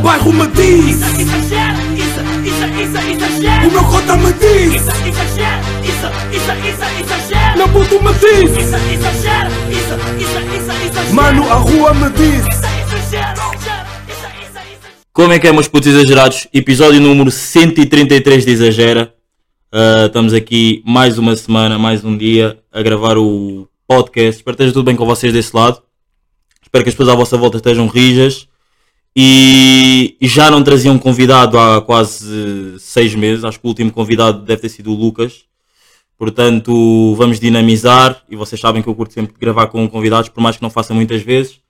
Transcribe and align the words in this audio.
meu 0.00 0.02
bairro 0.02 0.32
me 0.32 0.46
diz 0.48 0.96
Isso, 0.96 1.20
exagera, 1.20 1.78
isso, 1.94 2.20
isso, 2.44 2.64
isso, 2.80 2.98
exagera. 3.10 3.68
O 3.68 3.70
meu 3.70 3.84
cota 3.84 4.16
me 4.16 4.32
diz 4.32 4.74
Isso, 4.74 4.90
exagera, 5.06 5.60
isso, 5.84 6.08
isso, 6.32 6.52
isso, 6.68 6.84
exagera. 7.00 7.56
Meu 7.56 7.68
puto 7.68 8.02
me 8.02 8.12
diz 8.14 8.50
Isso, 8.50 8.76
exagera, 8.76 9.50
isso, 9.70 9.94
isso, 10.18 10.38
isso, 10.56 10.86
exagera. 10.86 11.14
Mano, 11.14 11.50
a 11.50 11.54
rua 11.54 11.94
me 11.94 12.10
diz 12.10 12.46
Isso. 12.46 12.60
Como 15.12 15.32
é 15.32 15.38
que 15.38 15.46
é, 15.46 15.52
meus 15.52 15.68
putos 15.68 15.88
exagerados? 15.88 16.48
Episódio 16.54 17.00
número 17.00 17.30
133 17.30 18.46
de 18.46 18.52
Exagera. 18.52 19.12
Ah, 19.70 20.06
estamos 20.06 20.32
aqui 20.32 20.82
mais 20.86 21.18
uma 21.18 21.36
semana, 21.36 21.78
mais 21.78 22.02
um 22.04 22.16
dia 22.16 22.58
a 22.72 22.80
gravar 22.80 23.18
o 23.18 23.68
podcast. 23.86 24.38
Espero 24.38 24.56
que 24.56 24.62
esteja 24.62 24.72
tudo 24.72 24.86
bem 24.86 24.96
com 24.96 25.04
vocês 25.04 25.32
desse 25.32 25.54
lado. 25.54 25.82
Espero 26.62 26.84
que 26.84 26.90
as 26.90 26.94
pessoas 26.94 27.08
à 27.10 27.14
vossa 27.14 27.36
volta 27.36 27.58
estejam 27.58 27.86
rijas. 27.86 28.48
E 29.14 30.16
já 30.22 30.50
não 30.50 30.62
traziam 30.62 30.98
convidado 30.98 31.58
há 31.58 31.82
quase 31.82 32.78
seis 32.78 33.14
meses. 33.14 33.44
Acho 33.44 33.58
que 33.58 33.66
o 33.66 33.68
último 33.68 33.92
convidado 33.92 34.42
deve 34.42 34.62
ter 34.62 34.68
sido 34.68 34.92
o 34.92 34.94
Lucas. 34.94 35.44
Portanto, 36.16 37.14
vamos 37.16 37.40
dinamizar. 37.40 38.22
E 38.28 38.36
vocês 38.36 38.60
sabem 38.60 38.82
que 38.82 38.88
eu 38.88 38.94
curto 38.94 39.14
sempre 39.14 39.34
gravar 39.38 39.66
com 39.68 39.88
convidados, 39.88 40.28
por 40.28 40.40
mais 40.40 40.56
que 40.56 40.62
não 40.62 40.70
faça 40.70 40.94
muitas 40.94 41.22
vezes. 41.22 41.60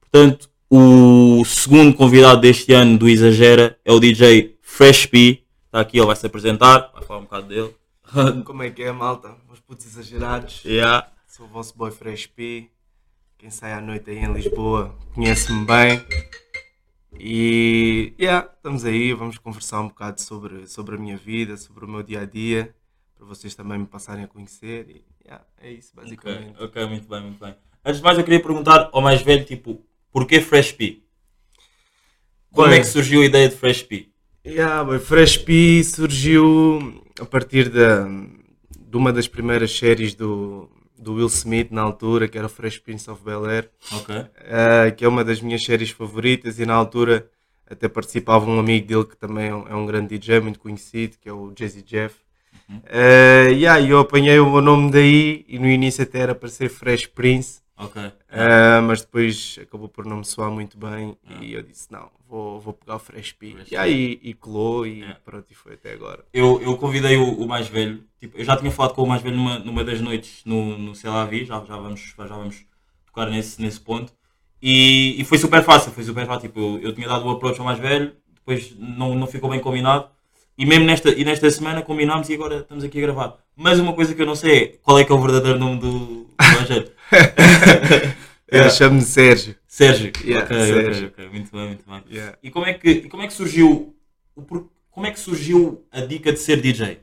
Portanto, 0.00 0.48
o 0.70 1.44
segundo 1.44 1.94
convidado 1.94 2.40
deste 2.40 2.72
ano 2.72 2.98
do 2.98 3.08
Exagera 3.08 3.78
é 3.84 3.92
o 3.92 3.98
DJ 3.98 4.56
Fresh 4.62 5.06
P. 5.06 5.42
Está 5.66 5.80
aqui, 5.80 5.98
ele 5.98 6.06
vai 6.06 6.16
se 6.16 6.26
apresentar, 6.26 6.90
vai 6.94 7.02
falar 7.02 7.20
um 7.20 7.24
bocado 7.24 7.48
dele. 7.48 7.74
Como 8.44 8.62
é 8.62 8.70
que 8.70 8.82
é, 8.82 8.92
malta? 8.92 9.34
Os 9.52 9.58
putos 9.60 9.86
exagerados. 9.86 10.62
Yeah. 10.64 11.08
Sou 11.26 11.46
o 11.46 11.48
vosso 11.48 11.76
boy 11.76 11.90
Fresh 11.90 12.26
P. 12.26 12.68
Quem 13.38 13.50
sai 13.50 13.72
à 13.72 13.80
noite 13.80 14.10
aí 14.10 14.18
em 14.18 14.32
Lisboa 14.32 14.94
conhece-me 15.14 15.64
bem. 15.64 16.00
E 17.18 18.14
yeah, 18.20 18.48
estamos 18.54 18.84
aí, 18.84 19.12
vamos 19.12 19.38
conversar 19.38 19.80
um 19.80 19.88
bocado 19.88 20.20
sobre, 20.20 20.66
sobre 20.66 20.96
a 20.96 20.98
minha 20.98 21.16
vida, 21.16 21.56
sobre 21.56 21.84
o 21.84 21.88
meu 21.88 22.02
dia 22.02 22.20
a 22.20 22.24
dia, 22.24 22.74
para 23.16 23.26
vocês 23.26 23.54
também 23.54 23.78
me 23.78 23.86
passarem 23.86 24.24
a 24.24 24.28
conhecer. 24.28 24.88
E 24.88 25.04
yeah, 25.24 25.44
é 25.60 25.70
isso, 25.70 25.92
basicamente. 25.94 26.62
ok, 26.62 26.86
muito 26.86 27.08
bem, 27.08 27.20
muito 27.22 27.38
bem. 27.38 27.54
Antes 27.84 27.98
de 27.98 28.04
mais, 28.04 28.18
eu 28.18 28.24
queria 28.24 28.40
perguntar 28.40 28.90
ao 28.92 29.00
mais 29.00 29.22
velho, 29.22 29.44
tipo, 29.44 29.84
porquê 30.10 30.40
Fresh 30.40 30.72
P? 30.72 31.02
Como 32.50 32.68
Bem. 32.68 32.78
é 32.78 32.80
que 32.80 32.86
surgiu 32.86 33.20
a 33.20 33.24
ideia 33.24 33.48
de 33.48 33.56
Fresh 33.56 33.82
P? 33.82 34.08
Yeah, 34.46 34.84
boy, 34.84 34.98
Fresh 34.98 35.38
P 35.38 35.82
surgiu 35.82 37.02
a 37.20 37.24
partir 37.24 37.68
da, 37.68 38.04
de 38.06 38.96
uma 38.96 39.12
das 39.12 39.26
primeiras 39.26 39.76
séries 39.76 40.14
do, 40.14 40.70
do 41.04 41.14
Will 41.14 41.26
Smith 41.26 41.70
na 41.70 41.82
altura, 41.82 42.26
que 42.26 42.36
era 42.36 42.46
o 42.46 42.50
Fresh 42.50 42.78
Prince 42.78 43.10
of 43.10 43.22
Bel 43.22 43.44
Air. 43.46 43.70
Ok, 43.92 44.16
Uh, 44.16 44.94
que 44.96 45.04
é 45.04 45.08
uma 45.08 45.24
das 45.24 45.40
minhas 45.40 45.62
séries 45.62 45.90
favoritas 45.90 46.58
e 46.58 46.66
na 46.66 46.74
altura 46.74 47.28
até 47.68 47.88
participava 47.88 48.48
um 48.50 48.58
amigo 48.58 48.86
dele 48.86 49.04
que 49.04 49.16
também 49.16 49.48
é 49.48 49.54
um, 49.54 49.68
é 49.68 49.74
um 49.74 49.86
grande 49.86 50.18
DJ 50.18 50.40
muito 50.40 50.58
conhecido, 50.58 51.16
que 51.20 51.28
é 51.28 51.32
o 51.32 51.52
Jazzy 51.54 51.82
Jeff. 51.82 52.16
Uh, 52.68 53.52
yeah, 53.52 53.78
e 53.80 53.90
eu 53.90 53.98
apanhei 53.98 54.38
o 54.38 54.50
meu 54.50 54.60
nome 54.60 54.90
daí 54.90 55.44
e 55.48 55.58
no 55.58 55.66
início 55.66 56.02
até 56.02 56.20
era 56.20 56.34
para 56.34 56.48
ser 56.48 56.68
Fresh 56.68 57.06
Prince, 57.06 57.60
ok. 57.84 58.02
uh, 58.06 58.82
mas 58.86 59.00
depois 59.02 59.58
acabou 59.60 59.88
por 59.88 60.06
não 60.06 60.18
me 60.18 60.24
soar 60.24 60.50
muito 60.50 60.76
bem 60.78 61.16
e 61.40 61.52
eu 61.52 61.62
disse 61.62 61.90
não, 61.90 62.10
vou, 62.28 62.60
vou 62.60 62.72
pegar 62.72 62.96
o 62.96 62.98
Fresh 62.98 63.32
P. 63.32 63.56
E 63.70 63.76
aí 63.76 64.18
e 64.22 64.34
colou 64.34 64.86
e 64.86 64.94
Yeah. 65.00 65.20
pronto, 65.24 65.46
e 65.50 65.54
foi 65.54 65.74
até 65.74 65.92
agora. 65.92 66.24
Eu, 66.32 66.60
eu 66.62 66.76
convidei 66.76 67.16
o, 67.16 67.32
o 67.34 67.46
mais 67.48 67.68
velho, 67.68 68.02
tipo, 68.18 68.38
eu 68.38 68.44
já 68.44 68.56
tinha 68.56 68.70
falado 68.70 68.94
com 68.94 69.02
o 69.02 69.06
mais 69.08 69.22
velho 69.22 69.36
numa, 69.36 69.58
numa 69.58 69.84
das 69.84 70.00
noites 70.00 70.42
no, 70.44 70.78
no 70.78 70.94
Sei 70.94 71.10
Lá 71.10 71.24
Vi, 71.24 71.44
já, 71.44 71.62
já, 71.64 71.76
vamos, 71.76 72.14
já 72.16 72.26
vamos 72.26 72.64
tocar 73.06 73.30
nesse, 73.30 73.60
nesse 73.60 73.80
ponto. 73.80 74.12
E, 74.62 75.20
e 75.20 75.24
foi 75.24 75.36
super 75.38 75.62
fácil, 75.62 75.92
foi 75.92 76.04
super 76.04 76.26
fácil. 76.26 76.48
Tipo, 76.48 76.58
eu, 76.60 76.78
eu 76.80 76.94
tinha 76.94 77.06
dado 77.06 77.26
o 77.26 77.30
approach 77.30 77.58
ao 77.58 77.66
mais 77.66 77.78
velho, 77.78 78.16
depois 78.34 78.74
não, 78.78 79.14
não 79.14 79.26
ficou 79.26 79.50
bem 79.50 79.60
combinado. 79.60 80.08
E 80.56 80.64
mesmo 80.64 80.84
nesta, 80.84 81.10
e 81.10 81.24
nesta 81.24 81.50
semana 81.50 81.82
combinámos 81.82 82.28
e 82.28 82.34
agora 82.34 82.58
estamos 82.58 82.84
aqui 82.84 82.98
a 82.98 83.02
gravar. 83.02 83.38
Mas 83.56 83.78
uma 83.80 83.92
coisa 83.92 84.14
que 84.14 84.22
eu 84.22 84.26
não 84.26 84.36
sei 84.36 84.56
é 84.62 84.66
qual 84.82 84.98
é 84.98 85.04
que 85.04 85.10
é 85.10 85.14
o 85.14 85.20
verdadeiro 85.20 85.58
nome 85.58 85.80
do, 85.80 85.98
do 86.24 86.26
velho. 86.68 86.90
Eu 88.46 88.58
Yeah. 88.58 88.70
chamo-me 88.76 89.02
Sérgio. 89.02 89.56
Sérgio. 89.66 90.12
Yeah, 90.24 90.44
ok, 90.44 90.56
Sérgio. 90.66 91.06
ok, 91.08 91.24
ok. 91.24 91.28
Muito 91.30 91.50
bem, 91.50 91.66
muito 91.66 91.84
bem. 91.90 92.02
Yeah. 92.08 92.38
E 92.42 92.50
como 92.50 92.66
é 92.66 92.74
que, 92.74 92.88
e 92.90 93.08
como 93.08 93.22
é 93.22 93.26
que 93.26 93.32
surgiu 93.32 93.96
como 94.90 95.06
é 95.06 95.10
que 95.10 95.18
surgiu 95.18 95.84
a 95.90 96.02
dica 96.02 96.32
de 96.32 96.38
ser 96.38 96.60
DJ? 96.60 97.00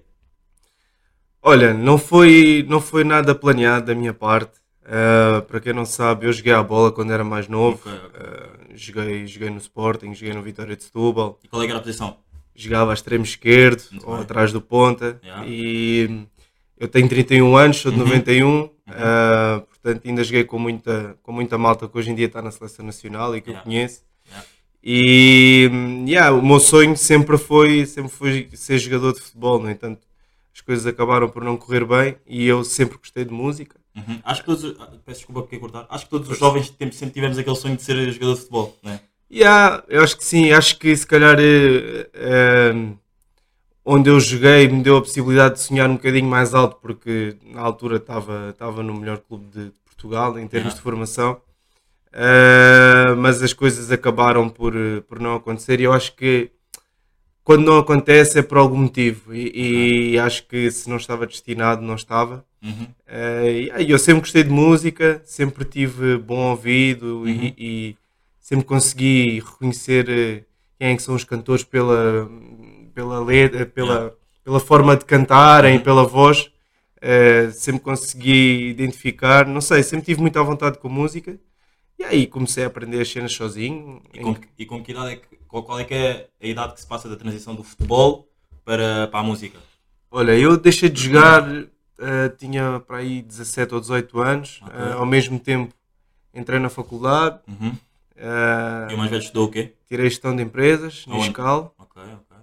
Olha, 1.42 1.74
não 1.74 1.98
foi, 1.98 2.66
não 2.70 2.80
foi 2.80 3.04
nada 3.04 3.36
planeado 3.36 3.88
da 3.88 3.96
minha 3.96 4.14
parte. 4.14 4.59
Uh, 4.84 5.42
para 5.44 5.59
quem 5.59 5.74
não 5.74 5.86
sabe, 5.86 6.25
eu 6.25 6.31
joguei 6.34 6.54
a 6.54 6.64
bola 6.64 6.92
quando 6.92 7.12
era 7.12 7.24
mais 7.24 7.48
novo. 7.50 7.81
Ok, 7.86 8.00
ok. 8.06 8.22
Uh, 8.22 8.78
joguei, 8.78 9.28
joguei 9.28 9.50
no 9.50 9.58
Sporting, 9.58 10.14
joguei 10.14 10.34
no 10.34 10.42
Vitória 10.42 10.75
de 10.75 10.84
Setúbal. 10.84 11.38
E 11.44 11.48
qual 11.50 11.62
é 11.62 11.66
que 11.66 11.72
era 11.72 11.80
a 11.80 11.84
posição? 11.84 12.18
Jogava 12.56 12.91
a 12.91 12.94
extremo 12.94 13.23
esquerdo 13.23 13.84
Muito 13.91 14.07
ou 14.07 14.13
bem. 14.16 14.23
atrás 14.23 14.51
do 14.51 14.62
ponta. 14.62 15.19
Yeah. 15.23 15.45
E 15.47 16.25
eu 16.78 16.88
tenho 16.88 17.07
31 17.07 17.56
anos, 17.56 17.78
sou 17.78 17.91
de 17.91 18.00
Uhum. 18.00 18.06
91. 18.06 18.63
uh, 18.66 18.69
portanto, 19.62 20.07
ainda 20.07 20.23
joguei 20.23 20.44
com 20.44 20.59
muita, 20.59 21.17
com 21.23 21.31
muita 21.31 21.57
malta 21.57 21.88
que 21.88 21.97
hoje 21.97 22.12
em 22.12 22.16
dia 22.16 22.25
está 22.28 22.41
na 22.41 22.51
seleção 22.51 22.85
nacional 22.85 23.35
e 23.35 23.41
que 23.41 23.50
Yeah. 23.50 23.59
eu 23.62 23.63
conheço. 23.72 24.01
Yeah. 24.28 24.47
E 24.84 25.69
yeah, 26.07 26.35
o 26.35 26.45
meu 26.45 26.59
sonho 26.59 26.97
sempre 26.97 27.38
foi, 27.38 27.85
sempre 27.85 28.12
foi 28.12 28.50
ser 28.53 28.78
jogador 28.79 29.13
de 29.13 29.22
futebol. 29.22 29.59
No 29.59 29.69
entanto, 29.69 30.01
as 30.53 30.59
coisas 30.62 30.85
acabaram 30.85 31.29
por 31.29 31.44
não 31.44 31.56
correr 31.56 31.85
bem 31.85 32.16
e 32.28 32.45
eu 32.47 32.63
sempre 32.63 32.97
gostei 32.97 33.23
de 33.23 33.31
música. 33.33 33.79
Uhum. 33.95 34.19
Acho 34.23 34.41
que 34.41 34.45
todos, 34.47 34.63
os- 34.63 34.79
ah, 34.79 34.88
peço 35.06 35.19
desculpa 35.19 35.41
porque 35.41 35.57
cortar. 35.59 35.85
Acho 35.89 36.06
que 36.06 36.12
todos 36.12 36.29
os 36.29 36.38
jovens 36.38 36.73
sempre 36.91 37.12
tivemos 37.13 37.38
aquele 37.38 37.56
sonho 37.56 37.75
de 37.75 37.83
ser 37.83 37.95
jogador 38.12 38.33
de 38.33 38.39
futebol, 38.39 38.78
não 38.83 38.91
é? 38.91 39.00
Yeah, 39.34 39.84
eu 39.88 40.03
acho 40.03 40.18
que 40.18 40.25
sim, 40.25 40.52
acho 40.52 40.78
que 40.78 40.96
se 40.96 41.08
calhar 41.08 41.38
eh, 41.40 42.09
eh, 42.14 42.74
onde 43.86 44.09
eu 44.09 44.19
joguei 44.19 44.68
me 44.68 44.84
deu 44.84 44.97
a 44.97 45.02
possibilidade 45.02 45.56
de 45.56 45.62
sonhar 45.62 45.90
um 45.90 45.96
bocadinho 45.96 46.28
mais 46.30 46.53
alto, 46.53 46.78
porque 46.81 47.38
na 47.46 47.62
altura 47.62 47.97
estava 47.97 48.50
estava 48.50 48.84
no 48.84 48.94
melhor 48.94 49.19
clube 49.19 49.46
de 49.47 49.72
Portugal 49.86 50.38
em 50.38 50.47
termos 50.47 50.74
Yeah. 50.74 50.75
de 50.75 50.81
formação, 50.81 51.42
Eh, 52.14 53.16
mas 53.18 53.42
as 53.42 53.53
coisas 53.53 53.90
acabaram 53.92 54.50
por, 54.50 54.74
por 55.08 55.18
não 55.19 55.36
acontecer 55.36 55.80
e 55.80 55.84
eu 55.84 55.94
acho 55.94 56.13
que 56.16 56.52
quando 57.44 57.66
não 57.66 57.78
acontece 57.80 58.40
é 58.40 58.42
por 58.42 58.58
algum 58.58 58.78
motivo 58.78 59.34
e, 59.34 60.12
e 60.13 60.19
acho 60.19 60.46
que 60.48 60.69
se 60.72 60.90
não 60.90 60.98
estava 60.98 61.25
destinado, 61.25 61.81
não 61.81 61.96
estava. 61.96 62.46
Uhum. 62.62 62.88
E 63.80 63.90
eu 63.92 63.98
sempre 63.98 64.22
gostei 64.22 64.44
de 64.44 64.50
música, 64.50 65.22
sempre 65.25 65.63
tive 65.66 66.18
bom 66.18 66.50
ouvido 66.52 67.22
Uhum. 67.22 67.28
e, 67.30 67.56
e 67.58 67.98
sempre 68.51 68.66
consegui 68.66 69.39
reconhecer 69.39 70.09
eh, 70.09 70.44
quem 70.78 70.89
é 70.89 70.95
que 70.97 71.01
são 71.01 71.16
os 71.16 71.23
cantores 71.23 71.63
pela, 71.63 72.29
pela 72.94 73.23
letra, 73.23 73.66
pela, 73.66 74.13
pela 74.44 74.59
forma 74.59 74.97
de 74.97 75.06
cantarem, 75.06 75.79
pela 75.79 76.03
voz. 76.03 76.51
Eh, 77.01 77.50
sempre 77.51 77.81
consegui 77.81 78.67
identificar, 78.67 79.47
não 79.47 79.62
sei, 79.62 79.81
sempre 79.84 80.07
tive 80.07 80.19
muita 80.19 80.44
vontade 80.44 80.79
com 80.79 80.89
música. 80.89 81.39
E 81.97 82.03
aí 82.03 82.28
comecei 82.28 82.66
a 82.66 82.67
aprender 82.67 83.00
as 83.00 83.09
cenas 83.09 83.31
sozinho. 83.31 84.01
E, 84.13 84.19
com, 84.19 84.35
e 84.59 84.66
com 84.66 84.83
que 84.83 84.91
idade 84.91 85.13
é 85.13 85.16
que, 85.16 85.38
qual, 85.47 85.79
é 85.79 85.85
que 85.85 85.94
é 85.94 86.28
a 86.41 86.45
idade 86.45 86.73
que 86.73 86.81
se 86.81 86.88
passa 86.88 87.07
da 87.07 87.16
transição 87.16 87.56
do 87.56 87.63
futebol 87.63 88.28
para, 88.66 89.07
para 89.07 89.19
a 89.22 89.23
música? 89.23 89.59
Olha, 90.09 90.38
eu 90.38 90.57
deixei 90.57 90.89
de 90.89 91.03
jogar, 91.03 91.50
eh, 92.00 92.29
tinha 92.38 92.81
para 92.85 92.97
aí 92.97 93.22
17 93.22 93.73
ou 93.75 93.79
18 93.79 94.19
anos. 94.19 94.59
Ok. 94.62 94.75
Eh, 94.78 94.91
ao 94.91 95.06
mesmo 95.06 95.39
tempo 95.39 95.73
entrei 96.33 96.59
na 96.59 96.69
faculdade. 96.69 97.39
Uhum. 97.47 97.78
Eh, 98.22 98.88
E 98.92 98.94
o 98.94 98.98
mais 98.98 99.09
velho 99.09 99.22
estudou 99.22 99.48
o 99.48 99.52
quê? 99.52 99.74
tirei 99.88 100.09
gestão 100.09 100.36
de 100.36 100.44
empresas, 100.44 101.06
no? 101.08 101.18
Escal, 101.18 101.74
Ok, 101.78 102.02
ok. 102.04 102.38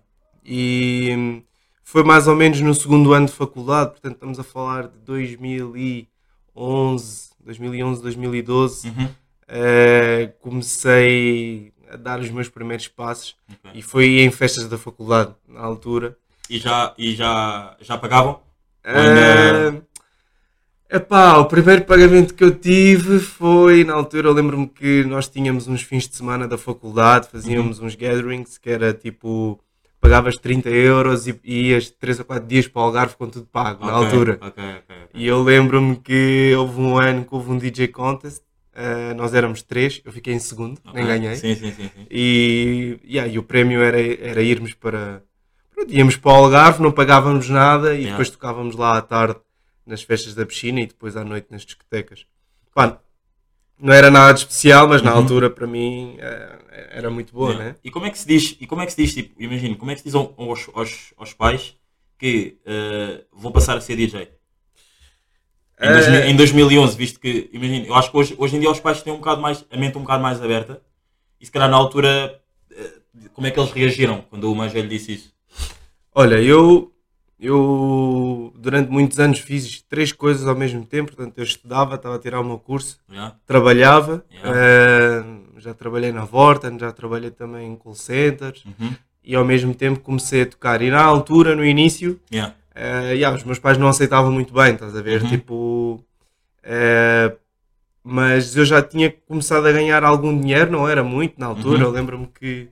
e 0.44 1.14
hum, 1.16 1.42
foi 1.84 2.02
mais 2.04 2.26
ou 2.28 2.36
menos 2.36 2.60
no 2.60 2.74
segundo 2.74 3.12
ano 3.12 3.26
de 3.26 3.32
faculdade, 3.32 3.90
portanto 3.92 4.14
estamos 4.14 4.38
a 4.38 4.44
falar 4.44 4.88
de 4.88 4.98
2011, 4.98 7.30
2011, 7.40 8.02
2012, 8.02 8.88
Uhum. 8.88 9.08
eh, 9.48 10.32
comecei 10.40 11.72
a 11.90 11.96
dar 11.96 12.20
os 12.20 12.30
meus 12.30 12.48
primeiros 12.48 12.88
passos 12.88 13.36
ok. 13.50 13.70
e 13.74 13.82
foi 13.82 14.20
em 14.20 14.30
festas 14.30 14.68
da 14.68 14.76
faculdade, 14.76 15.34
na 15.48 15.60
altura. 15.60 16.16
E 16.50 16.58
já, 16.58 16.94
e 16.98 17.14
já, 17.14 17.76
já 17.80 17.96
pagavam? 17.98 18.40
ainda- 18.84 19.78
Eh, 19.78 19.82
epá, 20.90 21.36
o 21.38 21.46
primeiro 21.46 21.84
pagamento 21.84 22.34
que 22.34 22.42
eu 22.44 22.54
tive 22.54 23.18
foi, 23.18 23.84
na 23.84 23.94
altura 23.94 24.28
eu 24.28 24.32
lembro-me 24.32 24.66
que 24.66 25.04
nós 25.04 25.28
tínhamos 25.28 25.68
uns 25.68 25.82
fins 25.82 26.08
de 26.08 26.16
semana 26.16 26.48
da 26.48 26.56
faculdade, 26.58 27.28
fazíamos 27.28 27.78
uns 27.80 27.94
gatherings 27.94 28.58
que 28.58 28.70
era 28.70 28.92
tipo, 28.94 29.60
pagavas 30.00 30.36
30 30.36 30.70
euros 30.70 31.26
e 31.26 31.38
ias 31.44 31.90
3 31.90 32.20
ou 32.20 32.24
4 32.24 32.46
dias 32.46 32.66
para 32.66 32.80
o 32.82 32.84
Algarve 32.86 33.16
com 33.16 33.28
tudo 33.28 33.46
pago, 33.46 33.84
na 33.84 33.98
Ok, 33.98 34.06
altura. 34.08 34.38
Ok, 34.40 34.64
ok. 34.64 34.96
ok. 35.04 35.06
E 35.14 35.26
eu 35.26 35.42
lembro-me 35.42 35.96
que 35.96 36.54
houve 36.56 36.80
um 36.80 36.96
ano 36.98 37.24
que 37.24 37.34
houve 37.34 37.50
um 37.50 37.58
DJ 37.58 37.88
Contest, 37.88 38.42
eh, 38.74 39.12
nós 39.14 39.34
éramos 39.34 39.62
três, 39.62 40.00
eu 40.04 40.12
fiquei 40.12 40.32
em 40.34 40.38
segundo, 40.38 40.80
nem 40.94 41.04
ganhei. 41.04 41.36
Sim, 41.36 41.54
sim, 41.54 41.72
sim. 41.72 41.90
sim. 41.94 42.06
E, 42.10 42.98
yeah, 43.04 43.30
e 43.30 43.38
o 43.38 43.42
prémio 43.42 43.82
era, 43.82 44.00
era 44.00 44.40
irmos 44.42 44.72
para. 44.72 45.22
Pronto, 45.74 45.92
íamos 45.92 46.16
para 46.16 46.32
o 46.32 46.34
Algarve, 46.34 46.82
não 46.82 46.92
pagávamos 46.92 47.48
nada 47.48 47.94
e 47.94 47.98
Yeah. 47.98 48.10
depois 48.10 48.30
tocávamos 48.30 48.74
lá 48.76 48.96
à 48.96 49.02
tarde 49.02 49.36
nas 49.88 50.02
festas 50.02 50.34
da 50.34 50.46
piscina 50.46 50.80
e 50.80 50.86
depois 50.86 51.16
à 51.16 51.24
noite 51.24 51.48
nas 51.50 51.64
discotecas. 51.64 52.26
Não 53.80 53.92
era 53.94 54.10
nada 54.10 54.32
de 54.34 54.40
especial, 54.40 54.88
mas 54.88 55.02
na 55.02 55.12
Uhum. 55.12 55.18
altura 55.18 55.48
para 55.48 55.66
mim 55.66 56.16
eh, 56.18 56.88
era 56.90 57.10
muito 57.10 57.32
boa, 57.32 57.50
Yeah. 57.52 57.70
né? 57.72 57.76
E 57.84 57.90
como 57.90 58.06
é 58.06 58.10
que 58.10 58.18
se 58.18 58.26
diz, 58.26 58.56
e 58.60 58.66
como 58.66 58.82
é 58.82 58.86
que 58.86 58.92
se 58.92 59.00
diz, 59.02 59.14
tipo, 59.14 59.40
imagina, 59.40 59.76
como 59.76 59.90
é 59.90 59.94
que 59.94 60.00
se 60.00 60.04
diz 60.06 60.14
ao- 60.16 60.34
aos, 60.36 60.68
aos, 60.74 61.14
aos 61.16 61.32
pais 61.32 61.76
que 62.18 62.58
eh, 62.66 63.24
vou 63.32 63.52
passar 63.52 63.76
a 63.76 63.80
ser 63.80 63.94
DJ? 63.96 64.28
Em, 65.80 65.86
Eh, 65.86 65.92
2000 65.92 66.30
em 66.30 66.36
2011, 66.36 66.96
visto 66.96 67.20
que, 67.20 67.48
imagina, 67.52 67.86
eu 67.86 67.94
acho 67.94 68.10
que 68.10 68.16
hoje, 68.16 68.34
hoje 68.36 68.56
em 68.56 68.60
dia 68.60 68.70
os 68.70 68.80
pais 68.80 69.00
têm 69.00 69.12
um 69.12 69.18
bocado 69.18 69.40
mais, 69.40 69.64
a 69.70 69.76
mente 69.76 69.96
um 69.96 70.00
bocado 70.02 70.22
mais 70.22 70.42
aberta 70.42 70.82
e 71.40 71.46
se 71.46 71.52
calhar 71.52 71.70
na 71.70 71.76
altura, 71.76 72.40
eh, 72.72 72.92
como 73.32 73.46
é 73.46 73.50
que 73.52 73.60
eles 73.60 73.70
reagiram 73.70 74.22
quando 74.28 74.50
o 74.50 74.56
mais 74.56 74.72
velho 74.72 74.88
disse 74.88 75.14
isso? 75.14 75.32
Olha, 76.12 76.42
eu, 76.42 76.92
eu 77.40 78.52
durante 78.56 78.90
muitos 78.90 79.18
anos 79.18 79.38
fiz 79.38 79.80
três 79.82 80.12
coisas 80.12 80.46
ao 80.46 80.56
mesmo 80.56 80.84
tempo. 80.84 81.14
Portanto, 81.14 81.38
eu 81.38 81.44
estudava, 81.44 81.94
estava 81.94 82.16
a 82.16 82.18
tirar 82.18 82.40
o 82.40 82.44
meu 82.44 82.58
curso, 82.58 82.98
Yeah? 83.10 83.36
trabalhava, 83.46 84.24
Yeah. 84.30 84.58
eh, 84.60 85.24
já 85.58 85.74
trabalhei 85.74 86.12
na 86.12 86.24
Vorten, 86.24 86.78
já 86.78 86.90
trabalhei 86.92 87.30
também 87.30 87.68
em 87.72 87.76
call 87.76 87.94
centers 87.94 88.64
Uhum. 88.64 88.92
e 89.24 89.34
ao 89.34 89.44
mesmo 89.44 89.74
tempo 89.74 90.00
comecei 90.00 90.42
a 90.42 90.46
tocar. 90.46 90.82
E 90.82 90.90
na 90.90 91.02
altura, 91.02 91.54
no 91.54 91.64
início, 91.64 92.18
Yeah. 92.32 92.54
eh, 92.74 93.14
yeah, 93.14 93.36
os 93.36 93.44
meus 93.44 93.58
pais 93.58 93.78
não 93.78 93.88
aceitavam 93.88 94.32
muito 94.32 94.52
bem, 94.52 94.74
estás 94.74 94.96
a 94.96 95.02
ver? 95.02 95.22
Uhum. 95.22 95.28
Tipo, 95.28 96.04
eh, 96.62 97.36
mas 98.02 98.56
eu 98.56 98.64
já 98.64 98.82
tinha 98.82 99.10
começado 99.28 99.66
a 99.66 99.72
ganhar 99.72 100.02
algum 100.02 100.38
dinheiro, 100.38 100.70
não 100.72 100.88
era 100.88 101.04
muito 101.04 101.38
na 101.38 101.46
altura. 101.46 101.78
Uhum. 101.78 101.84
Eu 101.84 101.90
lembro-me 101.90 102.26
que 102.26 102.68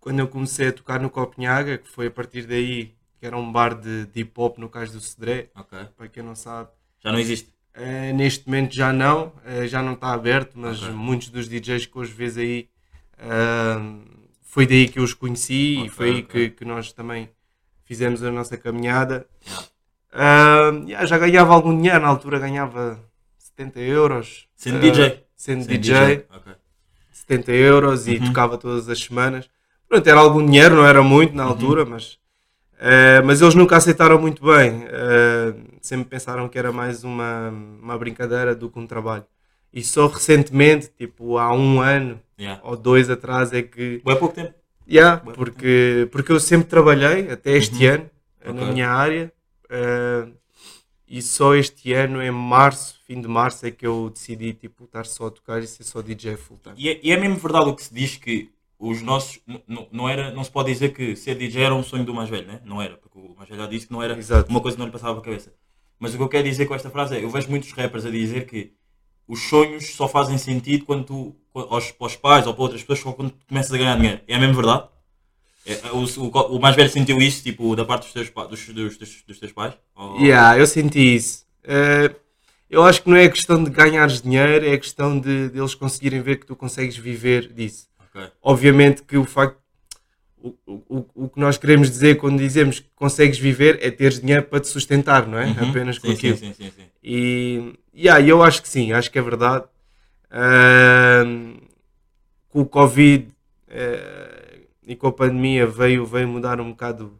quando 0.00 0.20
eu 0.20 0.28
comecei 0.28 0.68
a 0.68 0.72
tocar 0.72 1.00
no 1.00 1.10
Copenhaga, 1.10 1.78
que 1.78 1.88
foi 1.90 2.06
a 2.06 2.10
partir 2.10 2.42
daí 2.46 2.92
que 3.26 3.28
era 3.28 3.36
um 3.36 3.50
bar 3.50 3.74
de, 3.74 4.06
de 4.06 4.20
hip 4.20 4.30
hop 4.36 4.56
no 4.58 4.68
Cais 4.68 4.92
do 4.92 5.00
Cedré, 5.00 5.50
Ok. 5.56 5.76
para 5.96 6.06
quem 6.08 6.22
não 6.22 6.36
sabe. 6.36 6.68
Já 7.00 7.10
não 7.10 7.18
existe. 7.18 7.52
Eh, 7.74 8.12
neste 8.12 8.46
momento 8.46 8.72
já 8.72 8.92
não, 8.92 9.32
eh, 9.44 9.66
já 9.66 9.82
não 9.82 9.94
está 9.94 10.12
aberto, 10.12 10.52
mas 10.54 10.80
Ok. 10.80 10.94
muitos 10.94 11.28
dos 11.28 11.48
DJs 11.48 11.86
que 11.86 11.98
hoje 11.98 12.12
vês 12.12 12.38
aí 12.38 12.68
ah, 13.18 13.80
foi 14.42 14.64
daí 14.66 14.88
que 14.88 15.00
eu 15.00 15.02
os 15.02 15.12
conheci 15.12 15.74
Ok, 15.78 15.86
e 15.86 15.88
foi 15.90 16.10
aí 16.10 16.22
que, 16.22 16.50
que 16.50 16.64
nós 16.64 16.92
também 16.92 17.28
fizemos 17.84 18.22
a 18.22 18.30
nossa 18.30 18.56
caminhada. 18.56 19.26
Ah, 20.12 20.70
yeah, 20.86 21.04
já 21.04 21.18
ganhava 21.18 21.52
algum 21.52 21.76
dinheiro, 21.76 22.00
na 22.00 22.08
altura 22.08 22.38
ganhava 22.38 22.98
70 23.38 23.80
euros. 23.80 24.46
Sendo 24.54 24.76
ah, 24.76 24.80
DJ. 24.80 25.24
Sendo 25.34 25.64
Sendo 25.64 25.78
DJ, 25.78 26.26
Ok. 26.30 26.52
70 27.12 27.52
euros 27.52 28.06
e 28.06 28.18
Uhum. 28.18 28.26
tocava 28.26 28.56
todas 28.56 28.88
as 28.88 28.98
semanas. 29.00 29.50
Pronto, 29.88 30.06
era 30.08 30.20
algum 30.20 30.44
dinheiro, 30.46 30.76
não 30.76 30.86
era 30.86 31.02
muito 31.02 31.30
Uhum. 31.32 31.36
na 31.38 31.44
altura, 31.44 31.84
mas, 31.84 32.18
eh, 32.78 33.20
mas 33.22 33.40
eles 33.40 33.54
nunca 33.54 33.76
aceitaram 33.76 34.20
muito 34.20 34.44
bem. 34.44 34.84
Eh, 34.88 35.54
sempre 35.80 36.08
pensaram 36.10 36.48
que 36.48 36.58
era 36.58 36.72
mais 36.72 37.04
uma, 37.04 37.50
uma 37.50 37.98
brincadeira 37.98 38.54
do 38.54 38.70
que 38.70 38.78
um 38.78 38.86
trabalho. 38.86 39.24
E 39.72 39.82
só 39.82 40.06
recentemente, 40.06 40.88
tipo 40.96 41.38
há 41.38 41.52
um 41.52 41.80
ano 41.80 42.20
Yeah. 42.38 42.60
ou 42.64 42.76
dois 42.76 43.08
atrás, 43.08 43.50
é 43.52 43.62
que. 43.62 44.00
Foi 44.04 44.12
há 44.12 44.16
pouco 44.16 44.34
tempo. 44.34 44.52
Yeah, 44.88 45.22
porque, 45.34 46.06
porque 46.12 46.30
eu 46.30 46.38
sempre 46.38 46.68
trabalhei, 46.68 47.30
até 47.30 47.52
este 47.56 47.86
ano, 47.86 48.10
eh, 48.42 48.52
na 48.52 48.60
Ok. 48.62 48.72
minha 48.74 48.90
área. 48.90 49.32
eh, 49.70 50.26
e 51.08 51.22
só 51.22 51.54
este 51.54 51.92
ano, 51.94 52.22
em 52.22 52.30
março, 52.30 53.00
fim 53.06 53.20
de 53.20 53.28
março, 53.28 53.64
é 53.64 53.70
que 53.70 53.86
eu 53.86 54.10
decidi 54.10 54.52
tipo, 54.52 54.84
estar 54.84 55.06
só 55.06 55.28
a 55.28 55.30
tocar 55.30 55.62
e 55.62 55.66
ser 55.66 55.84
só 55.84 56.02
DJ 56.02 56.36
full 56.36 56.58
time. 56.62 56.74
E 56.76 56.88
é, 56.90 57.00
e 57.02 57.12
é 57.12 57.16
mesmo 57.16 57.36
verdade 57.36 57.70
o 57.70 57.74
que 57.74 57.82
se 57.84 57.94
diz 57.94 58.16
que 58.16 58.50
os 58.78 59.02
nossos. 59.02 59.40
Não, 59.90 60.08
era, 60.08 60.30
não 60.32 60.44
se 60.44 60.50
pode 60.50 60.72
dizer 60.72 60.92
que 60.92 61.16
ser 61.16 61.34
DJ 61.36 61.62
era 61.64 61.74
um 61.74 61.82
sonho 61.82 62.04
do 62.04 62.14
mais 62.14 62.28
velho, 62.28 62.46
né? 62.46 62.60
Não 62.64 62.80
era, 62.80 62.96
porque 62.96 63.18
o 63.18 63.34
mais 63.36 63.48
velho 63.48 63.60
já 63.62 63.66
disse 63.68 63.86
que 63.86 63.92
não 63.92 64.02
era 64.02 64.16
Exato. 64.18 64.50
uma 64.50 64.60
coisa 64.60 64.76
que 64.76 64.78
não 64.80 64.86
lhe 64.86 64.92
passava 64.92 65.14
pela 65.20 65.24
cabeça. 65.24 65.52
Mas 65.98 66.12
o 66.14 66.16
que 66.18 66.22
eu 66.22 66.28
quero 66.28 66.44
dizer 66.48 66.66
com 66.66 66.74
esta 66.74 66.90
frase 66.90 67.16
é: 67.16 67.24
eu 67.24 67.30
vejo 67.30 67.48
muitos 67.48 67.72
rappers 67.72 68.04
a 68.04 68.10
dizer 68.10 68.46
que 68.46 68.72
os 69.26 69.48
sonhos 69.48 69.94
só 69.94 70.06
fazem 70.06 70.38
sentido 70.38 70.84
quando 70.84 71.04
tu, 71.04 71.36
aos, 71.54 71.90
para 71.90 72.06
os 72.06 72.16
pais 72.16 72.46
ou 72.46 72.54
para 72.54 72.62
outras 72.62 72.82
pessoas, 72.84 73.14
quando 73.14 73.30
tu 73.30 73.46
começas 73.48 73.72
a 73.72 73.78
ganhar 73.78 73.96
dinheiro. 73.96 74.20
É 74.28 74.38
mesmo 74.38 74.54
verdade? 74.54 74.88
É, 75.64 75.80
o, 75.90 76.04
o, 76.04 76.56
o 76.56 76.60
mais 76.60 76.76
velho 76.76 76.88
sentiu 76.90 77.18
isso, 77.18 77.42
tipo, 77.42 77.74
da 77.74 77.84
parte 77.84 78.04
dos 78.04 78.12
teus, 78.12 78.30
dos, 78.48 78.66
dos, 78.68 78.96
dos, 78.98 79.22
dos 79.26 79.38
teus 79.40 79.52
pais? 79.52 79.74
Ou- 79.96 80.20
Yeah, 80.20 80.56
eu 80.58 80.66
senti 80.66 81.16
isso. 81.16 81.44
Eh, 81.64 82.14
eu 82.70 82.84
acho 82.84 83.02
que 83.02 83.10
não 83.10 83.16
é 83.16 83.28
questão 83.28 83.64
de 83.64 83.70
ganhares 83.70 84.20
dinheiro, 84.22 84.64
é 84.64 84.76
questão 84.78 85.18
de, 85.18 85.48
de 85.50 85.58
eles 85.58 85.74
conseguirem 85.74 86.20
ver 86.22 86.36
que 86.38 86.46
tu 86.46 86.54
consegues 86.54 86.96
viver 86.96 87.52
disso. 87.52 87.88
Ok. 88.16 88.30
Obviamente 88.42 89.02
que 89.02 89.16
o 89.16 89.24
facto. 89.24 89.58
O, 90.38 90.54
o, 90.66 91.06
o 91.14 91.28
que 91.28 91.40
nós 91.40 91.58
queremos 91.58 91.90
dizer 91.90 92.18
quando 92.18 92.38
dizemos 92.38 92.78
que 92.78 92.88
consegues 92.94 93.36
viver 93.36 93.80
é 93.82 93.90
teres 93.90 94.20
dinheiro 94.20 94.44
para 94.44 94.60
te 94.60 94.68
sustentar, 94.68 95.26
não 95.26 95.38
é? 95.38 95.46
Uhum. 95.46 95.70
Apenas 95.70 95.98
com 95.98 96.06
sim, 96.06 96.12
aquilo. 96.12 96.36
sim, 96.36 96.52
sim, 96.52 96.64
sim, 96.64 96.72
sim. 96.76 96.84
E 97.02 97.72
yeah, 97.96 98.24
eu 98.24 98.42
acho 98.42 98.62
que 98.62 98.68
sim, 98.68 98.92
acho 98.92 99.10
que 99.10 99.18
é 99.18 99.22
verdade. 99.22 99.64
Ahm, 100.30 101.56
com 102.48 102.60
o 102.60 102.66
Covid 102.66 103.28
eh, 103.68 104.60
e 104.86 104.94
com 104.94 105.08
a 105.08 105.12
pandemia 105.12 105.66
veio, 105.66 106.06
veio 106.06 106.28
mudar 106.28 106.60
um 106.60 106.70
bocado 106.70 107.18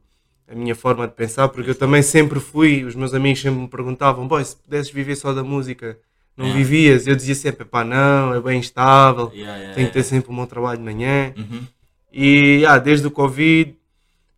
a 0.49 0.55
minha 0.55 0.75
forma 0.75 1.07
de 1.09 1.15
pensar, 1.15 1.49
porque 1.49 1.71
eu 1.71 1.75
também 1.75 2.03
sempre 2.03 2.39
fui, 2.39 2.85
os 2.85 2.95
meus 2.95 3.13
amigos 3.13 3.43
sempre 3.43 3.61
me 3.61 3.69
perguntavam, 3.69 4.29
se 4.45 4.57
pudesses 4.57 4.93
viver 4.93 5.17
só 5.17 5.33
da 5.33 5.43
música, 5.43 5.99
não 6.37 6.47
Yeah. 6.47 6.65
vivias? 6.65 7.07
Eu 7.07 7.17
dizia 7.17 7.35
sempre, 7.35 7.65
pá, 7.65 7.83
não, 7.85 8.35
é 8.35 8.41
bem 8.41 8.59
instável, 8.59 9.31
Yeah, 9.35 9.57
yeah, 9.57 9.75
tenho 9.75 9.87
que 9.89 9.93
ter 9.95 10.01
yeah. 10.01 10.11
sempre 10.17 10.31
um 10.33 10.37
bom 10.37 10.47
trabalho 10.47 10.79
de 10.79 10.85
manhã. 10.85 11.33
Uhum. 11.37 11.67
E 12.13 12.65
ah, 12.67 12.79
desde 12.79 13.07
o 13.07 13.11
Covid 13.11 13.77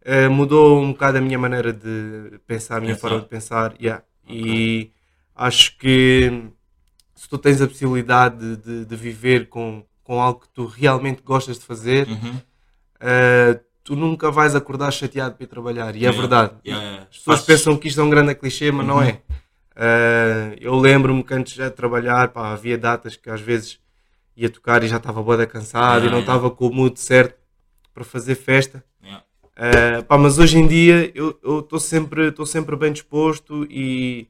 eh, 0.05 0.29
mudou 0.29 0.81
um 0.81 0.93
bocado 0.93 1.19
a 1.19 1.21
minha 1.21 1.39
maneira 1.39 1.73
de 1.73 2.39
pensar, 2.47 2.77
a 2.79 2.81
minha 2.81 2.95
Pensar. 2.95 3.09
forma 3.09 3.23
de 3.23 3.29
pensar. 3.29 3.75
yeah. 3.81 4.03
E 4.29 4.91
acho 5.35 5.77
que 5.79 6.45
se 7.15 7.29
tu 7.29 7.37
tens 7.39 7.61
a 7.61 7.67
possibilidade 7.67 8.39
de, 8.39 8.57
de- 8.57 8.85
de 8.85 8.97
viver 8.97 9.49
com, 9.49 9.85
com 10.05 10.21
algo 10.21 10.41
que 10.41 10.49
tu 10.51 10.67
realmente 10.67 11.21
gostas 11.23 11.59
de 11.59 11.65
fazer, 11.65 12.07
Uhum. 12.09 12.35
eh, 13.01 13.61
tu 13.85 13.97
nunca 13.97 14.31
vais 14.31 14.55
acordar 14.55 14.91
chateado 14.93 15.35
para 15.35 15.45
ir 15.45 15.47
trabalhar. 15.49 15.95
E 15.95 15.99
é 15.99 16.03
Yeah. 16.03 16.21
verdade. 16.21 16.53
Yeah, 16.65 16.85
yeah. 16.85 17.03
As 17.11 17.17
pessoas 17.19 17.41
Fazes- 17.41 17.47
pensam 17.47 17.77
que 17.77 17.89
isto 17.89 18.01
é 18.01 18.05
um 18.05 18.11
grande 18.11 18.35
clichê, 18.35 18.71
mas 18.71 18.87
não 18.87 18.97
Uhum. 18.97 19.03
é. 19.03 19.21
Eh, 19.81 20.57
eu 20.61 20.75
lembro-me 20.75 21.23
que 21.23 21.33
antes 21.33 21.55
de 21.57 21.71
trabalhar, 21.71 22.29
pá, 22.29 22.53
havia 22.53 22.77
datas 22.77 23.15
que 23.15 23.31
às 23.31 23.41
vezes 23.41 23.79
ia 24.37 24.51
tocar 24.51 24.83
e 24.83 24.89
já 24.89 24.97
estava 24.97 25.23
boa 25.23 25.47
cansado 25.47 25.83
Yeah, 25.85 26.07
e 26.07 26.11
não 26.11 26.19
yeah. 26.19 26.21
estava 26.21 26.51
com 26.51 26.67
o 26.67 26.75
mood 26.75 26.99
certo 26.99 27.37
para 27.95 28.03
fazer 28.03 28.35
festa. 28.35 28.85
Yeah. 29.03 29.25
Eh, 29.57 30.03
pá, 30.03 30.19
mas 30.19 30.37
hoje 30.39 30.59
em 30.59 30.67
dia 30.67 31.13
eu 31.15 31.39
estou 31.61 31.79
sempre, 31.79 32.33
tô 32.33 32.45
sempre 32.45 32.75
bem 32.75 32.93
disposto 32.93 33.67
e, 33.71 34.27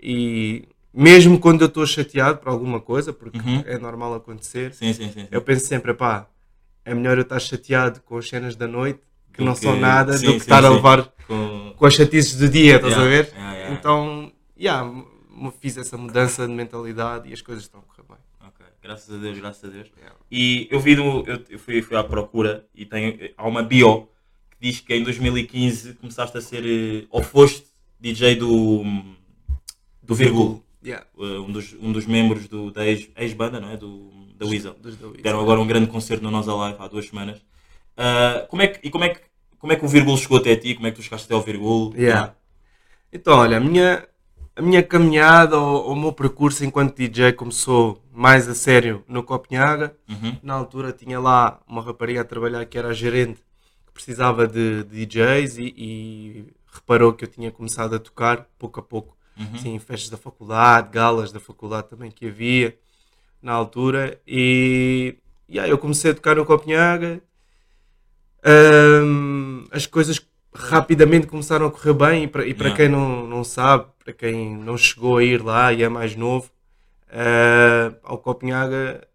e 0.00 0.68
mesmo 0.92 1.40
quando 1.40 1.62
eu 1.62 1.66
estou 1.68 1.84
chateado 1.86 2.38
por 2.38 2.48
alguma 2.48 2.80
coisa, 2.80 3.12
porque 3.12 3.38
Uhum. 3.38 3.64
é 3.66 3.76
normal 3.78 4.14
acontecer, 4.14 4.72
Sim, 4.74 4.92
sim, 4.92 5.10
sim. 5.12 5.26
eu 5.28 5.42
penso 5.42 5.66
sempre, 5.66 5.92
pá, 5.92 6.28
é 6.84 6.94
melhor 6.94 7.16
eu 7.16 7.22
estar 7.22 7.40
chateado 7.40 8.00
com 8.02 8.16
as 8.16 8.28
cenas 8.28 8.54
da 8.54 8.68
noite 8.68 9.00
que 9.32 9.38
Do 9.38 9.44
não 9.46 9.54
que- 9.54 9.60
são 9.60 9.74
nada 9.74 10.12
do 10.16 10.30
que 10.32 10.36
estar 10.36 10.64
a 10.64 10.68
levar 10.68 11.12
Com... 11.26 11.74
com 11.76 11.86
as 11.86 11.94
chatices 11.94 12.36
do 12.36 12.48
dia, 12.48 12.76
estás 12.76 12.92
Yeah, 12.92 13.04
a 13.04 13.08
ver? 13.08 13.32
yeah, 13.34 13.54
yeah. 13.56 13.74
Então, 13.74 14.32
yeah, 14.58 14.90
fiz 15.60 15.76
essa 15.76 15.96
mudança 15.96 16.46
de 16.46 16.52
mentalidade 16.52 17.28
e 17.28 17.32
as 17.32 17.42
coisas 17.42 17.64
estão 17.64 17.80
a 17.80 17.82
correr 17.82 18.06
bem. 18.08 18.18
Ok, 18.48 18.66
graças 18.82 19.14
a 19.14 19.18
Deus, 19.18 19.38
graças 19.38 19.64
a 19.64 19.68
Deus. 19.72 19.88
Yeah. 19.96 20.16
E 20.30 20.68
eu 20.70 20.80
vi, 20.80 20.92
eu, 20.94 21.58
fui, 21.58 21.82
fui 21.82 21.96
à 21.96 22.04
procura 22.04 22.66
e 22.74 22.84
tem, 22.86 23.32
há 23.36 23.46
uma 23.48 23.62
bio 23.62 24.08
que 24.50 24.56
diz 24.60 24.80
que 24.80 24.94
em 24.94 25.02
2015 25.02 25.94
começaste 25.94 26.36
a 26.36 26.40
ser, 26.40 26.64
eh, 26.64 27.06
ou 27.10 27.22
foste 27.22 27.66
DJ 28.00 28.36
do, 28.36 28.82
do 30.02 30.14
Virgul, 30.14 30.62
Yeah. 30.84 31.06
eh, 31.18 31.22
um 31.38 31.50
dos, 31.50 31.72
um 31.80 31.92
dos 31.92 32.04
membros 32.06 32.46
do, 32.46 32.70
da 32.70 32.86
ex- 32.86 33.08
ex-banda, 33.16 33.58
não 33.58 33.70
é? 33.70 33.76
Do, 33.76 34.10
da 34.36 34.46
Weasel. 34.46 34.76
Deram 35.22 35.40
agora 35.40 35.60
um 35.60 35.66
grande 35.66 35.86
concerto 35.88 36.22
no 36.22 36.30
Nós 36.30 36.46
Alive 36.48 36.76
há 36.78 36.86
duas 36.88 37.06
semanas. 37.08 37.40
Ah, 37.96 38.46
como 38.50 38.60
é 38.62 38.68
que, 38.68 38.86
e 38.86 38.90
como 38.90 39.04
é, 39.04 39.08
que, 39.10 39.20
como 39.58 39.72
é 39.72 39.76
que 39.76 39.84
o 39.84 39.88
Virgul 39.88 40.16
chegou 40.18 40.36
até 40.38 40.54
ti? 40.56 40.74
Como 40.74 40.86
é 40.86 40.90
que 40.90 40.96
tu 40.96 41.02
chegaste 41.02 41.24
até 41.26 41.34
ao 41.34 41.40
Virgul? 41.40 41.94
Yeah. 41.96 42.34
Então, 43.12 43.38
olha, 43.38 43.56
a 43.56 43.60
minha, 43.60 44.06
a 44.56 44.62
minha 44.62 44.82
caminhada, 44.82 45.58
ou 45.58 45.92
o 45.92 45.96
meu 45.96 46.12
percurso 46.12 46.64
enquanto 46.64 46.96
DJ 46.96 47.32
começou 47.32 48.00
mais 48.12 48.48
a 48.48 48.54
sério 48.54 49.04
no 49.08 49.22
Copenhaga. 49.22 49.96
Uhum. 50.08 50.36
Na 50.42 50.54
altura 50.54 50.92
tinha 50.92 51.18
lá 51.18 51.60
uma 51.66 51.82
rapariga 51.82 52.20
a 52.20 52.24
trabalhar 52.24 52.64
que 52.64 52.78
era 52.78 52.94
gerente 52.94 53.42
que 53.86 53.92
precisava 53.92 54.46
de, 54.46 54.84
de 54.84 55.06
DJs 55.06 55.58
e, 55.58 55.74
e 55.76 56.46
reparou 56.72 57.12
que 57.12 57.24
eu 57.24 57.28
tinha 57.28 57.50
começado 57.50 57.96
a 57.96 57.98
tocar 57.98 58.48
pouco 58.58 58.78
a 58.78 58.82
pouco. 58.82 59.16
Uhum. 59.36 59.58
Sim, 59.58 59.78
festas 59.80 60.10
da 60.10 60.16
faculdade, 60.16 60.90
galas 60.90 61.32
da 61.32 61.40
faculdade 61.40 61.88
também 61.88 62.10
que 62.10 62.28
havia 62.28 62.78
na 63.42 63.52
altura. 63.52 64.20
E, 64.24 65.16
e 65.48 65.58
aí 65.58 65.68
eu 65.68 65.78
comecei 65.78 66.12
a 66.12 66.14
tocar 66.14 66.36
no 66.36 66.46
Copenhaga. 66.46 67.20
Ahm, 68.44 69.64
as 69.72 69.86
coisas 69.86 70.24
rapidamente 70.54 71.26
começaram 71.26 71.66
a 71.66 71.70
correr 71.70 71.94
bem. 71.94 72.24
E 72.24 72.28
para, 72.28 72.46
e 72.46 72.54
para 72.54 72.66
Yeah. 72.68 72.76
quem 72.76 72.88
não, 72.88 73.26
não 73.26 73.44
sabe, 73.44 73.86
para 74.02 74.12
quem 74.12 74.56
não 74.56 74.76
chegou 74.76 75.18
a 75.18 75.24
ir 75.24 75.42
lá 75.42 75.72
e 75.72 75.82
é 75.82 75.88
mais 75.88 76.14
novo, 76.16 76.50
ah, 77.10 77.94
ao 78.02 78.18
Copenhaga 78.18 79.06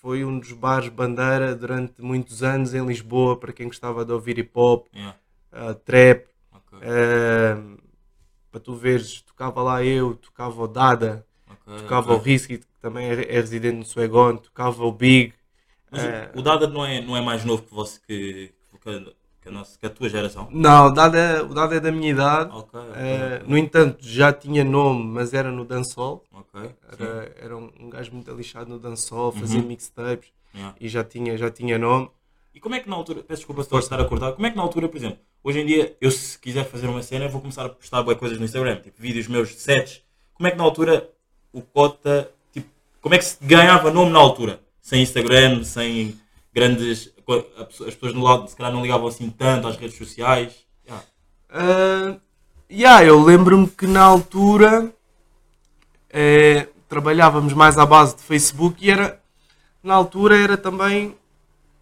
foi 0.00 0.24
um 0.24 0.38
dos 0.38 0.52
bares 0.52 0.88
bandeira 0.88 1.54
durante 1.54 2.00
muitos 2.02 2.42
anos 2.42 2.74
em 2.74 2.84
Lisboa. 2.86 3.38
Para 3.38 3.52
quem 3.52 3.66
gostava 3.68 4.04
de 4.04 4.12
ouvir 4.12 4.38
hip 4.38 4.50
hop, 4.54 4.86
Yeah. 4.94 5.18
ah, 5.52 5.74
trap. 5.74 6.26
Ok, 6.52 6.78
ah, 6.82 7.76
para 8.50 8.60
tu 8.60 8.74
veres, 8.74 9.22
tocava 9.22 9.62
lá 9.62 9.84
eu, 9.84 10.14
tocava 10.16 10.62
o 10.62 10.66
Dada, 10.68 11.26
ok, 11.46 11.74
tocava 11.76 12.14
o 12.14 12.16
ok. 12.16 12.32
Risky, 12.32 12.58
que 12.58 12.66
também 12.80 13.08
é, 13.08 13.12
é 13.36 13.40
residente 13.40 13.76
no 13.78 13.84
Suegon, 13.84 14.36
tocava 14.38 14.84
o 14.84 14.92
Big, 14.92 15.34
Mas 15.90 16.02
o 16.34 16.42
Dada 16.42 16.66
não 16.66 16.84
é, 16.84 17.00
não 17.00 17.16
é 17.16 17.20
mais 17.20 17.44
novo 17.44 17.62
que 17.62 17.74
você 17.74 18.00
que, 18.06 18.52
que, 18.82 19.14
a- 19.56 19.64
que 19.64 19.78
que 19.78 19.86
a 19.86 19.90
tua 19.90 20.08
geração? 20.08 20.48
Não, 20.50 20.86
o 20.86 20.90
Dado 20.90 21.16
é, 21.16 21.42
o 21.42 21.48
Dado 21.54 21.74
é 21.74 21.80
da 21.80 21.90
minha 21.92 22.10
idade. 22.10 22.50
Ok, 22.52 22.80
ok, 22.80 22.92
Eh, 22.96 23.42
no 23.46 23.56
entanto, 23.56 23.98
já 24.00 24.32
tinha 24.32 24.64
nome, 24.64 25.04
mas 25.04 25.32
era 25.34 25.50
no 25.50 25.64
dancehall. 25.64 26.24
Era, 26.98 27.32
era 27.40 27.56
um, 27.56 27.70
gajo 27.90 28.12
muito 28.12 28.30
alixado 28.30 28.68
no 28.70 28.78
dancehall, 28.78 29.32
fazia 29.32 29.62
mixtapes 29.62 30.30
Yeah. 30.54 30.74
e 30.80 30.88
já 30.88 31.04
tinha, 31.04 31.36
já 31.36 31.50
tinha 31.50 31.78
nome. 31.78 32.10
E 32.54 32.58
como 32.60 32.74
é 32.74 32.80
que 32.80 32.88
na 32.88 32.96
altura, 32.96 33.22
peço 33.22 33.40
desculpa 33.40 33.62
se 33.62 33.76
estar 33.78 34.00
a 34.00 34.04
cortar, 34.04 34.32
como 34.32 34.46
é 34.46 34.50
que 34.50 34.56
na 34.56 34.62
altura, 34.62 34.88
por 34.88 34.96
exemplo, 34.96 35.18
hoje 35.44 35.60
em 35.60 35.66
dia, 35.66 35.94
eu 36.00 36.10
se 36.10 36.38
quiser 36.38 36.64
fazer 36.64 36.86
uma 36.88 37.02
cena, 37.02 37.28
vou 37.28 37.40
começar 37.40 37.66
a 37.66 37.68
postar 37.68 38.02
boas 38.02 38.16
coisas 38.18 38.38
no 38.38 38.44
Instagram, 38.44 38.76
tipo 38.80 39.00
vídeos 39.00 39.28
meus 39.28 39.50
de 39.50 39.56
sets. 39.60 40.02
Como 40.34 40.46
é 40.48 40.50
que 40.50 40.56
na 40.56 40.64
altura 40.64 41.08
o 41.52 41.60
Cota, 41.60 42.30
tipo, 42.52 42.66
como 43.00 43.14
é 43.14 43.18
que 43.18 43.24
se 43.26 43.36
ganhava 43.42 43.90
nome 43.92 44.10
na 44.10 44.18
altura? 44.18 44.60
Sem 44.80 45.02
Instagram, 45.02 45.62
sem 45.64 46.18
grandes. 46.52 47.12
As 47.34 47.94
pessoas 47.94 48.14
no 48.14 48.22
lado, 48.22 48.48
se 48.48 48.56
calhar, 48.56 48.72
não 48.72 48.82
ligavam 48.82 49.06
assim 49.06 49.28
tanto 49.30 49.68
às 49.68 49.76
redes 49.76 49.96
sociais. 49.98 50.64
Yeah. 50.86 51.06
Ah, 51.50 52.16
yeah, 52.70 53.04
eu 53.04 53.22
lembro-me 53.22 53.66
que 53.68 53.86
na 53.86 54.02
altura 54.02 54.92
eh, 56.10 56.68
trabalhávamos 56.88 57.52
mais 57.52 57.76
à 57.78 57.84
base 57.84 58.16
de 58.16 58.22
Facebook 58.22 58.84
e 58.84 58.90
era 58.90 59.20
na 59.82 59.94
altura 59.94 60.36
era 60.38 60.56
também 60.56 61.14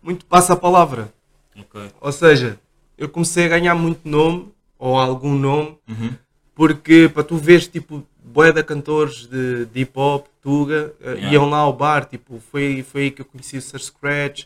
muito 0.02 0.24
passa-palavra. 0.26 1.12
Ok. 1.58 1.90
Ou 2.00 2.12
seja, 2.12 2.58
eu 2.98 3.08
comecei 3.08 3.46
a 3.46 3.48
ganhar 3.48 3.74
muito 3.74 4.08
nome 4.08 4.52
ou 4.78 4.98
algum 4.98 5.34
nome 5.34 5.78
Uhum. 5.88 6.12
porque 6.54 7.08
para 7.12 7.22
tu 7.24 7.36
veres 7.36 7.68
tipo 7.68 8.04
de 8.24 8.62
cantores 8.64 9.26
de, 9.26 9.64
de 9.66 9.80
hip 9.80 9.92
hop, 9.98 10.26
Tuga, 10.42 10.92
eh, 11.00 11.12
Yeah. 11.14 11.32
iam 11.32 11.48
lá 11.48 11.58
ao 11.58 11.72
bar, 11.72 12.04
tipo, 12.04 12.38
foi, 12.52 12.82
foi 12.82 13.02
aí 13.02 13.10
que 13.10 13.22
eu 13.22 13.24
conheci 13.24 13.56
o 13.56 13.62
Sir 13.62 13.80
Scratch. 13.80 14.44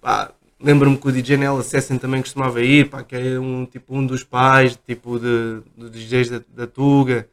Pá, 0.00 0.30
Lembro-me 0.60 0.96
que 0.98 1.06
o 1.06 1.12
DJ 1.12 1.36
Nel 1.36 1.56
Assassin 1.58 1.98
também 1.98 2.20
costumava 2.20 2.60
ir, 2.60 2.88
pá, 2.90 3.04
que 3.04 3.14
é 3.14 3.38
um, 3.38 3.64
tipo, 3.64 3.94
um 3.96 4.04
dos 4.04 4.24
pais 4.24 4.76
tipo, 4.84 5.16
de, 5.16 5.60
dos 5.76 5.90
DJs 5.92 6.30
da, 6.30 6.40
da 6.56 6.66
Tuga. 6.66 7.28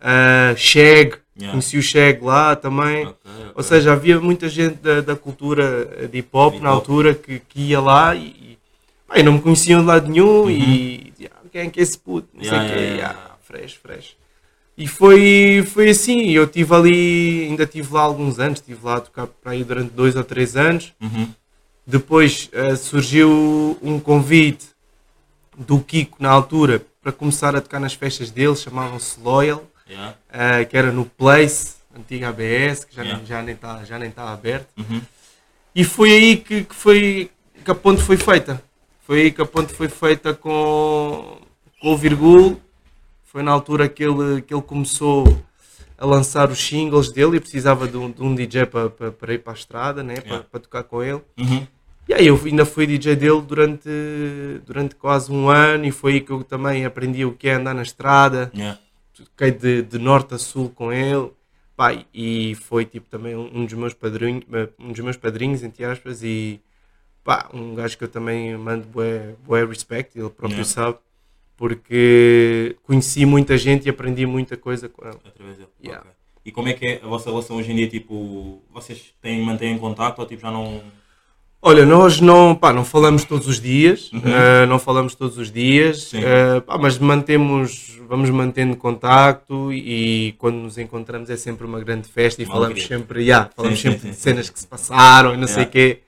Ah, 0.00 0.54
Shag, 0.56 1.20
Yeah. 1.34 1.50
conheci 1.52 1.78
o 1.78 1.82
Shag 1.82 2.22
lá 2.22 2.54
também. 2.54 3.06
Ok, 3.06 3.16
ok. 3.24 3.52
Ou 3.54 3.62
seja, 3.62 3.92
havia 3.92 4.20
muita 4.20 4.50
gente 4.50 4.74
da, 4.76 5.00
da 5.00 5.16
cultura 5.16 6.06
de 6.10 6.18
hip 6.18 6.28
hop 6.30 6.54
Hip 6.54 6.62
na 6.62 6.68
altura 6.68 7.14
que, 7.14 7.38
que 7.40 7.60
ia 7.70 7.80
lá 7.80 8.14
e, 8.14 8.26
e, 8.26 8.58
pá, 9.08 9.22
não 9.22 9.32
me 9.32 9.40
conheciam 9.40 9.80
de 9.80 9.86
lado 9.86 10.08
nenhum 10.10 10.42
Uhum. 10.42 10.50
e 10.50 11.10
dizia, 11.10 11.30
"Ah, 11.34 11.40
quem 11.50 11.62
é 11.62 11.70
que 11.70 11.80
é 11.80 11.82
esse 11.82 11.96
puto? 11.98 12.28
Não 12.34 12.42
Yeah, 12.42 12.68
sei 12.68 12.76
o 12.76 12.80
yeah, 12.80 12.94
yeah. 12.96 13.12
Yeah, 13.18 13.34
fresh, 13.44 13.74
fresh. 13.76 14.16
E 14.82 14.88
foi, 14.88 15.64
foi 15.72 15.90
assim, 15.90 16.30
eu 16.30 16.42
estive 16.42 16.74
ali, 16.74 17.46
ainda 17.48 17.62
estive 17.62 17.92
lá 17.94 18.00
alguns 18.00 18.40
anos, 18.40 18.58
estive 18.58 18.80
lá 18.84 18.96
a 18.96 19.00
tocar 19.00 19.28
para 19.28 19.52
aí 19.52 19.62
durante 19.62 19.92
dois 19.92 20.16
ou 20.16 20.24
três 20.24 20.56
anos. 20.56 20.92
Uhum. 21.00 21.28
Depois 21.86 22.48
eh, 22.52 22.74
surgiu 22.74 23.78
um 23.80 24.00
convite 24.00 24.66
do 25.56 25.78
Kiko 25.78 26.16
na 26.20 26.30
altura 26.30 26.84
para 27.00 27.12
começar 27.12 27.54
a 27.54 27.60
tocar 27.60 27.78
nas 27.78 27.94
festas 27.94 28.28
dele, 28.32 28.56
chamavam-se 28.56 29.20
Loyal, 29.20 29.62
Yeah. 29.88 30.16
eh, 30.32 30.64
que 30.64 30.76
era 30.76 30.90
no 30.90 31.04
Place, 31.04 31.74
antiga 31.96 32.30
ABS, 32.30 32.84
que 32.84 32.96
já, 32.96 33.02
Yeah. 33.02 33.18
nem, 33.18 33.26
já 33.26 33.42
nem 33.42 33.54
está 33.54 33.84
já 33.84 33.98
nem 34.00 34.10
tá 34.10 34.32
aberto. 34.32 34.66
Uhum. 34.76 35.00
E 35.76 35.84
foi 35.84 36.10
aí 36.10 36.36
que, 36.38 36.64
que 36.64 36.74
foi 36.74 37.30
que 37.64 37.70
a 37.70 37.74
ponte 37.74 38.02
foi 38.02 38.16
feita. 38.16 38.60
Foi 39.06 39.20
aí 39.22 39.30
que 39.30 39.40
a 39.42 39.46
ponte 39.46 39.72
foi 39.74 39.88
feita 39.88 40.34
com, 40.34 41.38
com 41.80 41.92
o 41.92 41.96
Virgul. 41.96 42.60
Foi 43.32 43.42
na 43.42 43.50
altura 43.50 43.88
que 43.88 44.04
ele, 44.04 44.42
que 44.42 44.52
ele 44.52 44.60
começou 44.60 45.24
a 45.96 46.04
lançar 46.04 46.50
os 46.50 46.58
singles 46.58 47.10
dele 47.10 47.38
e 47.38 47.40
precisava 47.40 47.88
de 47.88 47.96
um, 47.96 48.10
de 48.10 48.22
um 48.22 48.34
DJ 48.34 48.66
para, 48.66 48.90
para, 48.90 49.10
para 49.10 49.32
ir 49.32 49.38
para 49.38 49.54
a 49.54 49.56
estrada, 49.56 50.02
né? 50.02 50.16
para, 50.16 50.24
Yeah. 50.26 50.48
para 50.50 50.60
tocar 50.60 50.82
com 50.82 51.02
ele. 51.02 51.22
Uhum. 51.38 51.66
E 52.06 52.12
aí 52.12 52.26
eu 52.26 52.38
ainda 52.44 52.66
fui 52.66 52.86
DJ 52.86 53.16
dele 53.16 53.40
durante, 53.40 53.88
durante 54.66 54.94
quase 54.96 55.32
um 55.32 55.48
ano 55.48 55.86
e 55.86 55.90
foi 55.90 56.12
aí 56.12 56.20
que 56.20 56.30
eu 56.30 56.44
também 56.44 56.84
aprendi 56.84 57.24
o 57.24 57.32
que 57.32 57.48
é 57.48 57.54
andar 57.54 57.74
na 57.74 57.80
estrada. 57.80 58.50
Yeah. 58.54 58.78
Toquei 59.14 59.50
de, 59.50 59.80
de 59.80 59.98
norte 59.98 60.34
a 60.34 60.38
sul 60.38 60.68
com 60.68 60.92
ele. 60.92 61.30
Pá, 61.74 62.04
e 62.12 62.54
foi 62.56 62.84
tipo 62.84 63.08
também 63.08 63.34
um, 63.34 63.60
um 63.60 63.64
dos 63.64 63.72
meus 63.72 63.94
padrinhos, 63.94 64.44
um 64.78 64.92
dos 64.92 65.00
meus 65.00 65.16
padrinhos, 65.16 65.62
entre 65.62 65.86
aspas, 65.86 66.22
e 66.22 66.60
pá, 67.24 67.48
um 67.54 67.74
gajo 67.74 67.96
que 67.96 68.04
eu 68.04 68.08
também 68.08 68.54
mando 68.58 68.86
bué, 68.88 69.34
bué 69.42 69.64
respect, 69.64 70.18
ele 70.18 70.28
próprio 70.28 70.58
Yeah. 70.58 70.70
sabe, 70.70 70.98
porque 71.56 72.76
conheci 72.82 73.24
muita 73.26 73.56
gente 73.56 73.86
e 73.86 73.90
aprendi 73.90 74.26
muita 74.26 74.56
coisa 74.56 74.88
com 74.88 75.06
ele. 75.06 75.16
Através 75.24 75.56
dele. 75.56 75.68
Yeah. 75.82 76.00
Ok. 76.02 76.12
E 76.44 76.50
como 76.50 76.68
é 76.68 76.72
que 76.72 76.84
é 76.86 77.00
a 77.02 77.06
vossa 77.06 77.30
relação 77.30 77.56
hoje 77.56 77.70
em 77.70 77.76
dia? 77.76 77.88
Tipo, 77.88 78.60
vocês 78.74 79.14
têm, 79.22 79.40
mantêm 79.42 79.78
contato 79.78 80.18
ou 80.18 80.26
tipo 80.26 80.42
já 80.42 80.50
não. 80.50 80.80
Olha, 81.64 81.86
nós 81.86 82.20
não, 82.20 82.56
pá, 82.56 82.72
não 82.72 82.84
falamos 82.84 83.22
todos 83.24 83.46
os 83.46 83.60
dias, 83.60 84.10
eh, 84.12 84.66
não 84.66 84.80
falamos 84.80 85.14
todos 85.14 85.38
os 85.38 85.52
dias, 85.52 86.12
Uhum. 86.12 86.20
Eh, 86.24 86.60
pá, 86.62 86.76
mas 86.76 86.98
mantemos, 86.98 88.00
vamos 88.08 88.28
mantendo 88.30 88.74
contacto 88.76 89.72
e 89.72 90.34
quando 90.38 90.56
nos 90.56 90.76
encontramos 90.76 91.30
é 91.30 91.36
sempre 91.36 91.64
uma 91.64 91.78
grande 91.78 92.08
festa 92.08 92.42
e 92.42 92.44
Uma 92.44 92.54
falamos 92.54 92.78
alegria. 92.80 92.98
sempre, 92.98 93.22
yeah, 93.22 93.48
falamos 93.54 93.78
sim, 93.78 93.90
sempre 93.92 94.00
sim, 94.00 94.08
de 94.10 94.14
sim, 94.16 94.20
cenas 94.20 94.46
sim. 94.46 94.52
que 94.52 94.58
se 94.58 94.66
passaram 94.66 95.34
e 95.34 95.36
não 95.36 95.46
sei 95.46 95.62
Yeah. 95.62 95.68
o 95.68 95.72
quê, 95.72 96.00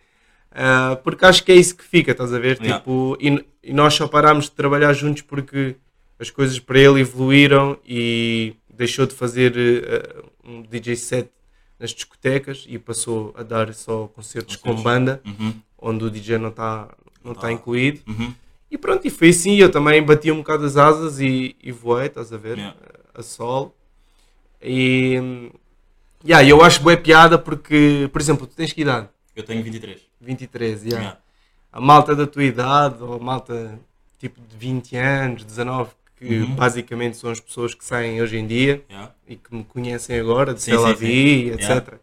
Eh, 0.55 0.97
porque 1.03 1.25
acho 1.25 1.43
que 1.45 1.51
é 1.51 1.57
isso 1.57 1.77
que 1.77 1.85
fica, 1.85 2.13
estás 2.13 2.33
a 2.33 2.39
ver? 2.39 2.59
Yeah. 2.61 2.79
Tipo, 2.79 3.19
e, 3.21 3.45
e 3.63 3.73
nós 3.73 3.95
só 3.95 4.07
parámos 4.07 4.45
de 4.45 4.53
trabalhar 4.53 4.93
juntos 4.93 5.23
porque 5.23 5.75
as 6.19 6.31
coisas 6.31 6.61
para 6.61 6.79
ele 6.79 7.01
evoluíram 7.01 7.77
e 7.85 8.55
deixou 8.73 9.05
de 9.05 9.15
fazer 9.15 9.53
eh, 9.57 10.23
um 10.45 10.63
DJ 10.63 10.95
set 10.95 11.29
nas 11.79 11.91
discotecas 11.91 12.65
e 12.69 12.79
passou 12.79 13.35
a 13.37 13.43
dar 13.43 13.75
só 13.75 14.07
concertos 14.07 14.55
com 14.55 14.75
banda 14.77 15.21
Uhum. 15.25 15.55
onde 15.77 16.05
o 16.05 16.11
DJ 16.11 16.39
não 16.39 16.51
está 16.51 16.89
não 17.25 17.35
tá. 17.35 17.43
tá 17.43 17.53
incluído. 17.53 18.01
Uhum. 18.07 18.33
E 18.71 18.79
pronto, 18.79 19.07
e 19.07 19.11
foi 19.11 19.31
assim. 19.31 19.57
Eu 19.57 19.71
também 19.71 20.03
bati 20.03 20.31
um 20.31 20.37
bocado 20.39 20.65
as 20.67 20.77
asas 20.77 21.19
e, 21.21 21.57
e 21.63 21.73
voei, 21.73 22.07
estás 22.07 22.33
a 22.33 22.37
ver? 22.37 22.59
Yeah. 22.59 22.77
A 23.15 23.23
sol. 23.23 23.75
E 24.63 25.51
yeah, 26.25 26.47
eu 26.49 26.63
acho 26.63 26.81
boa 26.83 26.97
piada 26.97 27.39
porque, 27.39 28.09
por 28.13 28.21
exemplo, 28.21 28.47
tu 28.47 28.55
tens 28.55 28.73
que 28.73 28.83
idade? 28.83 29.09
Eu 29.35 29.43
tenho 29.43 29.63
23. 29.63 30.01
23, 30.25 30.83
yeah. 30.85 30.99
Yeah. 31.03 31.19
A 31.73 31.81
malta 31.81 32.15
da 32.17 32.27
tua 32.27 32.45
idade, 32.45 33.03
ou 33.03 33.15
a 33.15 33.19
malta 33.19 33.79
tipo 34.19 34.41
de 34.41 34.57
20 34.57 34.97
anos, 34.97 35.45
19, 35.45 35.91
que 36.17 36.41
Uhum. 36.41 36.55
basicamente 36.55 37.17
são 37.17 37.31
as 37.31 37.41
pessoas 37.41 37.75
que 37.75 37.85
saem 37.85 38.23
hoje 38.23 38.37
em 38.39 38.47
dia 38.47 38.83
Yeah. 38.89 39.13
e 39.29 39.37
que 39.37 39.55
me 39.55 39.65
conhecem 39.65 40.19
agora, 40.19 40.55
de 40.55 40.63
Sim, 40.63 40.71
Tel 40.71 40.87
Aviv, 40.87 41.53
etc. 41.55 41.69
Yeah. 41.69 41.97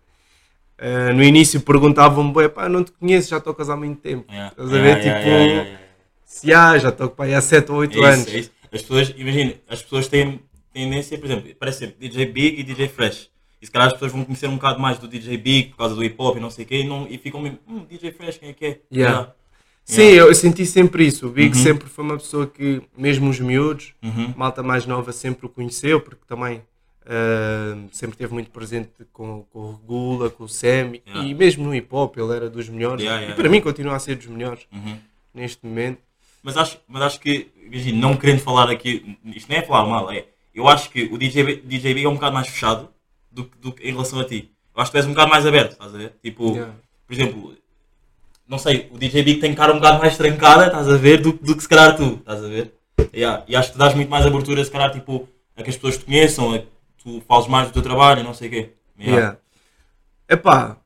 Uh, 0.80 1.14
no 1.14 1.24
início 1.24 1.62
perguntavam-me, 1.62 2.32
"Bué, 2.34 2.50
pá, 2.50 2.68
não 2.68 2.84
te 2.84 2.92
conheço, 2.92 3.30
já 3.30 3.40
tocas 3.40 3.70
há 3.70 3.76
muito 3.78 4.02
tempo. 4.02 4.26
Yeah. 4.32 4.50
Estás 4.52 4.74
a 4.74 4.82
ver? 4.82 4.96
Tipo, 5.00 5.82
se 6.26 6.54
há, 6.54 6.78
já 6.78 6.92
para 6.92 7.26
aí 7.26 7.34
há 7.36 7.42
7 7.42 7.72
ou 7.72 7.78
8 7.78 7.94
É 7.94 8.00
isso, 8.00 8.08
anos. 8.08 8.28
é 8.34 8.38
isso. 8.40 8.52
As 8.74 8.82
pessoas, 8.82 9.14
imagina, 9.18 9.54
as 9.70 9.82
pessoas 9.82 10.08
têm 10.08 10.40
tendência, 10.74 11.18
por 11.18 11.26
exemplo, 11.26 11.54
parece 11.60 11.80
sempre 11.80 11.96
DJ 12.10 12.26
Big 12.28 12.60
e 12.60 12.64
DJ 12.64 12.88
Fresh. 12.88 13.30
E 13.62 13.66
se 13.66 13.72
calhar 13.72 13.88
as 13.88 13.94
pessoas 13.94 14.12
vão 14.12 14.24
conhecer 14.26 14.48
um 14.48 14.56
bocado 14.56 14.80
mais 14.80 14.98
do 14.98 15.08
DJ 15.08 15.38
Big 15.38 15.70
por 15.70 15.78
causa 15.78 15.94
do 15.96 16.04
hip 16.04 16.16
hop 16.18 16.38
e 16.38 16.40
não 16.40 16.50
sei 16.50 16.66
o 16.66 16.68
quê, 16.68 16.80
e, 16.82 16.84
não, 16.84 17.08
e 17.08 17.18
ficam 17.18 17.40
mesmo, 17.42 17.60
hum, 17.68 17.86
DJ 17.88 18.12
Fresh, 18.12 18.38
quem 18.40 18.50
é 18.50 18.54
que 18.54 18.66
é? 18.66 18.80
Yeah. 18.92 19.34
Sim, 19.86 20.02
Yeah. 20.02 20.30
eu, 20.30 20.36
senti 20.36 20.66
sempre 20.66 21.06
isso. 21.06 21.28
O 21.28 21.30
Big 21.32 21.56
Uhum. 21.56 21.64
sempre 21.64 21.88
foi 21.90 22.04
uma 22.04 22.18
pessoa 22.18 22.48
que, 22.48 22.82
mesmo 22.98 23.30
os 23.30 23.40
miúdos, 23.40 23.94
Uhum. 24.02 24.34
malta 24.36 24.64
mais 24.64 24.86
nova 24.86 25.12
sempre 25.12 25.46
o 25.46 25.50
conheceu, 25.50 26.00
porque 26.02 26.24
também 26.28 26.62
ah, 27.06 27.78
sempre 27.92 28.14
esteve 28.16 28.32
muito 28.34 28.52
presente 28.52 28.90
com, 29.12 29.44
com 29.52 29.60
o 29.60 29.72
Regula, 29.74 30.30
com 30.30 30.44
o 30.46 30.50
Sam, 30.50 30.94
Yeah. 31.08 31.24
e 31.28 31.34
mesmo 31.34 31.64
no 31.66 31.74
hip 31.76 31.88
hop 31.92 32.16
ele 32.18 32.34
era 32.36 32.50
dos 32.50 32.70
melhores. 32.70 33.02
Yeah, 33.04 33.20
e 33.22 33.26
yeah, 33.26 33.36
para 33.36 33.44
yeah. 33.46 33.50
mim 33.58 33.62
continua 33.62 33.96
a 33.96 34.00
ser 34.00 34.16
dos 34.16 34.28
melhores 34.28 34.68
Uhum. 34.72 34.98
neste 35.34 35.66
momento. 35.66 36.00
Mas 36.44 36.58
acho, 36.58 36.80
mas 36.88 37.02
acho 37.04 37.20
que, 37.20 37.48
imagina, 37.66 38.00
não 38.00 38.16
querendo 38.18 38.40
falar 38.40 38.70
aqui, 38.70 39.18
isto 39.36 39.50
nem 39.50 39.60
é 39.60 39.62
falar 39.62 39.88
mal, 39.88 40.12
é. 40.12 40.26
Eu 40.54 40.68
acho 40.68 40.90
que 40.90 41.04
o 41.12 41.18
DJ, 41.18 41.58
DJ 41.64 41.94
Big 41.94 42.06
é 42.06 42.10
um 42.10 42.16
bocado 42.16 42.34
mais 42.34 42.48
fechado 42.48 42.90
do, 43.32 43.50
do 43.62 43.76
em 43.82 43.92
relação 43.92 44.20
a 44.20 44.26
ti. 44.26 44.52
Eu 44.76 44.82
acho 44.82 44.92
que 44.92 44.98
tu 44.98 45.02
és 45.02 45.06
um 45.08 45.12
bocado 45.12 45.30
mais 45.30 45.46
aberto, 45.46 45.72
estás 45.74 45.94
a 45.94 45.98
ver? 45.98 46.14
Tipo, 46.24 46.52
Yeah. 46.54 46.74
por 47.08 47.14
exemplo, 47.14 47.54
não 48.48 48.58
sei, 48.58 48.90
o 48.92 48.98
DJ 48.98 49.24
Big 49.24 49.40
tem 49.40 49.54
cara 49.54 49.72
um 49.74 49.78
bocado 49.78 50.00
mais 50.00 50.18
trancada, 50.18 50.68
estás 50.68 50.90
a 50.90 50.98
ver, 50.98 51.22
do, 51.22 51.32
do 51.34 51.56
que 51.56 51.62
se 51.64 51.70
calhar 51.70 51.96
tu, 51.96 52.16
estás 52.20 52.44
a 52.44 52.48
ver? 52.48 52.74
Yeah. 53.14 53.44
E 53.48 53.56
acho 53.56 53.70
que 53.70 53.74
tu 53.74 53.80
dás 53.80 53.94
muito 53.96 54.10
mais 54.10 54.26
abertura, 54.26 54.64
se 54.64 54.72
calhar, 54.72 54.92
tipo, 54.92 55.28
a 55.56 55.64
que 55.64 55.70
as 55.70 55.76
pessoas 55.76 55.98
te 55.98 56.06
conheçam, 56.06 56.54
a 56.54 56.60
que 56.60 56.68
tu 57.04 57.22
fales 57.28 57.48
mais 57.48 57.68
do 57.68 57.74
teu 57.74 57.82
trabalho 57.82 58.24
não 58.24 58.34
sei 58.34 58.48
o 58.48 58.52
quê. 58.52 58.70
Yeah. 59.00 59.18
Yeah. 59.18 59.38
Epá, 60.30 60.78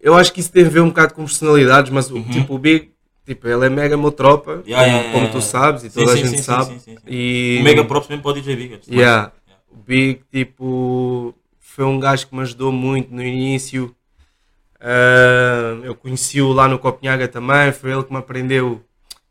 eu 0.00 0.14
acho 0.14 0.32
que 0.32 0.40
isso 0.40 0.52
tem 0.52 0.64
a 0.64 0.68
ver 0.68 0.80
um 0.80 0.88
bocado 0.88 1.14
com 1.14 1.24
personalidades, 1.24 1.90
mas 1.90 2.10
o 2.10 2.22
tipo 2.22 2.54
o 2.54 2.58
Big, 2.58 2.92
tipo, 3.26 3.46
ele 3.48 3.66
é 3.66 3.68
mega 3.68 3.96
meu 3.96 4.12
tropa, 4.12 4.62
Yeah, 4.66 4.84
como, 4.84 4.96
yeah, 4.96 5.12
como 5.12 5.24
yeah, 5.26 5.32
tu 5.32 5.42
sabes 5.42 5.82
e 5.84 5.90
Sim, 5.90 5.98
toda 6.00 6.12
a 6.12 6.16
sim, 6.16 6.22
gente 6.24 6.36
sim, 6.38 6.42
sabe. 6.42 6.80
E, 7.06 7.58
Um 7.60 7.64
mega 7.64 7.84
props 7.84 8.08
mesmo 8.08 8.22
para 8.22 8.30
o 8.30 8.34
DJ 8.34 8.56
Big. 8.56 8.70
mais. 8.70 8.86
Yeah. 8.88 9.32
O 9.70 9.76
Big, 9.76 10.20
tipo, 10.32 11.34
foi 11.74 11.84
um 11.84 11.98
gajo 11.98 12.28
que 12.28 12.34
me 12.36 12.42
ajudou 12.42 12.70
muito 12.70 13.12
no 13.12 13.20
início. 13.20 13.92
Ah, 14.80 15.76
eu 15.82 15.94
conheci-o 15.96 16.52
lá 16.52 16.68
no 16.68 16.78
Copenhaga 16.78 17.26
também. 17.26 17.72
Foi 17.72 17.90
ele 17.90 18.04
que 18.04 18.12
me 18.12 18.18
aprendeu, 18.18 18.80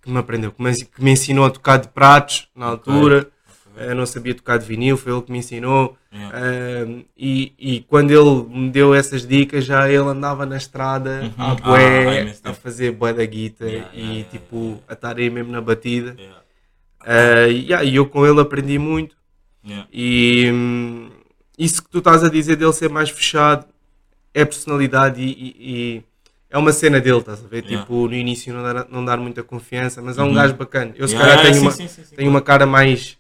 que 0.02 0.12
me 0.12 0.18
aprendeu, 0.18 0.52
que 0.52 0.62
me, 0.62 0.76
que 0.76 1.02
me 1.04 1.12
ensinou 1.12 1.46
a 1.46 1.50
tocar 1.50 1.78
de 1.78 1.88
pratos 1.88 2.50
na 2.54 2.66
altura. 2.66 3.30
eh, 3.78 3.94
não 3.94 4.06
sabia 4.06 4.36
tocar 4.36 4.58
de 4.60 4.66
vinil, 4.66 4.98
foi 4.98 5.14
ele 5.14 5.22
que 5.22 5.32
me 5.32 5.38
ensinou. 5.40 5.98
Yeah. 6.14 6.38
Eh, 6.38 7.06
e, 7.18 7.54
e 7.58 7.80
quando 7.82 8.12
ele 8.12 8.44
me 8.56 8.70
deu 8.70 8.94
essas 8.94 9.26
dicas, 9.26 9.64
já 9.66 9.88
ele 9.90 9.98
andava 10.10 10.46
na 10.46 10.58
estrada 10.58 11.22
Uhum. 11.24 11.46
a 11.46 11.52
Ah, 11.52 11.56
bué, 11.56 12.22
imenso 12.22 12.42
a 12.44 12.54
fazer 12.54 12.92
bué 12.92 13.14
da 13.14 13.26
guita 13.26 13.66
Yeah, 13.66 13.90
e 13.96 14.02
yeah, 14.02 14.30
tipo 14.30 14.80
a 14.88 14.94
estar 14.94 15.18
aí 15.18 15.30
mesmo 15.30 15.52
na 15.52 15.62
batida. 15.62 16.16
Yeah, 17.06 17.84
e 17.84 17.96
eu 17.96 18.06
com 18.06 18.26
ele 18.28 18.40
aprendi 18.42 18.78
muito. 18.78 19.16
E 19.92 20.52
hum, 20.52 21.10
isso 21.58 21.84
que 21.84 21.90
tu 21.90 22.00
estás 22.00 22.24
a 22.24 22.30
dizer 22.30 22.56
dele 22.56 22.74
ser 22.74 22.90
mais 22.90 23.10
fechado 23.10 23.66
é 24.34 24.44
personalidade 24.44 25.22
e, 25.22 25.26
e- 25.32 25.56
e 25.60 26.04
é 26.50 26.58
uma 26.58 26.72
cena 26.72 27.00
dele, 27.00 27.18
estás 27.18 27.44
a 27.44 27.48
ver? 27.48 27.64
Yeah. 27.64 27.82
Tipo, 27.82 28.08
no 28.08 28.14
início 28.14 28.54
não 28.54 28.64
dar, 28.64 28.88
não 28.90 29.06
dar 29.06 29.18
muita 29.18 29.44
confiança, 29.44 30.02
mas 30.02 30.18
é 30.18 30.24
um 30.24 30.28
Uhum. 30.28 30.34
gajo 30.34 30.54
bacana. 30.56 30.94
Eu 30.96 31.08
se 31.08 31.16
Yeah, 31.16 31.36
calhar 31.36 31.46
tenho, 31.46 31.56
sim, 31.56 31.62
uma, 31.62 31.72
sim, 31.72 31.88
sim, 31.88 32.16
tenho 32.16 32.30
uma 32.30 32.42
cara 32.42 32.66
mais. 32.66 33.18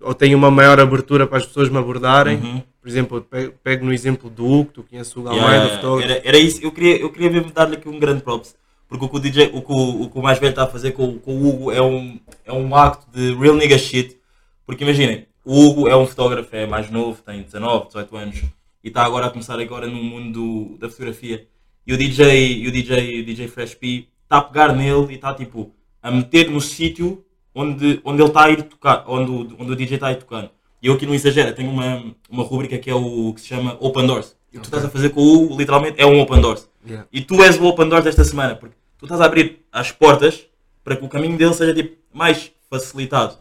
ou 0.00 0.14
tenho 0.14 0.36
uma 0.36 0.50
maior 0.50 0.78
abertura 0.78 1.26
para 1.26 1.38
as 1.38 1.46
pessoas 1.46 1.68
me 1.68 1.78
abordarem. 1.78 2.36
Uhum. 2.38 2.62
Por 2.82 2.88
exemplo, 2.88 3.20
pego, 3.22 3.54
pego 3.64 3.84
no 3.84 3.92
exemplo 3.92 4.28
do 4.30 4.44
Hugo, 4.46 4.70
tu 4.74 4.82
conheces 4.84 5.14
o 5.16 5.20
Hugo 5.20 5.30
Yeah, 5.32 5.54
yeah, 5.56 5.74
fotógrafo. 5.76 6.10
Era, 6.12 6.22
era 6.28 6.38
isso, 6.38 6.60
eu 6.62 6.70
queria, 6.70 7.00
eu 7.00 7.10
queria 7.10 7.30
mesmo 7.30 7.50
dar-lhe 7.50 7.74
aqui 7.76 7.88
um 7.88 7.98
grande 7.98 8.22
props. 8.22 8.54
Porque 8.88 9.04
o 9.04 9.08
que 9.08 9.16
o 9.16 9.18
DJ, 9.18 9.50
o 9.52 9.62
que 9.62 9.72
o, 9.72 10.02
o, 10.02 10.10
que 10.10 10.18
o 10.18 10.22
mais 10.22 10.38
velho 10.38 10.50
está 10.50 10.62
a 10.64 10.66
fazer 10.68 10.92
com, 10.92 11.18
com 11.18 11.34
o 11.34 11.48
Hugo 11.48 11.72
é 11.72 11.82
um, 11.82 12.20
é 12.44 12.52
um 12.52 12.76
acto 12.76 13.06
de 13.10 13.34
real 13.34 13.56
nigga 13.56 13.76
shit. 13.78 14.16
Porque 14.64 14.84
imaginem, 14.84 15.26
o 15.46 15.64
Hugo 15.66 15.88
é 15.88 15.96
um 15.96 16.06
fotógrafo, 16.06 16.54
é 16.54 16.66
mais 16.66 16.90
novo, 16.90 17.22
tem 17.22 17.42
19, 17.42 17.86
18 17.86 18.16
anos 18.16 18.42
e 18.84 18.88
está 18.88 19.04
agora 19.04 19.26
a 19.26 19.30
começar 19.30 19.58
agora 19.60 19.86
no 19.86 20.02
mundo 20.02 20.32
do- 20.32 20.78
da 20.78 20.88
fotografia. 20.88 21.46
E 21.86 21.94
o 21.94 21.96
DJ, 21.96 22.58
e 22.62 22.66
o 22.68 22.72
DJ, 22.72 23.20
o 23.20 23.24
DJ 23.24 23.46
Fresh 23.48 23.74
P 23.76 24.08
está 24.24 24.38
a 24.38 24.42
pegar 24.42 24.72
nele 24.74 25.06
e 25.12 25.14
está 25.14 25.32
tipo 25.32 25.70
a 26.02 26.10
meter 26.10 26.50
no 26.50 26.60
sítio 26.60 27.24
onde, 27.54 28.00
onde 28.04 28.20
ele 28.22 28.28
está 28.28 28.44
a 28.44 28.50
ir 28.50 28.62
tocar, 28.64 29.04
onde, 29.06 29.30
o- 29.30 29.56
onde 29.58 29.72
o 29.72 29.76
DJ 29.76 29.94
está 29.94 30.08
a 30.08 30.12
ir 30.12 30.16
tocando. 30.16 30.50
E 30.82 30.88
eu 30.88 30.94
aqui 30.94 31.06
no 31.06 31.14
Exagera 31.14 31.52
tenho 31.52 31.70
uma, 31.70 32.04
uma 32.28 32.42
rubrica 32.42 32.76
que 32.78 32.90
é 32.90 32.94
o 32.94 33.32
que 33.34 33.40
se 33.40 33.46
chama 33.48 33.76
Open 33.80 34.06
Doors. 34.06 34.36
E 34.52 34.58
o 34.58 34.60
que 34.60 34.66
tu 34.68 34.74
estás 34.74 34.84
a 34.84 34.90
fazer 34.90 35.10
com 35.10 35.20
o 35.20 35.44
Hugo, 35.44 35.56
literalmente, 35.58 36.00
é 36.00 36.06
um 36.06 36.20
Open 36.20 36.40
Doors. 36.40 36.68
Yeah. 36.86 37.06
E 37.12 37.20
tu 37.20 37.42
és 37.42 37.58
o 37.58 37.64
Open 37.64 37.88
Doors 37.88 38.04
desta 38.04 38.22
semana, 38.24 38.54
porque 38.54 38.76
tu 38.98 39.06
estás 39.06 39.20
a 39.20 39.24
abrir 39.24 39.64
as 39.72 39.90
portas 39.90 40.46
para 40.84 40.94
que 40.96 41.04
o 41.04 41.08
caminho 41.08 41.36
dele 41.36 41.54
seja 41.54 41.74
tipo, 41.74 41.96
mais 42.12 42.52
facilitado. 42.70 43.38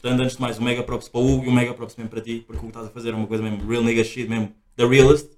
Portanto, 0.00 0.20
antes 0.22 0.36
de 0.36 0.42
mais, 0.42 0.58
um 0.58 0.62
mega 0.62 0.82
props 0.82 1.08
para 1.08 1.20
o 1.20 1.34
Hugo 1.34 1.46
e 1.46 1.48
um 1.48 1.52
mega 1.52 1.74
props 1.74 1.96
mesmo 1.96 2.10
para 2.10 2.20
ti, 2.20 2.44
porque 2.46 2.58
o 2.60 2.62
que 2.62 2.68
estás 2.68 2.86
a 2.86 2.90
fazer 2.90 3.10
é 3.10 3.14
uma 3.14 3.26
coisa 3.26 3.42
mesmo 3.42 3.68
real 3.68 3.82
nigga 3.82 4.04
shit, 4.04 4.28
mesmo 4.28 4.52
the 4.76 4.86
realist. 4.86 5.28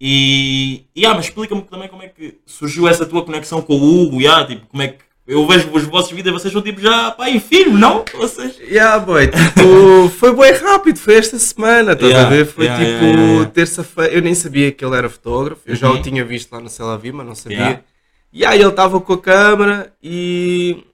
E, 0.00 0.84
e 0.94 1.06
ah, 1.06 1.14
mas 1.14 1.26
explica-me 1.26 1.62
também 1.62 1.88
como 1.88 2.02
é 2.02 2.08
que 2.08 2.38
surgiu 2.44 2.86
essa 2.86 3.06
tua 3.06 3.24
conexão 3.24 3.62
com 3.62 3.74
o 3.74 4.02
Hugo, 4.02 4.20
e, 4.20 4.26
ah, 4.26 4.44
tipo, 4.44 4.66
como 4.66 4.82
é 4.82 4.88
que 4.88 4.98
eu 5.26 5.44
vejo 5.46 5.68
os 5.72 5.82
vossos 5.84 6.12
vídeos, 6.12 6.40
vocês 6.40 6.52
são 6.52 6.62
tipo 6.62 6.80
já 6.80 7.10
pai 7.10 7.36
e 7.36 7.40
filho, 7.40 7.72
não? 7.72 8.04
Vocês... 8.14 8.58
Yeah, 8.60 8.98
boy, 9.04 9.26
tipo, 9.26 10.08
foi 10.16 10.34
bem 10.36 10.52
rápido, 10.52 10.98
foi 10.98 11.14
esta 11.16 11.38
semana, 11.38 11.92
estás 11.92 12.10
Yeah, 12.12 12.26
a 12.28 12.30
ver? 12.30 12.46
Foi 12.46 12.64
yeah, 12.66 12.84
tipo 12.84 12.96
yeah, 13.04 13.16
yeah, 13.16 13.32
yeah. 13.32 13.50
terça-feira, 13.50 14.12
eu 14.14 14.22
nem 14.22 14.34
sabia 14.34 14.70
que 14.70 14.84
ele 14.84 14.94
era 14.96 15.08
fotógrafo, 15.08 15.62
eu 15.66 15.74
já 15.74 15.90
Uhum. 15.90 15.98
o 15.98 16.02
tinha 16.02 16.24
visto 16.24 16.52
lá 16.52 16.60
no 16.60 16.68
Celavi, 16.68 17.10
mas 17.10 17.26
não 17.26 17.34
sabia. 17.34 17.58
Yeah. 17.58 17.80
E 18.32 18.44
aí 18.44 18.60
ele 18.60 18.68
estava 18.68 19.00
com 19.00 19.12
a 19.14 19.18
câmera 19.18 19.92
e, 20.02 20.84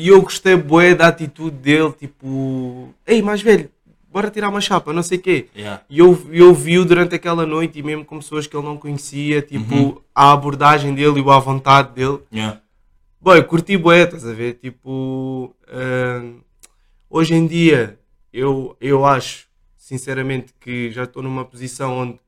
e 0.00 0.08
eu 0.08 0.22
gostei 0.22 0.56
bué 0.56 0.94
da 0.94 1.08
atitude 1.08 1.56
dele, 1.56 1.92
tipo, 1.92 2.94
ei, 3.06 3.20
mais 3.20 3.42
velho, 3.42 3.68
bora 4.12 4.30
tirar 4.30 4.48
uma 4.48 4.60
chapa, 4.60 4.92
não 4.92 5.02
sei 5.02 5.18
o 5.18 5.20
quê. 5.20 5.46
Yeah. 5.56 5.82
E 5.90 5.98
eu, 5.98 6.18
eu 6.30 6.54
vi-o 6.54 6.84
durante 6.84 7.14
aquela 7.14 7.44
noite 7.44 7.78
e 7.78 7.82
mesmo 7.82 8.04
com 8.04 8.18
pessoas 8.18 8.46
que 8.46 8.56
ele 8.56 8.64
não 8.66 8.76
conhecia, 8.76 9.42
tipo, 9.42 9.74
Uhum. 9.74 9.96
a 10.14 10.32
abordagem 10.32 10.94
dele 10.94 11.20
e 11.20 11.30
a 11.30 11.38
vontade 11.38 11.92
dele. 11.94 12.18
Yeah. 12.32 12.60
Boy, 13.20 13.42
curti 13.42 13.76
bué, 13.76 14.04
estás 14.04 14.24
a 14.24 14.32
ver? 14.32 14.54
Tipo, 14.54 15.54
ahn, 15.68 16.36
hoje 17.10 17.34
em 17.34 17.46
dia, 17.46 17.98
eu, 18.32 18.76
eu 18.80 19.04
acho, 19.04 19.46
sinceramente, 19.76 20.54
que 20.60 20.90
já 20.92 21.02
estou 21.04 21.22
numa 21.24 21.44
posição 21.44 21.98
onde 21.98 22.18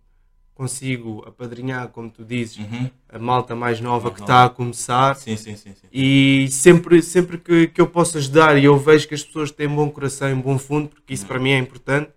consigo 0.60 1.24
apadrinhar, 1.26 1.88
como 1.88 2.10
tu 2.10 2.22
dizes, 2.22 2.58
Uhum. 2.58 2.90
a 3.08 3.18
malta 3.18 3.56
mais 3.56 3.80
nova 3.80 4.10
que 4.10 4.20
está 4.20 4.44
a 4.44 4.50
começar. 4.50 5.16
Sim, 5.16 5.34
sim, 5.34 5.56
sim. 5.56 5.72
sim. 5.72 5.86
E 5.90 6.48
sempre, 6.50 7.00
sempre 7.00 7.38
que, 7.38 7.68
que 7.68 7.80
eu 7.80 7.86
posso 7.86 8.18
ajudar 8.18 8.58
e 8.58 8.64
eu 8.66 8.76
vejo 8.76 9.08
que 9.08 9.14
as 9.14 9.24
pessoas 9.24 9.50
têm 9.50 9.66
bom 9.66 9.88
coração 9.88 10.30
e 10.30 10.34
bom 10.34 10.58
fundo, 10.58 10.90
porque 10.90 11.14
isso 11.14 11.24
para 11.26 11.38
mim 11.38 11.52
é 11.52 11.56
importante, 11.58 12.10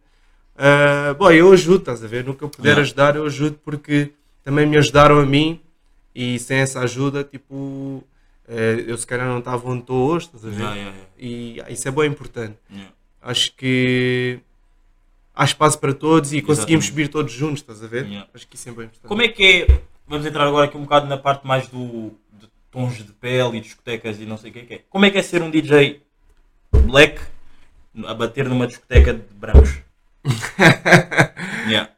ah, 0.57 1.13
boy, 1.17 1.33
eu 1.39 1.53
ajudo, 1.53 1.77
estás 1.79 2.03
a 2.03 2.07
ver? 2.07 2.25
No 2.25 2.35
que 2.35 2.43
eu 2.43 2.49
puder 2.49 2.77
ajudar, 2.79 3.15
eu 3.15 3.25
ajudo 3.25 3.57
porque 3.63 4.11
também 4.43 4.65
me 4.65 4.75
ajudaram 4.75 5.19
a 5.21 5.25
mim 5.25 5.61
e 6.13 6.37
sem 6.37 6.57
essa 6.57 6.81
ajuda, 6.81 7.23
tipo, 7.23 8.03
eh, 8.45 8.83
eu 8.87 8.97
se 8.97 9.07
calhar 9.07 9.25
não 9.25 9.39
estava 9.39 9.69
onde 9.69 9.83
estou 9.83 10.05
hoje, 10.09 10.25
estás 10.25 10.43
a 10.45 10.49
ver? 10.49 10.93
E 11.17 11.61
ah, 11.65 11.71
isso 11.71 11.87
é 11.87 11.91
bem 11.91 12.07
importante. 12.09 12.57
Yeah. 12.69 12.91
Acho 13.21 13.55
que 13.55 14.39
há 15.33 15.43
espaço 15.43 15.79
para 15.79 15.93
todos 15.93 16.33
e 16.33 16.41
conseguimos 16.41 16.85
Exatamente. 16.85 16.85
subir 16.85 17.07
todos 17.07 17.33
juntos, 17.33 17.59
estás 17.59 17.83
a 17.83 17.87
ver? 17.87 18.05
Yeah. 18.05 18.29
Acho 18.33 18.47
que 18.47 18.55
isso 18.55 18.69
é 18.69 18.71
bem 18.71 18.85
importante. 18.85 19.07
Como 19.07 19.21
é 19.21 19.27
que 19.27 19.43
é? 19.43 19.81
Vamos 20.07 20.25
entrar 20.25 20.47
agora 20.47 20.65
aqui 20.65 20.77
um 20.77 20.83
bocado 20.83 21.07
na 21.07 21.17
parte 21.17 21.47
mais 21.47 21.67
do 21.67 22.11
de 22.31 22.47
tons 22.69 22.97
de 22.97 23.11
pele 23.13 23.57
e 23.57 23.61
discotecas 23.61 24.19
e 24.19 24.25
não 24.25 24.37
sei 24.37 24.51
o 24.51 24.53
que 24.53 24.59
é 24.59 24.63
que 24.63 24.73
é. 24.75 24.81
Como 24.89 25.05
é 25.05 25.09
que 25.09 25.17
é 25.17 25.23
ser 25.23 25.41
um 25.41 25.49
DJ 25.49 26.01
black 26.85 27.21
a 28.05 28.13
bater 28.13 28.47
numa 28.47 28.67
discoteca 28.67 29.13
de 29.13 29.33
brancos? 29.33 29.81
yeah. 31.67 31.89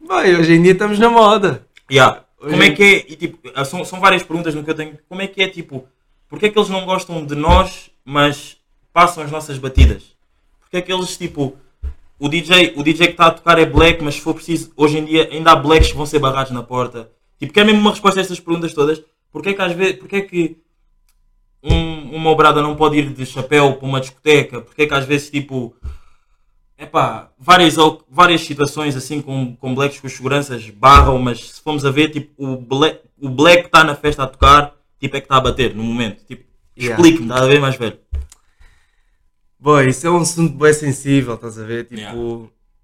Bem, 0.00 0.36
hoje 0.36 0.54
em 0.54 0.62
dia 0.62 0.72
estamos 0.72 0.98
na 0.98 1.08
moda. 1.08 1.66
Yeah. 1.90 2.24
Hoje 2.38 2.50
Como 2.50 2.62
é 2.62 2.70
que 2.70 2.82
é? 2.82 2.96
E, 2.96 3.16
tipo, 3.16 3.38
ah, 3.54 3.64
são, 3.64 3.84
são 3.84 4.00
várias 4.00 4.22
perguntas 4.22 4.54
no 4.54 4.64
que 4.64 4.70
eu 4.70 4.74
tenho. 4.74 4.98
Como 5.08 5.22
é 5.22 5.26
que 5.28 5.42
é 5.42 5.48
tipo? 5.48 5.86
Porque 6.28 6.46
é 6.46 6.48
que 6.50 6.58
eles 6.58 6.68
não 6.68 6.84
gostam 6.84 7.24
de 7.24 7.34
nós, 7.34 7.90
mas 8.04 8.56
passam 8.92 9.22
as 9.22 9.30
nossas 9.30 9.58
batidas? 9.58 10.16
Porque 10.60 10.78
é 10.78 10.82
que 10.82 10.92
eles 10.92 11.16
tipo. 11.16 11.56
O 12.22 12.28
DJ, 12.28 12.74
o 12.76 12.84
DJ 12.84 13.08
que 13.08 13.12
está 13.14 13.26
a 13.26 13.30
tocar 13.32 13.58
é 13.58 13.66
black, 13.66 14.00
mas 14.00 14.14
se 14.14 14.20
for 14.20 14.32
preciso, 14.32 14.70
hoje 14.76 14.96
em 14.96 15.04
dia 15.04 15.28
ainda 15.32 15.50
há 15.50 15.56
blacks 15.56 15.90
que 15.90 15.96
vão 15.96 16.06
ser 16.06 16.20
barrados 16.20 16.52
na 16.52 16.62
porta. 16.62 17.10
Tipo, 17.36 17.52
quer 17.52 17.64
mesmo 17.64 17.80
uma 17.80 17.90
resposta 17.90 18.20
a 18.20 18.22
estas 18.22 18.38
perguntas 18.38 18.72
todas? 18.72 19.02
Porque 19.32 19.48
é 19.48 19.54
que 19.54 19.60
às 19.60 19.72
vezes. 19.72 19.96
Porque 19.96 20.14
é 20.14 20.20
que 20.20 20.56
um, 21.64 22.14
uma 22.14 22.30
obrada 22.30 22.62
não 22.62 22.76
pode 22.76 22.96
ir 22.96 23.12
de 23.12 23.26
chapéu 23.26 23.74
para 23.74 23.88
uma 23.88 24.00
discoteca? 24.00 24.60
Porque 24.60 24.82
é 24.82 24.86
que 24.86 24.94
às 24.94 25.04
vezes 25.04 25.30
tipo. 25.30 25.74
Epá, 26.78 27.32
várias, 27.36 27.74
várias 28.08 28.42
situações 28.42 28.94
assim 28.94 29.20
com, 29.20 29.56
com 29.56 29.74
blacks 29.74 29.98
que 29.98 30.06
os 30.06 30.12
seguranças 30.12 30.70
barram, 30.70 31.18
mas 31.18 31.54
se 31.54 31.60
formos 31.60 31.84
a 31.84 31.90
ver, 31.90 32.10
tipo, 32.10 32.30
o 32.38 32.56
black, 32.56 33.00
o 33.20 33.28
black 33.28 33.62
que 33.62 33.66
está 33.66 33.82
na 33.82 33.96
festa 33.96 34.22
a 34.22 34.26
tocar, 34.28 34.76
tipo, 35.00 35.16
é 35.16 35.20
que 35.20 35.24
está 35.24 35.38
a 35.38 35.40
bater 35.40 35.74
no 35.74 35.82
momento. 35.82 36.24
Tipo, 36.24 36.52
Yeah. 36.74 36.94
explique-me, 36.94 37.28
está 37.28 37.44
a 37.44 37.46
ver 37.46 37.60
mais 37.60 37.76
velho? 37.76 37.98
Boy, 39.62 39.88
isso 39.90 40.04
é 40.06 40.10
um 40.10 40.16
assunto 40.18 40.54
bem 40.58 40.72
sensível, 40.72 41.34
estás 41.34 41.56
a 41.56 41.62
ver? 41.64 41.84
Tipo, 41.84 42.00
Yeah. 42.00 42.18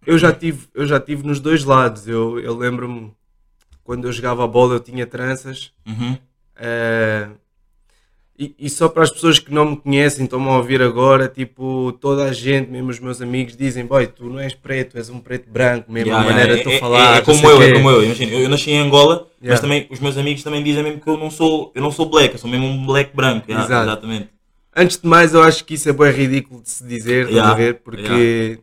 eu, 0.06 0.16
já 0.16 0.32
tive, 0.32 0.68
eu 0.72 0.86
já 0.86 1.00
tive 1.00 1.26
nos 1.26 1.40
dois 1.40 1.64
lados. 1.64 2.06
Eu, 2.06 2.38
eu 2.38 2.56
lembro-me 2.56 3.10
quando 3.82 4.06
eu 4.06 4.12
jogava 4.12 4.44
a 4.44 4.46
bola, 4.46 4.74
eu 4.74 4.80
tinha 4.80 5.04
tranças. 5.04 5.72
Uhum. 5.84 6.16
eh, 6.56 7.26
e, 8.38 8.54
e 8.56 8.70
só 8.70 8.88
para 8.88 9.02
as 9.02 9.10
pessoas 9.10 9.40
que 9.40 9.52
não 9.52 9.70
me 9.72 9.76
conhecem, 9.76 10.22
estão-me 10.22 10.46
a 10.48 10.52
ouvir 10.58 10.80
agora, 10.80 11.26
tipo, 11.26 11.90
toda 12.00 12.22
a 12.26 12.32
gente, 12.32 12.70
mesmo 12.70 12.90
os 12.90 13.00
meus 13.00 13.20
amigos, 13.20 13.56
dizem: 13.56 13.84
Boy, 13.84 14.06
tu 14.06 14.26
não 14.26 14.38
és 14.38 14.54
preto, 14.54 14.96
és 14.96 15.10
um 15.10 15.18
preto 15.18 15.50
branco, 15.50 15.90
mesmo 15.90 16.10
Yeah, 16.12 16.24
a 16.24 16.32
maneira 16.32 16.56
de 16.58 16.62
tu 16.62 16.70
é- 16.70 16.78
falar. 16.78 17.16
É, 17.16 17.18
é 17.18 17.22
como 17.22 17.44
eu, 17.50 17.60
é 17.60 17.72
como 17.72 17.90
eu. 17.90 18.04
Imagina, 18.04 18.32
eu, 18.32 18.40
eu 18.42 18.48
nasci 18.48 18.70
em 18.70 18.78
Angola, 18.78 19.26
mas 19.40 19.44
Yeah. 19.48 19.60
também 19.60 19.88
os 19.90 19.98
meus 19.98 20.16
amigos 20.16 20.44
também 20.44 20.62
dizem 20.62 20.84
mesmo 20.84 21.00
que 21.00 21.08
eu 21.08 21.16
não 21.16 21.28
sou, 21.32 21.72
eu 21.74 21.82
não 21.82 21.90
sou 21.90 22.06
black, 22.08 22.34
eu 22.34 22.38
sou 22.38 22.48
mesmo 22.48 22.66
um 22.68 22.86
black 22.86 23.10
branco. 23.16 23.50
Exato. 23.50 23.72
Exatamente. 23.72 24.28
Antes 24.80 24.96
de 24.98 25.08
mais, 25.08 25.34
eu 25.34 25.42
acho 25.42 25.64
que 25.64 25.74
isso 25.74 25.88
é 25.88 25.92
bem 25.92 26.12
ridículo 26.12 26.62
de 26.62 26.70
se 26.70 26.84
dizer, 26.84 27.22
estás 27.26 27.34
Yeah, 27.34 27.52
a 27.52 27.56
ver? 27.56 27.74
Porque, 27.80 28.60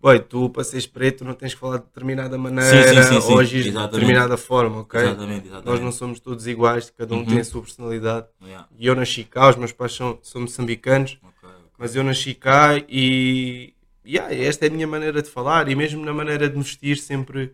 boy, 0.00 0.18
tu 0.18 0.48
para 0.48 0.64
seres 0.64 0.86
preto 0.86 1.26
não 1.26 1.34
tens 1.34 1.52
que 1.52 1.60
falar 1.60 1.76
de 1.76 1.84
determinada 1.84 2.38
maneira 2.38 3.02
sim, 3.02 3.20
sim, 3.20 3.30
ou 3.32 3.38
agir 3.38 3.64
de 3.64 3.70
determinada 3.70 4.38
forma, 4.38 4.80
ok? 4.80 4.98
Exatamente, 4.98 5.46
exatamente. 5.46 5.66
Nós 5.66 5.80
não 5.82 5.92
somos 5.92 6.20
todos 6.20 6.46
iguais, 6.46 6.88
cada 6.96 7.14
um 7.14 7.18
Uhum. 7.18 7.26
tem 7.26 7.38
a 7.40 7.44
sua 7.44 7.60
personalidade. 7.60 8.28
Yeah. 8.42 8.66
E 8.78 8.86
eu 8.86 8.94
nasci 8.94 9.24
cá, 9.24 9.50
os 9.50 9.56
meus 9.56 9.72
pais 9.72 9.92
são, 9.92 10.18
são 10.22 10.40
moçambicanos, 10.40 11.18
Ok, 11.22 11.48
ok. 11.50 11.70
mas 11.76 11.94
eu 11.94 12.02
nasci 12.02 12.32
cá 12.32 12.78
e 12.88 13.74
yeah, 14.06 14.34
esta 14.34 14.64
é 14.64 14.68
a 14.68 14.72
minha 14.72 14.86
maneira 14.86 15.20
de 15.20 15.28
falar 15.28 15.68
e 15.68 15.74
mesmo 15.74 16.02
na 16.02 16.14
maneira 16.14 16.48
de 16.48 16.56
me 16.56 16.62
vestir 16.62 16.96
sempre 16.96 17.52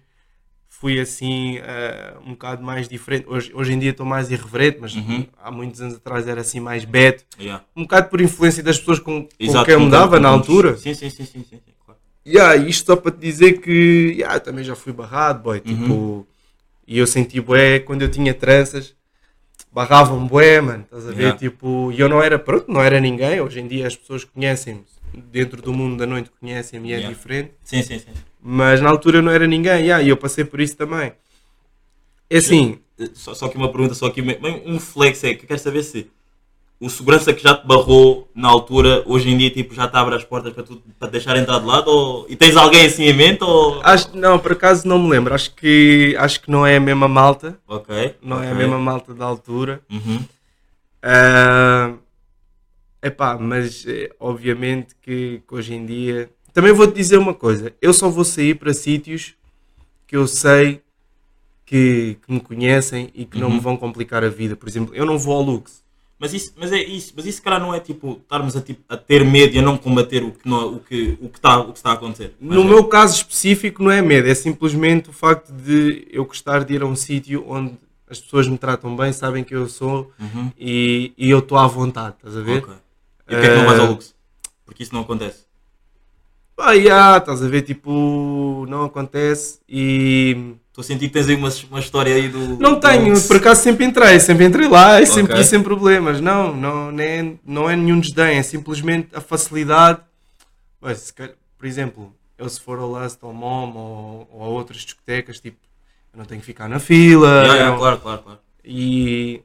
fui 0.78 1.00
assim 1.00 1.56
eh, 1.62 2.14
um 2.24 2.30
bocado 2.32 2.62
mais 2.62 2.86
diferente. 2.88 3.24
Hoje, 3.28 3.50
hoje 3.54 3.72
em 3.72 3.78
dia 3.78 3.90
estou 3.92 4.04
mais 4.04 4.30
irreverente, 4.30 4.78
mas 4.80 4.94
Uhum. 4.94 5.26
há 5.42 5.50
muitos 5.50 5.80
anos 5.80 5.94
atrás 5.96 6.28
era 6.28 6.42
assim 6.42 6.60
mais 6.60 6.84
beto. 6.84 7.24
Yeah. 7.40 7.64
Um 7.74 7.82
bocado 7.82 8.08
por 8.10 8.20
influência 8.20 8.62
das 8.62 8.78
pessoas 8.78 8.98
com, 8.98 9.22
com 9.24 9.28
quem 9.64 9.74
eu 9.74 9.80
me 9.80 9.86
com- 9.86 9.90
dava 9.90 10.16
com- 10.16 10.22
na 10.22 10.28
altura. 10.28 10.76
Sim, 10.76 10.92
sim, 10.92 11.08
sim, 11.08 11.24
sim, 11.24 11.44
sim, 11.48 11.60
claro. 11.84 11.98
Yeah, 12.26 12.56
isto 12.56 12.86
só 12.86 12.96
para 12.96 13.10
te 13.12 13.18
dizer 13.18 13.54
que 13.60 14.14
yeah, 14.18 14.38
também 14.38 14.62
já 14.64 14.76
fui 14.76 14.92
barrado, 14.92 15.42
boy. 15.42 15.62
Uhum. 15.64 15.76
Tipo, 15.76 16.26
e 16.86 16.98
eu 16.98 17.06
senti 17.06 17.40
bué 17.40 17.78
quando 17.80 18.02
eu 18.02 18.10
tinha 18.10 18.34
tranças, 18.34 18.94
barravam 19.72 20.26
bué, 20.26 20.60
mano. 20.60 20.82
Estás 20.84 21.06
a 21.08 21.10
ver? 21.10 21.18
Yeah. 21.20 21.38
Tipo, 21.38 21.90
e 21.92 21.98
eu 22.00 22.08
não 22.08 22.22
era, 22.22 22.38
pronto, 22.38 22.70
não 22.70 22.82
era 22.82 23.00
ninguém. 23.00 23.40
Hoje 23.40 23.60
em 23.60 23.66
dia 23.66 23.86
as 23.86 23.96
pessoas 23.96 24.24
conhecem-me, 24.24 24.84
dentro 25.32 25.62
do 25.62 25.72
mundo 25.72 25.96
da 25.96 26.06
noite 26.06 26.30
conhecem-me 26.38 26.90
e 26.90 26.92
é 26.92 27.00
diferente. 27.08 27.52
Sim, 27.64 27.82
sim, 27.82 27.98
sim. 27.98 28.10
Mas 28.48 28.80
na 28.80 28.88
altura 28.88 29.18
eu 29.18 29.22
não 29.22 29.32
era 29.32 29.44
ninguém, 29.44 29.80
yeah, 29.86 30.00
e 30.00 30.08
eu 30.08 30.16
passei 30.16 30.44
por 30.44 30.60
isso 30.60 30.76
também. 30.76 31.12
É 32.30 32.36
assim, 32.38 32.78
Só, 33.12 33.34
só 33.34 33.48
que 33.48 33.56
uma 33.56 33.72
pergunta, 33.72 33.92
só 33.92 34.08
me- 34.16 34.38
um 34.64 34.78
flex 34.78 35.24
é 35.24 35.34
que 35.34 35.42
eu 35.44 35.48
quero 35.48 35.58
saber 35.58 35.82
se 35.82 36.08
o 36.78 36.88
segurança 36.88 37.34
que 37.34 37.42
já 37.42 37.56
te 37.56 37.66
barrou 37.66 38.30
na 38.32 38.48
altura, 38.48 39.02
hoje 39.04 39.30
em 39.30 39.36
dia 39.36 39.50
tipo, 39.50 39.74
já 39.74 39.88
te 39.88 39.96
abre 39.96 40.14
as 40.14 40.22
portas 40.22 40.52
para, 40.52 40.62
tu, 40.62 40.80
para 40.96 41.08
te 41.08 41.12
deixar 41.12 41.36
entrar 41.36 41.58
de 41.58 41.66
lado? 41.66 41.88
Ou... 41.90 42.26
E 42.28 42.36
tens 42.36 42.56
alguém 42.56 42.86
assim 42.86 43.02
em 43.02 43.12
mente? 43.12 43.42
Ou... 43.42 43.80
Acho, 43.82 44.16
não, 44.16 44.38
por 44.38 44.52
acaso 44.52 44.86
não 44.86 44.96
me 44.96 45.10
lembro. 45.10 45.34
Acho 45.34 45.52
que, 45.52 46.14
acho 46.16 46.40
que 46.40 46.48
não 46.48 46.64
é 46.64 46.76
a 46.76 46.80
mesma 46.80 47.08
malta. 47.08 47.58
Ok. 47.66 48.14
Não 48.22 48.40
é 48.40 48.52
a 48.52 48.54
mesma 48.54 48.78
malta 48.78 49.12
da 49.12 49.24
altura. 49.24 49.80
Uhum. 49.90 50.24
É 51.02 51.92
epá, 53.02 53.36
mas 53.38 53.84
eh, 53.86 54.10
obviamente 54.20 54.94
que, 55.02 55.42
que 55.46 55.54
hoje 55.54 55.74
em 55.74 55.84
dia. 55.84 56.30
Também 56.56 56.72
vou-te 56.72 56.94
dizer 56.94 57.18
uma 57.18 57.34
coisa: 57.34 57.74
eu 57.82 57.92
só 57.92 58.08
vou 58.08 58.24
sair 58.24 58.54
para 58.54 58.72
sítios 58.72 59.34
que 60.06 60.16
eu 60.16 60.26
sei 60.26 60.80
que, 61.66 62.16
que 62.24 62.32
me 62.32 62.40
conhecem 62.40 63.10
e 63.14 63.26
que 63.26 63.38
não 63.38 63.48
Uhum. 63.48 63.54
me 63.56 63.60
vão 63.60 63.76
complicar 63.76 64.24
a 64.24 64.30
vida. 64.30 64.56
Por 64.56 64.66
exemplo, 64.66 64.94
eu 64.94 65.04
não 65.04 65.18
vou 65.18 65.34
ao 65.34 65.42
Lux. 65.42 65.84
Mas 66.18 66.32
isso, 66.32 66.54
mas 66.56 66.72
é 66.72 66.82
isso, 66.82 67.12
mas 67.14 67.26
isso 67.26 67.42
calhar 67.42 67.60
não 67.60 67.74
é 67.74 67.78
tipo 67.78 68.12
estarmos 68.22 68.56
a, 68.56 68.62
tipo, 68.62 68.80
a 68.88 68.96
ter 68.96 69.22
medo 69.22 69.54
e 69.54 69.58
a 69.58 69.62
não 69.62 69.76
combater 69.76 70.22
o 70.24 70.32
que, 70.32 70.48
não, 70.48 70.76
o 70.76 70.80
que, 70.80 71.18
o 71.20 71.28
que, 71.28 71.36
está, 71.36 71.58
o 71.60 71.72
que 71.72 71.78
está 71.78 71.90
a 71.90 71.92
acontecer. 71.92 72.34
Mas 72.40 72.56
No 72.56 72.62
é. 72.62 72.66
meu 72.68 72.84
caso 72.84 73.16
específico, 73.16 73.82
não 73.82 73.90
é 73.90 74.00
medo, 74.00 74.26
é 74.26 74.34
simplesmente 74.34 75.10
o 75.10 75.12
facto 75.12 75.52
de 75.52 76.08
eu 76.10 76.24
gostar 76.24 76.64
de 76.64 76.72
ir 76.72 76.80
a 76.80 76.86
um 76.86 76.96
sítio 76.96 77.44
onde 77.46 77.74
as 78.08 78.18
pessoas 78.18 78.48
me 78.48 78.56
tratam 78.56 78.96
bem, 78.96 79.12
sabem 79.12 79.44
que 79.44 79.54
eu 79.54 79.68
sou 79.68 80.10
Uhum. 80.18 80.50
e, 80.58 81.12
e 81.18 81.28
eu 81.28 81.40
estou 81.40 81.58
à 81.58 81.66
vontade, 81.66 82.14
estás 82.16 82.34
a 82.34 82.40
ver? 82.40 82.62
Ok. 82.62 82.72
E 83.28 83.32
porquê 83.34 83.46
é 83.46 83.48
que 83.50 83.56
não 83.56 83.66
vais 83.66 83.78
ao 83.80 83.86
Lux? 83.88 84.14
Porque 84.64 84.82
isso 84.84 84.94
não 84.94 85.02
acontece. 85.02 85.44
Pá, 86.56 86.72
yeah, 86.72 87.18
estás 87.18 87.42
a 87.42 87.48
ver, 87.48 87.62
tipo, 87.62 88.64
não 88.68 88.84
acontece 88.84 89.60
e. 89.68 90.54
Estou 90.68 90.82
a 90.82 90.84
sentir 90.84 91.08
que 91.08 91.12
tens 91.14 91.28
aí 91.28 91.34
uma, 91.36 91.50
uma 91.70 91.80
história 91.80 92.14
aí 92.14 92.28
do. 92.28 92.38
Não 92.58 92.74
do 92.74 92.80
tenho, 92.80 93.08
Lux. 93.10 93.26
por 93.26 93.36
acaso 93.36 93.62
sempre 93.62 93.84
entrei, 93.84 94.18
sempre 94.20 94.44
entrei 94.46 94.66
lá 94.68 95.00
e 95.00 95.06
sempre 95.06 95.32
Ok. 95.34 95.44
sem 95.44 95.62
problemas. 95.62 96.20
Não, 96.20 96.54
não, 96.54 96.98
é, 97.00 97.34
não 97.44 97.68
é 97.70 97.76
nenhum 97.76 98.00
desdém, 98.00 98.38
é 98.38 98.42
simplesmente 98.42 99.08
a 99.14 99.20
facilidade. 99.20 100.00
Calhar- 101.14 101.34
por 101.58 101.66
exemplo, 101.66 102.14
eu 102.38 102.48
se 102.48 102.60
for 102.60 102.78
ao 102.78 102.88
Lust 102.90 103.18
ou 103.22 103.32
Mom 103.32 103.74
ou, 103.74 104.28
ou 104.32 104.42
a 104.44 104.48
outras 104.48 104.80
discotecas, 104.82 105.40
tipo, 105.40 105.56
eu 106.12 106.18
não 106.18 106.24
tenho 106.26 106.40
que 106.40 106.46
ficar 106.46 106.68
na 106.68 106.78
fila. 106.78 107.26
Yeah, 107.28 107.52
yeah, 107.54 107.70
não- 107.70 107.78
claro, 107.78 107.98
claro, 107.98 108.22
claro. 108.22 108.38
E 108.64 109.42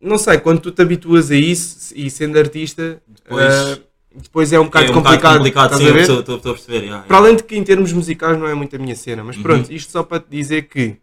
não 0.00 0.18
sei, 0.18 0.38
quando 0.38 0.60
tu 0.60 0.70
te 0.70 0.82
habituas 0.82 1.30
a 1.30 1.36
isso 1.36 1.92
e 1.96 2.10
sendo 2.10 2.38
artista, 2.38 3.00
Depois- 3.06 3.54
eh, 3.78 3.80
depois 4.16 4.52
é 4.52 4.58
um 4.60 4.64
bocado 4.64 4.86
é 4.86 4.90
um 4.90 4.94
complicado. 4.94 5.36
complicado, 5.38 5.76
sim, 5.76 5.86
a 5.90 6.00
estou- 6.00 6.34
a 6.36 6.38
perceber. 6.38 6.84
yeah, 6.84 7.02
Para 7.06 7.16
yeah. 7.16 7.16
além 7.16 7.36
de 7.36 7.42
que 7.44 7.56
em 7.56 7.64
termos 7.64 7.92
musicais 7.92 8.38
não 8.38 8.46
é 8.46 8.54
muito 8.54 8.74
a 8.76 8.78
minha 8.78 8.94
cena, 8.96 9.22
mas 9.24 9.36
pronto, 9.36 9.68
Uhum. 9.68 9.74
isto 9.76 9.90
só 9.92 10.02
para 10.02 10.20
te 10.20 10.26
dizer 10.30 10.62
que 10.62 10.96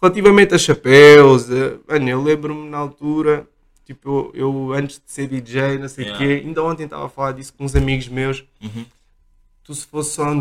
relativamente 0.00 0.54
a 0.54 0.58
chapéus, 0.58 1.50
eh, 1.50 1.76
mano, 1.88 2.08
eu 2.08 2.22
lembro-me 2.22 2.68
na 2.68 2.78
altura, 2.78 3.46
tipo, 3.84 4.30
eu, 4.34 4.68
eu 4.68 4.72
antes 4.72 4.96
de 4.96 5.10
ser 5.10 5.26
DJ, 5.26 5.78
não 5.78 5.88
sei 5.88 6.04
o 6.04 6.08
Yeah. 6.08 6.26
quê, 6.40 6.42
ainda 6.46 6.62
ontem 6.62 6.84
estava 6.84 7.06
a 7.06 7.08
falar 7.08 7.32
disso 7.32 7.52
com 7.56 7.64
uns 7.64 7.74
amigos 7.74 8.08
meus. 8.08 8.44
Uhum. 8.62 8.84
Tu 9.64 9.74
se 9.74 9.86
fosse 9.86 10.14
só 10.14 10.24
um 10.30 10.40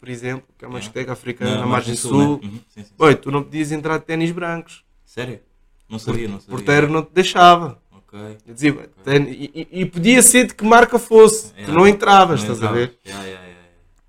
por 0.00 0.08
exemplo, 0.08 0.44
que 0.56 0.64
é 0.64 0.68
uma 0.68 0.78
discoteca 0.78 1.12
africana 1.12 1.56
Na 1.56 1.60
na, 1.60 1.66
margem 1.66 1.94
sul, 1.94 2.38
né? 2.42 2.48
Uhum, 2.48 2.60
sim, 2.68 2.84
sim, 2.84 2.90
oi, 2.98 3.14
tu 3.14 3.30
não 3.30 3.42
podias 3.42 3.70
entrar 3.70 3.98
de 3.98 4.04
ténis 4.06 4.30
brancos. 4.30 4.82
Sério? 5.04 5.40
Não 5.90 5.98
sabia, 5.98 6.26
não 6.26 6.38
O 6.38 6.40
sabia. 6.40 6.56
porteiro 6.56 6.88
não 6.90 7.02
te 7.02 7.10
deixava. 7.12 7.81
Ok. 8.12 8.38
Eu 8.46 8.54
dizia, 8.54 8.90
"Tén- 9.04 9.28
e, 9.28 9.68
e- 9.72 9.86
podia 9.86 10.20
ser 10.22 10.46
de 10.46 10.54
que 10.54 10.64
marca 10.64 10.98
fosse, 10.98 11.50
tu 11.52 11.56
Yeah. 11.60 11.74
não 11.74 11.88
entravas, 11.88 12.42
Não 12.44 12.52
estás 12.52 12.58
a 12.62 12.66
entrava. 12.66 12.76
ver? 12.76 12.98
Yeah, 13.06 13.24
yeah, 13.26 13.52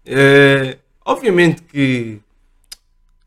É, 0.05 0.77
obviamente 1.05 1.61
que, 1.61 2.19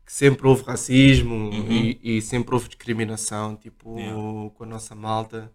que 0.05 0.13
sempre 0.13 0.47
houve 0.47 0.63
racismo 0.63 1.33
Uhum. 1.49 1.71
e, 1.71 2.17
e 2.17 2.21
sempre 2.21 2.53
houve 2.53 2.67
discriminação, 2.67 3.55
tipo, 3.55 4.51
com 4.55 4.63
a 4.63 4.67
nossa 4.67 4.93
malta. 4.93 5.51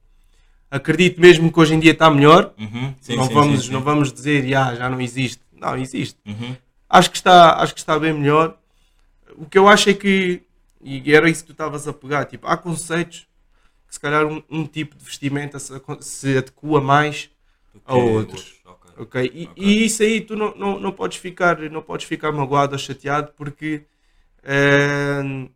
Acredito 0.68 1.20
mesmo 1.20 1.52
que 1.52 1.60
hoje 1.60 1.74
em 1.74 1.78
dia 1.80 1.92
está 1.92 2.10
melhor. 2.10 2.52
Uhum, 2.58 2.94
sim, 3.00 3.14
não, 3.14 3.26
sim, 3.28 3.34
vamos, 3.34 3.64
sim, 3.66 3.70
não 3.72 3.80
vamos 3.82 4.12
dizer, 4.12 4.44
"Ya, 4.44 4.74
já 4.74 4.90
não 4.90 5.00
existe. 5.00 5.40
Não, 5.52 5.76
existe. 5.76 6.18
Uhum. 6.26 6.56
Acho 6.88 7.10
que, 7.10 7.16
está, 7.18 7.62
acho 7.62 7.72
que 7.74 7.80
está 7.80 7.96
bem 7.98 8.12
melhor. 8.12 8.58
O 9.36 9.46
que 9.46 9.56
eu 9.56 9.68
acho 9.68 9.88
é 9.90 9.94
que, 9.94 10.42
e 10.82 11.14
era 11.14 11.30
isso 11.30 11.42
que 11.42 11.48
tu 11.48 11.52
estavas 11.52 11.86
a 11.86 11.92
pegar, 11.92 12.24
tipo, 12.24 12.46
há 12.48 12.56
conceitos 12.56 13.26
se 13.92 14.00
calhar 14.00 14.24
um, 14.26 14.42
um 14.48 14.66
tipo 14.66 14.96
de 14.96 15.04
vestimenta 15.04 15.58
se, 15.58 15.70
se 16.00 16.38
adequa 16.38 16.80
mais 16.80 17.28
a 17.84 17.94
outros. 17.94 18.54
ok. 18.64 18.90
Ok? 18.96 19.30
E, 19.34 19.42
Ok. 19.44 19.52
e 19.62 19.84
isso 19.84 20.02
aí 20.02 20.22
tu 20.22 20.34
não, 20.34 20.54
não, 20.56 20.80
não, 20.80 20.92
podes 20.92 21.18
ficar, 21.18 21.58
não 21.70 21.82
podes 21.82 22.06
ficar 22.06 22.32
magoado 22.32 22.72
ou 22.72 22.78
chateado 22.78 23.32
porque 23.36 23.82
eh, 24.42 25.46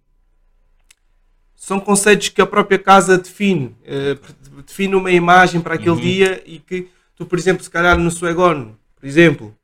são 1.54 1.80
conceitos 1.80 2.28
que 2.28 2.42
a 2.42 2.46
própria 2.46 2.78
casa 2.78 3.16
define. 3.16 3.74
eh, 3.84 4.18
define 4.66 4.94
uma 4.94 5.10
imagem 5.10 5.62
para 5.62 5.74
aquele 5.74 5.96
Uhum. 5.96 6.00
dia 6.02 6.42
e 6.44 6.58
que 6.58 6.88
tu, 7.16 7.24
por 7.24 7.38
exemplo, 7.38 7.64
se 7.64 7.70
calhar 7.70 7.96
no 7.98 8.10
Suegon, 8.10 8.74
por 8.96 9.06
exemplo, 9.06 9.56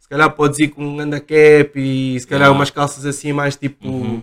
se 0.00 0.08
calhar 0.08 0.30
podes 0.32 0.58
ir 0.58 0.68
com 0.70 0.84
um 0.84 0.96
ganda 0.96 1.20
cap 1.20 1.70
e 1.76 2.18
se 2.18 2.26
calhar 2.26 2.46
Yeah. 2.48 2.56
umas 2.58 2.70
calças 2.70 3.06
assim 3.06 3.32
mais 3.32 3.54
tipo. 3.54 3.86
Uhum. 3.88 4.22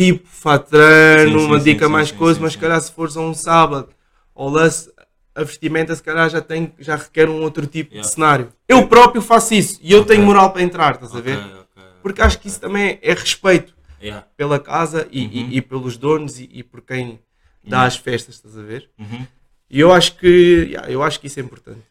Tipo 0.00 0.26
fatrano, 0.26 1.32
Sim, 1.32 1.38
sim, 1.40 1.44
uma 1.46 1.60
dica 1.60 1.84
sim, 1.84 1.92
mais 1.92 2.10
coisa, 2.10 2.40
mas 2.40 2.52
se 2.52 2.58
calhar 2.58 2.80
se 2.80 2.90
fores 2.90 3.18
a 3.18 3.20
um 3.20 3.34
sábado 3.34 3.90
ou 4.34 4.48
lance, 4.48 4.90
a 5.34 5.42
vestimenta 5.44 5.94
se 5.94 6.02
calhar 6.02 6.30
já, 6.30 6.40
tem, 6.40 6.72
já 6.78 6.96
requer 6.96 7.28
um 7.28 7.42
outro 7.42 7.66
tipo 7.66 7.90
Yeah. 7.92 8.08
de 8.08 8.14
cenário. 8.14 8.48
Eu 8.66 8.88
próprio 8.88 9.20
faço 9.20 9.52
isso 9.52 9.78
e 9.82 9.92
eu 9.92 10.00
Ok. 10.00 10.14
tenho 10.16 10.24
moral 10.26 10.54
para 10.54 10.62
entrar, 10.62 10.94
estás 10.94 11.12
a 11.14 11.18
Ok, 11.18 11.22
ver? 11.34 11.36
ok, 11.38 11.82
Porque 12.02 12.22
acho 12.22 12.38
que 12.40 12.48
isso 12.48 12.58
também 12.58 12.98
é 13.02 13.12
respeito 13.12 13.74
Yeah. 14.02 14.26
pela 14.38 14.58
casa 14.58 15.06
e, 15.12 15.20
e- 15.22 15.42
Uhum. 15.42 15.48
e 15.50 15.60
pelos 15.60 15.98
donos 15.98 16.40
e, 16.40 16.48
e 16.50 16.62
por 16.62 16.80
quem 16.80 17.20
dá 17.62 17.80
Yeah. 17.80 17.86
as 17.88 17.96
festas, 17.98 18.36
estás 18.36 18.56
a 18.56 18.62
ver? 18.62 18.88
Uhum. 18.98 19.26
E 19.68 19.78
eu 19.80 19.92
acho 19.92 20.16
que, 20.16 20.68
yeah, 20.70 20.90
eu 20.90 21.02
acho 21.02 21.20
que 21.20 21.26
isso 21.26 21.38
é 21.38 21.42
importante. 21.42 21.82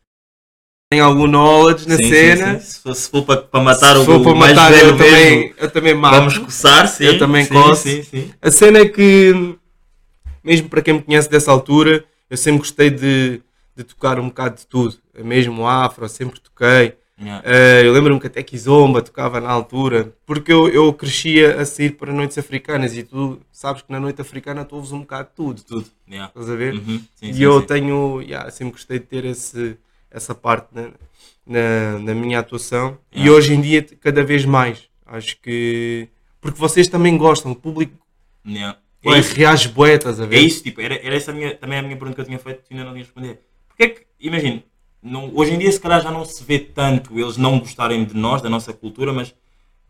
Tem 0.92 1.00
algum 1.02 1.28
knowledge 1.28 1.88
na 1.88 1.98
Sim, 1.98 2.04
sim, 2.04 2.10
cena. 2.10 2.60
sim. 2.60 2.66
Se 2.66 2.80
for, 2.80 2.96
se 2.96 3.10
for 3.12 3.22
para, 3.24 3.62
matar 3.64 3.96
Se 3.96 4.02
o, 4.02 4.06
for 4.06 4.16
o 4.16 4.24
para 4.24 4.34
mais 4.34 4.56
matar, 4.56 4.72
velho 4.72 4.88
eu 4.88 4.96
mesmo, 4.96 5.06
também, 5.06 5.54
eu 5.60 5.72
também 5.72 5.94
mato. 5.94 6.16
vamos 6.16 6.38
coçar, 6.40 6.88
sim. 6.88 7.04
Eu 7.06 7.20
também 7.20 7.46
sim, 7.46 7.54
coço. 7.54 7.84
Sim, 7.84 8.02
sim. 8.02 8.32
A 8.42 8.50
cena 8.50 8.80
é 8.80 8.86
que, 8.88 9.56
mesmo 10.44 10.68
para 10.68 10.82
quem 10.82 10.96
me 10.96 11.04
conhece 11.04 11.30
dessa 11.30 11.52
altura, 11.52 12.04
eu 12.28 12.36
sempre 12.36 12.62
gostei 12.62 12.90
de, 12.90 13.40
de 13.76 13.84
tocar 13.84 14.20
um 14.20 14.30
bocado 14.30 14.58
de 14.58 14.66
tudo. 14.66 14.98
Mesmo 15.24 15.68
afro, 15.68 16.10
sempre 16.10 16.40
toquei. 16.40 16.96
Yeah. 17.22 17.44
Eh, 17.46 17.82
eu 17.86 17.94
lembro-me 17.94 18.20
que 18.20 18.26
até 18.26 18.42
Kizomba 18.42 19.04
tocava 19.04 19.40
na 19.40 19.50
altura, 19.52 20.16
porque 20.26 20.52
eu, 20.52 20.70
eu 20.70 20.92
crescia 20.94 21.62
a 21.62 21.66
sair 21.66 21.92
para 21.92 22.12
noites 22.14 22.38
africanas 22.40 22.96
e 22.98 23.04
tu 23.04 23.40
sabes 23.52 23.84
que 23.84 23.92
na 23.92 24.00
noite 24.00 24.22
africana 24.22 24.66
tu 24.66 24.76
ouves 24.78 24.92
um 24.92 25.02
bocado 25.02 25.28
de 25.30 25.36
tudo. 25.36 25.62
Tudo. 25.62 25.86
Yeah. 26.10 26.30
Estás 26.30 26.50
a 26.50 26.56
ver? 26.56 26.74
Uhum. 26.74 27.00
Sim, 27.14 27.30
e 27.30 27.34
sim, 27.36 27.44
eu 27.44 27.60
sim. 27.60 27.68
tenho, 27.68 28.22
yeah, 28.24 28.50
sempre 28.50 28.72
gostei 28.72 28.98
de 28.98 29.06
ter 29.06 29.26
esse, 29.26 29.78
essa 30.12 30.34
parte 30.36 30.68
na, 30.74 30.90
na, 31.46 32.00
na 32.00 32.14
minha 32.16 32.40
atuação 32.40 32.98
e 33.12 33.20
Yeah. 33.22 33.38
hoje 33.38 33.54
em 33.54 33.62
dia 33.62 33.82
cada 34.02 34.24
vez 34.24 34.46
mais. 34.46 34.88
Acho 35.06 35.40
que. 35.42 36.08
Porque 36.42 36.60
vocês 36.60 36.88
também 36.88 37.18
gostam, 37.18 37.52
o 37.52 37.56
público 37.56 37.94
Yeah. 38.48 38.78
Ué, 39.06 39.18
É 39.18 39.20
isso. 39.20 39.36
reage 39.36 39.68
bué, 39.70 39.96
estás 39.96 40.20
a 40.20 40.26
ver? 40.26 40.38
É 40.38 40.40
isso, 40.42 40.64
tipo, 40.64 40.82
era, 40.82 40.96
era 40.96 41.16
essa 41.16 41.32
a 41.32 41.34
minha, 41.34 41.56
também 41.56 41.80
a 41.80 41.82
minha 41.82 41.96
pergunta 41.96 42.16
que 42.16 42.22
eu 42.22 42.26
tinha 42.26 42.40
feito 42.40 42.64
e 42.70 42.74
ainda 42.74 42.86
não 42.86 42.92
tinha 42.94 43.04
respondido. 43.04 43.38
Porque 43.68 43.84
é 43.84 43.90
que, 43.90 44.02
imagina, 44.20 44.64
não, 45.02 45.32
hoje 45.36 45.54
em 45.54 45.58
dia 45.58 45.72
se 45.72 45.80
calhar 45.80 46.02
já 46.02 46.12
não 46.12 46.26
se 46.26 46.44
vê 46.44 46.60
tanto 46.60 47.18
eles 47.20 47.38
não 47.38 47.60
gostarem 47.60 48.04
de 48.04 48.14
nós, 48.16 48.42
da 48.42 48.50
nossa 48.50 48.74
cultura, 48.74 49.14
mas 49.14 49.34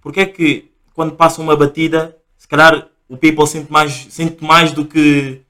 porque 0.01 0.19
é 0.21 0.25
que 0.25 0.71
quando 0.93 1.15
passa 1.15 1.41
uma 1.41 1.55
batida, 1.55 2.15
se 2.37 2.47
calhar 2.47 2.87
o 3.07 3.17
people 3.17 3.47
sente 3.47 3.71
mais, 3.71 4.07
sente 4.11 4.43
mais 4.43 4.71
do 4.71 4.85
que, 4.85 5.41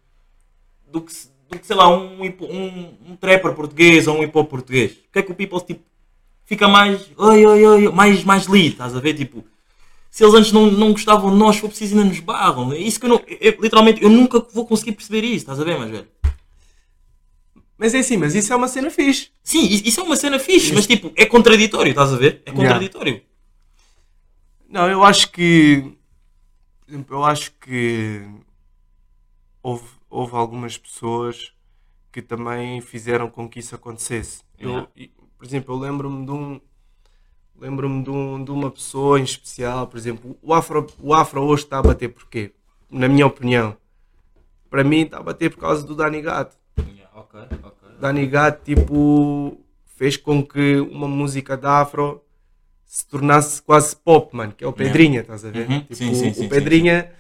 do 0.89 1.01
que, 1.01 1.11
do 1.49 1.59
que 1.59 1.65
sei 1.65 1.75
lá, 1.75 1.89
um, 1.89 2.21
um, 2.21 2.93
um 3.09 3.15
trapper 3.15 3.53
português 3.53 4.07
ou 4.07 4.19
um 4.19 4.23
hip 4.23 4.37
hop 4.37 4.49
português? 4.49 4.93
Porque 4.93 5.19
é 5.19 5.23
que 5.23 5.31
o 5.31 5.35
people 5.35 5.59
tipo, 5.61 5.83
fica 6.45 6.67
mais, 6.67 7.09
oi, 7.17 7.45
oi, 7.45 7.65
oi, 7.65 7.89
mais, 7.89 8.23
mais 8.23 8.47
lead, 8.47 8.69
estás 8.73 8.95
a 8.95 8.99
ver? 8.99 9.15
Tipo, 9.15 9.43
se 10.11 10.23
eles 10.23 10.35
antes 10.35 10.51
não, 10.51 10.69
não 10.69 10.91
gostavam 10.91 11.31
de 11.31 11.37
nós, 11.37 11.57
for 11.57 11.69
preciso, 11.69 11.95
ainda 11.97 12.07
nos 12.09 12.19
barram. 12.19 12.71
É 12.73 12.77
isso 12.77 12.99
que 12.99 13.05
eu 13.05 13.09
não. 13.09 13.21
eu- 13.27 13.57
literalmente, 13.61 14.03
eu 14.03 14.09
nunca 14.09 14.39
vou 14.39 14.65
conseguir 14.65 14.91
perceber 14.93 15.23
isso, 15.23 15.37
estás 15.37 15.59
a 15.59 15.63
ver, 15.63 15.77
mais 15.77 15.91
velho? 15.91 16.07
Mas 17.77 17.93
é 17.93 17.99
assim, 17.99 18.17
mas 18.17 18.35
isso 18.35 18.51
é 18.51 18.55
uma 18.55 18.67
cena 18.67 18.91
fixe. 18.91 19.29
Sim, 19.41 19.65
isso 19.65 20.01
é 20.01 20.03
uma 20.03 20.17
cena 20.17 20.37
fixe, 20.37 20.73
mas 20.73 20.85
tipo, 20.85 21.11
é 21.15 21.25
contraditório, 21.25 21.91
estás 21.91 22.11
a 22.13 22.17
ver? 22.17 22.41
É 22.45 22.51
contraditório. 22.51 23.21
Não, 24.67 24.89
eu 24.89 25.03
acho 25.03 25.31
que. 25.31 25.93
Eu 27.09 27.23
acho 27.23 27.51
que 27.61 28.27
houve, 29.61 29.85
houve 30.09 30.35
algumas 30.35 30.77
pessoas 30.77 31.53
que 32.11 32.21
também 32.21 32.81
fizeram 32.81 33.29
com 33.29 33.47
que 33.47 33.59
isso 33.59 33.75
acontecesse. 33.75 34.41
Eu, 34.57 34.69
Yeah. 34.69 34.89
e, 34.95 35.07
por 35.37 35.45
exemplo, 35.45 35.75
eu 35.75 35.79
lembro-me 35.79 36.25
de 36.25 36.31
um. 36.31 36.61
Lembro-me 37.57 38.03
de, 38.03 38.09
um, 38.09 38.43
de 38.43 38.51
uma 38.51 38.71
pessoa 38.71 39.19
em 39.19 39.23
especial, 39.23 39.85
por 39.87 39.97
exemplo, 39.97 40.37
o 40.41 40.53
Afro, 40.53 40.87
o 40.99 41.13
Afro 41.13 41.41
hoje 41.43 41.63
está 41.63 41.79
a 41.79 41.81
bater 41.83 42.07
porquê? 42.09 42.53
Na 42.89 43.07
minha 43.09 43.27
opinião. 43.27 43.75
Para 44.69 44.83
mim 44.83 45.01
está 45.01 45.17
a 45.17 45.23
bater 45.23 45.49
por 45.49 45.59
causa 45.59 45.85
do 45.85 45.93
Dani 45.93 46.21
Gato. 46.21 46.55
Yeah, 46.77 47.09
ok, 47.19 47.39
ok. 47.63 47.89
Danny 47.99 48.27
Gat, 48.27 48.63
tipo, 48.63 49.59
fez 49.85 50.15
com 50.15 50.41
que 50.45 50.79
uma 50.79 51.07
música 51.07 51.57
da 51.57 51.81
Afro 51.81 52.23
se 52.85 53.05
tornasse 53.05 53.61
quase 53.61 53.93
pop, 53.95 54.33
mano, 54.35 54.53
que 54.53 54.63
é 54.63 54.67
o 54.67 54.71
Yeah. 54.71 54.83
Pedrinha, 54.93 55.21
estás 55.21 55.43
a 55.43 55.49
ver? 55.51 55.67
Uhum, 55.69 55.79
Tipo, 55.81 55.95
sim, 55.95 56.13
sim, 56.15 56.33
sim, 56.33 56.45
o 56.45 56.49
Pedrinha, 56.49 57.11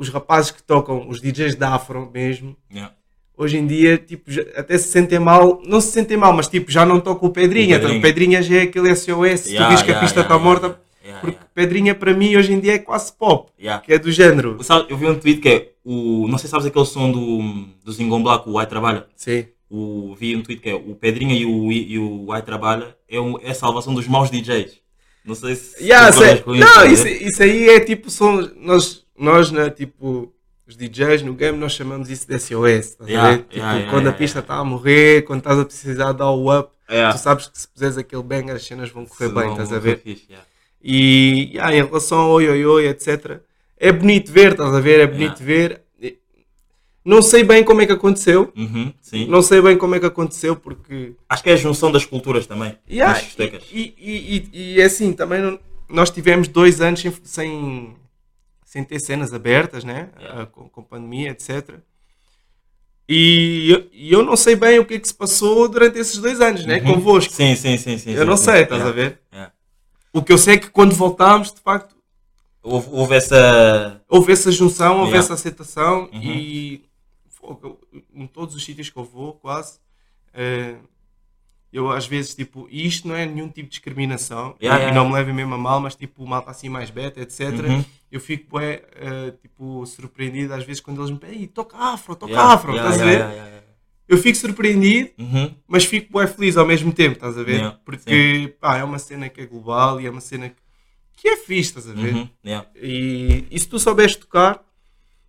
os 0.00 0.08
rapazes 0.08 0.50
que 0.50 0.62
tocam, 0.62 1.06
os 1.08 1.20
DJs 1.20 1.56
da 1.56 1.74
Afro 1.74 2.10
mesmo, 2.12 2.56
Yeah. 2.72 2.94
hoje 3.36 3.58
em 3.58 3.66
dia, 3.66 3.98
tipo, 3.98 4.30
até 4.56 4.78
se 4.78 4.88
sentem 4.88 5.18
mal, 5.18 5.60
não 5.66 5.78
se 5.78 5.92
sentem 5.92 6.16
mal, 6.16 6.32
mas 6.32 6.48
tipo, 6.48 6.70
já 6.70 6.86
não 6.86 6.98
tocam 6.98 7.28
o 7.28 7.32
Pedrinha. 7.32 7.76
O 7.76 7.80
Pedrinha. 7.80 7.98
Então, 7.98 8.00
Pedrinha 8.00 8.42
já 8.42 8.56
é 8.56 8.62
aquele 8.62 8.96
SOS, 8.96 9.40
se 9.40 9.50
Yeah, 9.50 9.66
tu 9.66 9.68
dizes 9.68 9.82
que 9.82 9.90
a 9.90 9.94
yeah, 9.94 10.00
pista 10.00 10.20
yeah, 10.20 10.22
está 10.22 10.38
morta, 10.38 10.80
porque. 11.20 11.38
Pedrinha 11.54 11.94
para 11.94 12.14
mim 12.14 12.34
hoje 12.34 12.54
em 12.54 12.60
dia 12.60 12.74
é 12.74 12.78
quase 12.78 13.12
pop, 13.12 13.52
que 13.84 13.92
é 13.92 13.98
do 13.98 14.10
género. 14.10 14.56
Eu 14.88 14.96
vi 14.96 15.06
um 15.06 15.18
tweet 15.18 15.40
que 15.40 15.48
é 15.48 15.72
o. 15.84 16.26
Não 16.28 16.38
sei 16.38 16.46
se 16.46 16.52
sabes 16.52 16.66
aquele 16.66 16.86
som 16.86 17.12
do, 17.12 17.66
do 17.84 17.92
Zingon 17.92 18.22
Black, 18.22 18.48
o 18.48 18.58
Ai 18.58 18.66
Trabalha. 18.66 19.06
Sim. 19.14 19.46
O, 19.68 20.16
vi 20.18 20.34
um 20.34 20.42
tweet 20.42 20.62
que 20.62 20.70
é 20.70 20.74
o 20.74 20.94
Pedrinha 20.94 21.34
e 21.34 21.44
o, 21.44 21.70
e 21.70 21.98
o 21.98 22.32
Ai 22.32 22.40
Trabalha 22.40 22.96
é, 23.06 23.20
um, 23.20 23.38
é 23.38 23.50
a 23.50 23.54
salvação 23.54 23.92
dos 23.92 24.08
maus 24.08 24.30
DJs. 24.30 24.80
Não 25.24 25.34
sei 25.34 25.54
se. 25.54 25.82
Yeah, 25.82 26.08
isso, 26.08 26.20
não, 26.46 26.58
tá 26.58 26.80
a 26.80 26.86
isso, 26.86 27.06
isso 27.06 27.42
aí 27.42 27.68
é 27.68 27.80
tipo, 27.80 28.10
são, 28.10 28.50
nós, 28.56 29.04
nós 29.20 29.50
né, 29.50 29.70
tipo, 29.70 30.32
os 30.66 30.76
DJs 30.76 31.22
no 31.22 31.34
game, 31.34 31.58
nós 31.58 31.72
chamamos 31.72 32.08
isso 32.10 32.26
de 32.26 32.38
SOS, 32.38 32.96
a 33.00 33.04
Yeah? 33.04 33.38
Tipo, 33.38 33.54
yeah, 33.56 33.82
quando 33.90 34.04
yeah, 34.04 34.10
a 34.10 34.12
pista 34.12 34.38
está 34.38 34.54
a 34.56 34.64
morrer, 34.64 35.22
quando 35.22 35.40
estás 35.40 35.58
a 35.58 35.64
precisar 35.64 36.12
dar 36.12 36.30
o 36.30 36.58
up, 36.58 36.70
tu 37.12 37.18
sabes 37.18 37.46
que 37.48 37.58
se 37.58 37.68
puseres 37.68 37.98
aquele 37.98 38.22
banger 38.22 38.56
as 38.56 38.64
cenas 38.64 38.90
vão 38.90 39.04
correr 39.06 39.28
Se 39.28 39.34
bem, 39.34 39.50
estás 39.50 39.72
a 39.72 39.78
ver? 39.78 39.98
fixe. 39.98 40.26
E 40.82 41.50
yeah, 41.52 41.74
em 41.76 41.84
relação 41.84 42.18
ao 42.18 42.30
oi 42.32 42.48
oi 42.48 42.64
oi, 42.64 42.86
etc. 42.88 43.40
É 43.76 43.92
bonito 43.92 44.32
ver, 44.32 44.52
estás 44.52 44.74
a 44.74 44.80
ver? 44.80 45.00
É 45.00 45.06
bonito 45.06 45.42
ver. 45.42 45.82
Não 47.04 47.22
sei 47.22 47.42
bem 47.42 47.64
como 47.64 47.80
é 47.80 47.86
que 47.86 47.92
aconteceu. 47.92 48.52
Uhum. 48.54 48.92
Não 49.26 49.40
sei 49.42 49.60
bem 49.62 49.76
como 49.76 49.94
é 49.94 50.00
que 50.00 50.06
aconteceu, 50.06 50.54
porque. 50.54 51.14
Acho 51.28 51.42
que 51.42 51.50
é 51.50 51.54
a 51.54 51.56
junção 51.56 51.90
das 51.90 52.04
culturas 52.04 52.46
também. 52.46 52.76
Yeah, 52.90 53.18
e, 53.72 53.94
e, 53.98 54.48
e, 54.52 54.74
e 54.76 54.80
é 54.80 54.84
assim, 54.84 55.12
também 55.12 55.40
não- 55.40 55.58
nós 55.88 56.10
tivemos 56.10 56.46
dois 56.46 56.80
anos 56.80 57.00
sem, 57.00 57.12
sem, 57.24 57.96
sem 58.70 58.84
ter 58.84 59.00
cenas 59.00 59.34
abertas, 59.34 59.82
né? 59.82 60.10
Yeah. 60.16 60.42
Ah, 60.42 60.46
com, 60.46 60.68
com 60.68 60.80
pandemia, 60.84 61.30
etc. 61.30 61.80
E 63.08 63.68
eu, 63.68 63.88
e 63.92 64.12
eu 64.12 64.22
não 64.22 64.36
sei 64.36 64.54
bem 64.54 64.78
o 64.78 64.84
que 64.86 64.94
é 64.94 64.98
que 65.00 65.08
se 65.08 65.14
passou 65.14 65.68
durante 65.68 65.98
esses 65.98 66.16
dois 66.18 66.40
anos, 66.40 66.64
né? 66.64 66.78
Uhum. 66.78 66.94
Convosco. 66.94 67.32
Sim, 67.34 67.56
sim, 67.56 67.76
sim. 67.76 67.98
sim 67.98 68.12
eu 68.12 68.20
sim, 68.22 68.24
não 68.28 68.36
sim. 68.36 68.44
sei, 68.44 68.62
estás 68.62 68.80
Yeah, 68.80 68.88
a 68.88 68.92
ver? 68.92 69.20
yeah. 69.32 69.52
O 70.12 70.22
que 70.22 70.32
eu 70.32 70.38
sei 70.38 70.54
é 70.54 70.58
que 70.58 70.70
quando 70.70 70.94
voltámos, 70.94 71.52
de 71.52 71.60
facto, 71.60 71.96
Houve, 72.62 72.88
houve 72.92 73.16
essa. 73.16 74.00
houve 74.08 74.32
essa 74.32 74.52
junção, 74.52 75.00
houve 75.00 75.16
essa 75.16 75.34
aceitação 75.34 76.08
Uhum. 76.12 76.20
e 76.22 76.84
em 78.14 78.26
todos 78.28 78.54
os 78.54 78.64
sítios 78.64 78.88
que 78.88 78.96
eu 78.98 79.04
vou, 79.04 79.32
quase, 79.32 79.80
eh, 80.32 80.76
eu 81.72 81.90
às 81.90 82.06
vezes, 82.06 82.34
tipo, 82.34 82.66
e 82.70 82.86
isto 82.86 83.06
não 83.06 83.14
é 83.14 83.24
nenhum 83.26 83.48
tipo 83.48 83.64
de 83.68 83.70
discriminação 83.70 84.56
Yeah, 84.60 84.80
e, 84.80 84.86
yeah, 84.88 84.94
não 84.94 85.08
me 85.08 85.14
levem 85.14 85.32
mesmo 85.34 85.54
a 85.54 85.58
mal, 85.58 85.80
mas 85.80 85.94
tipo, 85.94 86.26
malta 86.26 86.50
assim 86.50 86.68
mais 86.68 86.90
beta, 86.90 87.20
etc. 87.20 87.40
Uhum. 87.68 87.84
Eu 88.10 88.20
fico, 88.20 88.48
bué, 88.50 88.82
eh, 88.96 89.32
tipo, 89.40 89.86
surpreendido 89.86 90.52
às 90.52 90.64
vezes 90.64 90.80
quando 90.80 91.00
eles 91.00 91.10
me 91.12 91.18
pedem, 91.18 91.40
"Ei, 91.42 91.46
toca 91.46 91.76
afro, 91.76 92.16
toca 92.16 92.32
Yeah, 92.32 92.52
afro, 92.54 92.74
estás 92.76 93.00
a 93.00 93.04
ver? 93.04 93.62
Eu 94.08 94.18
fico 94.18 94.36
surpreendido, 94.36 95.10
Uhum. 95.18 95.54
mas 95.68 95.84
fico 95.84 96.10
bué 96.10 96.26
feliz 96.26 96.56
ao 96.56 96.66
mesmo 96.66 96.92
tempo, 96.92 97.14
estás 97.14 97.38
a 97.38 97.42
ver? 97.44 97.76
Porque, 97.84 98.56
pá, 98.60 98.76
é 98.78 98.82
uma 98.84 98.98
cena 98.98 99.28
que 99.28 99.40
é 99.40 99.46
global 99.46 100.00
e 100.00 100.06
é 100.06 100.10
uma 100.10 100.20
cena 100.20 100.48
que, 100.48 100.56
que 101.16 101.28
é 101.28 101.36
fixe, 101.36 101.70
estás 101.78 101.88
a 101.88 101.92
ver? 101.94 102.14
Uhum. 102.16 102.28
E, 102.74 103.44
e 103.48 103.60
se 103.60 103.68
tu 103.68 103.78
souberes 103.78 104.16
tocar, 104.16 104.64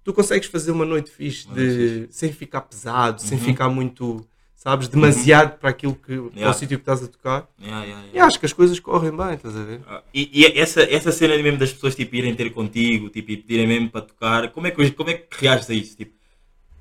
tu 0.04 0.12
consegues 0.12 0.48
fazer 0.50 0.72
uma 0.72 0.86
noite 0.86 1.12
fixe, 1.12 1.48
de, 1.50 2.08
sem 2.10 2.34
ficar 2.34 2.62
pesado, 2.62 3.22
sem 3.22 3.38
Uhum. 3.38 3.44
ficar 3.44 3.70
muito, 3.70 4.26
sabes, 4.62 4.88
demasiado 4.88 5.58
para 5.58 5.72
aquilo 5.72 5.96
que 5.96 6.16
para 6.16 6.30
Yeah. 6.36 6.50
o 6.52 6.54
sítio 6.54 6.78
que 6.78 6.84
estás 6.84 7.04
a 7.04 7.08
tocar. 7.08 7.50
Yeah, 7.60 7.84
yeah, 7.84 8.08
E 8.14 8.20
acho 8.20 8.40
que 8.40 8.46
as 8.46 8.54
coisas 8.54 8.80
correm 8.80 9.10
bem, 9.10 9.34
estás 9.34 9.56
a 9.58 9.64
ver? 9.64 9.82
Ah, 9.88 10.04
E, 10.14 10.30
e 10.40 10.60
essa, 10.60 10.84
essa 10.84 11.12
cena 11.12 11.36
mesmo 11.42 11.58
das 11.58 11.74
pessoas 11.74 11.96
tipo, 11.96 12.16
irem 12.16 12.36
ter 12.36 12.52
contigo 12.52 13.10
tipo, 13.10 13.32
e 13.32 13.38
pedirem 13.38 13.66
mesmo 13.66 13.90
para 13.90 14.02
tocar, 14.02 14.50
como 14.52 14.68
é, 14.68 14.72
que, 14.72 14.92
como 14.92 15.10
é 15.10 15.16
que 15.16 15.26
reages 15.44 15.68
a 15.68 15.74
isso? 15.74 15.98
Tipo, 15.98 16.14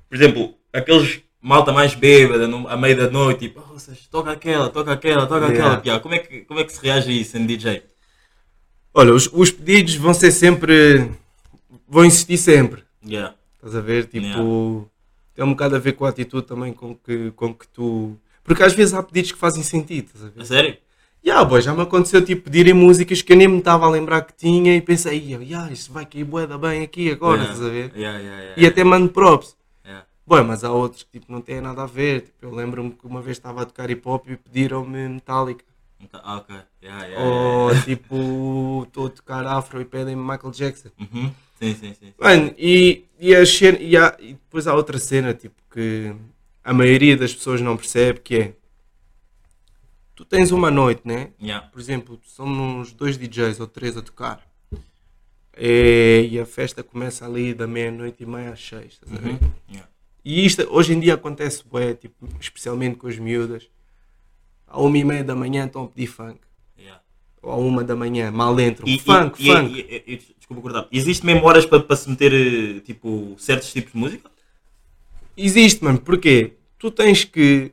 por 0.07 0.15
exemplo, 0.15 0.53
aqueles 0.71 1.21
malta 1.41 1.71
mais 1.73 1.95
bêbada 1.95 2.47
no, 2.47 2.67
à 2.67 2.77
meia 2.77 2.95
da 2.95 3.09
noite, 3.09 3.47
tipo, 3.47 3.63
oh, 3.67 3.73
vocês, 3.73 4.05
toca 4.11 4.31
aquela, 4.31 4.69
toca 4.69 4.91
aquela, 4.91 5.25
toca 5.25 5.47
aquela. 5.47 5.77
Piá, 5.77 5.99
Como, 5.99 6.13
é 6.13 6.19
que, 6.19 6.41
como 6.41 6.59
é 6.59 6.63
que 6.63 6.71
se 6.73 6.81
reage 6.85 7.09
a 7.09 7.13
isso 7.13 7.35
em 7.35 7.47
DJ? 7.47 7.81
Olha, 8.93 9.11
os, 9.11 9.27
os 9.33 9.49
pedidos 9.49 9.95
vão 9.95 10.13
ser 10.13 10.31
sempre. 10.31 11.09
vão 11.87 12.05
insistir 12.05 12.37
sempre, 12.37 12.83
estás 13.55 13.75
a 13.75 13.81
ver? 13.81 14.05
Tipo, 14.05 14.87
Tem 15.41 15.47
um 15.47 15.53
bocado 15.53 15.75
a 15.75 15.79
ver 15.79 15.93
com 15.93 16.05
a 16.05 16.09
atitude 16.09 16.45
também 16.45 16.71
com 16.71 16.93
que, 16.93 17.31
com 17.31 17.51
que 17.51 17.67
tu. 17.69 18.15
Porque 18.43 18.61
às 18.61 18.73
vezes 18.73 18.93
há 18.93 19.01
pedidos 19.01 19.31
que 19.31 19.39
fazem 19.39 19.63
sentido, 19.63 20.05
estás 20.05 20.25
a 20.25 20.29
ver? 20.29 20.39
A 20.39 20.45
sério? 20.45 20.77
Yeah, 21.25 21.43
boy, 21.43 21.59
já 21.61 21.73
me 21.73 21.81
aconteceu 21.81 22.23
tipo 22.23 22.43
pedirem 22.43 22.75
músicas 22.75 23.23
que 23.23 23.33
eu 23.33 23.37
nem 23.37 23.47
me 23.47 23.57
estava 23.57 23.87
a 23.87 23.89
lembrar 23.89 24.21
que 24.21 24.33
tinha 24.35 24.75
e 24.75 24.81
pensei, 24.81 25.17
"Ia, 25.19 25.37
yeah, 25.41 25.71
isto 25.71 25.91
vai 25.91 26.05
cair 26.05 26.25
bué 26.25 26.45
da 26.45 26.59
bem 26.59 26.83
aqui 26.83 27.09
agora, 27.09 27.41
Yeah. 27.41 27.53
estás 27.53 27.67
a 27.67 27.73
ver? 27.73 27.91
Yeah, 27.95 28.19
yeah, 28.19 28.53
E 28.55 28.67
até 28.67 28.83
mando 28.83 29.09
props. 29.09 29.55
yeah. 29.83 30.05
Boy, 30.27 30.43
mas 30.43 30.63
há 30.63 30.71
outros 30.71 31.01
que 31.01 31.09
tipo, 31.19 31.31
não 31.31 31.41
têm 31.41 31.59
nada 31.59 31.81
a 31.81 31.87
ver. 31.87 32.21
Tipo, 32.21 32.45
eu 32.45 32.53
lembro-me 32.53 32.91
que 32.91 33.07
uma 33.07 33.19
vez 33.23 33.37
estava 33.37 33.63
a 33.63 33.65
tocar 33.65 33.89
hip 33.89 34.07
hop 34.07 34.29
e 34.29 34.37
pediram-me 34.37 35.09
Metallica. 35.09 35.65
Ah, 36.13 36.37
ok. 36.37 36.55
Yeah, 36.83 37.05
yeah, 37.07 37.25
Ou 37.25 37.81
tipo, 37.81 38.83
estou 38.87 39.07
a 39.07 39.09
tocar 39.09 39.47
afro 39.47 39.81
e 39.81 39.85
pedem-me 39.85 40.21
Michael 40.21 40.51
Jackson. 40.53 40.89
yeah. 40.99 41.17
Uhum. 41.19 41.31
Sim, 41.61 41.75
sim, 41.75 41.93
sim. 41.93 42.13
Mano, 42.19 42.53
e, 42.57 43.05
e, 43.19 43.35
a 43.35 43.45
cena- 43.45 43.77
e, 43.79 43.95
há- 43.95 44.17
e 44.19 44.33
depois 44.33 44.65
há 44.65 44.73
outra 44.73 44.97
cena 44.97 45.33
tipo, 45.33 45.55
que 45.71 46.13
a 46.63 46.73
maioria 46.73 47.15
das 47.15 47.33
pessoas 47.33 47.61
não 47.61 47.77
percebe 47.77 48.19
que 48.19 48.35
é 48.35 48.53
tu 50.15 50.25
tens 50.25 50.51
uma 50.51 50.71
noite, 50.71 51.01
né? 51.05 51.29
Yeah. 51.41 51.67
Por 51.67 51.79
exemplo, 51.79 52.19
são 52.25 52.47
uns 52.47 52.91
dois 52.91 53.17
DJs 53.17 53.59
ou 53.59 53.67
três 53.67 53.95
a 53.95 54.01
tocar. 54.01 54.45
É, 55.53 56.23
e 56.23 56.39
a 56.39 56.45
festa 56.45 56.81
começa 56.83 57.25
ali 57.25 57.53
da 57.53 57.67
meia-noite 57.67 58.23
e 58.23 58.25
meia 58.25 58.51
às 58.53 58.65
seis. 58.65 58.93
estás 58.93 59.13
a 59.13 59.17
ver? 59.17 59.31
Uhum. 59.31 59.39
Yeah. 59.69 59.89
E 60.23 60.45
isto 60.45 60.63
hoje 60.71 60.93
em 60.93 60.99
dia 60.99 61.13
acontece, 61.15 61.63
bué, 61.67 61.93
tipo, 61.93 62.27
especialmente 62.39 62.95
com 62.97 63.07
as 63.07 63.17
miúdas. 63.19 63.69
À 64.67 64.79
uma 64.79 64.97
e 64.97 65.03
meia 65.03 65.23
da 65.23 65.35
manhã 65.35 65.65
estão 65.65 65.83
a 65.83 65.87
pedir 65.87 66.07
funk. 66.07 66.39
À 67.43 67.55
uma 67.55 67.83
da 67.83 67.95
manhã, 67.95 68.29
mal 68.31 68.59
entram. 68.59 68.87
E, 68.87 68.99
funk, 68.99 69.41
e, 69.43 69.47
funk. 69.51 69.79
e- 70.07 70.35
desculpa 70.37 70.61
cortar. 70.61 70.87
Existe 70.91 71.25
mesmo 71.25 71.45
horas 71.47 71.65
para, 71.65 71.79
para 71.81 71.95
se 71.95 72.07
meter 72.09 72.31
eh, 72.33 72.79
tipo, 72.81 73.35
certos 73.39 73.71
tipos 73.73 73.91
de 73.93 73.97
música? 73.97 74.29
Existe, 75.35 75.83
mano. 75.83 75.99
Porquê? 75.99 76.53
Tu 76.77 76.91
tens 76.91 77.23
que. 77.23 77.71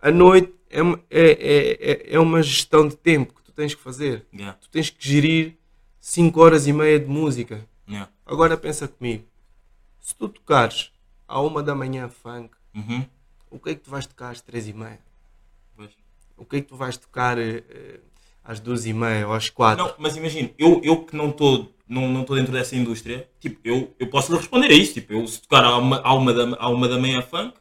A 0.00 0.10
noite 0.12 0.52
é, 0.70 0.80
uma- 0.80 1.00
é, 1.10 1.30
é, 1.30 1.90
é- 1.92 2.14
é 2.14 2.18
uma 2.20 2.40
gestão 2.42 2.86
de 2.86 2.96
tempo 2.96 3.34
que 3.34 3.42
tu 3.42 3.50
tens 3.52 3.74
que 3.74 3.82
fazer. 3.82 4.24
Yeah. 4.32 4.56
Tu 4.60 4.68
tens 4.70 4.90
que 4.90 5.04
gerir 5.06 5.56
5 6.00 6.40
horas 6.40 6.66
e 6.68 6.72
meia 6.72 7.00
de 7.00 7.06
música. 7.06 7.66
Yeah. 7.88 8.08
Agora 8.24 8.56
pensa 8.56 8.86
comigo. 8.86 9.24
Se 10.00 10.14
tu 10.14 10.28
tocares 10.28 10.92
à 11.26 11.40
uma 11.40 11.62
da 11.64 11.74
manhã 11.74 12.08
funk, 12.08 12.50
Uhum. 12.74 13.04
o 13.50 13.58
que 13.58 13.70
é 13.70 13.74
que 13.74 13.80
tu 13.80 13.90
vais 13.90 14.06
tocar 14.06 14.30
às 14.30 14.40
três 14.40 14.68
e 14.68 14.72
meia? 14.72 15.00
O 16.38 16.44
que 16.44 16.56
é 16.56 16.60
que 16.60 16.68
tu 16.68 16.76
vais 16.76 16.96
tocar 16.96 17.38
eh, 17.38 17.62
eh, 17.68 18.00
às 18.44 18.60
duas 18.60 18.86
e 18.86 18.92
meia 18.92 19.26
ou 19.26 19.34
às 19.34 19.50
quatro? 19.50 19.84
Não, 19.84 19.94
mas 19.98 20.16
imagina, 20.16 20.50
eu, 20.58 20.80
eu 20.84 21.04
que 21.04 21.16
não 21.16 21.30
estou 21.30 21.68
não, 21.88 22.06
não 22.08 22.22
tô 22.22 22.34
dentro 22.34 22.52
dessa 22.52 22.76
indústria, 22.76 23.26
tipo, 23.40 23.58
eu, 23.64 23.94
eu 23.98 24.08
posso 24.08 24.30
lhe 24.30 24.38
responder 24.38 24.66
a 24.66 24.74
isso. 24.74 24.94
Tipo, 24.94 25.14
eu 25.14 25.26
se 25.26 25.40
tocar 25.40 25.64
à 25.64 25.78
uma, 25.78 26.00
à 26.02 26.14
uma, 26.14 26.34
da, 26.34 26.56
à 26.58 26.68
uma 26.68 26.86
da 26.86 26.98
manhã 26.98 27.22
funk, 27.22 27.54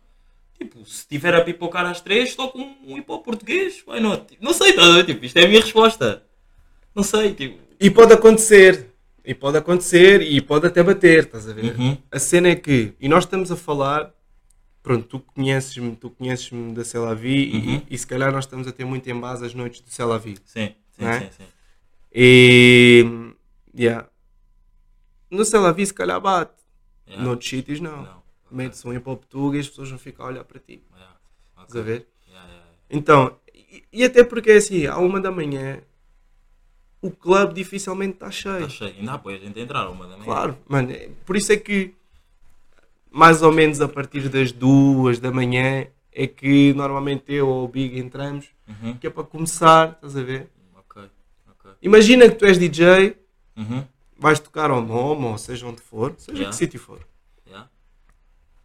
tipo, 0.58 0.86
se 0.86 1.08
tiver 1.08 1.34
a 1.34 1.42
pipocar 1.42 1.86
às 1.86 2.02
três, 2.02 2.36
toco 2.36 2.60
um, 2.60 2.76
um 2.86 2.98
hip 2.98 3.10
hop 3.10 3.24
português, 3.24 3.82
why 3.88 4.02
not? 4.02 4.26
Tipo, 4.26 4.44
não 4.44 4.54
sei, 4.54 4.74
tá, 4.74 4.84
a 4.84 4.92
ver? 4.92 5.06
tipo, 5.06 5.24
isto 5.24 5.38
é 5.38 5.46
a 5.46 5.48
minha 5.48 5.62
resposta. 5.62 6.24
Não 6.94 7.04
sei, 7.04 7.34
tipo. 7.34 7.58
E 7.80 7.90
pode 7.90 8.14
acontecer. 8.14 8.92
E 9.24 9.34
pode 9.34 9.58
acontecer 9.58 10.22
e 10.22 10.40
pode 10.40 10.68
até 10.68 10.82
bater, 10.82 11.26
estás 11.26 11.50
a 11.50 11.54
ver? 11.54 11.78
Uhum. 11.78 11.98
A 12.10 12.18
cena 12.18 12.48
é 12.48 12.56
que, 12.56 12.94
e 13.00 13.10
nós 13.10 13.26
estamos 13.26 13.52
a 13.52 13.58
falar, 13.58 14.14
pronto, 14.88 15.06
tu 15.08 15.20
conheces-me, 15.20 15.96
tu 15.96 16.10
conheces-me 16.10 16.74
da 16.74 16.84
Celavi 16.86 17.52
Uhum. 17.54 17.84
e, 17.90 17.94
e 17.94 17.98
se 17.98 18.08
calhar 18.08 18.32
nós 18.32 18.46
estamos 18.46 18.68
a 18.68 18.72
ter 18.72 18.86
muito 18.86 19.08
em 19.10 19.20
base 19.20 19.46
as 19.46 19.54
noites 19.54 19.82
do 19.82 19.90
Celavi. 19.90 20.38
Sim, 20.46 20.74
sim, 20.92 21.06
é? 21.06 21.20
sim, 21.20 21.30
sim. 21.38 21.44
E, 22.14 23.06
yeah. 23.78 24.08
No 25.30 25.44
Celavi 25.46 25.86
se 25.86 25.94
calhar 25.94 26.20
bate, 26.22 26.54
Yeah. 27.06 27.24
noutros 27.26 27.50
sítios 27.50 27.80
não. 27.80 28.02
Não. 28.04 28.24
Mete-se 28.52 28.86
um 28.88 28.96
hop 29.06 29.24
tuga 29.30 29.58
e 29.58 29.60
as 29.62 29.68
pessoas 29.70 29.90
vão 29.90 29.98
ficar 30.00 30.24
a 30.24 30.28
olhar 30.28 30.44
para 30.44 30.60
ti, 30.60 30.82
Yeah. 30.94 31.16
Ok. 31.56 31.64
estás 31.68 31.76
a 31.76 31.82
ver? 31.86 32.08
Yeah, 32.28 32.48
yeah, 32.48 32.66
yeah. 32.66 32.78
Então, 32.90 33.40
e, 33.54 33.84
e 33.94 34.04
até 34.04 34.24
porque 34.24 34.52
é 34.52 34.56
assim, 34.58 34.86
à 34.88 34.98
uma 34.98 35.20
da 35.22 35.32
manhã, 35.32 35.82
o 37.02 37.12
clube 37.12 37.54
dificilmente 37.54 38.14
está 38.16 38.30
cheio. 38.32 38.66
Está 38.66 38.70
cheio. 38.70 38.96
Ainda 39.00 39.14
há 39.14 39.18
pois, 39.18 39.42
a 39.42 39.46
gente 39.46 39.60
entrar 39.60 39.90
uma 39.90 40.06
da 40.06 40.12
manhã. 40.18 40.24
Claro, 40.26 40.58
mano. 40.68 40.92
é- 40.92 41.10
Por 41.26 41.36
isso 41.38 41.52
é 41.54 41.58
que 41.58 41.94
mais 43.12 43.42
ou 43.42 43.52
menos 43.52 43.80
a 43.82 43.88
partir 43.88 44.30
das 44.30 44.52
duas 44.52 45.20
da 45.20 45.32
manhã 45.32 45.88
é 46.12 46.28
que 46.28 46.74
normalmente 46.74 47.32
eu 47.34 47.48
ou 47.48 47.66
o 47.66 47.68
Big 47.68 47.98
entramos, 48.00 48.48
Uhum. 48.68 48.98
que 48.98 49.08
é 49.08 49.10
para 49.10 49.24
começar, 49.24 49.92
estás 49.94 50.18
a 50.18 50.24
ver? 50.24 50.50
Ok, 50.76 51.04
ok. 51.50 51.72
Imagina 51.82 52.28
que 52.30 52.36
tu 52.36 52.46
és 52.46 52.58
DJ, 52.58 53.16
Uhum. 53.56 53.84
vais 54.20 54.40
tocar 54.40 54.70
ao 54.72 54.82
nome, 54.82 55.26
ou 55.26 55.38
seja 55.38 55.66
onde 55.68 55.82
for, 55.82 56.14
seja 56.18 56.38
Yeah. 56.38 56.50
que 56.50 56.56
sítio 56.56 56.80
for. 56.80 57.00
Yeah. 57.48 57.70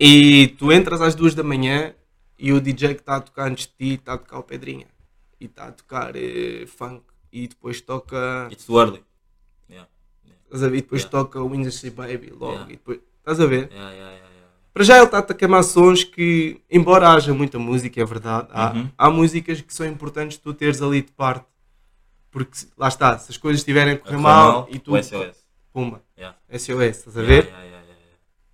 E 0.00 0.48
tu 0.58 0.72
entras 0.72 1.00
às 1.00 1.14
duas 1.14 1.34
da 1.34 1.42
manhã 1.44 1.94
e 2.38 2.52
o 2.52 2.60
DJ 2.60 2.94
que 2.94 3.00
está 3.00 3.16
a 3.16 3.20
tocar 3.20 3.48
antes 3.50 3.66
de 3.66 3.72
ti 3.72 3.94
está 3.94 4.14
a 4.14 4.18
tocar 4.18 4.38
o 4.38 4.42
Pedrinha. 4.42 4.86
E 5.40 5.44
está 5.44 5.66
a 5.68 5.72
tocar 5.72 6.16
eh, 6.16 6.66
funk. 6.66 7.02
E 7.32 7.46
depois 7.48 7.80
toca. 7.80 8.48
It's 8.50 8.68
early. 8.68 9.02
Yeah. 9.70 9.88
Estás 10.44 10.62
a 10.64 10.68
ver? 10.68 10.78
E 10.78 10.82
depois 10.82 11.02
Yeah. 11.02 11.10
toca 11.10 11.40
o 11.42 11.54
Industry 11.54 11.90
Baby 11.90 12.30
logo. 12.30 12.52
Yeah. 12.52 12.66
E 12.72 12.76
depois, 12.76 13.00
estás 13.18 13.38
a 13.40 13.46
ver? 13.46 13.68
Yeah, 13.72 13.90
yeah, 13.92 13.94
yeah, 13.94 14.16
yeah. 14.16 14.31
Para 14.72 14.84
já 14.84 14.96
ele 14.96 15.04
está 15.04 15.18
a 15.18 15.34
queimar 15.34 15.62
sons 15.64 16.02
que, 16.02 16.60
embora 16.70 17.10
haja 17.10 17.34
muita 17.34 17.58
música, 17.58 18.00
é 18.00 18.04
verdade, 18.04 18.48
há, 18.52 18.72
Uhum. 18.72 18.88
há 18.96 19.10
músicas 19.10 19.60
que 19.60 19.72
são 19.74 19.86
importantes 19.86 20.38
tu 20.38 20.54
teres 20.54 20.80
ali 20.80 21.02
de 21.02 21.12
parte. 21.12 21.44
Porque 22.30 22.56
lá 22.78 22.88
está, 22.88 23.18
se 23.18 23.30
as 23.30 23.36
coisas 23.36 23.60
estiverem 23.60 23.94
a 23.94 23.98
correr 23.98 24.12
Correr 24.12 24.22
mal, 24.22 24.66
e 24.70 24.78
tu. 24.78 24.96
SOS. 24.96 25.36
Pumba, 25.72 26.02
Yeah. 26.16 26.36
SOS, 26.50 26.98
estás 26.98 27.16
a 27.18 27.22
ver? 27.22 27.44
yeah, 27.46 27.64
yeah. 27.64 27.82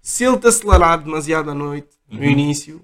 Se 0.00 0.24
ele 0.24 0.38
te 0.38 0.46
acelerar 0.48 0.98
demasiado 1.02 1.50
à 1.50 1.54
noite, 1.54 1.88
no 2.08 2.18
Uhum. 2.18 2.24
início, 2.24 2.80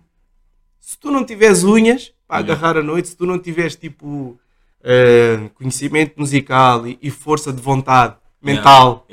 se 0.79 0.99
tu 0.99 1.11
não 1.11 1.25
tiveres 1.25 1.65
unhas 1.65 2.13
para 2.29 2.37
Uhum. 2.39 2.43
agarrar 2.45 2.77
à 2.77 2.83
noite, 2.83 3.09
se 3.09 3.17
tu 3.17 3.27
não 3.27 3.39
tiveres 3.39 3.75
tipo 3.75 4.39
eh, 4.87 5.49
conhecimento 5.55 6.13
musical 6.21 6.87
e, 6.87 6.99
e 7.01 7.11
força 7.11 7.51
de 7.53 7.61
vontade 7.63 8.17
mental 8.43 9.07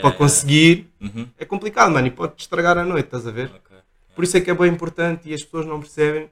para 0.00 0.12
conseguir. 0.12 0.85
Uhum. 1.14 1.28
é 1.38 1.44
complicado, 1.44 1.92
mano, 1.92 2.06
e 2.06 2.10
pode-te 2.10 2.40
estragar 2.40 2.76
a 2.78 2.84
noite, 2.84 3.06
estás 3.06 3.26
a 3.26 3.30
ver? 3.30 3.46
Ok. 3.54 3.76
Por 4.14 4.24
isso 4.24 4.36
é 4.36 4.40
que 4.40 4.50
é 4.50 4.54
bem 4.54 4.70
importante 4.72 5.28
e 5.28 5.34
as 5.34 5.42
pessoas 5.44 5.66
não 5.66 5.78
percebem, 5.80 6.30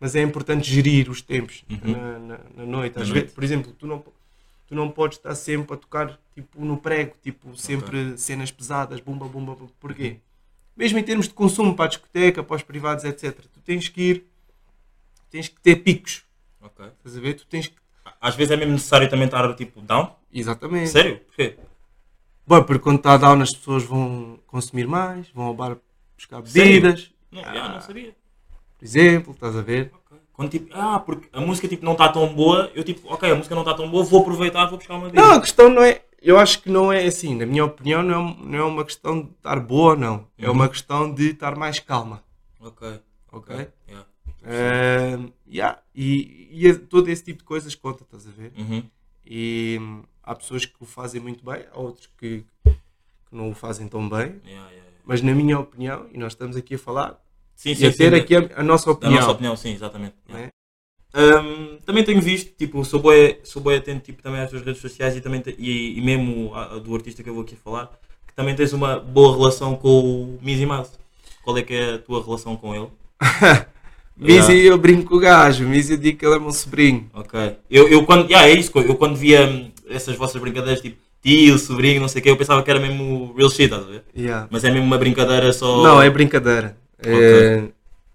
mas 0.00 0.16
é 0.16 0.22
importante 0.22 0.68
gerir 0.68 1.08
os 1.10 1.22
tempos 1.22 1.64
Uhum. 1.70 1.92
na, 1.92 2.18
na- 2.18 2.40
na 2.56 2.64
noite. 2.66 2.98
Às 3.00 3.08
vezes, 3.08 3.32
por 3.32 3.44
exemplo, 3.44 3.72
tu 3.72 3.86
não, 3.86 4.00
tu 4.66 4.74
não 4.74 4.90
podes 4.90 5.18
estar 5.18 5.34
sempre 5.34 5.74
a 5.74 5.76
tocar 5.76 6.18
tipo, 6.34 6.64
no 6.64 6.76
prego, 6.76 7.14
tipo, 7.22 7.56
sempre 7.56 8.16
cenas 8.18 8.50
pesadas, 8.50 9.00
bumba, 9.00 9.26
bumba, 9.26 9.54
bumba. 9.54 9.72
Porquê? 9.78 10.16
Mesmo 10.76 10.98
em 10.98 11.02
termos 11.02 11.28
de 11.28 11.34
consumo 11.34 11.74
para 11.76 11.84
a 11.84 11.88
discoteca, 11.88 12.42
para 12.42 12.56
os 12.56 12.62
privados, 12.62 13.04
etc. 13.04 13.34
Tu 13.52 13.60
tens 13.60 13.88
que 13.88 14.00
ir, 14.02 14.26
tens 15.30 15.48
que 15.48 15.60
ter 15.60 15.76
picos. 15.76 16.24
Ok. 16.60 16.84
Estás 16.98 17.16
a 17.16 17.20
ver? 17.20 17.34
Tu 17.34 17.46
tens 17.46 17.66
que. 17.66 17.74
Às 18.20 18.34
vezes 18.34 18.50
é 18.52 18.56
mesmo 18.56 18.72
necessário 18.72 19.08
também 19.08 19.26
estar 19.26 19.54
tipo 19.54 19.80
down. 19.82 20.14
Exatamente. 20.32 20.88
Sério? 20.90 21.18
Porquê? 21.20 21.56
Bom, 22.50 22.64
porque 22.64 22.82
quando 22.82 22.96
está 22.96 23.16
down 23.16 23.40
as 23.42 23.52
pessoas 23.54 23.84
vão 23.84 24.40
consumir 24.48 24.84
mais, 24.84 25.28
vão 25.32 25.44
ao 25.46 25.54
bar 25.54 25.76
buscar 26.16 26.42
bebidas, 26.42 27.12
Não, 27.30 27.44
já, 27.44 27.68
não 27.68 27.80
sabia. 27.80 28.12
por 28.76 28.84
exemplo, 28.84 29.32
estás 29.32 29.54
a 29.56 29.62
ver? 29.62 29.92
Ok. 29.94 30.18
Quando 30.32 30.50
tipo, 30.50 30.68
ah, 30.76 30.98
porque 30.98 31.28
a 31.32 31.40
música 31.40 31.68
tipo 31.68 31.84
não 31.84 31.92
está 31.92 32.08
tão 32.08 32.34
boa, 32.34 32.68
eu 32.74 32.82
tipo, 32.82 33.06
ok, 33.08 33.30
a 33.30 33.36
música 33.36 33.54
não 33.54 33.62
está 33.62 33.72
tão 33.74 33.88
boa, 33.88 34.02
vou 34.02 34.22
aproveitar, 34.22 34.66
vou 34.66 34.78
buscar 34.78 34.94
uma 34.94 35.04
Não, 35.04 35.10
bebida. 35.12 35.34
a 35.36 35.40
questão 35.40 35.68
não 35.70 35.80
é. 35.84 36.02
Eu 36.20 36.38
acho 36.40 36.60
que 36.60 36.68
não 36.68 36.92
é 36.92 37.04
assim. 37.04 37.36
Na 37.36 37.46
minha 37.46 37.64
opinião, 37.64 38.02
não 38.02 38.28
é, 38.30 38.36
não 38.44 38.58
é 38.58 38.64
uma 38.64 38.84
questão 38.84 39.22
de 39.22 39.30
estar 39.30 39.60
boa, 39.60 39.94
não. 39.94 40.26
É 40.36 40.46
Uhum. 40.48 40.52
uma 40.54 40.68
questão 40.68 41.14
de 41.14 41.30
estar 41.30 41.54
mais 41.56 41.78
calma. 41.78 42.24
Ok. 42.60 42.98
Ok? 43.30 43.68
Yeah. 43.88 44.06
Ahm, 44.44 45.28
yeah. 45.48 45.78
E, 45.94 46.48
e 46.50 46.66
é- 46.68 46.74
todo 46.74 47.08
esse 47.08 47.22
tipo 47.22 47.38
de 47.38 47.44
coisas 47.44 47.76
conta, 47.76 48.02
estás 48.02 48.26
a 48.26 48.30
ver? 48.32 48.52
Uhum. 48.58 48.82
E 49.24 49.80
há 50.22 50.34
pessoas 50.34 50.64
que 50.64 50.74
o 50.80 50.86
fazem 50.86 51.20
muito 51.20 51.44
bem, 51.44 51.64
há 51.72 51.78
outros 51.78 52.08
que, 52.18 52.44
que 52.64 52.76
não 53.32 53.50
o 53.50 53.54
fazem 53.54 53.88
tão 53.88 54.08
bem. 54.08 54.40
Yeah, 54.44 54.70
yeah. 54.70 54.90
Mas 55.04 55.22
na 55.22 55.34
minha 55.34 55.58
opinião, 55.58 56.06
e 56.12 56.18
nós 56.18 56.32
estamos 56.32 56.56
aqui 56.56 56.74
a 56.74 56.78
falar, 56.78 57.20
Sim, 57.56 57.74
e 57.78 57.86
a 57.86 57.92
ter 57.92 58.14
aqui 58.14 58.36
a, 58.36 58.48
a 58.56 58.62
nossa 58.62 58.90
opinião. 58.90 59.20
nossa 59.20 59.32
opinião, 59.32 59.56
sim, 59.56 59.72
exatamente. 59.72 60.14
né? 60.28 60.48
Hum, 61.14 61.78
também 61.84 62.04
tenho 62.04 62.20
visto, 62.20 62.54
tipo, 62.56 62.84
sou 62.84 63.00
bem, 63.00 63.38
sou 63.42 63.60
bem 63.60 63.76
atento 63.76 64.04
tipo, 64.04 64.22
também 64.22 64.40
às 64.40 64.48
tuas 64.48 64.62
redes 64.62 64.80
sociais 64.80 65.16
e, 65.16 65.20
também 65.20 65.42
e, 65.58 65.98
e 65.98 66.00
mesmo 66.00 66.54
a, 66.54 66.76
a 66.76 66.78
do 66.78 66.94
artista 66.94 67.22
que 67.22 67.28
eu 67.28 67.34
vou 67.34 67.42
aqui 67.42 67.56
falar, 67.56 67.90
que 68.26 68.32
também 68.34 68.54
tens 68.54 68.72
uma 68.72 68.98
boa 68.98 69.36
relação 69.36 69.74
com 69.76 69.88
o 69.88 70.38
Mizzy 70.40 70.64
Mouse. 70.64 70.92
Qual 71.42 71.58
é 71.58 71.62
que 71.62 71.74
é 71.74 71.94
a 71.94 71.98
tua 71.98 72.22
relação 72.24 72.56
com 72.56 72.74
ele? 72.74 72.88
Mizzy, 74.16 74.58
eu 74.58 74.76
brinco 74.76 75.08
com 75.08 75.16
o 75.16 75.20
gajo. 75.20 75.66
Mizzy, 75.66 75.94
eu 75.94 75.98
digo 75.98 76.18
que 76.18 76.26
ele 76.26 76.36
é 76.36 76.38
meu 76.38 76.52
sobrinho. 76.52 77.10
Ok. 77.14 77.56
Eu, 77.70 77.88
eu 77.88 78.04
quando, 78.04 78.28
yeah, 78.30 78.48
é 78.48 78.52
isso, 78.52 78.70
eu 78.78 78.94
quando 78.94 79.16
via 79.16 79.70
essas 79.90 80.16
vossas 80.16 80.40
brincadeiras, 80.40 80.80
tipo, 80.80 80.96
tio, 81.22 81.58
sobrinho, 81.58 82.00
não 82.00 82.08
sei 82.08 82.20
o 82.20 82.22
que, 82.22 82.30
eu 82.30 82.36
pensava 82.36 82.62
que 82.62 82.70
era 82.70 82.80
mesmo 82.80 83.34
real 83.36 83.50
shit, 83.50 83.64
estás 83.64 83.82
a 83.82 83.86
ver? 83.86 84.04
Yeah. 84.16 84.48
Mas 84.50 84.64
é 84.64 84.70
mesmo 84.70 84.86
uma 84.86 84.96
brincadeira 84.98 85.52
só... 85.52 85.82
Não, 85.82 86.00
é 86.00 86.08
brincadeira. 86.08 86.76
É, 86.98 87.68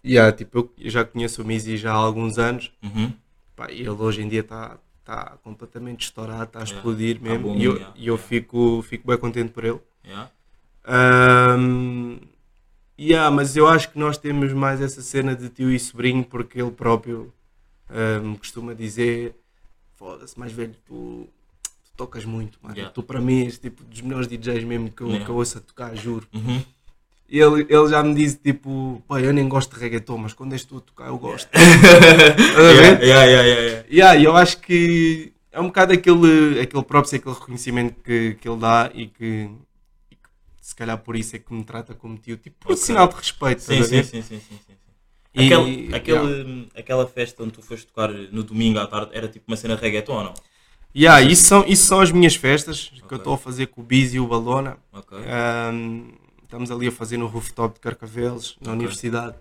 yeah, 0.05 0.31
tipo, 0.35 0.57
eu- 0.59 0.89
já 0.89 1.03
conheço 1.05 1.41
o 1.41 1.45
Mizzy 1.45 1.77
já 1.77 1.91
há 1.91 1.95
alguns 1.95 2.37
anos. 2.37 2.71
Uhum. 2.83 3.11
Pá, 3.55 3.71
e 3.71 3.79
ele 3.81 3.89
hoje 3.89 4.21
em 4.21 4.27
dia 4.27 4.41
está 4.41 4.77
tá 5.03 5.37
completamente 5.43 6.05
estourado, 6.05 6.43
está 6.45 6.59
a 6.59 6.61
Yeah, 6.63 6.75
explodir 6.77 7.17
tá 7.19 7.29
mesmo. 7.29 7.47
bom, 7.49 7.55
e 7.57 7.63
eu, 7.65 7.75
yeah, 7.75 7.93
eu 8.01 8.17
fico, 8.17 8.81
fico 8.81 9.07
bem 9.07 9.17
contente 9.17 9.51
por 9.51 9.63
ele. 9.63 9.79
Yeah. 10.05 10.29
Ahm, 10.83 12.17
yeah, 12.99 13.29
mas 13.31 13.55
eu 13.55 13.67
acho 13.67 13.91
que 13.91 13.99
nós 13.99 14.17
temos 14.17 14.53
mais 14.53 14.81
essa 14.81 15.01
cena 15.01 15.35
de 15.35 15.49
tio 15.49 15.71
e 15.71 15.79
sobrinho 15.79 16.23
porque 16.23 16.61
ele 16.61 16.71
próprio 16.71 17.33
ahm, 17.89 18.35
costuma 18.35 18.73
dizer: 18.73 19.35
Foda-se, 19.95 20.37
mais 20.39 20.51
velho, 20.51 20.75
tu 20.85 21.27
tocas 21.95 22.25
muito, 22.25 22.57
mano. 22.61 22.75
Yeah. 22.75 22.93
Tu 22.93 23.01
para 23.03 23.19
mim 23.21 23.45
és 23.45 23.57
tipo 23.57 23.83
dos 23.83 24.01
melhores 24.01 24.27
DJs 24.27 24.63
mesmo 24.63 24.91
que 24.91 25.01
eu, 25.01 25.07
Yeah. 25.07 25.25
que 25.25 25.31
eu 25.31 25.35
ouço 25.35 25.57
a 25.57 25.61
tocar, 25.61 25.95
juro. 25.95 26.27
Uhum. 26.33 26.61
E 27.27 27.39
ele, 27.39 27.65
ele 27.69 27.87
já 27.89 28.03
me 28.03 28.13
disse 28.13 28.37
tipo: 28.37 29.01
Pá, 29.07 29.19
eu 29.19 29.33
nem 29.33 29.47
gosto 29.47 29.73
de 29.75 29.79
reggaeton, 29.81 30.17
mas 30.17 30.33
quando 30.33 30.53
és 30.53 30.63
tu 30.63 30.77
a 30.77 30.81
tocar, 30.81 31.07
eu 31.07 31.17
gosto. 31.17 31.49
Yeah, 31.55 33.01
yeah, 33.01 33.25
yeah, 33.25 33.43
yeah, 33.47 33.85
yeah. 33.89 34.21
Eu 34.23 34.35
acho 34.37 34.59
que 34.59 35.33
é 35.51 35.59
um 35.59 35.65
bocado 35.67 35.93
aquele, 35.93 36.59
aquele 36.59 36.83
próprio, 36.83 37.15
aquele 37.17 37.33
reconhecimento 37.33 37.95
que, 38.03 38.35
que 38.35 38.47
ele 38.47 38.59
dá 38.59 38.91
e 38.93 39.07
que, 39.07 39.49
e 40.11 40.15
que 40.15 40.29
se 40.61 40.75
calhar 40.75 40.97
por 40.99 41.15
isso 41.15 41.35
é 41.35 41.39
que 41.39 41.51
me 41.53 41.63
trata 41.63 41.93
como 41.95 42.17
tio, 42.17 42.37
tipo, 42.37 42.57
por 42.59 42.73
Ok. 42.73 42.83
sinal 42.83 43.07
de 43.07 43.15
respeito, 43.15 43.61
Sim, 43.61 43.81
sim, 43.83 44.03
sim, 44.03 44.03
sim, 44.03 44.21
sim, 44.21 44.39
sim, 44.39 44.59
sim. 44.67 44.73
E- 45.33 45.45
Aquele, 45.53 45.95
aquele, 45.95 46.69
Aquela 46.75 47.07
festa 47.07 47.43
onde 47.43 47.53
tu 47.53 47.61
foste 47.61 47.87
tocar 47.87 48.09
no 48.09 48.43
domingo 48.43 48.79
à 48.79 48.85
tarde 48.87 49.11
era 49.13 49.27
tipo 49.27 49.45
uma 49.47 49.57
cena 49.57 49.75
reggaeton 49.75 50.13
ou 50.13 50.23
não? 50.25 50.33
Yeah, 50.95 51.21
isso, 51.21 51.43
são, 51.43 51.65
isso 51.67 51.85
são 51.87 51.99
as 51.99 52.11
minhas 52.11 52.35
festas 52.35 52.89
que 52.89 53.03
Ok. 53.03 53.09
eu 53.11 53.17
estou 53.17 53.33
a 53.33 53.37
fazer 53.37 53.67
com 53.67 53.81
o 53.81 53.83
Biz 53.83 54.13
e 54.13 54.19
o 54.19 54.27
Balona. 54.27 54.77
Ok. 54.93 55.17
Ahm, 55.27 56.11
estamos 56.43 56.71
ali 56.71 56.87
a 56.87 56.91
fazer 56.91 57.17
no 57.17 57.27
rooftop 57.27 57.75
de 57.75 57.79
Carcavelos, 57.81 58.55
na 58.61 58.69
Ok. 58.71 58.73
universidade, 58.73 59.35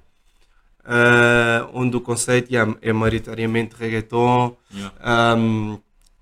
ah, 0.85 1.69
onde 1.73 1.97
o 1.97 2.01
conceito 2.01 2.51
yeah, 2.53 2.77
é 2.83 2.93
maioritariamente 2.93 3.77
reggaeton. 3.79 4.57
Yeah. 4.73 4.95
Ahm, 5.01 5.79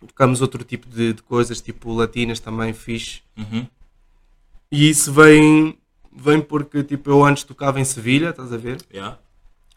tocamos 0.07 0.40
outro 0.42 0.62
tipo 0.64 0.87
de, 0.88 1.14
de 1.14 1.23
coisas, 1.23 1.61
tipo 1.61 1.92
latinas 1.95 2.38
também, 2.38 2.73
fixe. 2.75 3.23
Uhum. 3.37 3.66
E 4.71 4.88
isso 4.90 5.12
vem, 5.12 5.79
vem 6.14 6.40
porque 6.40 6.83
tipo, 6.85 7.09
eu 7.11 7.25
antes 7.25 7.45
tocava 7.45 7.81
em 7.81 7.85
Sevilha, 7.85 8.31
estás 8.31 8.53
a 8.53 8.57
ver? 8.57 8.79
Yeah. 8.92 9.18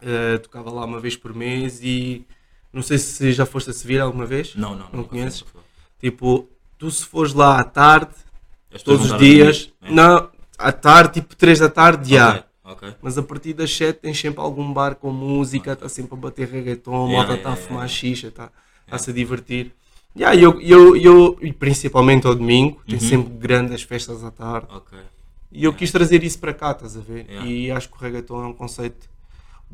Uh, 0.01 0.39
tocava 0.39 0.69
lá 0.69 0.83
uma 0.85 0.99
vez 0.99 1.15
por 1.15 1.33
mês 1.33 1.79
e 1.81 2.25
não 2.75 2.83
sei 2.83 2.97
se 2.97 3.31
já 3.31 3.45
foste 3.45 3.69
a 3.69 3.73
Sevilha 3.73 4.03
alguma 4.03 4.25
vez. 4.25 4.53
Não, 4.55 4.71
não. 4.71 4.85
Não 4.91 5.03
fui, 5.03 5.03
conheces? 5.05 5.39
fui. 5.41 5.61
Tipo, 5.99 6.47
tu 6.77 6.91
se 6.91 7.05
fores 7.05 7.33
lá 7.33 7.59
à 7.59 7.63
tarde, 7.63 8.11
todos 8.83 9.05
os 9.05 9.13
a 9.13 9.17
dias, 9.17 9.71
é? 9.81 9.89
não, 9.91 10.29
à 10.57 10.71
tarde, 10.71 11.21
tipo 11.21 11.35
3 11.35 11.59
da 11.59 11.69
tarde, 11.69 12.09
já. 12.13 12.43
Ok, 12.65 12.89
ok. 12.89 12.93
Mas 13.01 13.17
a 13.17 13.23
partir 13.23 13.53
das 13.53 13.75
7 13.75 14.01
tens 14.01 14.19
sempre 14.19 14.41
algum 14.41 14.71
bar 14.73 14.95
com 14.95 15.11
música, 15.11 15.71
está 15.71 15.87
sempre 15.87 16.13
a 16.13 16.17
bater 16.17 16.47
reggaeton, 16.49 16.91
a 16.93 17.07
Yeah, 17.09 17.13
malta 17.17 17.33
yeah, 17.33 17.37
está 17.37 17.49
a 17.49 17.53
yeah, 17.53 17.67
fumar 17.67 17.85
yeah. 17.87 17.93
xixa, 17.93 18.27
está 18.27 18.51
se 18.97 19.09
a 19.09 19.13
divertir. 19.13 19.71
Yeah, 20.17 20.35
eu, 20.39 20.61
eu, 20.61 20.95
eu, 20.95 21.37
e 21.41 21.51
principalmente 21.53 22.27
ao 22.27 22.35
domingo, 22.35 22.81
tem 22.87 22.95
Uhum. 22.99 22.99
sempre 23.09 23.33
grandes 23.37 23.81
festas 23.83 24.23
à 24.23 24.31
tarde. 24.31 24.67
Ok. 24.69 24.97
E 25.51 25.63
eu 25.63 25.73
quis 25.73 25.91
trazer 25.91 26.23
isso 26.23 26.39
para 26.39 26.53
cá, 26.53 26.71
estás 26.71 26.97
a 26.97 26.99
ver? 27.01 27.25
Yeah. 27.29 27.47
E 27.49 27.71
acho 27.71 27.89
que 27.89 27.95
o 27.95 27.99
reggaeton 27.99 28.43
é 28.43 28.47
um 28.47 28.53
conceito 28.53 29.07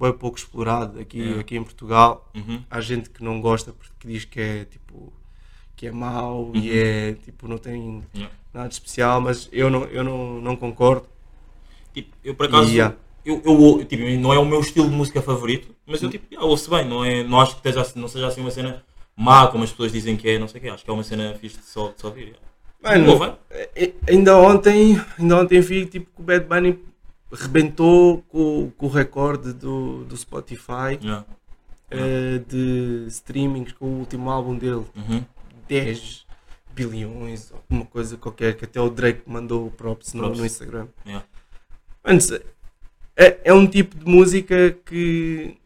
bem 0.02 0.14
pouco 0.14 0.38
explorado 0.38 1.00
aqui, 1.00 1.20
Yeah. 1.20 1.42
aqui 1.42 1.56
em 1.58 1.64
Portugal. 1.64 2.30
Uhum. 2.36 2.62
Há 2.70 2.82
gente 2.82 3.10
que 3.10 3.24
não 3.24 3.40
gosta 3.42 3.72
porque 3.74 4.08
diz 4.08 4.26
que 4.26 4.40
é 4.40 4.66
tipo 4.66 5.12
que 5.76 5.88
é 5.88 5.92
mau 5.92 6.52
e 6.54 6.70
Uhum. 6.70 6.76
é 6.76 7.14
tipo 7.24 7.48
não 7.48 7.58
tem 7.58 8.04
Yeah. 8.14 8.34
nada 8.54 8.68
de 8.70 8.74
especial, 8.76 9.20
mas 9.22 9.48
eu 9.52 9.70
não, 9.70 9.84
eu 9.86 10.04
não, 10.04 10.42
não 10.42 10.56
concordo. 10.56 11.08
Tipo, 11.94 12.16
eu 12.24 12.36
por 12.36 12.46
acaso, 12.48 12.70
Yeah. 12.70 12.96
eu, 13.26 13.42
eu, 13.46 13.86
tipo, 13.86 14.04
não 14.20 14.34
é 14.34 14.40
o 14.40 14.46
meu 14.46 14.60
estilo 14.62 14.90
de 14.90 14.96
música 14.96 15.22
favorito, 15.22 15.74
mas 15.86 16.02
eu 16.02 16.10
tipo, 16.10 16.26
yeah, 16.32 16.48
ouço 16.48 16.70
bem, 16.70 16.86
não, 16.88 17.04
é, 17.04 17.24
não 17.24 17.40
acho 17.40 17.60
que 17.60 17.68
esteja, 17.68 17.92
não 18.00 18.08
seja 18.08 18.28
assim 18.28 18.42
uma 18.42 18.52
cena 18.52 18.84
má 19.16 19.48
como 19.48 19.64
as 19.64 19.72
pessoas 19.72 19.92
dizem 19.92 20.16
que 20.16 20.30
é, 20.30 20.40
não 20.40 20.48
sei 20.48 20.60
o 20.60 20.64
quê, 20.64 20.70
acho 20.70 20.84
que 20.84 20.90
é 20.90 20.94
uma 20.94 21.04
cena 21.04 21.34
fixe 21.36 21.58
de 21.58 21.66
só, 21.66 21.90
de 21.90 22.00
só 22.02 22.08
ouvir. 22.08 22.36
Mano, 22.82 23.06
Boa, 23.06 23.18
vai? 23.18 23.38
eh, 23.76 23.94
ainda 24.10 24.36
ontem, 24.38 25.00
ainda 25.20 25.38
ontem 25.42 25.60
vi 25.62 25.86
tipo 25.86 26.08
que 26.16 26.22
o 26.22 26.24
Bad 26.26 26.46
Bunny 26.46 26.80
rebentou 27.32 28.22
com, 28.30 28.72
com 28.78 28.86
o 28.86 28.90
recorde 28.90 29.54
do, 29.54 30.04
do 30.06 30.16
Spotify 30.18 31.00
Yeah. 31.02 31.26
eh, 31.90 32.42
de 32.48 33.06
streamings 33.08 33.72
com 33.74 33.86
o 33.86 34.00
último 34.00 34.30
álbum 34.30 34.56
dele. 34.58 34.86
Uhum. 34.96 35.24
10 35.68 36.26
bilhões, 36.74 37.52
alguma 37.52 37.86
coisa 37.86 38.18
qualquer, 38.18 38.56
que 38.56 38.66
até 38.66 38.80
o 38.82 38.90
Drake 38.90 39.22
mandou 39.26 39.68
o 39.68 39.72
props 39.72 40.14
no, 40.14 40.22
Props. 40.24 40.40
no 40.40 40.46
Instagram. 40.46 40.88
Yeah. 41.06 41.26
Se- 42.20 42.42
é, 43.16 43.40
é 43.46 43.54
um 43.54 43.68
tipo 43.68 43.96
de 43.98 44.06
música 44.06 44.72
que 44.86 45.58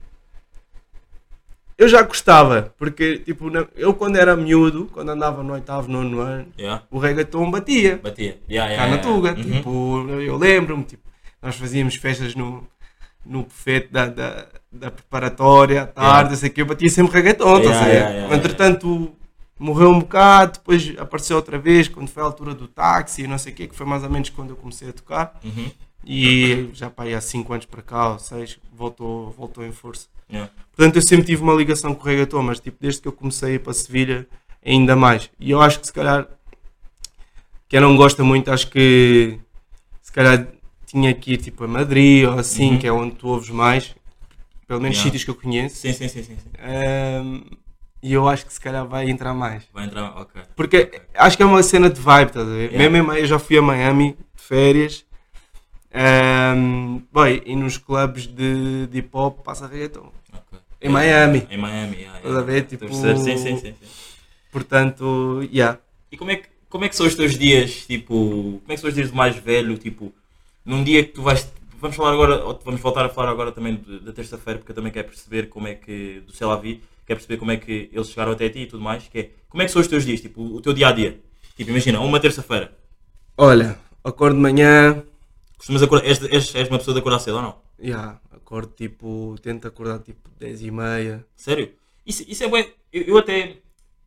eu 1.78 1.88
já 1.89 2.01
gostava, 2.03 2.74
porque 2.78 3.20
tipo, 3.20 3.49
na- 3.49 3.68
eu 3.76 3.93
quando 3.93 4.16
era 4.16 4.36
miúdo, 4.36 4.89
quando 4.93 5.09
andava 5.09 5.43
no 5.43 5.53
oitavo, 5.53 5.89
nono 5.91 6.20
ano, 6.22 6.47
Yeah. 6.57 6.84
o 6.89 6.97
reggaeton 6.99 7.51
batia 7.51 7.97
Batia. 7.97 8.39
Yeah, 8.49 8.76
cá 8.76 8.84
yeah, 8.84 8.88
na 8.88 8.95
yeah. 8.95 9.03
Tuga. 9.03 9.30
Uhum. 9.36 9.51
Tipo, 9.57 10.09
eu 10.22 10.38
lembro-me, 10.38 10.84
tipo, 10.86 11.03
nós 11.45 11.55
fazíamos 11.57 11.95
festas 11.95 12.33
no, 12.33 12.67
no 13.23 13.43
buffet 13.43 13.87
da, 13.91 14.07
da, 14.07 14.47
da 14.71 14.89
preparatória 14.89 15.83
à 15.83 15.87
tarde, 15.87 16.29
Yeah. 16.29 16.35
sei 16.37 16.49
que, 16.49 16.61
eu 16.61 16.65
batia 16.65 16.89
sempre 16.89 17.13
reggaeton, 17.13 17.59
Yeah, 17.59 17.87
yeah, 17.87 18.35
Entretanto, 18.35 19.15
morreu 19.59 19.91
um 19.91 19.99
bocado, 19.99 20.53
depois 20.53 20.95
apareceu 20.97 21.35
outra 21.35 21.59
vez, 21.59 21.87
quando 21.87 22.09
foi 22.09 22.23
a 22.23 22.25
altura 22.25 22.55
do 22.55 22.67
táxi 22.67 23.21
e 23.23 23.27
não 23.27 23.37
sei 23.37 23.53
o 23.53 23.55
que, 23.55 23.67
que 23.67 23.75
foi 23.75 23.85
mais 23.85 24.03
ou 24.03 24.09
menos 24.09 24.29
quando 24.31 24.49
eu 24.49 24.55
comecei 24.55 24.89
a 24.89 24.93
tocar. 24.93 25.39
Uhum. 25.43 25.69
E 26.03 26.69
já 26.73 26.89
pá, 26.89 27.03
há 27.05 27.21
5 27.21 27.53
anos 27.53 27.65
para 27.67 27.83
cá, 27.83 28.13
ou 28.13 28.19
6, 28.19 28.57
voltou, 28.73 29.29
voltou 29.37 29.63
em 29.63 29.71
força. 29.71 30.07
Yeah. 30.27 30.51
Portanto, 30.75 30.95
eu 30.95 31.01
sempre 31.03 31.27
tive 31.27 31.43
uma 31.43 31.53
ligação 31.53 31.93
com 31.93 32.01
o 32.01 32.05
reggaeton, 32.05 32.41
mas 32.41 32.59
tipo, 32.59 32.77
desde 32.81 33.01
que 33.01 33.07
eu 33.07 33.13
comecei 33.13 33.51
a 33.51 33.53
ir 33.53 33.59
para 33.59 33.73
Sevilha, 33.73 34.27
ainda 34.65 34.95
mais. 34.95 35.29
E 35.39 35.51
eu 35.51 35.61
acho 35.61 35.79
que 35.79 35.85
se 35.85 35.93
calhar, 35.93 36.27
quem 37.69 37.79
não 37.79 37.95
gosta 37.95 38.23
muito, 38.23 38.51
acho 38.51 38.67
que 38.67 39.39
se 40.01 40.11
calhar 40.11 40.55
tinha 40.86 41.13
que 41.13 41.33
ir 41.33 41.38
tipo 41.38 41.63
a 41.63 41.67
Madrid 41.67 42.25
ou 42.27 42.38
assim, 42.39 42.71
Uhum. 42.71 42.77
que 42.79 42.88
é 42.88 42.91
onde 42.91 43.15
tu 43.15 43.27
ouves 43.27 43.49
mais, 43.49 43.95
pelo 44.67 44.81
menos 44.81 44.97
Yeah. 44.97 45.03
sítios 45.09 45.23
que 45.23 45.29
eu 45.31 45.36
conheço. 45.36 45.75
Sim, 45.77 45.93
sim, 45.93 46.07
sim, 46.07 46.23
sim, 46.23 46.36
sim. 46.38 46.49
Ahm, 46.59 47.41
e 48.01 48.13
eu 48.13 48.27
acho 48.27 48.45
que 48.45 48.53
se 48.53 48.59
calhar 48.61 48.86
vai 48.88 49.09
entrar 49.09 49.33
mais. 49.33 49.63
Vai 49.73 49.86
entrar, 49.86 50.15
ok. 50.19 50.41
Porque 50.55 51.01
acho 51.15 51.36
que 51.38 51.43
é 51.43 51.45
uma 51.45 51.63
cena 51.63 51.89
de 51.89 51.99
vibe, 51.99 52.27
estás 52.27 52.47
a 52.47 52.51
ver? 52.51 52.71
Yeah. 52.71 52.89
Mesmo 52.89 53.13
eu 53.13 53.25
já 53.25 53.39
fui 53.39 53.57
a 53.57 53.61
Miami 53.61 54.15
de 54.36 54.43
férias. 54.43 55.05
ahm, 55.93 56.99
bem, 57.13 57.41
e 57.45 57.55
nos 57.55 57.77
clubes 57.77 58.27
de, 58.27 58.88
de 58.88 58.99
hip 58.99 59.09
hop 59.13 59.43
passa 59.43 59.65
reggaeton. 59.67 60.11
ok. 60.33 60.59
Em 60.81 60.89
Miami. 60.89 61.47
Em 61.49 61.57
Miami, 61.57 61.95
yeah, 61.97 62.17
Estás 62.17 62.36
a 62.38 62.41
ver? 62.41 62.61
Tipo-. 62.65 62.93
Sim, 62.93 63.17
sim, 63.17 63.38
sim, 63.38 63.57
sim. 63.57 63.73
Portanto, 64.51 65.41
yeah. 65.51 65.79
E 66.11 66.17
como 66.17 66.31
é, 66.31 66.36
que, 66.38 66.47
como 66.69 66.83
é 66.86 66.89
que 66.89 66.95
são 66.95 67.05
os 67.05 67.15
teus 67.15 67.38
dias, 67.38 67.86
tipo, 67.86 68.13
como 68.61 68.63
é 68.69 68.75
que 68.75 68.81
são 68.81 68.89
os 68.89 68.95
dias 68.95 69.11
mais 69.11 69.36
velho, 69.36 69.77
tipo, 69.77 70.13
num 70.66 70.84
dia 70.84 71.03
que 71.03 71.11
tu 71.11 71.22
vais, 71.22 71.51
vamos 71.80 71.95
falar 71.95 72.11
agora, 72.13 72.38
vamos 72.63 72.82
voltar 72.82 73.05
a 73.05 73.09
falar 73.09 73.30
agora 73.30 73.51
também 73.51 73.76
da 74.01 74.11
terça-feira, 74.11 74.59
porque 74.59 74.72
eu 74.72 74.76
também 74.76 74.91
quero 74.91 75.07
perceber 75.07 75.47
como 75.47 75.68
é 75.68 75.76
que, 75.76 76.22
do 76.26 76.34
Sei 76.34 76.45
Lá 76.47 76.55
Vi, 76.55 76.82
quero 77.05 77.20
perceber 77.20 77.38
como 77.38 77.51
é 77.51 77.57
que 77.57 77.89
eles 77.93 78.09
chegaram 78.09 78.32
até 78.32 78.49
ti 78.49 78.59
e 78.59 78.66
tudo 78.66 78.84
mais, 78.84 79.07
que 79.07 79.20
é, 79.20 79.30
como 79.47 79.61
é 79.61 79.66
que 79.66 79.72
são 79.72 79.82
os 79.82 79.88
teus 79.88 80.03
dias, 80.03 80.20
tipo, 80.22 80.41
o 80.41 80.59
teu 80.61 80.74
dia-a-dia? 80.74 81.20
Tipo, 81.55 81.70
imagina, 81.70 81.99
uma 81.99 82.20
terça-feira, 82.20 82.76
Olha, 83.38 83.78
acordo 84.03 84.36
de 84.36 84.41
manhã, 84.41 85.03
costumas 85.57 85.84
acordar, 85.84 86.07
és, 86.07 86.22
és, 86.24 86.55
és 86.55 86.70
uma 86.70 86.78
pessoa 86.78 86.93
de 86.93 86.99
acordar 87.01 87.20
cedo 87.20 87.36
ou 87.38 87.41
não? 87.41 87.55
yeah, 87.80 88.20
acordo 88.32 88.74
tipo, 88.74 89.36
tento 89.41 89.68
acordar 89.68 89.99
tipo 89.99 90.30
10 90.39 90.61
e 90.61 90.72
meia. 90.72 91.26
Sério? 91.36 91.74
Isso, 92.05 92.24
isso 92.28 92.43
é 92.43 92.47
bué, 92.47 92.72
eu, 92.93 93.03
eu 93.03 93.18
até, 93.18 93.57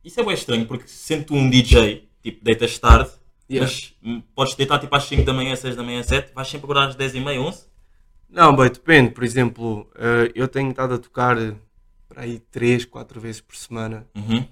isso 0.03 0.19
é 0.19 0.23
bué 0.23 0.33
estranho, 0.33 0.65
porque 0.65 0.87
sendo 0.87 1.25
tu 1.25 1.35
um 1.35 1.49
DJ, 1.49 2.09
tipo, 2.23 2.43
deitas 2.43 2.77
tarde, 2.79 3.11
Yeah. 3.49 3.71
mas 4.03 4.23
podes 4.35 4.55
deitar 4.55 4.77
tipo 4.79 4.95
às 4.95 5.03
5 5.05 5.23
da 5.23 5.33
manhã, 5.33 5.55
6 5.55 5.75
da 5.75 5.83
manhã, 5.83 6.03
7, 6.03 6.33
vais 6.33 6.47
sempre 6.47 6.65
acordar 6.65 6.87
às 6.89 6.95
10 6.95 7.15
e 7.15 7.19
meia, 7.19 7.41
11? 7.41 7.65
Não, 8.29 8.55
bem, 8.55 8.69
depende. 8.69 9.09
Por 9.11 9.23
exemplo, 9.23 9.89
eh, 9.95 10.31
eu 10.35 10.47
tenho 10.47 10.69
estado 10.69 10.93
a 10.93 10.97
tocar 10.99 11.35
para 12.07 12.21
aí 12.23 12.39
3, 12.51 12.85
4 12.85 13.19
vezes 13.19 13.41
por 13.41 13.55
semana. 13.55 14.05
Uhum. 14.15 14.45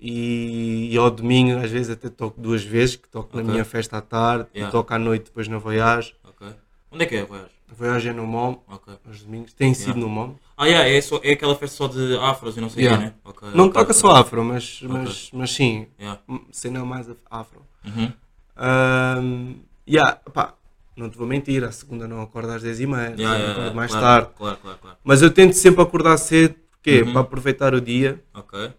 E, 0.00 0.88
e 0.92 0.96
ao 0.96 1.08
domingo, 1.10 1.56
às 1.60 1.70
vezes, 1.70 1.90
até 1.90 2.08
toco 2.08 2.40
duas 2.40 2.64
vezes, 2.64 2.96
que 2.96 3.08
toco 3.08 3.36
na 3.36 3.42
Ok. 3.42 3.52
minha 3.52 3.64
festa 3.64 3.98
à 3.98 4.00
tarde 4.00 4.48
Yeah. 4.52 4.68
e 4.68 4.72
toco 4.72 4.92
à 4.92 4.98
noite 4.98 5.26
depois 5.26 5.46
na 5.46 5.58
Voyage. 5.58 6.14
Ok. 6.24 6.48
Onde 6.90 7.04
é 7.04 7.06
que 7.06 7.14
é, 7.14 7.24
Voyage? 7.24 7.52
A 7.70 7.74
Voyage 7.74 8.08
é 8.08 8.12
no 8.12 8.26
MOM, 8.26 8.56
Ok. 8.68 8.92
aos 9.06 9.22
domingos. 9.22 9.52
Tem 9.54 9.72
sido 9.72 9.98
Yeah. 9.98 10.02
no 10.02 10.08
MOM. 10.08 10.34
Ah, 10.56 10.66
yeah, 10.66 10.88
é, 10.88 11.00
só, 11.00 11.20
é 11.22 11.32
aquela 11.32 11.54
festa 11.54 11.76
só 11.76 11.86
de 11.86 12.16
afros 12.18 12.56
e 12.56 12.60
não 12.60 12.68
sei 12.68 12.84
o 12.84 12.86
Yeah. 12.88 13.10
quê, 13.10 13.14
né? 13.46 13.52
Não 13.54 13.70
toca 13.70 13.92
só 13.92 14.16
afro, 14.16 14.44
mas, 14.44 14.80
mas, 14.82 15.30
mas 15.32 15.50
sim, 15.52 15.86
Yeah. 15.98 16.20
cena 16.50 16.84
mais 16.84 17.08
afro. 17.30 17.64
Uhum. 17.84 18.12
Um, 18.56 19.60
yeah, 19.88 20.16
pá, 20.32 20.54
não 20.96 21.08
te 21.08 21.16
vou 21.16 21.26
mentir, 21.26 21.64
a 21.64 21.72
segunda 21.72 22.06
não 22.06 22.20
acordo 22.22 22.50
às 22.52 22.62
10h30, 22.62 23.18
Yeah, 23.18 23.36
yeah, 23.38 23.52
acordo 23.52 23.74
mais 23.76 23.90
claro, 23.92 24.06
tarde. 24.06 24.36
Claro, 24.36 24.58
claro, 24.58 24.78
claro. 24.78 24.98
Mas 25.02 25.22
eu 25.22 25.30
tento 25.32 25.54
sempre 25.54 25.82
acordar 25.82 26.16
cedo, 26.18 26.54
porque 26.70 27.02
Uhum. 27.02 27.12
para 27.12 27.20
aproveitar 27.22 27.74
o 27.74 27.80
dia 27.80 28.22
Ok. 28.34 28.70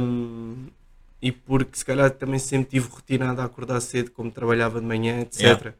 um, 0.00 0.66
e 1.20 1.30
porque 1.30 1.76
se 1.78 1.84
calhar 1.84 2.10
também 2.10 2.38
sempre 2.38 2.70
tive 2.70 2.88
rotina 2.88 3.34
de 3.34 3.40
acordar 3.40 3.80
cedo, 3.80 4.10
como 4.10 4.30
trabalhava 4.30 4.80
de 4.80 4.86
manhã, 4.86 5.20
etc. 5.20 5.74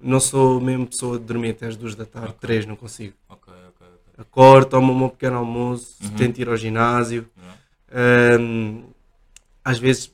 Não 0.00 0.20
sou 0.20 0.60
mesmo 0.60 0.86
pessoa 0.86 1.18
de 1.18 1.24
dormir 1.24 1.50
até 1.50 1.66
às 1.66 1.76
2 1.76 1.94
da 1.94 2.04
tarde, 2.04 2.34
3, 2.40 2.66
não 2.66 2.76
consigo. 2.76 3.14
Ok, 3.28 3.50
ok, 3.52 3.86
ok. 3.86 4.12
Acordo, 4.18 4.68
tomo 4.70 4.94
meu 4.94 5.08
pequeno 5.08 5.36
almoço, 5.38 6.02
Uhum. 6.02 6.10
tento 6.16 6.38
ir 6.40 6.48
ao 6.48 6.56
ginásio. 6.56 7.26
Um, 8.40 8.84
às 9.64 9.78
vezes 9.78 10.12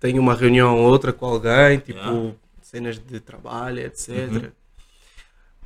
tenho 0.00 0.20
uma 0.20 0.34
reunião 0.34 0.76
ou 0.78 0.90
outra 0.90 1.12
com 1.12 1.26
alguém, 1.26 1.78
tipo 1.78 1.98
Yeah. 2.00 2.32
cenas 2.62 2.98
de 2.98 3.20
trabalho, 3.20 3.80
etc. 3.80 4.08
Uhum. 4.30 4.50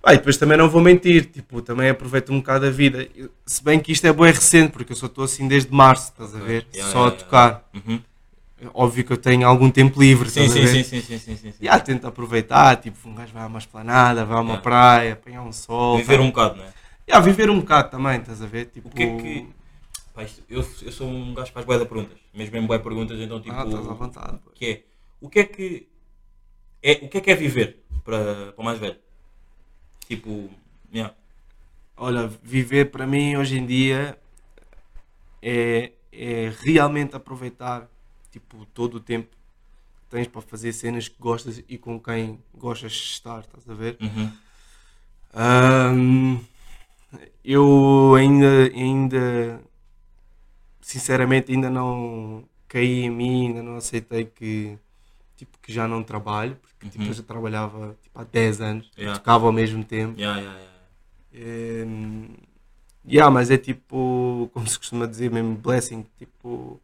Ah, 0.07 0.13
e 0.13 0.19
depois 0.19 0.37
também 0.37 0.59
não 0.59 0.69
vou 0.69 0.83
mentir, 0.83 1.25
tipo, 1.27 1.63
também 1.63 1.89
aproveito 1.89 2.31
um 2.31 2.39
bocado 2.39 2.67
a 2.67 2.71
vida. 2.71 3.09
Se 3.47 3.65
bem 3.65 3.81
que 3.81 3.91
isto 3.91 4.07
é 4.07 4.13
bem 4.13 4.27
recente, 4.33 4.71
porque 4.71 4.93
eu 4.93 4.97
só 4.97 5.07
estou 5.07 5.25
assim 5.25 5.49
desde 5.49 5.73
março, 5.73 6.11
estás 6.11 6.35
a 6.35 6.39
ver? 6.41 6.67
Yeah, 6.75 6.93
só 6.93 6.99
yeah, 7.05 7.09
a 7.09 7.11
tocar. 7.11 7.65
Uhum. 7.73 8.01
Óbvio 8.75 9.05
que 9.05 9.13
eu 9.13 9.17
tenho 9.17 9.47
algum 9.47 9.71
tempo 9.71 10.01
livre, 10.01 10.29
Sim, 10.29 10.45
estás 10.45 10.53
sim, 10.53 10.65
a 10.65 10.67
sim, 10.67 10.75
ver? 10.75 10.85
sim, 10.85 11.01
sim, 11.01 11.19
sim, 11.19 11.37
sim, 11.37 11.53
sim. 11.53 11.59
E 11.61 11.69
ah, 11.69 11.79
tento 11.81 12.07
aproveitar, 12.07 12.77
tipo, 12.77 13.09
um 13.09 13.15
gajo 13.15 13.33
vai 13.33 13.43
a 13.45 13.47
uma 13.47 13.59
esplanada, 13.59 14.25
vai 14.25 14.37
a 14.37 14.41
uma 14.41 14.59
praia, 14.59 15.13
apanhar 15.15 15.43
um 15.43 15.53
sol. 15.53 15.97
Viver 15.97 16.19
vai- 16.19 16.27
um 16.27 16.31
bocado, 16.31 16.57
não 16.57 16.65
é? 16.65 16.69
Yeah, 17.09 17.25
viver 17.27 17.51
um 17.51 17.61
bocado 17.61 17.91
também, 17.91 18.19
estás 18.21 18.43
a 18.43 18.47
ver? 18.47 18.67
Tipo, 18.67 18.89
O 18.89 18.91
que 18.91 19.03
é 19.03 19.17
que. 19.17 19.49
Pá, 20.15 20.23
isto- 20.23 20.43
eu, 20.49 20.61
eu 20.61 20.93
sou 20.93 21.09
um 21.09 21.35
gajo 21.35 21.49
que 21.49 21.55
faz 21.55 21.67
bué 21.67 21.77
de 21.79 21.85
perguntas. 21.87 22.19
Mesmo 22.33 22.53
mesmo 22.53 22.69
bué 22.69 22.79
perguntas, 22.79 23.19
então 23.19 23.41
tipo. 23.41 23.55
Ah, 23.55 23.65
estás 23.67 23.89
à 23.89 23.93
vontade. 23.93 24.39
pô. 24.39 24.51
que 24.53 24.65
é 24.67 24.85
o 25.21 25.29
que 25.29 25.41
é 25.41 25.45
que 25.45 25.89
é 26.83 26.93
o 27.03 27.09
que 27.09 27.19
é 27.19 27.21
que 27.21 27.31
é 27.31 27.35
viver 27.35 27.83
para, 28.05 28.53
para 28.53 28.63
o 28.63 28.65
mais 28.65 28.79
velho 28.79 28.97
tipo 30.07 30.51
yeah. 30.93 31.15
Olha, 31.97 32.27
viver 32.43 32.91
para 32.91 33.07
mim 33.07 33.37
hoje 33.37 33.57
em 33.59 33.65
dia 33.67 34.19
é, 35.43 35.93
é 36.13 36.53
realmente 36.61 37.17
aproveitar 37.17 37.89
tipo, 38.31 38.67
todo 38.67 38.97
o 38.97 39.01
tempo 39.01 39.29
que 39.31 39.37
tens 40.11 40.27
para 40.29 40.43
fazer 40.43 40.73
cenas 40.73 41.09
que 41.09 41.17
gostas 41.19 41.63
e 41.69 41.79
com 41.79 41.99
quem 41.99 42.39
gostas 42.55 42.93
de 42.93 42.99
estar, 42.99 43.41
estás 43.41 43.69
a 43.69 43.75
ver? 43.75 43.97
Uhum. 44.01 44.33
Ahm, 45.33 46.39
eu 47.45 48.15
ainda, 48.17 48.65
ainda, 48.75 49.63
sinceramente, 50.85 51.51
ainda 51.51 51.71
não 51.71 52.45
caí 52.69 53.05
em 53.05 53.11
mim, 53.11 53.47
ainda 53.49 53.63
não 53.63 53.77
aceitei 53.77 54.27
que, 54.27 54.77
tipo, 55.37 55.59
que 55.63 55.73
já 55.73 55.89
não 55.89 56.03
trabalho, 56.03 56.57
porque 56.61 56.89
tipo, 56.91 57.03
Uhum. 57.05 57.09
eu 57.11 57.15
já 57.15 57.23
trabalhava 57.23 57.97
tipo, 58.03 58.19
há 58.21 58.25
10 58.25 58.61
anos, 58.61 58.91
Yeah. 58.97 59.19
tocava 59.19 59.47
ao 59.47 59.53
mesmo 59.53 59.83
tempo. 59.83 60.21
Yeah, 60.21 60.39
yeah, 60.41 60.61
yeah. 61.33 62.35
Yeah, 63.07 63.31
mas 63.31 63.51
é 63.51 63.59
tipo, 63.59 64.51
como 64.53 64.67
se 64.67 64.79
costuma 64.79 65.07
dizer 65.07 65.31
mesmo, 65.31 65.55
blessing, 65.57 66.07
tipo, 66.19 66.81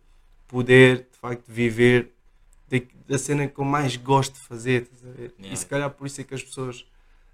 poder 0.49 1.07
de 1.13 1.19
facto 1.19 1.45
viver 1.49 2.11
da, 2.69 2.79
da 3.09 3.19
cena 3.19 3.47
que 3.49 3.59
eu 3.59 3.65
mais 3.65 3.97
gosto 3.97 4.35
de 4.35 4.41
fazer. 4.41 4.89
Yeah. 5.39 5.55
E 5.55 5.57
se 5.57 5.67
calhar 5.67 5.91
por 5.91 6.07
isso 6.07 6.21
é 6.21 6.25
que 6.25 6.35
as 6.35 6.43
pessoas 6.43 6.85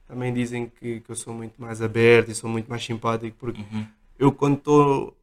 também 0.06 0.32
dizem 0.32 0.68
que, 0.68 1.00
que 1.00 1.10
eu 1.10 1.16
sou 1.16 1.34
muito 1.34 1.60
mais 1.60 1.82
aberto 1.82 2.30
e 2.30 2.34
sou 2.34 2.48
muito 2.50 2.68
mais 2.68 2.84
simpático, 2.84 3.36
porque 3.38 3.60
Uhum. 3.60 3.86
eu 4.18 4.30
quando 4.32 4.56
estou 4.58 5.15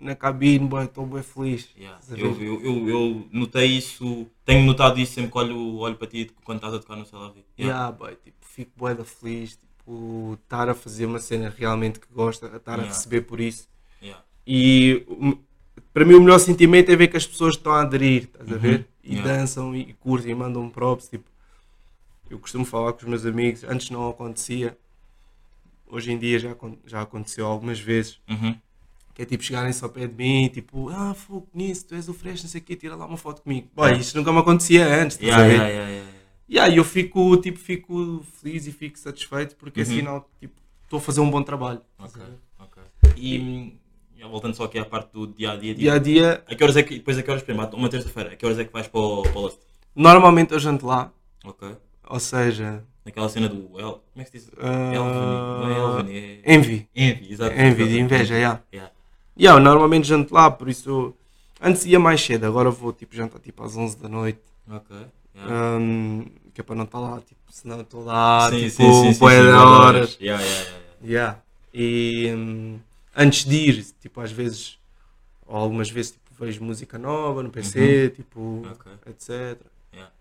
na 0.00 0.14
cabine 0.16 0.66
boy, 0.66 0.84
estou 0.84 1.06
bem 1.06 1.22
feliz. 1.22 1.68
Yeah. 1.76 1.98
a 2.10 2.16
Eu, 2.18 2.40
eu, 2.42 2.60
eu, 2.64 2.88
eu 2.88 3.28
notei 3.32 3.66
isso 3.66 4.26
tenho 4.44 4.64
notado 4.64 4.98
isso 4.98 5.14
sempre 5.14 5.30
que 5.30 5.38
olho, 5.38 5.76
olho 5.76 5.96
para 5.96 6.06
ti 6.08 6.30
quando 6.44 6.58
estás 6.58 6.74
a 6.74 6.78
tocar 6.78 6.96
no 6.96 7.06
Salavi 7.06 7.44
yeah. 7.58 7.78
Yeah, 7.78 7.92
boy, 7.92 8.16
tipo, 8.24 8.36
fico 8.40 8.70
bué 8.76 8.94
da 8.94 9.04
feliz, 9.04 9.56
tipo, 9.56 10.38
estar 10.42 10.68
a 10.68 10.74
fazer 10.74 11.06
uma 11.06 11.18
cena 11.20 11.52
realmente 11.56 12.00
que 12.00 12.06
gosta, 12.12 12.46
a 12.52 12.56
estar 12.56 12.72
Yeah. 12.72 12.90
a 12.90 12.94
receber 12.94 13.20
por 13.22 13.40
isso. 13.40 13.68
Yeah. 14.02 14.22
E 14.46 15.04
para 15.92 16.04
mim 16.04 16.14
o 16.14 16.20
melhor 16.20 16.38
sentimento 16.38 16.90
é 16.90 16.96
ver 16.96 17.08
que 17.08 17.16
as 17.16 17.26
pessoas 17.26 17.54
estão 17.56 17.72
a 17.72 17.82
aderir, 17.82 18.24
estás 18.24 18.50
a 18.50 18.54
Uhum. 18.54 18.58
ver? 18.60 18.86
E 19.02 19.16
dançam 19.16 19.74
e 19.74 19.92
curtem 19.94 20.32
e 20.32 20.34
mandam 20.34 20.68
props. 20.68 21.08
Tipo, 21.08 21.24
eu 22.28 22.38
costumo 22.38 22.64
falar 22.64 22.92
com 22.92 22.98
os 23.00 23.04
meus 23.04 23.26
amigos, 23.26 23.64
antes 23.64 23.90
não 23.90 24.08
acontecia, 24.08 24.76
hoje 25.88 26.12
em 26.12 26.18
dia 26.18 26.38
já, 26.38 26.54
já 26.86 27.02
aconteceu 27.02 27.44
algumas 27.46 27.80
vezes. 27.80 28.20
Uhum. 28.28 28.56
Que 29.14 29.22
é 29.22 29.24
tipo 29.26 29.42
chegarem-se 29.42 29.82
ao 29.84 29.90
pé 29.90 30.06
de 30.06 30.14
mim, 30.14 30.48
tipo, 30.48 30.88
ah, 30.90 31.12
fogo 31.14 31.48
nisso, 31.52 31.86
tu 31.88 31.94
és 31.94 32.08
o 32.08 32.14
Fresh, 32.14 32.42
não 32.42 32.48
sei 32.50 32.60
o 32.60 32.64
quê, 32.64 32.76
tira 32.76 32.94
lá 32.96 33.06
uma 33.06 33.16
foto 33.16 33.42
comigo. 33.42 33.68
Boy, 33.74 33.98
isto 33.98 34.16
nunca 34.16 34.32
me 34.32 34.38
acontecia 34.38 34.86
antes, 34.86 35.18
estás 35.20 35.22
Yeah, 35.28 35.44
a 35.44 35.46
ver? 35.46 35.54
yeah, 35.54 35.68
yeah, 35.68 35.90
yeah, 35.90 36.04
yeah. 36.06 36.20
E 36.48 36.58
aí 36.58 36.76
eu 36.78 36.84
fico, 36.84 37.36
tipo, 37.36 37.58
fico 37.58 38.24
feliz 38.40 38.66
e 38.66 38.72
fico 38.72 38.98
satisfeito 38.98 39.56
porque 39.56 39.80
é 39.80 39.84
Uhum. 39.84 39.88
sinal 39.90 40.20
que 40.22 40.46
tipo, 40.48 40.54
estou 40.84 40.98
a 40.98 41.00
fazer 41.00 41.20
um 41.20 41.30
bom 41.30 41.42
trabalho. 41.42 41.80
estás 42.04 42.14
Ok, 42.14 42.22
ok. 42.58 42.82
E 43.16 43.74
já 44.18 44.26
voltando 44.26 44.54
só 44.54 44.64
aqui 44.64 44.78
à 44.78 44.84
parte 44.84 45.12
do 45.12 45.26
dia 45.26 45.52
a 45.52 45.56
dia, 45.56 45.74
Dia 45.74 45.94
a 45.94 45.98
dia, 45.98 46.44
a 46.46 46.54
que 46.54 46.62
horas 46.62 46.76
é 46.76 46.82
que, 46.82 46.94
depois 46.96 47.16
a 47.18 47.22
que 47.22 47.30
horas, 47.30 47.42
exemplo, 47.42 47.76
uma 47.76 47.88
terça-feira, 47.88 48.32
a 48.32 48.36
que 48.36 48.44
horas 48.46 48.58
é 48.58 48.64
que 48.64 48.72
vais 48.72 48.86
para 48.88 49.00
o, 49.00 49.22
para 49.22 49.38
o 49.38 49.40
Lost? 49.42 49.58
normalmente 49.94 50.52
eu 50.52 50.58
janto 50.58 50.86
lá, 50.86 51.12
Ok. 51.44 51.68
ou 52.08 52.20
seja, 52.20 52.84
Naquela 53.04 53.28
cena 53.30 53.48
do 53.48 53.78
El, 53.80 53.92
como 53.92 54.02
é 54.16 54.24
que 54.24 54.30
se 54.38 54.38
diz? 54.46 54.50
Ah, 54.58 54.92
Elven, 54.94 55.20
não 55.22 55.68
é 55.70 55.78
Elven, 55.78 56.16
é 56.44 56.54
envy. 56.54 56.88
Envy, 56.94 57.32
exato. 57.32 57.54
Envy, 57.58 57.88
de 57.88 57.98
inveja, 57.98 58.34
yeah. 58.36 58.62
Yeah. 58.72 58.92
Yeah, 59.40 59.58
eu 59.58 59.60
normalmente 59.64 60.06
janto 60.06 60.34
lá, 60.34 60.50
por 60.50 60.68
isso 60.68 61.14
antes 61.58 61.86
ia 61.86 61.98
mais 61.98 62.20
cedo, 62.20 62.44
agora 62.44 62.70
vou 62.70 62.92
tipo 62.92 63.16
jantar 63.16 63.40
tipo 63.40 63.62
às 63.64 63.74
11 63.74 63.96
da 63.96 64.06
noite, 64.06 64.40
Ok. 64.70 64.94
yeah. 65.34 65.78
hum, 65.78 66.26
que 66.52 66.60
é 66.60 66.64
para 66.64 66.74
não 66.76 66.84
estar 66.84 66.98
lá, 66.98 67.18
tipo, 67.20 67.40
senão 67.48 67.80
estou 67.80 68.04
lá, 68.04 68.50
sim, 68.50 68.68
tipo, 68.68 68.76
sim, 68.76 69.12
sim, 69.14 69.18
de 69.18 69.24
horas. 69.24 70.18
Yeah, 70.20 70.44
yeah, 70.44 70.70
yeah. 71.02 71.38
E 71.72 72.32
hum, 72.36 72.78
antes 73.16 73.46
de 73.46 73.56
ir, 73.56 73.86
tipo, 73.98 74.20
às 74.20 74.30
vezes, 74.30 74.78
ou 75.46 75.56
algumas 75.56 75.88
vezes, 75.88 76.10
tipo, 76.12 76.44
vejo 76.44 76.62
música 76.62 76.98
nova 76.98 77.42
no 77.42 77.48
PC, 77.50 78.10
tipo, 78.14 78.66
Ok. 78.70 78.92
etc. 79.06 79.58
Yeah. 79.94 80.12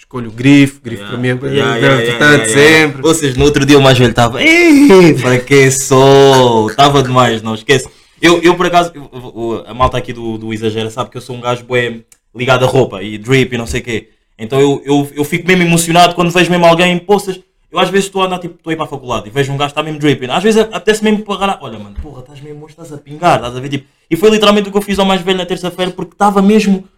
Escolho 0.00 0.30
o 0.30 0.32
grifo, 0.32 0.80
grifo 0.82 1.04
para 1.04 1.18
mim 1.18 1.28
é 1.28 1.30
Yeah, 1.32 1.76
yeah, 1.76 1.76
yeah, 1.76 2.02
yeah, 2.02 2.24
yeah, 2.24 2.44
yeah. 2.46 2.46
sempre. 2.88 3.06
Ou 3.06 3.14
seja, 3.14 3.38
no 3.38 3.44
outro 3.44 3.66
dia 3.66 3.78
o 3.78 3.82
mais 3.82 3.98
velho 3.98 4.10
estava. 4.10 4.42
"Ei, 4.42 5.14
Para 5.20 5.38
que 5.38 5.70
sou? 5.70 6.70
Estava 6.70 7.02
demais, 7.02 7.42
não 7.42 7.54
esquece. 7.54 7.86
Eu, 8.20 8.40
eu 8.42 8.54
por 8.56 8.64
acaso, 8.66 8.92
eu- 8.94 9.62
a 9.66 9.74
malta 9.74 9.98
aqui 9.98 10.12
do, 10.14 10.38
do 10.38 10.54
Exagera 10.54 10.88
sabe 10.90 11.10
que 11.10 11.18
eu 11.18 11.20
sou 11.20 11.36
um 11.36 11.40
gajo 11.40 11.64
bué 11.64 12.00
ligado 12.34 12.64
a 12.64 12.68
roupa 12.68 13.02
e 13.02 13.18
drip 13.18 13.54
e 13.54 13.58
não 13.58 13.66
sei 13.66 13.80
o 13.82 13.84
quê. 13.84 14.08
Então 14.38 14.58
eu, 14.58 14.82
eu, 14.86 15.10
eu 15.16 15.24
fico 15.24 15.46
mesmo 15.46 15.64
emocionado 15.64 16.14
quando 16.14 16.30
vejo 16.30 16.50
mesmo 16.50 16.64
alguém, 16.64 16.98
poças. 16.98 17.38
Eu 17.70 17.78
às 17.78 17.90
vezes 17.90 18.06
estou 18.06 18.22
a 18.22 18.26
andar, 18.26 18.38
tipo, 18.38 18.54
estou 18.56 18.70
a 18.70 18.72
ir 18.72 18.76
para 18.76 18.86
a 18.86 18.88
faculdade 18.88 19.28
e 19.28 19.30
vejo 19.30 19.52
um 19.52 19.56
gajo 19.58 19.68
que 19.68 19.72
está 19.72 19.82
mesmo 19.82 20.00
dripping. 20.00 20.30
Às 20.30 20.42
vezes 20.42 20.62
apetece 20.62 21.04
mesmo 21.04 21.22
para 21.24 21.34
agarrar. 21.34 21.58
Olha, 21.60 21.78
mano, 21.78 21.94
porra, 22.02 22.20
estás 22.20 22.40
mesmo 22.40 22.66
estás 22.66 22.90
a 22.90 22.96
pingar, 22.96 23.36
estás 23.36 23.54
a 23.54 23.60
ver? 23.60 23.68
Tipo, 23.68 23.86
e 24.10 24.16
foi 24.16 24.30
literalmente 24.30 24.68
o 24.70 24.72
que 24.72 24.78
eu 24.78 24.82
fiz 24.82 24.98
ao 24.98 25.04
mais 25.04 25.20
velho 25.20 25.36
na 25.38 25.46
terça-feira 25.46 25.92
porque 25.92 26.14
estava 26.14 26.40
mesmo. 26.42 26.88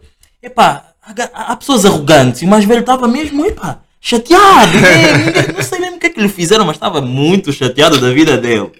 Epá, 0.41 0.92
há, 1.33 1.55
pessoas 1.55 1.85
arrogantes 1.85 2.41
e 2.41 2.45
o 2.45 2.47
mais 2.47 2.65
velho 2.65 2.79
estava 2.81 3.07
mesmo, 3.07 3.45
epá, 3.45 3.79
chateado. 3.99 4.71
né? 4.79 5.47
Não 5.55 5.61
sei 5.63 5.79
mesmo 5.79 5.97
o 5.97 5.99
que 5.99 6.07
é 6.07 6.09
que 6.09 6.21
lhe 6.21 6.29
fizeram, 6.29 6.65
mas 6.65 6.75
estava 6.75 7.01
muito 7.01 7.51
chateado 7.53 7.99
da 7.99 8.11
vida 8.11 8.37
dele. 8.37 8.71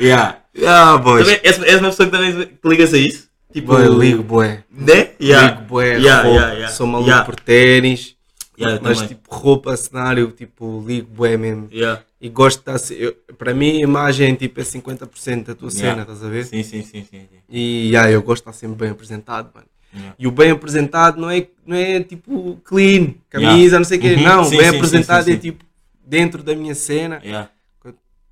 Yeah. 0.00 0.38
Ah, 0.66 0.98
boys. 0.98 1.24
Também, 1.26 1.40
és, 1.42 1.58
és 1.62 1.78
uma 1.80 1.88
pessoa 1.90 2.08
que 2.08 2.16
também 2.16 2.46
que 2.46 2.68
liga-se 2.68 2.94
a 2.94 2.98
isso? 2.98 3.28
Tipo, 3.52 3.68
Boy, 3.74 3.88
ligo, 3.88 4.22
bué. 4.22 4.64
Né? 4.70 5.10
Yeah. 5.20 5.54
Ligo, 5.56 5.62
bué, 5.68 5.98
Yeah, 5.98 6.22
roupa. 6.22 6.36
yeah, 6.38 6.52
yeah. 6.54 6.72
Sou 6.74 6.86
maluco 6.86 7.08
Yeah. 7.10 7.24
por 7.26 7.36
ténis. 7.36 8.16
Yeah, 8.58 8.80
mas 8.82 8.98
também. 8.98 9.08
tipo, 9.16 9.34
roupa, 9.34 9.76
cenário, 9.76 10.30
tipo, 10.30 10.84
ligo, 10.86 11.08
bué 11.10 11.36
mesmo. 11.36 11.68
Yeah. 11.72 12.02
E 12.20 12.28
gosto 12.28 12.62
de 12.64 12.76
estar. 12.76 13.12
Para 13.36 13.52
mim, 13.54 13.78
a 13.78 13.80
imagem 13.80 14.34
tipo, 14.34 14.60
é 14.60 14.64
50% 14.64 15.44
da 15.46 15.54
tua 15.54 15.68
Yeah. 15.70 15.90
cena, 15.90 16.02
estás 16.02 16.22
a 16.24 16.28
ver? 16.28 16.44
Sim, 16.46 16.62
sim, 16.62 16.82
sim, 16.82 17.04
sim. 17.10 17.20
sim. 17.28 17.28
E 17.50 17.88
yeah, 17.90 18.10
eu 18.10 18.22
gosto 18.22 18.44
de 18.44 18.50
estar 18.50 18.58
sempre 18.58 18.76
bem 18.76 18.90
apresentado, 18.90 19.50
mano. 19.54 19.66
Yeah. 19.94 20.14
E 20.18 20.26
o 20.26 20.30
bem 20.30 20.50
apresentado 20.50 21.20
não 21.20 21.28
é, 21.30 21.46
não 21.66 21.76
é 21.76 22.02
tipo 22.02 22.58
clean, 22.64 23.14
camisa, 23.28 23.52
Yeah. 23.52 23.78
não 23.78 23.84
sei 23.84 23.98
o 23.98 24.00
quê. 24.00 24.14
Uhum. 24.14 24.22
Não, 24.22 24.44
Sim, 24.44 24.56
bem 24.56 24.70
sim, 24.70 24.76
apresentado 24.76 25.24
sim, 25.24 25.30
sim, 25.32 25.36
é 25.36 25.40
tipo 25.40 25.64
dentro 26.04 26.42
da 26.42 26.54
minha 26.56 26.74
cena. 26.74 27.20
Yeah. 27.24 27.50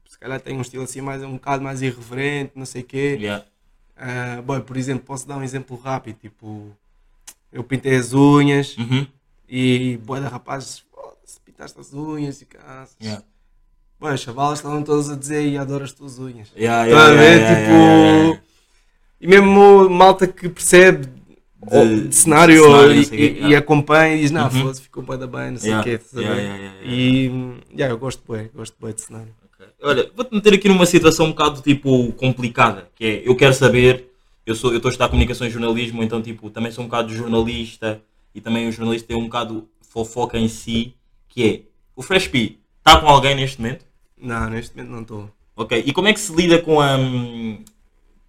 Se 0.09 0.19
calhar 0.19 0.41
tem 0.41 0.57
um 0.57 0.61
estilo 0.61 0.85
assim 0.85 1.01
mais 1.01 1.23
um 1.23 1.33
bocado 1.35 1.63
mais 1.63 1.81
irreverente, 1.83 2.53
não 2.55 2.67
sei 2.67 2.83
o 2.83 2.85
quê. 2.85 3.17
Yeah. 3.21 3.45
Ah, 3.97 4.43
boy, 4.43 4.61
por 4.61 4.77
exemplo, 4.77 5.05
posso 5.05 5.27
dar 5.29 5.37
um 5.37 5.43
exemplo 5.43 5.77
rápido, 5.77 6.17
tipo, 6.21 6.71
eu 7.53 7.63
pintei 7.63 7.97
as 7.97 8.13
unhas 8.15 8.77
Uhum. 8.79 9.07
e 9.49 9.99
boa 10.05 10.21
da 10.21 10.29
rapazes, 10.29 10.83
"Foda-se, 10.91 11.39
pintaste 11.45 11.79
as 11.79 11.93
unhas 11.93 12.41
e 12.41 12.47
caças. 12.47 12.97
Yeah. 13.03 13.23
Boy, 13.99 14.13
as 14.15 14.21
chavalas 14.21 14.59
estavam 14.61 14.83
todas 14.83 15.11
a 15.11 15.17
dizer 15.17 15.47
e 15.47 15.59
adoro 15.59 15.85
as 15.85 15.93
tuas 15.93 16.19
unhas. 16.19 16.49
Yeah, 16.57 16.91
Tá 16.91 17.09
yeah, 17.09 17.23
yeah, 17.23 17.49
tipo, 17.61 17.71
yeah, 17.73 18.19
yeah. 18.23 18.43
e 19.21 19.27
mesmo 19.27 19.91
malta 19.91 20.27
que 20.27 20.49
percebe 20.49 21.09
de, 21.67 22.09
de 22.09 22.15
cenário, 22.15 22.63
cenário, 22.65 22.93
e, 22.95 23.17
e- 23.17 23.49
e 23.49 23.57
acompanha 23.57 24.15
e 24.17 24.21
diz, 24.21 24.31
não, 24.31 24.45
Uhum. 24.45 24.51
foda-se, 24.51 24.83
ficou 24.83 25.03
bué 25.03 25.17
da 25.17 25.27
bem, 25.27 25.51
não 25.53 25.59
sei 25.59 25.75
o 25.75 25.83
quê. 25.83 26.01
yeah, 26.17 26.73
E 26.85 27.27
yeah, 27.77 27.93
eu 27.93 27.99
gosto 27.99 28.23
bué, 28.27 28.51
gosto 28.55 28.75
bué 28.81 28.93
de 28.93 29.03
cenário. 29.03 29.35
Ok. 29.53 29.67
Olha, 29.83 30.11
vou-te 30.17 30.35
meter 30.35 30.55
aqui 30.55 30.69
numa 30.69 30.87
situação 30.87 31.27
um 31.27 31.31
bocado 31.31 31.61
tipo 31.61 32.13
complicada, 32.13 32.89
que 32.95 33.05
é, 33.05 33.23
eu 33.29 33.37
quero 33.37 33.53
saber, 33.55 34.11
eu 34.47 34.55
sou, 34.55 34.71
eu 34.71 34.77
estou 34.77 34.89
a 34.89 34.93
estudar 34.93 35.09
comunicação 35.09 35.47
e 35.47 35.51
jornalismo, 35.51 36.03
então 36.03 36.23
tipo, 36.23 36.49
também 36.51 36.73
sou 36.73 36.83
um 36.85 36.87
bocado 36.89 37.13
jornalista 37.15 38.01
e 38.35 38.41
também 38.41 38.67
o 38.69 38.73
jornalista 38.73 39.09
tem 39.09 39.17
um 39.17 39.25
bocado 39.25 39.69
fofoca 39.83 40.39
em 40.39 40.49
si, 40.49 40.95
que 41.29 41.45
é, 41.47 41.61
o 41.95 42.03
Fresh 42.03 42.29
P 42.29 42.57
está 42.79 43.01
com 43.01 43.07
alguém 43.09 43.35
neste 43.35 43.61
momento? 43.61 43.85
Não, 44.17 44.49
neste 44.51 44.75
momento 44.77 44.91
não 44.93 45.03
estou. 45.03 45.31
Ok, 45.57 45.83
e 45.85 45.93
como 45.93 46.09
é 46.09 46.13
que 46.15 46.21
se 46.21 46.33
lida 46.35 46.59
com 46.63 46.81
a. 46.81 46.97
hum, 46.97 47.63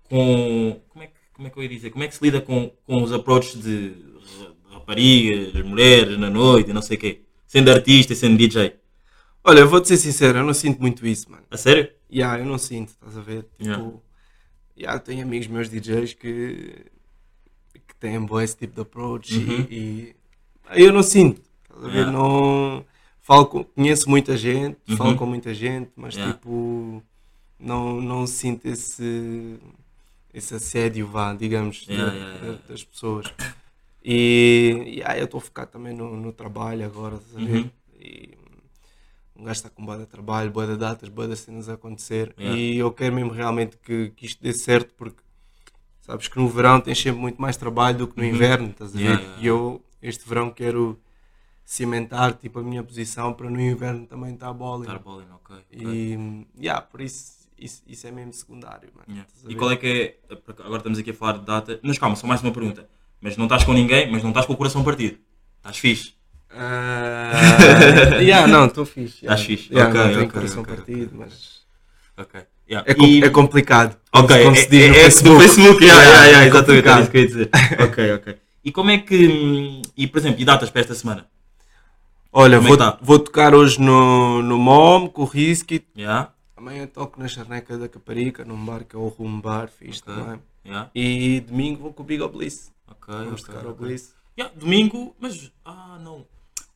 com. 0.10 0.82
Como 0.90 1.04
é 1.04 1.08
que, 1.08 1.14
como 1.42 1.48
é 1.48 1.50
que 1.50 1.58
eu 1.58 1.64
ia 1.64 1.70
dizer? 1.70 1.90
Como 1.90 2.04
é 2.04 2.08
que 2.08 2.14
se 2.16 2.24
lida 2.24 2.40
com, 2.40 2.72
com 2.86 3.02
os 3.02 3.12
approaches 3.12 3.60
de 3.64 3.94
ra- 4.40 4.76
raparigas, 4.76 5.66
mulheres 5.66 6.18
na 6.20 6.30
noite 6.30 6.72
não 6.72 6.82
sei 6.84 6.98
o 6.98 7.00
quê? 7.00 7.22
Sendo 7.48 7.72
artista 7.72 8.14
e 8.14 8.16
sendo 8.16 8.38
DJ. 8.38 8.76
Olha, 9.44 9.62
eu 9.62 9.68
vou-te 9.68 9.88
ser 9.88 9.98
sincero, 9.98 10.38
eu 10.38 10.44
não 10.46 10.54
sinto 10.54 10.80
muito 10.80 11.06
isso, 11.06 11.32
mano. 11.32 11.44
A 11.50 11.58
sério? 11.58 11.90
Yeah, 12.14 12.40
eu 12.40 12.46
não 12.46 12.60
sinto, 12.60 12.90
estás 12.90 13.18
a 13.18 13.22
ver? 13.22 13.44
Tipo, 13.58 13.64
Yeah. 13.66 13.94
yeah, 14.78 15.00
tenho 15.00 15.24
amigos 15.24 15.48
meus 15.48 15.68
DJs 15.68 16.14
que, 16.14 16.76
que 17.88 17.96
têm 18.00 18.20
bom 18.22 18.40
esse 18.40 18.56
tipo 18.56 18.76
de 18.76 18.82
approach 18.82 19.36
Uhum. 19.36 19.66
e, 19.70 20.16
e 20.76 20.84
eu 20.84 20.94
não 20.94 21.02
sinto, 21.02 21.42
estás 21.64 21.84
a 21.84 21.88
ver? 21.88 21.94
Yeah. 22.02 22.12
Não, 22.12 22.86
falo 23.20 23.48
com, 23.48 23.64
conheço 23.64 24.08
muita 24.08 24.38
gente, 24.38 24.78
Uhum. 24.88 24.96
falo 24.98 25.16
com 25.16 25.26
muita 25.26 25.54
gente, 25.56 25.90
mas 25.96 26.14
Yeah. 26.14 26.34
tipo, 26.34 27.02
não, 27.60 28.00
não 28.00 28.28
sinto 28.28 28.68
esse, 28.68 29.58
esse 30.34 30.54
assédio, 30.56 31.08
vá, 31.08 31.34
digamos, 31.34 31.86
Yeah, 31.88 32.06
da- 32.12 32.18
yeah, 32.18 32.40
da- 32.40 32.46
yeah. 32.46 32.64
das 32.68 32.84
pessoas. 32.84 33.34
E 34.04 34.96
yeah, 34.98 35.18
eu 35.20 35.26
estou 35.26 35.38
a 35.38 35.42
focar 35.42 35.68
também 35.68 35.94
no, 35.94 36.16
no 36.16 36.32
trabalho 36.34 36.86
agora, 36.86 37.16
estás 37.16 37.36
a 37.36 37.40
ver? 37.40 37.58
Uhum. 37.64 37.70
E, 38.00 38.38
um 39.36 39.44
gajo 39.44 39.58
está 39.58 39.70
com 39.70 39.84
boa 39.86 39.98
de 39.98 40.06
trabalho, 40.06 40.52
boa 40.52 40.68
de 40.68 40.78
datas, 40.78 41.10
boa 41.10 41.28
de 41.28 41.36
cenas 41.36 41.68
a 41.68 41.74
acontecer 41.74 42.34
e 42.38 42.78
eu 42.78 42.92
quero 42.92 43.16
mesmo 43.16 43.32
realmente 43.32 43.76
que, 43.78 44.10
que 44.16 44.26
isto 44.28 44.42
dê 44.44 44.54
certo 44.54 44.94
porque 44.96 45.20
sabes 46.02 46.28
que 46.28 46.38
no 46.38 46.48
verão 46.48 46.80
tens 46.80 47.00
sempre 47.02 47.20
muito 47.22 47.42
mais 47.42 47.58
trabalho 47.58 47.98
do 48.00 48.08
que 48.08 48.18
no 48.18 48.24
inverno, 48.24 48.70
estás 48.70 48.96
a 48.96 49.00
ver? 49.00 49.20
Uhum. 49.20 49.40
E 49.40 49.48
eu 49.48 49.84
este 50.02 50.28
verão 50.30 50.52
quero 50.52 51.00
cimentar 51.66 52.34
tipo 52.34 52.60
a 52.60 52.64
minha 52.64 52.84
posição 52.84 53.34
para 53.34 53.50
no 53.50 53.60
inverno 53.60 54.06
também 54.06 54.34
estar 54.34 54.50
a 54.50 54.54
bola. 54.54 54.84
Estar 54.84 55.00
bowling, 55.00 55.26
ok. 55.32 55.56
E 55.72 56.46
yeah, 56.60 56.82
por 56.82 57.02
isso, 57.02 57.41
isso, 57.62 57.82
isso 57.88 58.08
é 58.08 58.12
mesmo 58.12 58.34
secundário, 58.34 58.90
mano. 58.94 59.06
Yeah. 59.08 59.28
estás 59.28 59.46
a 59.48 59.52
E 59.52 59.56
qual 59.56 59.72
é 59.72 59.76
que 59.78 59.88
é. 59.88 60.36
Agora 60.64 60.78
estamos 60.78 61.00
aqui 61.00 61.12
a 61.12 61.14
falar 61.14 61.34
de 61.38 61.46
data. 61.46 61.80
Mas 61.84 61.98
calma, 61.98 62.16
só 62.16 62.28
mais 62.28 62.42
uma 62.42 62.52
pergunta. 62.52 62.88
Mas 63.22 63.38
não 63.38 63.46
estás 63.46 63.64
com 63.64 63.74
ninguém, 63.74 64.12
mas 64.12 64.24
não 64.24 64.30
estás 64.32 64.46
com 64.46 64.54
o 64.54 64.58
coração 64.58 64.84
partido. 64.84 65.18
Estás 65.58 65.78
fixe. 65.78 66.14
Ah, 66.54 67.32
yeah, 68.20 68.48
não, 68.48 68.66
estou 68.66 68.86
fixe. 68.86 69.20
Estás 69.26 69.42
yeah. 69.42 69.46
fixe. 69.46 69.74
Yeah, 69.74 69.90
Ok, 69.90 70.02
não 70.02 70.10
tenho 70.10 70.22
ok, 70.26 70.32
coração 70.34 70.62
ok, 70.64 70.76
partido, 70.76 71.06
ok. 71.16 71.20
mas 71.20 71.62
Ok. 72.18 72.42
Yeah. 72.70 72.90
é, 72.92 72.94
com- 72.96 73.04
E- 73.06 73.24
é 73.24 73.30
complicado. 73.30 73.98
Ok, 74.14 74.36
é, 74.36 74.44
no 74.44 74.56
é- 74.56 74.60
é 74.60 74.64
Facebook. 74.64 75.30
do 75.36 75.40
Facebook, 75.42 75.84
yeah, 75.84 76.02
Yeah, 76.02 76.04
yeah, 76.04 76.26
yeah, 76.26 76.44
é 76.44 76.48
exatamente, 76.48 76.84
complicado. 76.84 77.02
isso 77.02 77.12
que 77.12 77.18
eu 77.18 77.22
ia 77.22 77.28
dizer. 77.28 77.50
ok, 77.84 78.14
ok. 78.14 78.38
E 78.64 78.72
como 78.72 78.90
é 78.92 78.98
que. 78.98 79.82
E 79.98 80.08
por 80.08 80.18
exemplo, 80.20 80.42
e 80.42 80.46
datas 80.46 80.70
para 80.70 80.82
esta 80.82 80.94
semana? 80.96 81.28
Olha, 82.34 82.58
Como 82.58 82.68
é 82.68 82.70
vou, 82.70 82.78
tá? 82.78 82.98
vou 83.02 83.20
tocar 83.20 83.54
hoje 83.54 83.80
no, 83.82 84.42
no 84.42 84.58
MOM 84.58 85.08
com 85.10 85.24
o 85.24 85.26
Risky. 85.26 85.86
Yeah? 85.98 86.32
Amanhã 86.62 86.86
toco 86.86 87.20
na 87.20 87.28
Charneca 87.28 87.76
da 87.76 87.90
Caparica, 87.90 88.46
num 88.46 88.64
bar 88.64 88.84
que 88.86 88.96
é 88.96 89.00
o 89.00 89.08
Rumo 89.08 89.42
Bar, 89.42 89.68
fixe 89.68 90.00
Ok. 90.06 90.14
também. 90.14 90.40
Yeah? 90.64 90.92
E 90.94 91.40
domingo 91.40 91.82
vou 91.82 91.92
com 91.92 92.04
o 92.04 92.06
Big 92.06 92.24
Bliss. 92.28 92.72
Ok, 92.88 93.12
Vamos 93.16 93.42
ok, 93.42 93.46
tocar 93.56 93.66
ao 93.66 93.72
ok. 93.72 93.88
Bliss. 93.88 94.14
Yeah, 94.38 94.56
domingo, 94.56 95.16
mas. 95.20 95.52
Ah, 95.66 95.98
não. 96.04 96.24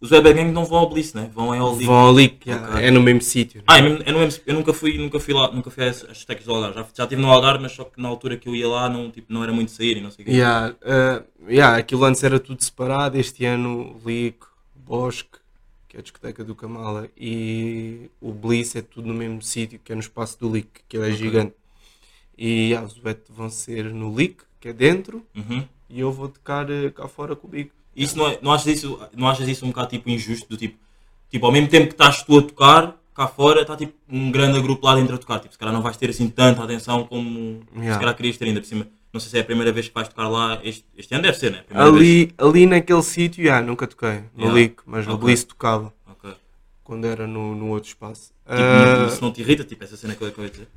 Os 0.02 0.12
Web 0.12 0.34
Gang 0.34 0.52
não 0.52 0.66
vão 0.66 0.80
ao 0.80 0.90
Bliss, 0.90 1.14
né? 1.14 1.30
Vão 1.32 1.54
ao 1.54 1.70
League. 1.76 1.86
Vão 1.86 2.16
que 2.40 2.50
yeah, 2.50 2.68
Ok. 2.74 2.84
é 2.84 2.90
no 2.90 3.00
mesmo 3.00 3.22
sítio. 3.22 3.64
Ah, 3.68 3.78
é 3.78 3.82
mesmo- 3.84 4.04
é 4.08 4.12
no 4.12 4.20
mesmo- 4.20 4.42
eu 4.48 4.56
nunca 4.56 4.74
fui, 4.74 4.98
nunca 4.98 5.20
fui 5.20 5.36
lá, 5.36 5.52
nunca 5.52 5.70
fui 5.70 5.84
às 5.88 6.04
às 6.04 6.26
tecas 6.26 6.46
do 6.46 6.52
Algarve. 6.56 6.80
Já, 6.80 6.88
já 6.96 7.04
estive 7.04 7.22
no 7.22 7.32
Algarve, 7.32 7.62
mas 7.62 7.72
só 7.74 7.84
que 7.84 8.02
na 8.02 8.10
altura 8.10 8.38
que 8.38 8.50
eu 8.50 8.56
ia 8.56 8.68
lá 8.68 8.90
não, 8.90 9.12
tipo, 9.12 9.32
não 9.32 9.44
era 9.44 9.54
muito 9.54 9.70
sair 9.70 9.98
e 9.98 10.02
não 10.02 10.10
sei 10.10 10.26
o. 10.26 10.30
Yeah, 10.30 10.74
uh, 10.82 11.48
yeah, 11.48 11.78
aquilo 11.78 12.04
antes 12.06 12.24
era 12.24 12.40
tudo 12.40 12.64
separado. 12.64 13.18
Este 13.20 13.46
ano, 13.46 13.96
Lico, 14.04 14.50
Bosque, 14.76 15.38
que 15.96 15.98
é 15.98 16.00
a 16.00 16.04
discoteca 16.04 16.44
do 16.44 16.54
Kamala, 16.54 17.10
e 17.18 18.10
o 18.20 18.32
Bliss 18.34 18.76
é 18.76 18.82
tudo 18.82 19.08
no 19.08 19.14
mesmo 19.14 19.42
sítio, 19.42 19.80
que 19.82 19.94
é 19.94 19.96
no 19.96 20.02
espaço 20.02 20.38
do 20.40 20.52
Lick, 20.52 20.82
que 20.90 20.98
ele 20.98 21.10
é 21.10 21.12
gigante. 21.16 21.54
E 22.38 22.70
yeah, 22.72 22.86
os 22.86 23.02
Wet 23.02 23.22
vão 23.30 23.50
ser 23.50 23.86
no 23.94 24.14
Lick, 24.16 24.44
que 24.60 24.68
é 24.70 24.74
dentro, 24.74 25.24
Uhum. 25.34 25.66
e 25.90 26.00
eu 26.02 26.12
vou 26.12 26.28
tocar 26.28 26.70
uh, 26.70 26.92
cá 26.92 27.08
fora 27.08 27.34
com 27.36 27.48
o 27.48 27.50
Big. 27.50 27.72
Isso 27.96 28.18
não, 28.18 28.28
é, 28.28 28.38
não, 28.42 28.52
achas 28.52 28.68
isso, 28.68 29.00
não 29.16 29.30
achas 29.30 29.48
isso 29.48 29.64
um 29.66 29.70
bocado 29.70 29.88
tipo 29.92 30.10
injusto? 30.10 30.50
Do 30.50 30.58
tipo, 30.58 30.78
tipo, 31.30 31.46
ao 31.46 31.52
mesmo 31.52 31.70
tempo 31.70 31.88
que 31.88 31.94
estás 31.94 32.22
tu 32.24 32.38
a 32.40 32.42
tocar, 32.42 32.98
cá 33.14 33.26
fora 33.28 33.62
está 33.62 33.78
tipo 33.78 33.94
um 34.10 34.30
grande 34.30 34.60
grupo 34.62 34.86
lá 34.86 34.96
dentro 34.96 35.16
a 35.16 35.18
tocar. 35.18 35.40
Tipo, 35.40 35.54
se 35.54 35.58
calhar 35.58 35.74
não 35.74 35.82
vais 35.82 35.96
ter 35.96 36.10
assim 36.10 36.28
tanta 36.28 36.62
atenção 36.62 37.06
como 37.06 37.62
se 37.74 37.80
Yeah. 37.80 38.00
calhar 38.00 38.16
querias 38.18 38.36
ter 38.36 38.46
ainda 38.46 38.60
por 38.60 38.68
cima. 38.68 38.86
Não 39.16 39.20
sei 39.22 39.30
se 39.30 39.38
é 39.38 39.40
a 39.40 39.46
primeira 39.46 39.72
vez 39.72 39.88
que 39.88 39.94
vais 39.94 40.10
tocar 40.10 40.28
lá. 40.28 40.60
Este, 40.62 40.84
este 40.98 41.14
ano 41.14 41.24
deve 41.24 41.38
ser, 41.38 41.50
né? 41.50 41.64
Primeira 41.66 41.90
vez. 41.90 42.02
Ali, 42.04 42.34
ali 42.38 42.66
naquele 42.66 43.02
sítio, 43.02 43.42
yeah, 43.46 43.66
nunca 43.66 43.88
toquei, 43.88 44.24
no 44.36 44.42
Yeah. 44.48 44.54
Lick, 44.60 44.82
mas 44.86 45.08
no 45.08 45.14
Ok. 45.14 45.24
Bliss 45.26 45.46
tocava, 45.46 45.94
Ok. 46.06 46.34
quando 46.84 47.06
era 47.08 47.26
no, 47.26 47.56
no 47.56 47.70
outro 47.70 47.88
espaço. 47.88 48.34
Tipo, 48.46 48.52
Ah, 48.60 49.10
se 49.10 49.22
não 49.22 49.32
te 49.32 49.40
irrita, 49.40 49.64
tipo, 49.64 49.82
essa 49.86 49.96
cena 49.96 50.16
que 50.16 50.22
eu, 50.22 50.28
ia 50.38 50.50
dizer. 50.50 50.68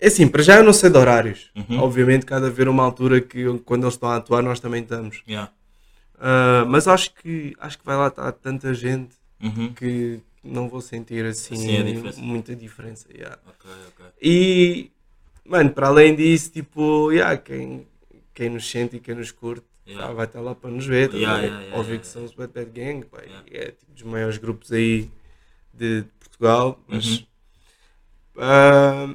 É 0.00 0.08
assim, 0.08 0.26
para 0.26 0.42
já 0.42 0.56
eu 0.56 0.64
não 0.64 0.72
sei 0.72 0.90
de 0.90 0.98
horários. 0.98 1.50
Uhum. 1.54 1.78
Obviamente, 1.78 2.26
cada 2.26 2.48
haver 2.48 2.68
uma 2.68 2.82
altura 2.82 3.20
que 3.20 3.44
quando 3.60 3.84
eles 3.84 3.94
estão 3.94 4.08
a 4.10 4.16
atuar, 4.16 4.42
nós 4.42 4.58
também 4.58 4.82
estamos. 4.82 5.22
Yeah. 5.28 5.52
Ah, 6.18 6.64
mas 6.66 6.88
acho 6.88 7.14
que, 7.14 7.54
acho 7.60 7.78
que 7.78 7.86
vai 7.86 7.96
lá 7.96 8.08
estar 8.08 8.32
tanta 8.32 8.74
gente 8.74 9.14
Uhum. 9.40 9.72
que 9.74 10.18
não 10.42 10.68
vou 10.68 10.80
sentir 10.80 11.24
assim 11.24 11.54
Sim, 11.56 11.78
a 11.78 11.82
diferença. 11.84 12.20
muita 12.20 12.56
diferença. 12.56 13.06
yeah. 13.14 13.38
Ok, 13.46 13.70
ok. 13.88 14.06
E, 14.20 14.90
mano, 15.48 15.70
para 15.72 15.88
além 15.88 16.14
disso, 16.14 16.50
tipo, 16.50 17.10
yeah, 17.12 17.36
quem, 17.36 17.86
quem 18.34 18.50
nos 18.50 18.68
sente 18.70 18.96
e 18.96 19.00
quem 19.00 19.14
nos 19.14 19.30
curte 19.30 19.64
Yeah. 19.88 20.12
vai 20.14 20.26
estar 20.26 20.40
lá 20.40 20.52
para 20.52 20.68
nos 20.68 20.84
ver. 20.84 21.10
tá 21.10 21.16
Yeah, 21.16 21.40
yeah, 21.42 21.76
Óbvio 21.78 22.00
que 22.00 22.06
são 22.08 22.24
os 22.24 22.32
Bad 22.34 22.52
Bad 22.52 22.70
Gang, 22.72 23.06
pá, 23.06 23.18
é 23.52 23.70
tipo 23.70 23.92
dos 23.92 24.02
maiores 24.02 24.36
grupos 24.36 24.72
aí 24.72 25.08
de, 25.72 26.02
de 26.02 26.08
Portugal. 26.18 26.80
Mas, 26.88 27.06
Uhum. 27.06 27.26
ah, 28.38 29.14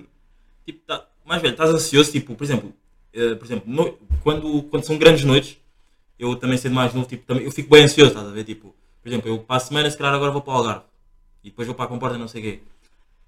Tipo, 0.66 0.80
tá, 0.86 1.08
mais 1.26 1.42
velho, 1.42 1.54
estás 1.54 1.70
ansioso, 1.72 2.12
tipo, 2.12 2.36
por 2.36 2.44
exemplo, 2.44 2.74
eh, 3.14 3.36
por 3.36 3.46
exemplo 3.46 3.64
no- 3.72 3.98
quando, 4.24 4.64
quando 4.64 4.84
são 4.86 4.98
grandes 4.98 5.26
noites, 5.26 5.58
eu 6.20 6.36
também 6.36 6.58
sendo 6.58 6.76
mais 6.76 6.94
novo, 6.94 7.08
tipo, 7.08 7.26
também, 7.26 7.44
eu 7.46 7.52
fico 7.52 7.70
bem 7.70 7.84
ansioso, 7.84 8.12
estás 8.12 8.28
a 8.28 8.32
ver? 8.32 8.44
Tipo, 8.46 8.76
por 9.02 9.10
exemplo, 9.10 9.30
eu 9.30 9.40
para 9.40 9.58
a 9.58 9.60
semana, 9.60 9.90
se 9.92 9.98
calhar 9.98 10.14
agora 10.14 10.32
vou 10.32 10.42
para 10.42 10.54
o 10.54 10.58
Algarve. 10.58 10.86
E 11.44 11.50
depois 11.50 11.68
vou 11.68 11.76
para 11.76 11.86
a 11.86 11.88
Comporta, 11.88 12.18
não 12.18 12.28
sei 12.28 12.42
o 12.42 12.44
quê. 12.46 12.60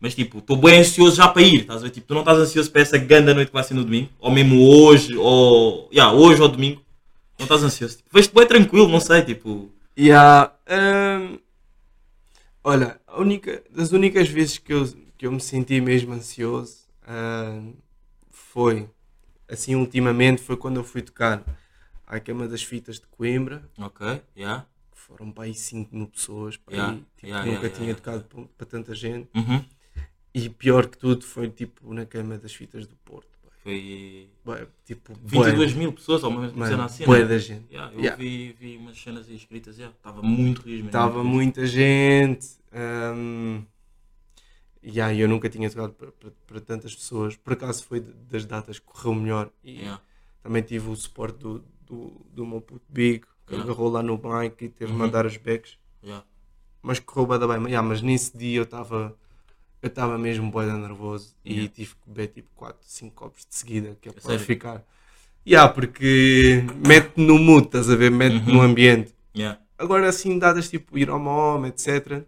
Mas 0.03 0.13
tipo, 0.13 0.39
estou 0.39 0.57
bem 0.57 0.81
ansioso 0.81 1.15
já 1.15 1.29
para 1.29 1.41
ir, 1.43 1.61
estás 1.61 1.79
a 1.79 1.83
ver? 1.85 1.91
Tipo, 1.91 2.07
tu 2.07 2.13
não 2.13 2.23
estás 2.23 2.37
ansioso 2.37 2.69
para 2.69 2.81
essa 2.81 2.97
grande 2.97 3.33
noite 3.33 3.47
que 3.47 3.53
vai 3.53 3.63
ser 3.63 3.73
no 3.73 3.85
domingo? 3.85 4.09
Ou 4.19 4.29
mesmo 4.29 4.61
hoje, 4.61 5.15
ou... 5.15 5.87
Yeah, 5.93 6.13
hoje 6.13 6.41
ou 6.41 6.49
domingo. 6.49 6.83
Não 7.39 7.45
estás 7.45 7.63
ansioso? 7.63 7.99
Tipo, 7.99 8.09
Vejo-te 8.11 8.35
bem 8.35 8.45
tranquilo, 8.45 8.89
não 8.89 8.99
sei, 8.99 9.21
tipo... 9.21 9.71
Yeah, 9.97 10.53
hum, 10.69 11.39
olha, 12.65 12.99
a 13.07 13.21
única, 13.21 13.63
das 13.71 13.93
únicas 13.93 14.27
vezes 14.27 14.57
que 14.57 14.73
eu, 14.73 14.85
que 15.17 15.25
eu 15.25 15.31
me 15.31 15.39
senti 15.39 15.79
mesmo 15.79 16.11
ansioso 16.11 16.79
hum, 17.07 17.73
foi, 18.29 18.89
assim, 19.47 19.73
ultimamente, 19.73 20.41
foi 20.41 20.57
quando 20.57 20.81
eu 20.81 20.83
fui 20.83 21.01
tocar 21.01 21.45
à 22.05 22.19
queima 22.19 22.45
das 22.45 22.61
fitas 22.61 22.99
de 22.99 23.07
Coimbra, 23.07 23.63
Ok, 23.79 24.21
yeah. 24.35 24.65
foram 24.91 25.31
para 25.31 25.45
aí 25.45 25.55
5 25.55 25.95
mil 25.95 26.07
pessoas, 26.07 26.57
para 26.57 26.75
Yeah, 26.75 26.91
aí, 26.91 27.03
tipo, 27.15 27.27
yeah, 27.27 27.51
nunca 27.53 27.69
tinha 27.69 27.95
tocado 27.95 28.25
para, 28.25 28.43
para 28.57 28.67
tanta 28.67 28.93
gente. 28.93 29.29
Uhum. 29.33 29.63
E 30.33 30.49
pior 30.49 30.87
que 30.87 30.97
tudo 30.97 31.23
foi 31.25 31.49
tipo 31.49 31.93
na 31.93 32.05
queima 32.05 32.37
das 32.37 32.53
fitas 32.53 32.87
do 32.87 32.95
Porto. 32.97 33.27
Foi 33.61 34.29
Bué, 34.43 34.67
tipo, 34.83 35.13
22 35.23 35.71
bué, 35.73 35.79
mil 35.79 35.93
pessoas, 35.93 36.21
ou 36.23 36.29
uma 36.31 36.67
cena 36.67 36.83
assim, 36.85 37.05
bué 37.05 37.19
né? 37.19 37.25
da 37.25 37.37
gente. 37.37 37.65
Yeah, 37.71 37.93
eu 37.93 37.99
Yeah. 38.01 38.17
Vi, 38.21 38.51
vi 38.59 38.77
umas 38.77 39.01
cenas 39.01 39.29
aí 39.29 39.35
escritas, 39.37 39.77
yeah. 39.77 39.95
estava 39.95 40.21
muito 40.21 40.61
rijo. 40.63 40.85
Estava 40.85 41.23
muita 41.23 41.65
gente. 41.65 42.45
e 44.81 44.99
aí 44.99 45.19
eu 45.21 45.29
nunca 45.29 45.49
tinha 45.49 45.69
tocado 45.69 45.93
para, 45.93 46.11
para- 46.11 46.31
para 46.45 46.59
tantas 46.59 46.93
pessoas. 46.93 47.35
Por 47.37 47.53
acaso 47.53 47.85
foi 47.85 48.01
das 48.01 48.45
datas 48.45 48.79
que 48.79 48.85
correu 48.85 49.13
melhor. 49.15 49.49
E 49.63 49.77
Yeah. 49.79 50.01
também 50.41 50.61
tive 50.61 50.89
o 50.89 50.95
suporte 50.95 51.37
do, 51.39 51.63
do, 51.85 52.25
do 52.33 52.45
meu 52.45 52.59
puto 52.59 52.85
Big, 52.89 53.21
que 53.47 53.53
Yeah. 53.53 53.63
agarrou 53.71 53.89
lá 53.89 54.03
no 54.03 54.17
mic 54.17 54.61
e 54.65 54.69
teve-me 54.69 54.99
Uhum. 54.99 55.05
a 55.05 55.09
dar 55.09 55.25
os. 55.25 55.39
Yeah. 56.03 56.25
Mas 56.81 56.99
correu 56.99 57.27
bem. 57.47 57.59
Mas, 57.59 57.67
yeah, 57.69 57.87
mas 57.87 58.01
nesse 58.01 58.37
dia 58.37 58.57
eu 58.59 58.63
estava. 58.63 59.15
Eu 59.83 59.89
estava 59.89 60.17
mesmo 60.17 60.49
boeda 60.49 60.77
nervoso 60.77 61.35
e 61.43 61.55
Yeah. 61.55 61.73
tive 61.75 61.95
que 61.95 62.07
beber 62.09 62.27
tipo 62.29 62.49
4, 62.55 62.79
5 62.87 63.13
copos 63.13 63.45
de 63.45 63.53
seguida, 63.53 63.97
que 63.99 64.07
é 64.07 64.13
para 64.13 64.39
ficar. 64.39 64.81
Yeah, 65.45 65.73
porque 65.73 66.63
mete 66.87 67.17
no 67.17 67.37
mood, 67.37 67.65
estás 67.65 67.89
a 67.89 67.95
ver? 67.97 68.09
Mete 68.09 68.47
Uhum. 68.47 68.53
no 68.53 68.61
ambiente. 68.61 69.13
Yeah. 69.35 69.59
Agora, 69.77 70.07
assim, 70.07 70.39
dadas 70.39 70.69
tipo 70.69 70.97
ir 70.97 71.09
ao 71.09 71.19
MOM, 71.19 71.65
etc., 71.65 72.23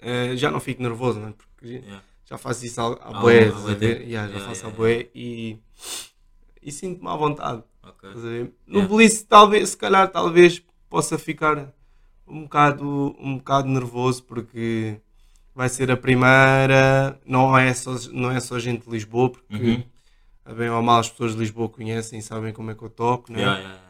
eh, 0.00 0.36
já 0.36 0.50
não 0.50 0.58
fico 0.58 0.82
nervoso, 0.82 1.20
mano, 1.20 1.34
porque 1.34 1.76
Yeah. 1.76 2.02
já 2.24 2.36
faço 2.36 2.66
isso 2.66 2.80
à, 2.80 3.12
boé, 3.12 3.46
a 3.46 3.74
tempo. 3.76 4.02
Yeah, 4.02 4.32
já 4.32 4.40
faço 4.40 4.62
yeah, 4.62 4.76
boé 4.76 5.08
e, 5.14 5.58
e 6.60 6.72
sinto-me 6.72 7.08
à 7.08 7.14
vontade. 7.14 7.62
Ok. 7.84 8.08
Estás 8.08 8.24
a 8.24 8.28
ver? 8.28 8.52
No. 8.66 8.88
Bliss, 8.88 9.22
talvez, 9.22 9.68
se 9.70 9.76
calhar, 9.76 10.10
talvez 10.10 10.60
possa 10.88 11.16
ficar 11.16 11.72
um 12.26 12.42
bocado, 12.42 13.14
um 13.20 13.36
bocado 13.38 13.68
nervoso 13.68 14.24
porque 14.24 15.00
vai 15.56 15.68
ser 15.70 15.90
a 15.90 15.96
primeira, 15.96 17.18
não 17.26 17.56
é 17.56 17.72
só, 17.72 17.96
não 18.12 18.30
é 18.30 18.38
só 18.40 18.58
gente 18.58 18.84
de 18.84 18.90
Lisboa, 18.90 19.30
porque 19.30 19.54
Uhum. 19.56 19.82
a 20.44 20.52
bem 20.52 20.68
ou 20.68 20.82
mal 20.82 21.00
as 21.00 21.08
pessoas 21.08 21.32
de 21.32 21.38
Lisboa 21.38 21.68
conhecem 21.68 22.18
e 22.18 22.22
sabem 22.22 22.52
como 22.52 22.70
é 22.70 22.74
que 22.74 22.82
eu 22.82 22.90
toco, 22.90 23.32
né? 23.32 23.38
Yeah, 23.40 23.58
yeah, 23.58 23.74
yeah. 23.74 23.86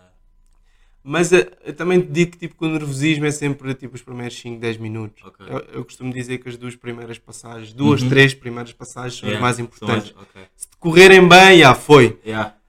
Mas 1.08 1.32
eh, 1.32 1.48
eu 1.64 1.72
também 1.74 2.00
te 2.00 2.08
digo 2.08 2.32
que 2.32 2.38
tipo, 2.38 2.56
que 2.56 2.64
o 2.64 2.68
nervosismo 2.68 3.26
é 3.26 3.30
sempre 3.30 3.74
tipo, 3.74 3.94
os 3.94 4.02
primeiros 4.02 4.36
5, 4.38 4.60
10 4.60 4.76
minutos. 4.76 5.22
Ok. 5.24 5.46
Eu, 5.48 5.58
eu 5.74 5.84
costumo 5.84 6.12
dizer 6.12 6.38
que 6.38 6.48
as 6.48 6.56
duas 6.56 6.74
primeiras 6.74 7.16
passagens, 7.18 7.72
duas, 7.72 8.02
Uhum. 8.02 8.08
três 8.08 8.34
primeiras 8.34 8.72
passagens 8.72 9.14
são 9.20 9.28
Yeah, 9.28 9.38
as 9.38 9.42
mais 9.42 9.58
importantes. 9.60 10.12
mais- 10.12 10.26
ok. 10.28 10.42
Se 10.56 10.66
correrem 10.80 11.28
bem, 11.28 11.58
já 11.60 11.74
foi. 11.74 12.18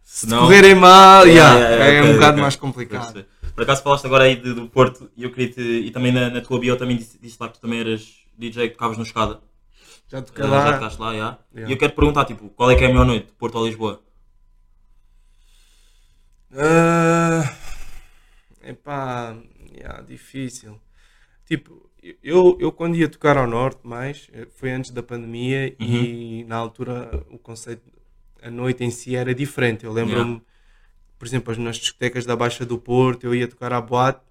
Se 0.03 0.27
não- 0.27 0.39
correrem 0.41 0.75
mal, 0.75 1.25
Yeah, 1.27 1.59
é 1.59 1.99
ok, 2.01 2.11
um 2.11 2.13
bocado 2.13 2.41
mais 2.41 2.55
complicado. 2.55 3.25
Por 3.55 3.63
acaso 3.63 3.81
falaste 3.81 4.05
agora 4.05 4.25
aí 4.25 4.35
de- 4.35 4.53
do 4.53 4.67
Porto 4.67 5.09
e 5.17 5.23
eu 5.23 5.31
queria 5.31 5.51
te, 5.51 5.61
e 5.61 5.89
também 5.91 6.11
na, 6.11 6.29
na 6.29 6.41
tua 6.41 6.59
bio 6.59 6.75
também 6.77 6.95
disse, 6.95 7.17
disse 7.19 7.37
lá 7.39 7.47
que 7.47 7.55
tu 7.55 7.61
também 7.61 7.79
eras 7.79 8.16
DJ 8.37 8.67
que 8.69 8.73
tocavas 8.75 8.97
no 8.97 9.03
escada. 9.03 9.41
Já 10.07 10.21
toquei 10.21 10.45
lá. 10.45 10.65
Já 10.65 10.73
tocaste 10.73 11.01
lá, 11.01 11.11
yeah. 11.13 11.39
Yeah. 11.53 11.69
E 11.69 11.73
eu 11.73 11.77
quero 11.77 11.91
te 11.91 11.95
perguntar, 11.95 12.25
tipo, 12.25 12.49
qual 12.49 12.71
é 12.71 12.75
que 12.75 12.83
é 12.83 12.87
a 12.87 12.89
melhor 12.89 13.05
noite, 13.05 13.31
Porto 13.37 13.55
ou 13.57 13.65
Lisboa? 13.65 14.01
Ah, 16.51 17.43
epá, 18.63 19.37
yeah, 19.73 20.01
difícil. 20.01 20.79
Tipo, 21.45 21.89
eu, 22.23 22.57
eu 22.59 22.71
quando 22.71 22.95
ia 22.95 23.09
tocar 23.09 23.37
ao 23.37 23.47
norte 23.47 23.79
mais, 23.85 24.29
eh, 24.33 24.47
foi 24.55 24.71
antes 24.71 24.91
da 24.91 25.03
pandemia 25.03 25.75
e 25.79 26.43
na 26.45 26.55
altura 26.55 27.25
o 27.29 27.37
conceito, 27.37 27.83
a 28.41 28.49
noite 28.49 28.83
em 28.83 28.91
si 28.91 29.15
era 29.15 29.33
diferente. 29.35 29.85
Eu 29.85 29.91
lembro-me, 29.93 30.41
por 31.19 31.27
exemplo, 31.27 31.51
as- 31.51 31.57
nas 31.57 31.77
discotecas 31.77 32.25
da 32.25 32.35
Baixa 32.35 32.65
do 32.65 32.77
Porto, 32.77 33.25
eu 33.25 33.35
ia 33.35 33.47
tocar 33.47 33.73
à 33.73 33.81
boate 33.81 34.21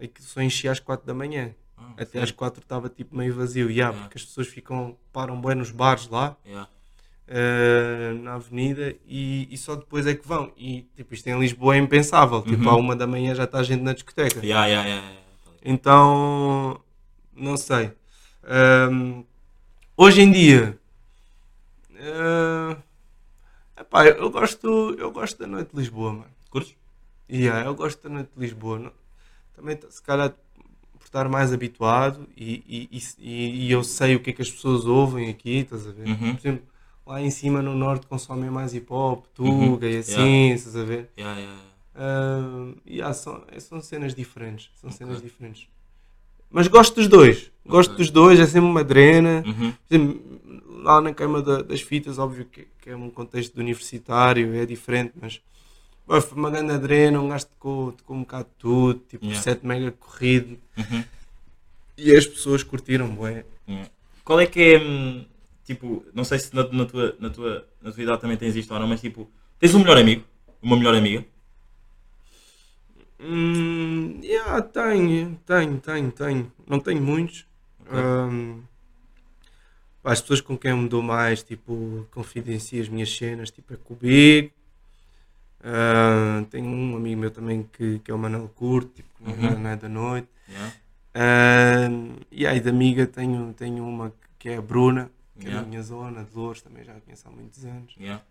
e 0.00 0.08
que 0.08 0.22
só 0.22 0.40
enchia 0.40 0.72
às 0.72 0.80
4 0.80 1.06
da 1.06 1.14
manhã. 1.14 1.54
Ah, 1.80 1.92
Até 1.94 2.04
sério? 2.06 2.24
às 2.24 2.30
4 2.30 2.62
estava 2.62 2.88
tipo 2.88 3.16
meio 3.16 3.34
vazio. 3.34 3.70
Yeah, 3.70 3.90
Yeah. 3.92 4.00
Porque 4.02 4.18
as 4.18 4.24
pessoas 4.24 4.48
ficam, 4.48 4.96
param 5.12 5.40
bem 5.40 5.54
nos 5.54 5.70
bares 5.70 6.08
lá. 6.08 6.36
Yeah. 6.46 6.68
eh, 7.30 8.14
na 8.22 8.34
avenida 8.34 8.94
e, 9.06 9.46
e 9.50 9.58
só 9.58 9.76
depois 9.76 10.06
é 10.06 10.14
que 10.14 10.26
vão. 10.26 10.52
E 10.56 10.82
tipo, 10.96 11.12
isto 11.14 11.26
em 11.28 11.38
Lisboa 11.38 11.74
é 11.76 11.78
impensável. 11.78 12.40
Tipo, 12.42 12.64
Uhum. 12.64 12.70
à 12.70 12.76
uma 12.76 12.96
da 12.96 13.06
manhã 13.06 13.34
já 13.34 13.44
está 13.44 13.62
gente 13.62 13.82
na 13.82 13.92
discoteca. 13.92 14.40
Yeah, 14.44 14.66
yeah, 14.66 14.88
yeah. 14.88 15.18
Então, 15.62 16.80
não 17.34 17.56
sei. 17.56 17.92
Ahm, 18.44 19.24
hoje 19.96 20.22
em 20.22 20.32
dia, 20.32 20.78
ah, 22.00 22.76
epá, 23.78 24.06
eu, 24.06 24.30
gosto, 24.30 24.94
eu 24.98 25.10
gosto 25.10 25.38
da 25.38 25.46
noite 25.46 25.70
de 25.72 25.76
Lisboa, 25.78 26.12
mano. 26.12 26.30
Curtes? 26.50 26.74
Yeah, 27.30 27.66
eu 27.66 27.74
gosto 27.74 28.02
da 28.02 28.08
noite 28.14 28.30
de 28.34 28.40
Lisboa. 28.40 28.78
Não- 28.78 28.92
Também, 29.54 29.78
se 29.90 30.02
calhar, 30.02 30.32
por 30.98 31.06
estar 31.06 31.28
mais 31.28 31.52
habituado 31.52 32.26
e, 32.36 32.88
e, 32.92 33.02
e, 33.18 33.66
e- 33.66 33.70
eu 33.72 33.82
sei 33.84 34.16
o 34.16 34.20
que 34.20 34.30
é 34.30 34.32
que 34.32 34.42
as 34.42 34.50
pessoas 34.50 34.84
ouvem 34.84 35.28
aqui, 35.30 35.58
estás 35.58 35.86
a 35.86 35.92
ver? 35.92 36.08
Uhum. 36.08 36.34
Por 36.34 36.40
exemplo, 36.40 36.62
lá 37.06 37.22
em 37.22 37.30
cima 37.30 37.62
no 37.62 37.74
norte 37.74 38.06
consomem 38.06 38.50
mais 38.50 38.74
hip 38.74 38.86
hop, 38.92 39.24
Uhum. 39.38 39.70
tuga 39.70 39.88
e 39.88 39.98
assim, 39.98 40.20
Yeah. 40.20 40.54
estás 40.54 40.76
a 40.76 40.84
ver? 40.84 41.08
Yeah, 41.18 41.38
yeah, 41.40 41.58
yeah. 41.58 41.68
Ah, 42.00 42.74
yeah, 42.86 43.14
são, 43.14 43.42
são 43.58 43.80
cenas 43.80 44.14
diferentes. 44.14 44.70
São 44.80 44.90
cenas 44.90 45.20
diferentes. 45.22 45.66
Mas 46.50 46.66
gosto 46.68 46.94
dos 46.94 47.08
dois. 47.08 47.50
Gosto 47.66 47.90
Ok. 47.90 47.98
dos 47.98 48.10
dois, 48.10 48.40
é 48.40 48.46
sempre 48.46 48.68
uma 48.70 48.82
drena. 48.84 49.42
Uhum. 49.46 49.72
Exemplo, 49.90 50.40
lá 50.82 51.00
na 51.00 51.12
queima 51.12 51.42
da- 51.42 51.60
das 51.62 51.80
fitas, 51.82 52.18
óbvio 52.18 52.44
que, 52.46 52.66
que 52.80 52.90
é 52.90 52.96
um 52.96 53.10
contexto 53.10 53.56
universitário, 53.58 54.54
é 54.54 54.64
diferente, 54.64 55.12
mas 55.20 55.40
uma 56.34 56.50
grande 56.50 56.72
adrena, 56.72 57.20
um 57.20 57.28
gajo 57.28 57.46
tocou, 57.46 57.92
tocou 57.92 58.16
um 58.16 58.20
bocado 58.20 58.44
de 58.48 58.54
tudo, 58.58 59.00
tipo 59.08 59.24
Yeah. 59.24 59.42
7 59.42 59.66
mega 59.66 59.92
corrido 59.92 60.58
Uhum. 60.76 61.04
e 61.96 62.16
as 62.16 62.26
pessoas 62.26 62.62
curtiram, 62.62 63.08
bué. 63.14 63.44
Yeah. 63.68 63.90
Qual 64.24 64.40
é 64.40 64.46
que 64.46 64.60
é, 64.74 64.78
hum, 64.80 65.24
tipo, 65.64 66.04
não 66.14 66.24
sei 66.24 66.38
se 66.38 66.54
na, 66.54 66.66
na 66.68 66.84
tua, 66.86 67.16
na, 67.18 67.30
tua, 67.30 67.66
na 67.82 67.92
tua 67.92 68.02
idade 68.02 68.20
também 68.20 68.36
tens 68.36 68.56
isto 68.56 68.72
ou 68.72 68.80
não, 68.80 68.86
mas 68.86 69.00
tipo, 69.00 69.30
tens 69.58 69.74
um 69.74 69.80
melhor 69.80 69.98
amigo, 69.98 70.24
uma 70.62 70.76
melhor 70.76 70.94
amiga? 70.94 71.24
Hum, 73.20 74.20
yeah, 74.22 74.62
tenho, 74.62 75.38
tenho, 75.44 75.78
tenho, 75.80 76.12
tenho. 76.12 76.52
Não 76.66 76.78
tenho 76.78 77.02
muitos. 77.02 77.44
Ok. 77.80 77.98
Hum, 77.98 78.62
pá, 80.02 80.12
as 80.12 80.20
pessoas 80.20 80.40
com 80.40 80.56
quem 80.56 80.70
eu 80.70 80.76
me 80.76 80.88
dou 80.88 81.02
mais, 81.02 81.42
tipo, 81.42 82.06
confidencio 82.12 82.80
as 82.80 82.88
minhas 82.88 83.14
cenas, 83.14 83.50
tipo, 83.50 83.74
é 83.74 83.76
com 83.76 83.94
Hum, 85.64 86.44
tenho 86.44 86.66
um 86.68 86.96
amigo 86.96 87.20
meu 87.20 87.30
também 87.30 87.68
que, 87.72 87.98
que 88.00 88.10
é 88.10 88.14
o 88.14 88.18
Manuel 88.18 88.48
Curto, 88.54 88.90
tipo, 88.94 89.08
que 89.16 89.24
não 89.24 89.48
é- 89.48 89.52
Uhum. 89.54 89.58
não 89.58 89.70
é 89.70 89.76
da 89.76 89.88
noite. 89.88 90.28
Yeah. 90.48 90.72
Hum, 91.90 92.16
e 92.30 92.46
aí 92.46 92.60
de 92.60 92.68
amiga 92.68 93.06
tenho, 93.06 93.52
tenho 93.54 93.84
uma 93.86 94.12
que 94.38 94.48
é 94.50 94.56
a 94.56 94.62
Bruna, 94.62 95.10
que 95.38 95.46
é 95.46 95.50
Yeah. 95.50 95.62
da 95.64 95.68
minha 95.68 95.82
zona, 95.82 96.24
de 96.24 96.34
Louros, 96.36 96.62
também 96.62 96.84
já 96.84 96.92
a 96.96 97.00
conheço 97.00 97.26
há 97.26 97.30
muitos 97.30 97.64
anos 97.64 97.94
Yeah. 97.98 98.22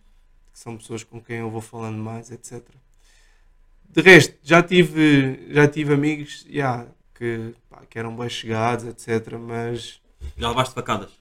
que 0.54 0.60
são 0.60 0.78
pessoas 0.78 1.04
com 1.04 1.22
quem 1.22 1.38
eu 1.38 1.50
vou 1.50 1.62
falando 1.62 1.98
mais, 1.98 2.32
etc. 2.32 2.64
De 3.90 4.02
resto, 4.02 4.36
já 4.44 4.62
tive, 4.64 5.48
já 5.54 5.68
tive 5.68 5.94
amigos 5.94 6.46
yeah, 6.50 6.88
que, 7.16 7.54
pá, 7.70 7.82
que 7.90 7.98
eram 8.00 8.16
bem 8.16 8.30
chegados, 8.30 8.86
etc. 8.86 9.34
Mas 9.40 10.02
Já 10.38 10.50
levaste 10.50 10.74
facadas? 10.74 11.12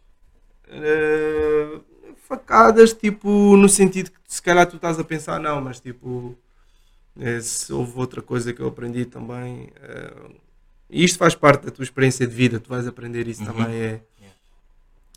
eh, 0.68 1.80
facadas, 2.26 2.92
tipo, 2.92 3.56
no 3.56 3.68
sentido 3.68 4.10
que 4.10 4.18
se 4.26 4.42
calhar 4.42 4.66
tu 4.66 4.76
estás 4.76 4.98
a 4.98 5.04
pensar, 5.04 5.38
não, 5.40 5.60
mas 5.60 5.80
tipo, 5.80 6.36
eh, 7.18 7.40
se 7.40 7.72
houve 7.72 7.92
outra 7.98 8.20
coisa 8.22 8.52
que 8.52 8.60
eu 8.60 8.68
aprendi 8.68 9.04
também. 9.04 9.70
eh, 9.80 10.30
e 10.90 11.02
isto 11.04 11.18
faz 11.18 11.34
parte 11.34 11.64
da 11.66 11.70
tua 11.72 11.82
experiência 11.82 12.26
de 12.26 12.34
vida, 12.34 12.60
tu 12.60 12.68
vais 12.68 12.86
aprender 12.86 13.26
isso 13.26 13.40
Uhum. 13.42 13.46
também. 13.52 13.74
É, 13.74 14.00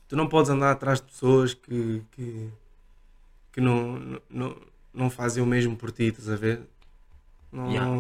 tu 0.07 0.16
não 0.16 0.28
podes 0.28 0.49
andar 0.49 0.72
atrás 0.72 0.99
de 0.99 1.05
pessoas 1.07 1.53
que, 1.53 2.01
que, 2.12 2.49
que 3.53 3.62
não, 3.62 3.99
não- 3.99 4.22
não, 4.30 4.55
não 4.93 5.10
fazem 5.10 5.43
o 5.43 5.45
mesmo 5.45 5.76
por 5.76 5.91
ti, 5.91 6.05
estás 6.05 6.30
a 6.30 6.36
ver? 6.36 6.62
Não, 7.51 7.68
Yeah. 7.72 7.91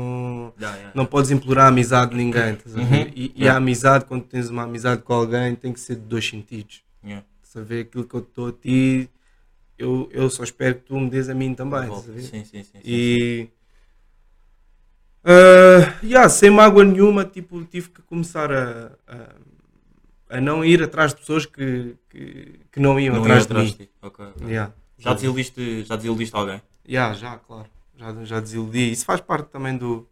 Yeah, 0.59 0.77
yeah. 0.77 0.91
não 0.95 1.05
podes 1.07 1.31
implorar 1.31 1.65
a 1.65 1.69
amizade 1.69 2.11
de 2.11 2.17
ninguém, 2.17 2.53
estás 2.53 2.75
a 2.77 2.81
ver? 2.83 3.07
Uhum. 3.07 3.13
E, 3.15 3.31
e 3.35 3.47
a 3.47 3.55
amizade, 3.57 4.05
quando 4.05 4.23
tens 4.23 4.49
uma 4.49 4.63
amizade 4.63 5.01
com 5.01 5.13
alguém, 5.13 5.55
tem 5.55 5.73
que 5.73 5.79
ser 5.79 5.95
de 5.95 6.01
dois 6.01 6.27
sentidos. 6.27 6.83
Ver 7.55 7.81
aquilo 7.85 8.05
que 8.07 8.15
eu 8.15 8.21
dou 8.35 8.47
a 8.49 8.53
ti, 8.53 9.09
eu, 9.77 10.09
eu 10.11 10.29
só 10.29 10.43
espero 10.43 10.75
que 10.75 10.81
tu 10.87 10.99
me 10.99 11.09
dês 11.09 11.29
a 11.29 11.35
mim 11.35 11.55
também, 11.55 11.89
ver? 11.89 12.21
Sim, 12.21 12.43
sim, 12.45 12.63
sim. 12.63 12.63
sim, 12.63 12.81
E 12.83 13.49
Ah, 15.23 15.99
yeah, 16.03 16.29
sem 16.29 16.49
mágoa 16.49 16.83
nenhuma, 16.83 17.25
tipo, 17.25 17.63
tive 17.65 17.89
que 17.89 18.01
começar 18.03 18.51
a, 18.51 18.91
a, 19.07 20.37
a 20.37 20.41
não 20.41 20.63
ir 20.63 20.81
atrás 20.83 21.13
de 21.13 21.19
pessoas 21.21 21.45
que, 21.45 21.95
que, 22.09 22.59
que 22.71 22.79
não 22.79 22.99
iam 22.99 23.15
Não 23.15 23.21
atrás, 23.21 23.43
ia 23.43 23.45
atrás 23.45 23.67
de 23.69 23.71
de 23.71 23.77
mim. 23.77 23.87
ti. 23.87 23.91
Ok, 24.01 24.25
ok. 24.25 24.47
Yeah. 24.49 24.73
Já 24.97 25.13
desiludiste, 25.13 25.83
já 25.83 25.95
desiludiste 25.95 26.35
alguém? 26.35 26.61
Yeah, 26.87 27.13
já, 27.13 27.37
claro. 27.37 27.69
Já, 27.97 28.25
já 28.25 28.39
desiludi. 28.39 28.91
Isso 28.91 29.05
faz 29.05 29.21
parte 29.21 29.49
também 29.49 29.77
do, 29.77 30.07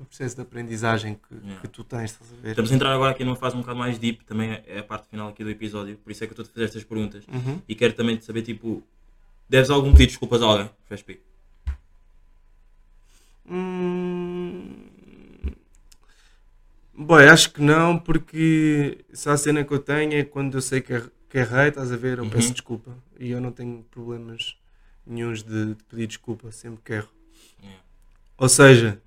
do 0.00 0.06
processo 0.06 0.34
de 0.36 0.42
aprendizagem 0.42 1.14
que, 1.14 1.34
Yeah. 1.34 1.60
que 1.60 1.68
tu 1.68 1.84
tens, 1.84 2.12
estás 2.12 2.32
a 2.32 2.36
ver? 2.42 2.50
Estamos 2.50 2.72
a 2.72 2.74
entrar 2.74 2.92
agora 2.92 3.10
aqui 3.12 3.22
numa 3.22 3.36
fase 3.36 3.54
um 3.54 3.60
bocado 3.60 3.78
mais 3.78 3.98
deep, 3.98 4.24
também 4.24 4.50
é- 4.52 4.64
é 4.66 4.78
a 4.78 4.82
parte 4.82 5.06
final 5.08 5.28
aqui 5.28 5.44
do 5.44 5.50
episódio, 5.50 5.96
por 5.98 6.10
isso 6.10 6.24
é 6.24 6.26
que 6.26 6.32
eu 6.32 6.34
estou 6.40 6.50
a 6.50 6.54
fazer 6.54 6.64
estas 6.64 6.84
perguntas. 6.84 7.24
Uhum. 7.28 7.60
E 7.68 7.74
quero 7.74 7.92
também 7.92 8.18
saber, 8.20 8.42
tipo, 8.42 8.82
deves 9.48 9.68
algum 9.70 9.90
pedido 9.92 9.98
de 10.00 10.06
desculpas 10.08 10.42
a 10.42 10.46
alguém? 10.46 10.70
FSP. 10.88 11.20
Hum... 13.48 14.74
Bom, 16.94 17.14
acho 17.16 17.52
que 17.52 17.60
não, 17.62 17.98
porque 17.98 19.04
se 19.12 19.28
há 19.28 19.36
cena 19.36 19.64
que 19.64 19.72
eu 19.72 19.78
tenho 19.78 20.14
é 20.14 20.24
quando 20.24 20.54
eu 20.56 20.60
sei 20.62 20.80
que, 20.80 20.92
er- 20.92 21.10
que 21.28 21.38
errei, 21.38 21.68
estás 21.68 21.90
a 21.92 21.96
ver, 21.96 22.18
eu 22.18 22.28
peço 22.28 22.48
Uhum. 22.48 22.52
desculpa. 22.52 22.96
E 23.18 23.30
eu 23.30 23.40
não 23.40 23.52
tenho 23.52 23.82
problemas 23.90 24.56
nenhuns 25.06 25.42
de, 25.42 25.74
de 25.74 25.84
pedir 25.84 26.06
desculpa 26.06 26.50
sempre 26.52 26.80
que 26.84 26.92
erro. 26.94 27.08
Yeah. 27.62 27.82
Ou 28.36 28.48
seja, 28.48 29.00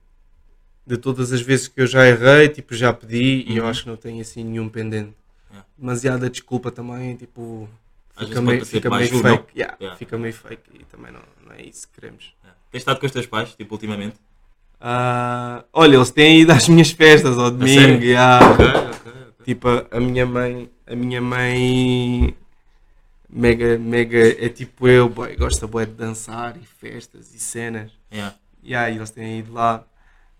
de 0.85 0.97
todas 0.97 1.31
as 1.31 1.41
vezes 1.41 1.67
que 1.67 1.79
eu 1.81 1.87
já 1.87 2.05
errei, 2.07 2.49
tipo, 2.49 2.73
já 2.75 2.91
pedi 2.91 3.45
e 3.47 3.57
eu 3.57 3.63
Uhum. 3.63 3.69
acho 3.69 3.83
que 3.83 3.89
não 3.89 3.95
tenho 3.97 4.21
assim 4.21 4.43
nenhum 4.43 4.67
pendente. 4.69 5.13
Yeah. 5.49 5.67
Demasiada 5.77 6.29
desculpa 6.29 6.71
também, 6.71 7.15
tipo, 7.15 7.69
fica 8.17 8.41
meio, 8.41 8.65
fica 8.65 8.89
meio 8.89 9.07
fake. 9.21 9.45
Yeah, 9.55 9.77
Yeah. 9.79 9.97
Fica 9.97 10.17
meio 10.17 10.33
fake 10.33 10.63
e 10.73 10.83
também 10.85 11.11
não, 11.11 11.21
não 11.45 11.53
é 11.55 11.61
isso 11.61 11.87
que 11.87 11.99
queremos. 11.99 12.33
Yeah. 12.43 12.59
Tens 12.71 12.79
estado 12.81 12.99
com 12.99 13.05
os 13.05 13.11
teus 13.11 13.25
pais, 13.25 13.53
tipo, 13.55 13.73
ultimamente? 13.75 14.15
Ah, 14.81 15.63
olha, 15.71 15.95
eles 15.95 16.11
têm 16.11 16.41
ido 16.41 16.51
às 16.51 16.67
minhas 16.67 16.91
festas 16.91 17.37
ao 17.37 17.49
domingo. 17.51 18.03
yeah. 18.03 18.45
Ok, 18.51 18.65
ok, 18.65 18.89
ok. 18.89 19.45
Tipo, 19.45 19.67
a- 19.89 19.99
minha 19.99 20.25
mãe, 20.25 20.69
a 20.85 20.95
minha 20.95 21.21
mãe 21.21 22.35
mega, 23.29 23.77
mega 23.77 24.17
é 24.45 24.49
tipo 24.49 24.87
eu, 24.87 25.07
boy, 25.09 25.35
gosta 25.37 25.65
boy, 25.67 25.85
de 25.85 25.93
dançar 25.93 26.57
e 26.57 26.65
festas 26.65 27.33
e 27.33 27.39
cenas. 27.39 27.91
Yeah. 28.11 28.35
E 28.61 28.75
aí 28.75 28.95
eles 28.97 29.11
têm 29.11 29.39
ido 29.39 29.53
lá. 29.53 29.85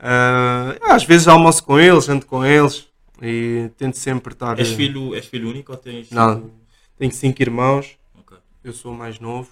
Ah, 0.05 0.75
às 0.95 1.05
vezes 1.05 1.27
almoço 1.29 1.63
com 1.63 1.79
eles, 1.79 2.03
janto 2.05 2.25
com 2.25 2.45
eles 2.45 2.87
e 3.21 3.71
tento 3.77 3.97
sempre 3.97 4.33
estar. 4.33 4.59
És, 4.59 4.69
filho, 4.73 5.15
és 5.15 5.25
filho 5.25 5.49
único 5.49 5.71
ou 5.71 5.77
tens. 5.77 6.09
Não. 6.11 6.51
Tenho 6.97 7.11
cinco 7.13 7.41
irmãos, 7.41 7.97
Ok. 8.19 8.37
eu 8.63 8.73
sou 8.73 8.91
o 8.93 8.97
mais 8.97 9.17
novo, 9.19 9.49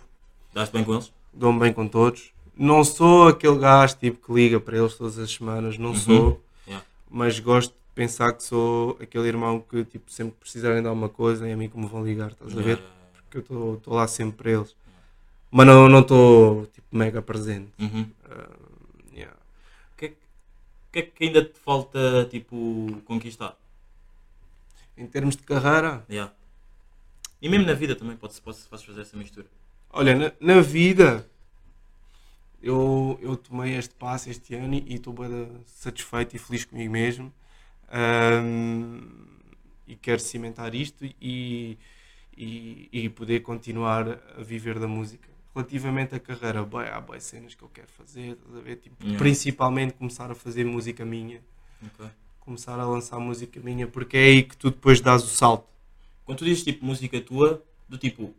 Dás-te 0.53 0.73
bem 0.73 0.83
com 0.83 0.93
eles? 0.93 1.11
dou-me 1.33 1.59
bem 1.59 1.71
com 1.71 1.87
todos. 1.87 2.31
Não 2.57 2.83
sou 2.83 3.29
aquele 3.29 3.57
gajo 3.57 3.95
tipo 3.95 4.25
que 4.27 4.33
liga 4.33 4.59
para 4.59 4.77
eles 4.77 4.93
todas 4.95 5.17
as 5.17 5.31
semanas, 5.31 5.77
não 5.77 5.95
sou. 5.95 6.41
Yeah. 6.67 6.85
mas 7.09 7.39
gosto 7.39 7.71
de 7.71 7.77
pensar 7.95 8.33
que 8.33 8.43
sou 8.43 8.97
aquele 9.01 9.27
irmão 9.29 9.59
que 9.61 9.83
tipo, 9.85 10.11
sempre 10.11 10.33
que 10.33 10.39
precisarem 10.41 10.81
de 10.81 10.87
alguma 10.87 11.07
coisa 11.09 11.47
é 11.47 11.53
a 11.53 11.57
mim 11.57 11.69
que 11.69 11.77
me 11.77 11.87
vão 11.87 12.03
ligar, 12.05 12.31
estás 12.31 12.51
a 12.51 12.55
ver? 12.57 12.77
Yeah, 12.77 12.81
yeah, 12.83 13.21
Porque 13.29 13.53
eu 13.53 13.75
estou 13.77 13.93
lá 13.93 14.05
sempre 14.07 14.35
para 14.37 14.51
eles. 14.51 14.75
Mas 15.49 15.65
não 15.65 15.87
não 15.89 15.99
estou 16.01 16.65
tipo, 16.67 16.87
mega 16.95 17.21
presente. 17.21 17.69
yeah. 17.79 17.97
Uhum. 17.97 18.09
Yeah. 19.13 19.35
O 19.93 19.97
que, 19.97 20.05
é 20.05 20.09
que, 20.09 20.15
o 20.15 20.80
que 20.91 20.99
é 20.99 21.01
que 21.03 21.23
ainda 21.25 21.43
te 21.43 21.57
falta, 21.59 22.25
tipo, 22.29 23.01
conquistar? 23.05 23.55
Em 24.97 25.07
termos 25.07 25.35
de 25.35 25.43
carreira, 25.43 26.05
Yeah. 26.09 26.33
E 27.41 27.49
mesmo 27.49 27.65
na 27.65 27.73
vida 27.73 27.95
também, 27.95 28.15
pode-se 28.15 28.41
pode 28.41 28.59
podes 28.69 28.85
fazer 28.85 29.01
essa 29.01 29.17
mistura. 29.17 29.47
olha, 29.91 30.15
na, 30.15 30.31
na 30.39 30.61
vida 30.61 31.27
eu, 32.61 33.17
eu 33.21 33.35
tomei 33.35 33.75
este 33.75 33.95
passo 33.95 34.29
este 34.29 34.53
ano 34.53 34.75
e 34.75 34.95
estou 34.95 35.11
bem 35.13 35.49
satisfeito 35.65 36.35
e 36.35 36.39
feliz 36.39 36.65
comigo 36.65 36.91
mesmo. 36.91 37.33
Ahm, 37.89 39.01
e 39.87 39.95
quero 39.95 40.21
cimentar 40.21 40.73
isto 40.75 41.03
e, 41.19 41.77
e, 42.37 42.89
e 42.93 43.09
poder 43.09 43.41
continuar 43.41 44.19
a 44.37 44.43
viver 44.43 44.77
da 44.79 44.87
música. 44.87 45.27
Relativamente 45.53 46.15
à 46.15 46.19
carreira, 46.19 46.63
bem, 46.63 46.81
há 46.87 47.01
boas 47.01 47.23
cenas 47.23 47.53
que 47.53 47.61
eu 47.61 47.67
quero 47.67 47.89
fazer, 47.89 48.31
estás 48.31 48.55
a 48.55 48.61
ver? 48.61 48.77
Tipo, 48.77 48.95
Yeah. 49.03 49.17
principalmente 49.19 49.93
começar 49.95 50.31
a 50.31 50.35
fazer 50.35 50.63
música 50.65 51.03
minha, 51.03 51.41
Ok. 51.85 52.05
começar 52.39 52.79
a 52.79 52.85
lançar 52.85 53.19
música 53.19 53.59
minha, 53.59 53.85
porque 53.85 54.15
é 54.15 54.23
aí 54.23 54.43
que 54.43 54.55
tu 54.55 54.69
depois 54.71 55.01
dás 55.01 55.23
o 55.23 55.27
salto. 55.27 55.67
Quando 56.23 56.37
tu 56.39 56.45
dizes 56.45 56.63
tipo 56.63 56.85
música 56.85 57.19
tua, 57.19 57.61
do 57.89 57.97
tipo, 57.97 58.33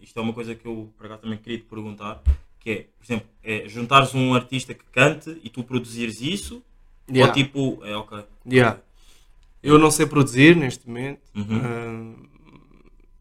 isto 0.00 0.16
é 0.16 0.22
uma 0.22 0.32
coisa 0.32 0.54
que 0.54 0.64
eu 0.64 0.88
por 0.96 1.06
acaso 1.06 1.22
também 1.22 1.38
queria 1.38 1.58
te 1.58 1.64
perguntar, 1.64 2.22
que 2.60 2.70
é, 2.70 2.76
por 2.98 3.04
exemplo, 3.04 3.26
é 3.42 3.68
juntares 3.68 4.14
um 4.14 4.32
artista 4.32 4.72
que 4.74 4.84
cante 4.92 5.36
e 5.42 5.50
tu 5.50 5.64
produzires 5.64 6.20
isso, 6.20 6.62
Yeah. 7.10 7.26
ou 7.26 7.34
tipo, 7.44 7.84
é 7.84 7.96
ok. 7.96 8.24
Yeah. 8.46 8.80
Eu 9.62 9.76
não 9.78 9.90
sei 9.90 10.06
produzir 10.06 10.54
neste 10.56 10.86
momento, 10.86 11.20
Uhum. 11.34 11.60
ahm, 11.64 12.26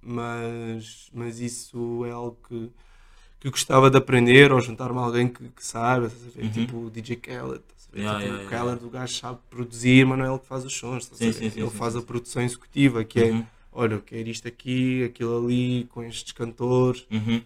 mas, 0.02 1.10
mas 1.14 1.40
isso 1.40 2.06
é 2.06 2.12
algo 2.12 2.38
que, 2.48 2.70
que 3.44 3.48
eu 3.48 3.52
gostava 3.52 3.92
de 3.92 3.98
aprender 3.98 4.54
ou 4.54 4.62
juntar-me 4.62 4.98
a 4.98 5.02
alguém 5.02 5.28
que, 5.28 5.44
que 5.50 5.64
a 6.06 6.30
ver? 6.40 6.44
Uhum. 6.46 6.50
tipo 6.50 6.78
o 6.86 6.90
DJ 6.90 7.18
Khaled. 7.18 7.62
a? 7.78 8.00
Yeah, 8.00 8.20
Tipo, 8.20 8.32
yeah, 8.32 8.46
o 8.48 8.50
yeah, 8.50 8.50
Khaled, 8.50 8.86
o 8.86 8.90
gajo 8.90 9.14
sabe 9.16 9.40
produzir, 9.50 10.06
mas 10.06 10.18
não 10.18 10.26
é 10.26 10.30
ele 10.30 10.40
que 10.40 10.48
faz 10.48 10.64
os 10.64 10.74
sons. 10.74 11.10
a 11.12 11.16
Sim, 11.16 11.34
sim, 11.34 11.50
sim, 11.50 11.60
ele 11.60 11.70
faz 11.70 11.96
a 11.98 12.02
produção 12.02 12.42
executiva, 12.42 13.04
que 13.04 13.20
é 13.20 13.32
Uhum. 13.32 13.46
olha, 13.74 13.94
eu 13.96 14.02
quero 14.02 14.30
isto 14.30 14.48
aqui, 14.48 15.04
aquilo 15.04 15.46
ali, 15.46 15.86
com 15.90 16.02
estes 16.04 16.32
cantores. 16.32 17.06
Uhum. 17.12 17.42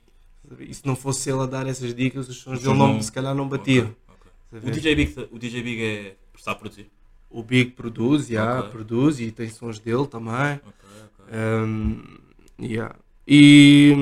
a? 0.46 0.66
E 0.70 0.74
se 0.74 0.86
não 0.86 0.96
fosse 0.96 1.30
ele 1.32 1.42
a 1.42 1.46
dar 1.48 1.66
essas 1.66 1.96
dicas, 1.96 2.30
os 2.30 2.38
sons 2.38 2.62
dele 2.62 2.78
não, 2.78 3.02
se 3.02 3.12
calhar 3.12 3.34
não 3.34 3.50
batiam. 3.50 3.88
Ok, 3.88 3.96
ok. 4.08 4.32
estás 4.46 4.64
a 4.64 4.68
O? 4.68 4.72
DJ 4.80 4.96
Big, 4.96 5.28
o 5.32 5.40
DJ 5.40 5.64
Big 5.64 5.84
é 5.84 6.16
sabe 6.38 6.60
produzir. 6.60 6.92
O 7.30 7.42
Big 7.42 7.72
produz, 7.72 8.30
yeah, 8.30 8.60
Ok. 8.60 8.70
produz 8.72 9.20
e 9.20 9.32
tem 9.32 9.50
sons 9.50 9.80
dele 9.80 10.06
também. 10.06 10.62
Um, 11.34 12.04
yeah. 12.62 12.96
E 13.28 13.94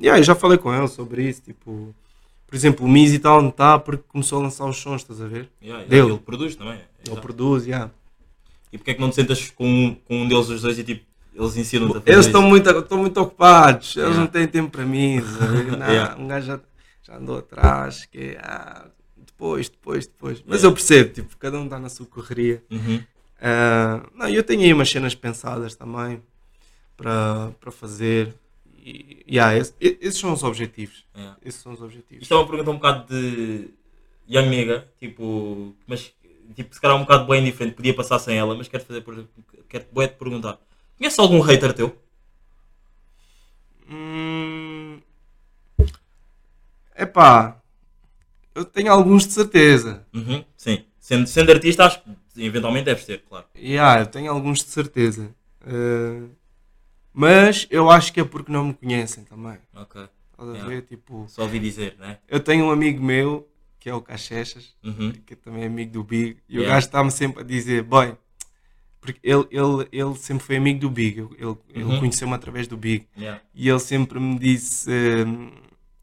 eu 0.00 0.22
já 0.22 0.34
falei 0.34 0.56
com 0.58 0.72
ele 0.72 0.86
sobre 0.88 1.28
isso. 1.28 1.42
Tipo, 1.42 1.94
por 2.46 2.54
exemplo, 2.54 2.86
o 2.86 2.88
Miz 2.88 3.12
e 3.12 3.18
tal 3.18 3.42
não 3.42 3.48
está 3.50 3.78
porque 3.78 4.04
começou 4.08 4.38
a 4.38 4.42
lançar 4.44 4.66
os 4.66 4.76
sons, 4.76 5.02
estás 5.02 5.20
a 5.20 5.26
ver? 5.26 5.48
Yeah, 5.60 5.82
yeah, 5.82 5.86
dele. 5.88 6.10
Ele 6.12 6.18
produz 6.18 6.54
também. 6.56 6.74
Ele 6.74 6.82
exato. 7.06 7.20
produz, 7.20 7.66
yeah. 7.66 7.90
E 8.72 8.78
porque 8.78 8.92
é 8.92 8.94
que 8.94 9.00
não 9.00 9.10
te 9.10 9.16
sentas 9.16 9.50
com, 9.50 9.66
um- 9.66 9.94
com 9.94 10.22
um 10.22 10.28
deles 10.28 10.48
os 10.48 10.62
dois 10.62 10.78
e 10.78 10.84
tipo, 10.84 11.04
eles 11.34 11.56
ensinam-te 11.56 11.96
a 11.96 12.00
fazer 12.00 12.12
Eles 12.12 12.26
estão 12.26 12.42
muito, 12.42 12.70
estão 12.70 12.98
muito 12.98 13.20
ocupados, 13.20 13.96
eles 13.96 14.08
Yeah. 14.10 14.20
não 14.20 14.26
têm 14.26 14.46
tempo 14.46 14.70
para 14.70 14.84
mim. 14.84 15.20
Não. 16.16 16.24
Um 16.24 16.28
gajo 16.28 16.46
já, 16.46 16.60
já 17.02 17.16
andou 17.16 17.38
atrás, 17.38 18.04
que 18.06 18.18
é, 18.18 18.38
ah, 18.42 18.86
depois, 19.26 19.68
depois, 19.68 20.06
depois. 20.06 20.42
Mas 20.46 20.62
eu 20.64 20.72
percebo, 20.72 21.12
tipo, 21.12 21.36
cada 21.38 21.58
um 21.58 21.64
está 21.64 21.78
na 21.78 21.88
sua 21.88 22.06
correria. 22.06 22.62
Uhum. 22.70 23.00
Ah, 23.40 24.02
não, 24.14 24.28
eu 24.28 24.42
tenho 24.42 24.62
aí 24.62 24.72
umas 24.72 24.90
cenas 24.90 25.14
pensadas 25.14 25.74
também 25.74 26.20
para, 26.96 27.52
para 27.60 27.70
fazer. 27.70 28.34
E 28.88 29.24
yeah, 29.34 29.56
esse- 29.56 29.74
esses 29.80 30.18
são 30.18 30.32
os 30.32 30.42
objetivos. 30.42 31.04
Yeah. 31.16 31.36
Esses 31.44 31.60
são 31.60 31.72
os 31.72 31.82
objetivos. 31.82 32.22
Isto 32.22 32.34
é 32.34 32.36
uma 32.38 32.46
pergunta 32.46 32.70
um 32.70 32.74
bocado 32.76 33.06
de 33.14 33.68
Young 34.28 34.48
Nigga, 34.48 34.88
tipo, 34.98 35.74
mas 35.86 36.12
tipo, 36.54 36.74
se 36.74 36.80
calhar 36.80 36.96
um 36.96 37.00
bocado 37.00 37.26
bem 37.26 37.44
diferente, 37.44 37.74
podia 37.74 37.94
passar 37.94 38.18
sem 38.18 38.36
ela, 38.38 38.54
mas 38.54 38.68
quero 38.68 38.84
fazer, 38.84 39.02
por 39.02 39.14
exemplo, 39.14 39.30
quero 39.68 39.84
te 39.84 40.14
perguntar. 40.18 40.58
Conhece 40.96 41.20
algum 41.20 41.40
hater 41.40 41.72
teu? 41.74 41.96
Hum... 43.88 45.00
Epá, 46.96 47.60
eu 48.54 48.64
tenho 48.64 48.92
alguns 48.92 49.26
de 49.26 49.32
certeza. 49.32 50.06
Uhum, 50.12 50.44
sim. 50.56 50.84
Sendo, 51.00 51.26
sendo 51.26 51.52
artista, 51.52 51.86
acho 51.86 52.02
que 52.02 52.44
eventualmente 52.44 52.86
deves 52.86 53.04
ter, 53.06 53.22
claro. 53.28 53.46
Yeah, 53.56 54.02
eu 54.02 54.06
tenho 54.06 54.30
alguns 54.32 54.58
de 54.64 54.70
certeza. 54.70 55.34
Uh, 55.62 56.28
mas 57.12 57.66
eu 57.70 57.90
acho 57.90 58.12
que 58.12 58.20
é 58.20 58.24
porque 58.24 58.50
não 58.52 58.66
me 58.66 58.74
conhecem 58.74 59.24
também. 59.24 59.58
Ok. 59.74 60.02
Estás 60.32 60.48
a 60.50 60.52
Yeah. 60.52 60.68
ver? 60.68 60.82
Tipo, 60.82 61.26
Só 61.28 61.42
ouvi 61.42 61.58
dizer, 61.58 61.96
né? 61.98 62.18
eu 62.28 62.38
tenho 62.40 62.66
um 62.66 62.70
amigo 62.70 63.02
meu 63.02 63.48
que 63.80 63.88
é 63.88 63.94
o 63.94 64.00
Cachechas, 64.00 64.74
Uhum. 64.84 65.12
que 65.26 65.34
também 65.36 65.62
é 65.62 65.66
amigo 65.66 65.92
do 65.92 66.04
Big, 66.04 66.38
e 66.48 66.56
o 66.58 66.60
Yeah. 66.60 66.74
gajo 66.74 66.86
está-me 66.86 67.10
sempre 67.10 67.42
a 67.42 67.44
dizer: 67.46 67.82
Boy, 67.82 68.14
porque 69.00 69.18
ele, 69.22 69.46
ele, 69.50 69.88
ele 69.92 70.14
sempre 70.16 70.44
foi 70.44 70.56
amigo 70.56 70.80
do 70.80 70.90
Big, 70.90 71.18
ele, 71.20 71.28
ele- 71.38 71.56
ele 71.74 71.84
Uhum. 71.84 71.98
conheceu-me 72.00 72.34
através 72.34 72.66
do 72.68 72.76
Big. 72.76 73.06
Yeah. 73.16 73.40
E 73.54 73.68
ele 73.68 73.78
sempre 73.80 74.18
me 74.20 74.38
disse: 74.38 74.90
hum, 74.90 75.50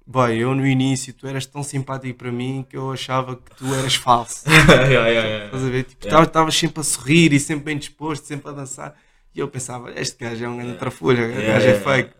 Boy, 0.07 0.37
eu 0.37 0.53
no 0.53 0.65
início 0.67 1.13
tu 1.13 1.25
eras 1.27 1.45
tão 1.47 1.63
simpático 1.63 2.17
para 2.17 2.31
mim 2.31 2.63
que 2.69 2.77
eu 2.77 2.91
achava 2.91 3.35
que 3.37 3.55
tu 3.55 3.73
eras 3.73 3.95
falso. 3.95 4.43
yeah, 4.49 4.87
yeah, 4.87 5.09
yeah. 5.09 5.45
Estás 5.45 5.63
a 5.63 5.69
ver? 5.69 5.83
Tipo, 5.85 6.05
Yeah. 6.07 6.25
estavas 6.27 6.55
sempre 6.55 6.79
a 6.81 6.83
sorrir 6.83 7.33
e 7.33 7.39
sempre 7.39 7.65
bem 7.65 7.77
disposto, 7.77 8.25
sempre 8.25 8.49
a 8.49 8.53
dançar. 8.53 8.95
E 9.35 9.39
eu 9.39 9.49
pensava: 9.49 9.91
Este 9.99 10.17
gajo 10.17 10.45
é 10.45 10.47
um 10.47 10.57
grande 10.57 10.77
trafulha, 10.79 11.21
este 11.27 11.39
Yeah, 11.39 11.53
gajo 11.53 11.65
é 11.65 11.69
yeah, 11.69 11.83
fake. 11.83 12.15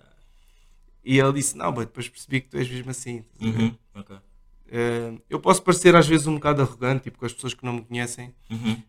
E 1.04 1.18
ele 1.18 1.34
disse: 1.34 1.58
Não, 1.58 1.72
boy, 1.72 1.86
depois 1.86 2.10
percebi 2.10 2.42
que 2.42 2.50
tu 2.50 2.58
és 2.58 2.70
mesmo 2.70 2.92
assim. 2.92 3.24
Uhum. 3.40 3.74
Ok. 3.96 4.16
Uh, 4.16 5.22
eu 5.30 5.40
posso 5.40 5.62
parecer 5.64 5.96
às 5.96 6.08
vezes 6.08 6.28
um 6.28 6.36
bocado 6.36 6.62
arrogante, 6.62 7.04
tipo, 7.04 7.20
com 7.20 7.26
as 7.26 7.34
pessoas 7.34 7.54
que 7.54 7.64
não 7.64 7.74
me 7.74 7.82
conhecem. 7.84 8.36
Uhum. 8.50 8.84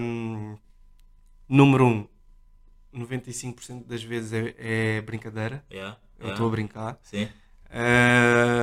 Um, 0.00 0.56
número 1.48 1.86
1, 1.86 2.08
um, 2.94 3.06
95% 3.06 3.86
das 3.86 4.02
vezes 4.02 4.32
é, 4.32 4.54
é 4.58 5.00
brincadeira. 5.02 5.64
Yeah. 5.70 5.98
Eu 6.18 6.24
yeah. 6.24 6.34
estou 6.34 6.48
a 6.48 6.50
brincar. 6.50 6.98
Sim. 7.02 7.28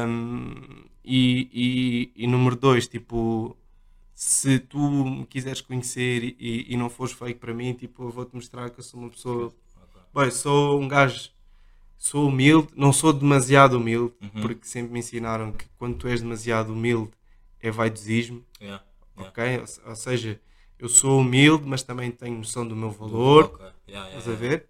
Um, 0.07 0.85
e, 1.05 2.11
e, 2.15 2.23
e 2.23 2.27
número 2.27 2.55
2, 2.55 2.87
tipo, 2.87 3.55
se 4.21 4.59
tu 4.59 4.77
me 4.77 5.25
quiseres 5.25 5.61
conhecer 5.61 6.35
e, 6.37 6.65
e 6.67 6.75
não 6.75 6.89
fores 6.89 7.13
fake 7.13 7.39
para 7.39 7.53
mim, 7.53 7.73
tipo, 7.73 8.03
eu 8.03 8.09
vou-te 8.09 8.35
mostrar 8.35 8.69
que 8.69 8.77
eu 8.77 8.83
sou 8.83 8.99
uma 8.99 9.09
pessoa. 9.09 9.49
Bem, 10.13 10.29
sou 10.29 10.77
um 10.77 10.89
gajo. 10.89 11.29
Sou 11.97 12.27
humilde, 12.27 12.67
não 12.75 12.91
sou 12.91 13.13
demasiado 13.13 13.77
humilde, 13.77 14.13
Uhum. 14.21 14.41
porque 14.41 14.67
sempre 14.67 14.91
me 14.91 14.99
ensinaram 14.99 15.53
que 15.53 15.65
quando 15.77 15.95
tu 15.95 16.05
és 16.05 16.19
demasiado 16.21 16.73
humilde 16.73 17.11
é 17.61 17.71
vaidosismo, 17.71 18.43
Yeah. 18.59 18.83
yeah. 19.17 19.29
ok? 19.29 19.77
Ou, 19.85 19.89
ou 19.91 19.95
seja, 19.95 20.37
eu 20.77 20.89
sou 20.89 21.21
humilde, 21.21 21.65
mas 21.65 21.81
também 21.81 22.11
tenho 22.11 22.37
noção 22.37 22.67
do 22.67 22.75
meu 22.75 22.91
valor, 22.91 23.45
Ok. 23.45 23.65
Yeah, 23.87 24.09
estás 24.09 24.27
a 24.27 24.35
ver? 24.37 24.65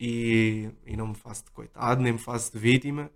E, 0.00 0.70
e 0.86 0.96
não 0.96 1.08
me 1.08 1.14
faço 1.14 1.44
de 1.44 1.50
coitado, 1.50 2.00
nem 2.00 2.12
me 2.14 2.18
faço 2.18 2.50
de 2.52 2.58
vítima. 2.58 3.10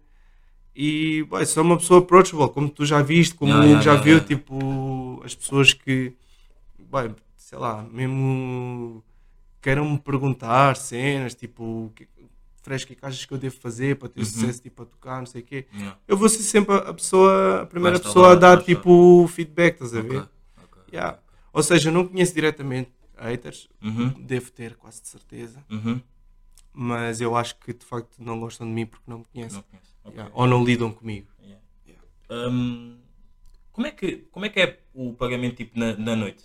E, 0.75 1.27
sou 1.47 1.63
uma 1.63 1.77
pessoa 1.77 2.01
approachable, 2.01 2.49
como 2.49 2.69
tu 2.69 2.85
já 2.87 3.03
viste, 3.03 3.35
como 3.35 3.53
Yeah, 3.53 3.67
o 3.67 3.73
Hugo 3.73 3.83
yeah, 3.83 4.01
já 4.01 4.05
yeah, 4.07 4.27
viu, 4.27 4.27
tipo, 4.27 4.57
as 5.25 5.35
pessoas 5.35 5.73
que, 5.73 6.15
bem, 6.79 7.15
sei 7.37 7.59
lá, 7.59 7.83
mesmo 7.85 9.03
queiram 9.61 9.89
me 9.91 9.99
perguntar 9.99 10.77
cenas, 10.77 11.35
tipo, 11.35 11.93
que, 11.95 12.09
Fresh, 12.63 12.85
o 12.85 12.87
que 12.87 12.97
achas 13.03 13.25
que 13.25 13.33
eu 13.35 13.39
devo 13.39 13.57
fazer 13.57 13.97
para 13.97 14.09
ter 14.09 14.21
Uhum. 14.21 14.27
sucesso, 14.27 14.63
tipo, 14.63 14.83
a 14.83 14.87
tocar, 14.87 15.19
não 15.19 15.27
sei 15.27 15.41
o 15.43 15.45
quê. 15.45 15.67
Yeah. 15.75 15.99
Eu 16.07 16.17
vou 16.17 16.29
ser 16.29 16.43
sempre 16.45 16.75
a 16.77 16.95
pessoa, 16.95 17.63
a 17.63 17.67
primeira 17.67 17.97
estar 17.97 18.09
pessoa 18.09 18.29
lá, 18.29 18.33
a 18.35 18.37
dar, 18.37 18.63
tipo, 18.63 19.27
feedback, 19.29 19.75
estás 19.75 19.95
a 19.97 20.01
ver? 20.01 20.29
ok. 20.63 20.83
Yeah. 20.93 21.19
Ou 21.53 21.61
seja, 21.63 21.89
eu 21.89 21.93
não 21.93 22.07
conheço 22.07 22.33
diretamente 22.33 22.91
haters, 23.19 23.69
Uhum. 23.83 24.11
devo 24.11 24.51
ter 24.53 24.77
quase 24.77 25.03
de 25.03 25.09
certeza, 25.09 25.59
Uhum. 25.69 26.01
mas 26.73 27.21
eu 27.21 27.35
acho 27.37 27.57
que 27.59 27.73
de 27.73 27.85
facto 27.85 28.17
não 28.21 28.39
gostam 28.39 28.65
de 28.67 28.73
mim 28.73 28.87
porque 28.87 29.11
não 29.11 29.19
me 29.19 29.25
conhecem. 29.33 29.57
Não 29.57 29.63
conheço. 29.65 29.93
Ok. 30.05 30.15
Yeah. 30.19 30.33
Ou 30.35 30.47
não 30.47 30.65
lidam 30.65 30.93
comigo. 30.93 31.27
Hum, 32.31 32.97
como, 33.73 33.87
é 33.87 33.91
que, 33.91 34.17
como 34.31 34.45
é 34.47 34.49
que 34.49 34.61
é 34.61 34.79
o 34.95 35.13
pagamento 35.15 35.57
tipo, 35.57 35.79
na, 35.79 35.97
na 35.97 36.15
noite? 36.17 36.45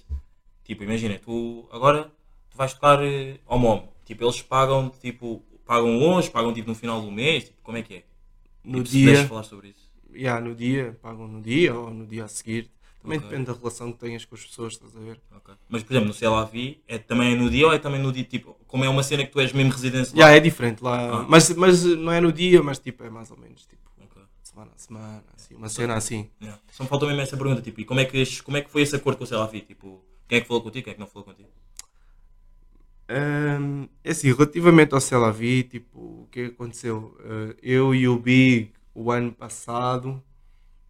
Tipo, 0.63 0.83
imagina, 0.83 1.19
tu 1.19 1.67
agora 1.71 2.11
tu 2.49 2.57
vais 2.57 2.73
tocar 2.73 3.03
eh, 3.03 3.39
ao 3.45 3.57
MOM. 3.59 3.87
Tipo, 4.05 4.23
eles 4.23 4.41
pagam, 4.41 4.89
tipo, 5.01 5.43
pagam 5.65 5.97
hoje, 6.01 6.29
pagam 6.29 6.53
tipo 6.53 6.69
no 6.69 6.75
final 6.75 7.01
do 7.01 7.11
mês, 7.11 7.45
tipo, 7.45 7.61
como 7.61 7.77
é 7.77 7.81
que 7.83 7.95
é? 7.95 8.03
No 8.63 8.77
tipo, 8.83 8.87
se 8.89 8.97
dia, 9.03 9.27
falar 9.27 9.43
sobre 9.43 9.69
isso. 9.69 9.89
yeah, 10.13 10.39
no 10.45 10.55
dia, 10.55 10.97
pagam 11.01 11.27
no 11.27 11.41
dia 11.41 11.73
ou 11.75 11.89
no 11.91 12.05
dia 12.05 12.25
a 12.25 12.27
seguir. 12.27 12.69
Também 13.01 13.19
Ok. 13.19 13.29
depende 13.29 13.45
da 13.47 13.53
relação 13.57 13.91
que 13.93 13.99
tenhas 13.99 14.25
com 14.25 14.35
as 14.35 14.43
pessoas, 14.45 14.73
estás 14.73 14.95
a 14.95 14.99
ver? 14.99 15.21
Ok. 15.35 15.53
Mas, 15.69 15.83
por 15.83 15.93
exemplo, 15.93 16.09
no 16.09 16.13
CLAV, 16.13 16.79
é 16.87 16.97
também 16.97 17.33
é 17.33 17.35
no 17.37 17.49
dia 17.49 17.67
ou 17.67 17.73
é 17.73 17.77
também 17.79 18.01
no 18.01 18.11
dia, 18.11 18.23
tipo, 18.23 18.57
como 18.67 18.83
é 18.83 18.89
uma 18.89 19.03
cena 19.03 19.23
que 19.25 19.31
tu 19.31 19.39
és 19.39 19.53
mesmo 19.53 19.71
residente 19.71 20.09
lá? 20.09 20.15
Yeah, 20.17 20.35
é 20.35 20.39
diferente 20.39 20.83
lá, 20.83 21.19
Ah. 21.21 21.25
mas, 21.29 21.49
mas 21.55 21.83
não 21.85 22.11
é 22.11 22.19
no 22.19 22.31
dia, 22.33 22.61
mas 22.63 22.79
tipo 22.79 23.03
é 23.03 23.09
mais 23.09 23.29
ou 23.31 23.37
menos 23.37 23.65
tipo. 23.65 23.77
Semana 24.57 24.71
a 24.75 24.77
semana, 24.79 25.23
assim, 25.35 25.55
uma 25.55 25.69
cena 25.69 25.95
assim. 25.95 26.29
Yeah. 26.41 26.61
Só 26.71 26.83
me 26.83 26.89
faltou 26.89 27.07
mesmo 27.07 27.21
essa 27.21 27.37
pergunta, 27.37 27.61
tipo, 27.61 27.79
e 27.81 27.85
como 27.85 27.99
é 27.99 28.05
que, 28.05 28.41
como 28.43 28.57
é 28.57 28.61
que 28.61 28.69
foi 28.69 28.81
esse 28.81 28.95
acordo 28.95 29.17
com 29.17 29.23
o 29.23 29.27
CLAV? 29.27 29.61
Tipo, 29.61 30.03
quem 30.27 30.37
é 30.39 30.41
que 30.41 30.47
falou 30.47 30.63
contigo, 30.63 30.83
quem 30.85 30.91
é 30.91 30.93
que 30.95 30.99
não 30.99 31.07
falou 31.07 31.25
contigo? 31.25 31.49
Hum, 33.09 33.87
é 34.03 34.11
assim, 34.11 34.33
relativamente 34.33 34.93
ao 34.93 34.99
Celavi, 34.99 35.63
tipo, 35.63 35.97
o 35.99 36.27
que 36.29 36.45
aconteceu? 36.45 37.15
Uh, 37.21 37.55
eu 37.61 37.95
e 37.95 38.05
o 38.07 38.19
Big, 38.19 38.73
o 38.93 39.11
ano 39.11 39.31
passado, 39.31 40.21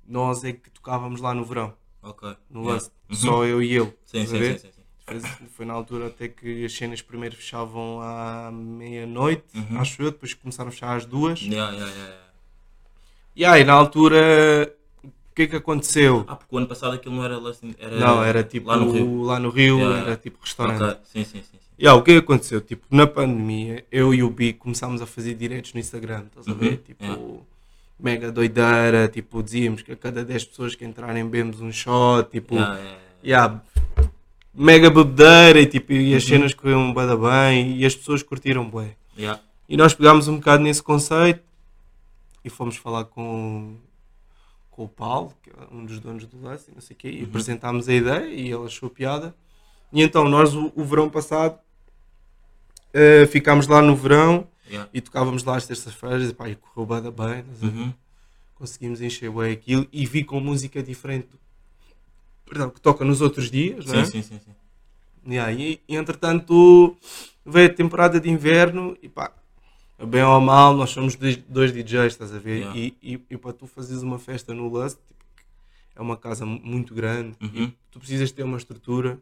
nós 0.08 0.44
é 0.44 0.52
que 0.54 0.70
tocávamos 0.72 1.22
lá 1.22 1.34
no 1.36 1.46
verão, 1.46 1.74
Ok. 2.02 2.36
no 2.50 2.62
Yeah. 2.62 2.74
Lust, 2.74 2.92
Uhum. 3.10 3.16
só 3.16 3.46
eu 3.46 3.62
e 3.62 3.72
ele. 3.76 3.94
Sim, 4.04 4.26
sim, 4.26 4.38
sim, 4.44 4.58
sim, 4.58 4.72
sim. 4.72 5.48
Foi, 5.52 5.66
na 5.66 5.74
altura 5.74 6.08
até 6.08 6.28
que 6.28 6.66
as 6.66 6.74
cenas 6.74 7.02
primeiro 7.02 7.36
fechavam 7.36 8.02
à 8.02 8.52
meia-noite, 8.52 9.44
Uhum. 9.56 9.80
acho 9.80 10.02
eu, 10.02 10.12
depois 10.12 10.34
começaram 10.34 10.70
a 10.70 10.72
fechar 10.72 10.96
às 10.98 11.06
duas. 11.06 11.40
Yeah, 11.40 11.72
yeah. 11.72 12.27
E 13.38 13.46
aí, 13.46 13.64
na 13.64 13.74
altura, 13.74 14.74
o 15.04 15.10
que 15.36 15.44
é 15.44 15.48
que 15.48 15.56
aconteceu? 15.56 16.26
Ah, 16.28 16.36
porque 16.36 16.56
o 16.56 16.58
ano 16.58 16.66
passado 16.66 16.96
aquilo 16.96 17.16
não 17.16 17.24
era 17.24 17.38
lá 17.38 17.52
assim, 17.52 17.76
era 17.78 17.96
Não, 17.96 18.24
era 18.24 18.44
tipo 18.44 18.68
lá 18.68 18.78
no 18.78 18.92
Rio. 18.92 19.22
lá 19.22 19.40
no 19.40 19.50
Rio, 19.52 19.78
Yeah, 19.80 20.00
era 20.08 20.16
tipo 20.18 20.40
restaurante. 20.42 20.82
Ok, 20.82 20.98
sim, 21.04 21.24
sim, 21.24 21.38
sim. 21.38 21.44
sim. 21.52 21.58
Yeah, 21.80 22.00
o 22.00 22.04
que 22.04 22.10
é 22.10 22.14
que 22.16 22.20
aconteceu? 22.22 22.60
Tipo, 22.60 22.84
na 22.90 23.06
pandemia, 23.06 23.86
eu 23.92 24.12
e 24.12 24.24
o 24.24 24.30
Bi 24.32 24.54
começámos 24.54 25.04
a 25.04 25.06
fazer 25.06 25.36
diretos 25.36 25.72
no 25.76 25.80
Instagram, 25.80 26.24
estás 26.26 26.48
a 26.48 26.54
ver? 26.60 26.72
Uhum, 26.72 26.78
Tipo, 26.78 27.04
yeah. 27.04 27.22
mega 28.00 28.32
doideira, 28.32 29.08
tipo, 29.08 29.44
dizíamos 29.44 29.84
que 29.84 29.92
a 29.92 29.96
cada 29.96 30.26
10 30.26 30.46
pessoas 30.46 30.74
que 30.74 30.84
entrarem 30.84 31.24
bebemos 31.24 31.62
um 31.62 31.72
shot, 31.72 32.32
tipo, 32.32 32.56
Yeah, 32.56 32.80
yeah, 33.24 33.62
mega 34.56 34.90
bebedeira 34.90 35.60
e, 35.62 35.68
tipo, 35.68 35.94
e 35.94 36.16
as 36.16 36.24
Uhum. 36.24 36.30
cenas 36.30 36.54
corriam 36.56 36.92
bada 36.92 37.16
bem 37.16 37.78
e 37.78 37.86
as 37.86 37.96
pessoas 37.96 38.24
curtiram 38.24 38.68
bem. 38.68 38.96
Yeah. 39.16 39.40
E 39.70 39.78
nós 39.78 39.94
pegámos 39.94 40.28
um 40.28 40.38
bocado 40.38 40.64
nesse 40.64 40.82
conceito 40.82 41.42
e 42.44 42.50
fomos 42.50 42.78
falar 42.78 43.06
com, 43.06 43.76
com 44.72 44.84
o 44.86 44.88
Paulo, 44.88 45.34
que 45.42 45.50
é 45.50 45.54
um 45.72 45.86
dos 45.86 46.00
donos 46.00 46.26
do 46.26 46.42
Lance, 46.42 46.72
não 46.74 46.82
sei 46.82 46.96
o 46.96 46.98
quê, 46.98 47.10
e 47.10 47.24
apresentámos 47.24 47.88
a 47.90 47.94
ideia 47.94 48.26
e 48.28 48.52
ele 48.52 48.66
achou 48.66 48.90
piada. 48.90 49.36
E 49.92 50.02
então 50.02 50.26
nós, 50.28 50.54
o, 50.54 50.72
o 50.76 50.84
verão 50.84 51.10
passado, 51.10 51.60
eh, 52.94 53.26
ficámos 53.28 53.68
lá 53.68 53.82
no 53.82 53.96
verão 53.96 54.48
Yeah. 54.70 54.90
e 54.94 55.00
tocávamos 55.00 55.46
lá 55.46 55.56
às 55.56 55.66
terças-feiras 55.66 56.30
e 56.30 56.34
pá, 56.34 56.50
e 56.50 56.56
correu 56.58 56.86
bada 56.86 57.10
bem? 57.10 57.46
Uhum. 57.64 57.94
conseguimos 58.54 59.00
encher 59.00 59.32
bem 59.32 59.54
aquilo 59.54 59.88
e 59.94 60.06
vi 60.06 60.26
com 60.26 60.42
música 60.42 60.84
diferente 60.84 61.30
perdão, 62.46 62.70
que 62.70 62.82
toca 62.82 63.06
nos 63.06 63.22
outros 63.22 63.50
dias, 63.50 63.86
não 63.86 63.94
Sim, 63.94 64.02
é? 64.02 64.06
sim, 64.06 64.22
sim, 64.22 64.40
sim. 64.40 65.32
Yeah, 65.32 65.54
e, 65.54 65.80
e 65.88 65.96
entretanto 65.96 66.98
veio 67.46 67.70
a 67.70 67.74
temporada 67.74 68.20
de 68.20 68.30
inverno 68.30 68.98
e 69.02 69.08
pá, 69.08 69.32
bem 70.06 70.24
ou 70.24 70.40
mal, 70.42 70.76
nós 70.76 70.90
somos 70.92 71.16
dois, 71.16 71.72
DJs, 71.72 72.14
estás 72.14 72.34
a 72.34 72.40
ver? 72.40 72.58
Yeah. 72.60 72.78
E, 72.80 72.98
e, 73.02 73.22
e 73.32 73.38
para 73.38 73.54
tu 73.54 73.66
fazeres 73.68 74.04
uma 74.04 74.20
festa 74.20 74.54
no 74.54 74.68
Lust, 74.68 74.98
tipo, 75.08 75.20
é 75.96 76.02
uma 76.02 76.16
casa 76.18 76.46
mu- 76.46 76.60
muito 76.64 76.94
grande 76.94 77.36
Uhum. 77.42 77.64
e 77.66 77.78
tu 77.92 78.00
precisas 78.00 78.32
ter 78.32 78.44
uma 78.44 78.58
estrutura 78.58 79.20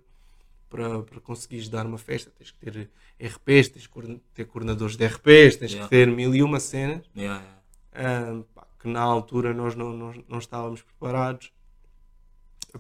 para, 0.69 0.99
para 1.03 1.19
conseguires 1.21 1.69
dar 1.69 1.85
uma 1.85 1.97
festa. 1.97 2.31
Tens 2.37 2.51
que 2.51 2.57
ter 2.59 2.89
RPs, 3.19 3.69
tens 3.69 3.87
que 3.87 4.19
ter 4.33 4.45
coordenadores 4.45 4.97
de 4.97 5.05
RPs, 5.05 5.55
tens 5.57 5.71
Yeah. 5.71 5.83
que 5.83 5.89
ter 5.89 6.07
mil 6.11 6.35
e 6.35 6.43
uma 6.43 6.59
cenas 6.59 7.03
Yeah, 7.15 7.41
ah, 7.93 8.41
pá, 8.53 8.67
que 8.79 8.87
na 8.89 8.99
altura 9.01 9.53
nós 9.53 9.75
não, 9.75 9.91
não, 9.95 10.13
não 10.27 10.39
estávamos 10.39 10.81
preparados 10.81 11.51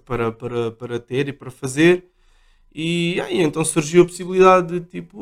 para, 0.03 0.31
para, 0.31 0.71
para 0.71 0.99
ter 0.99 1.29
e 1.29 1.33
para 1.33 1.49
fazer. 1.49 2.11
E 2.73 3.21
aí 3.21 3.41
então 3.41 3.63
surgiu 3.63 4.03
a 4.03 4.05
possibilidade 4.05 4.81
de 4.81 4.85
tipo 4.85 5.17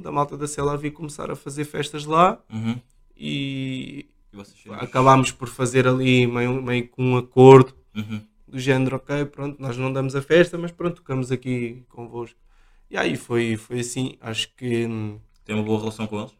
da 0.00 0.10
malta 0.12 0.36
da 0.36 0.46
Cela 0.46 0.76
vir 0.76 0.90
começar 0.92 1.30
a 1.30 1.36
fazer 1.36 1.64
festas 1.64 2.04
lá 2.04 2.38
Uhum. 2.52 2.78
e 3.16 4.06
E 4.34 4.70
acabámos 4.74 5.30
por 5.30 5.48
fazer 5.48 5.86
ali 5.86 6.26
meio, 6.26 6.62
meio 6.62 6.88
com 6.88 7.02
um 7.04 7.16
acordo 7.16 7.74
Uhum. 7.94 8.22
do 8.48 8.58
género, 8.58 8.96
ok, 8.96 9.24
pronto, 9.26 9.60
nós 9.60 9.76
não 9.76 9.92
damos 9.92 10.14
a 10.16 10.22
festa, 10.22 10.56
mas 10.58 10.70
pronto, 10.72 10.96
tocamos 10.96 11.30
aqui 11.30 11.84
convosco. 11.88 12.38
E 12.90 12.96
aí 12.96 13.16
foi, 13.16 13.56
foi 13.56 13.80
assim, 13.80 14.16
acho 14.20 14.54
que 14.54 14.86
hum, 14.86 15.18
Tem 15.44 15.54
uma 15.54 15.64
boa 15.64 15.78
relação 15.78 16.06
com 16.06 16.18
eles? 16.20 16.32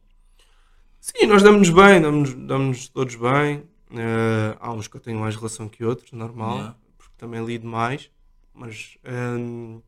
Sim, 1.00 1.26
nós 1.26 1.42
damos-nos 1.42 1.70
bem, 1.70 2.00
damos-nos 2.00 2.46
damos 2.46 2.88
todos 2.88 3.14
bem. 3.16 3.64
Eh, 3.94 4.56
há 4.60 4.72
uns 4.72 4.86
que 4.88 4.96
eu 4.96 5.00
tenho 5.00 5.18
mais 5.18 5.34
relação 5.36 5.68
que 5.68 5.84
outros, 5.84 6.12
normal, 6.12 6.56
Yeah. 6.56 6.76
porque 6.96 7.12
também 7.18 7.44
lido 7.44 7.66
mais. 7.66 8.10
Mas 8.54 8.96
hum, 9.38 9.80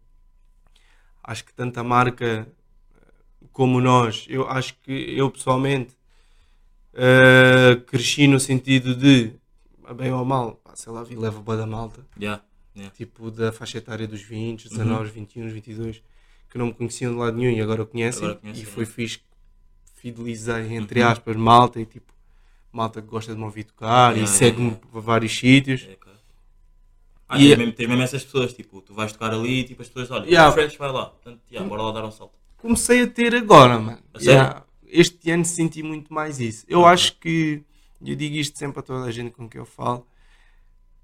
acho 1.22 1.44
que 1.44 1.54
tanto 1.54 1.78
a 1.78 1.84
marca 1.84 2.46
como 3.54 3.80
nós, 3.80 4.26
eu 4.28 4.46
acho 4.50 4.74
que 4.82 4.92
eu 5.16 5.30
pessoalmente 5.30 5.96
eh, 6.92 7.76
cresci 7.86 8.26
no 8.26 8.38
sentido 8.40 8.94
de, 8.94 9.32
bem 9.96 10.12
ou 10.12 10.24
mal, 10.24 10.56
pá, 10.62 10.74
sei 10.76 10.92
lá, 10.92 11.02
vi 11.04 11.14
leva 11.16 11.40
boa 11.40 11.56
da 11.56 11.64
malta, 11.66 12.04
Yeah. 12.20 12.42
yeah. 12.76 12.94
tipo 12.94 13.30
da 13.30 13.52
faixa 13.52 13.78
etária 13.78 14.06
dos 14.06 14.20
Uhum. 14.22 14.26
20, 14.28 14.68
19, 14.68 15.10
21, 15.10 15.48
22, 15.48 16.02
que 16.50 16.58
não 16.58 16.66
me 16.66 16.74
conheciam 16.74 17.12
de 17.12 17.18
lado 17.18 17.36
nenhum 17.36 17.56
e 17.56 17.60
agora 17.60 17.86
conhecem. 17.86 18.24
Agora 18.24 18.40
conhecem, 18.40 18.62
e 18.62 18.66
foi 18.66 18.82
é. 18.82 18.86
fixe, 18.86 19.20
fidelizei, 19.94 20.74
entre 20.74 21.00
Uhum. 21.00 21.08
aspas, 21.08 21.36
malta 21.36 21.80
e 21.80 21.86
tipo, 21.86 22.12
malta 22.72 23.00
que 23.00 23.08
gosta 23.08 23.32
de 23.32 23.38
me 23.38 23.44
ouvir 23.44 23.64
tocar 23.64 24.12
e 24.16 24.20
Yeah, 24.20 24.26
segue-me 24.32 24.66
yeah, 24.70 24.86
para 24.90 25.00
vários 25.00 25.32
sítios. 25.38 25.86
É. 25.88 25.96
Ah, 27.26 27.38
E- 27.38 27.48
tens, 27.48 27.58
mesmo, 27.58 27.72
tens 27.72 27.88
mesmo 27.88 28.02
essas 28.02 28.22
pessoas, 28.24 28.52
tipo, 28.52 28.80
tu 28.82 28.92
vais 28.94 29.10
tocar 29.12 29.32
ali 29.32 29.60
e 29.60 29.64
tipo, 29.64 29.80
as 29.80 29.88
pessoas, 29.88 30.10
olha, 30.10 30.26
Yeah. 30.28 30.52
Fresh 30.52 30.76
vai 30.76 30.92
lá, 30.92 31.06
portanto, 31.06 31.40
yeah, 31.50 31.68
bora 31.68 31.82
lá 31.82 31.92
dar 31.92 32.04
um 32.04 32.10
salto. 32.10 32.38
Comecei 32.64 33.02
a 33.02 33.06
ter 33.06 33.34
agora, 33.34 33.78
mano. 33.78 33.98
Yeah. 34.18 34.64
Este 34.86 35.30
ano 35.30 35.44
senti 35.44 35.82
muito 35.82 36.14
mais 36.14 36.40
isso. 36.40 36.64
Eu 36.66 36.86
acho 36.86 37.18
que, 37.18 37.62
eu 38.02 38.16
digo 38.16 38.36
isto 38.36 38.58
sempre 38.58 38.78
a 38.78 38.82
toda 38.82 39.04
a 39.04 39.10
gente 39.10 39.32
com 39.32 39.46
quem 39.46 39.58
eu 39.60 39.66
falo, 39.66 40.06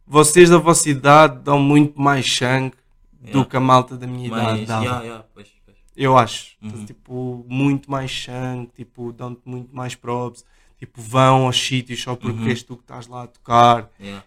vocês 0.06 0.48
da 0.48 0.56
vossa 0.56 0.88
idade 0.88 1.42
dão 1.42 1.58
muito 1.58 2.00
mais 2.00 2.24
sangue 2.34 2.74
do 3.20 3.28
Yeah. 3.28 3.50
que 3.50 3.56
a 3.58 3.60
malta 3.60 3.98
da 3.98 4.06
minha 4.06 4.28
idade 4.28 4.64
dava. 4.64 4.84
yeah, 5.04 5.24
pois, 5.34 5.48
pois. 5.66 5.76
Eu 5.94 6.16
acho. 6.16 6.56
Uhum. 6.62 6.86
Tipo, 6.86 7.44
muito 7.46 7.90
mais 7.90 8.10
sangue, 8.24 8.70
tipo, 8.74 9.12
dão-te 9.12 9.42
muito 9.44 9.76
mais 9.76 9.94
props. 9.94 10.42
Tipo, 10.78 10.98
vão 11.02 11.44
aos 11.44 11.60
sítios 11.60 12.00
só 12.02 12.16
porque 12.16 12.40
Uhum. 12.40 12.48
és 12.48 12.62
tu 12.62 12.74
que 12.78 12.84
estás 12.84 13.06
lá 13.06 13.24
a 13.24 13.26
tocar. 13.26 13.90
Yeah. 14.00 14.24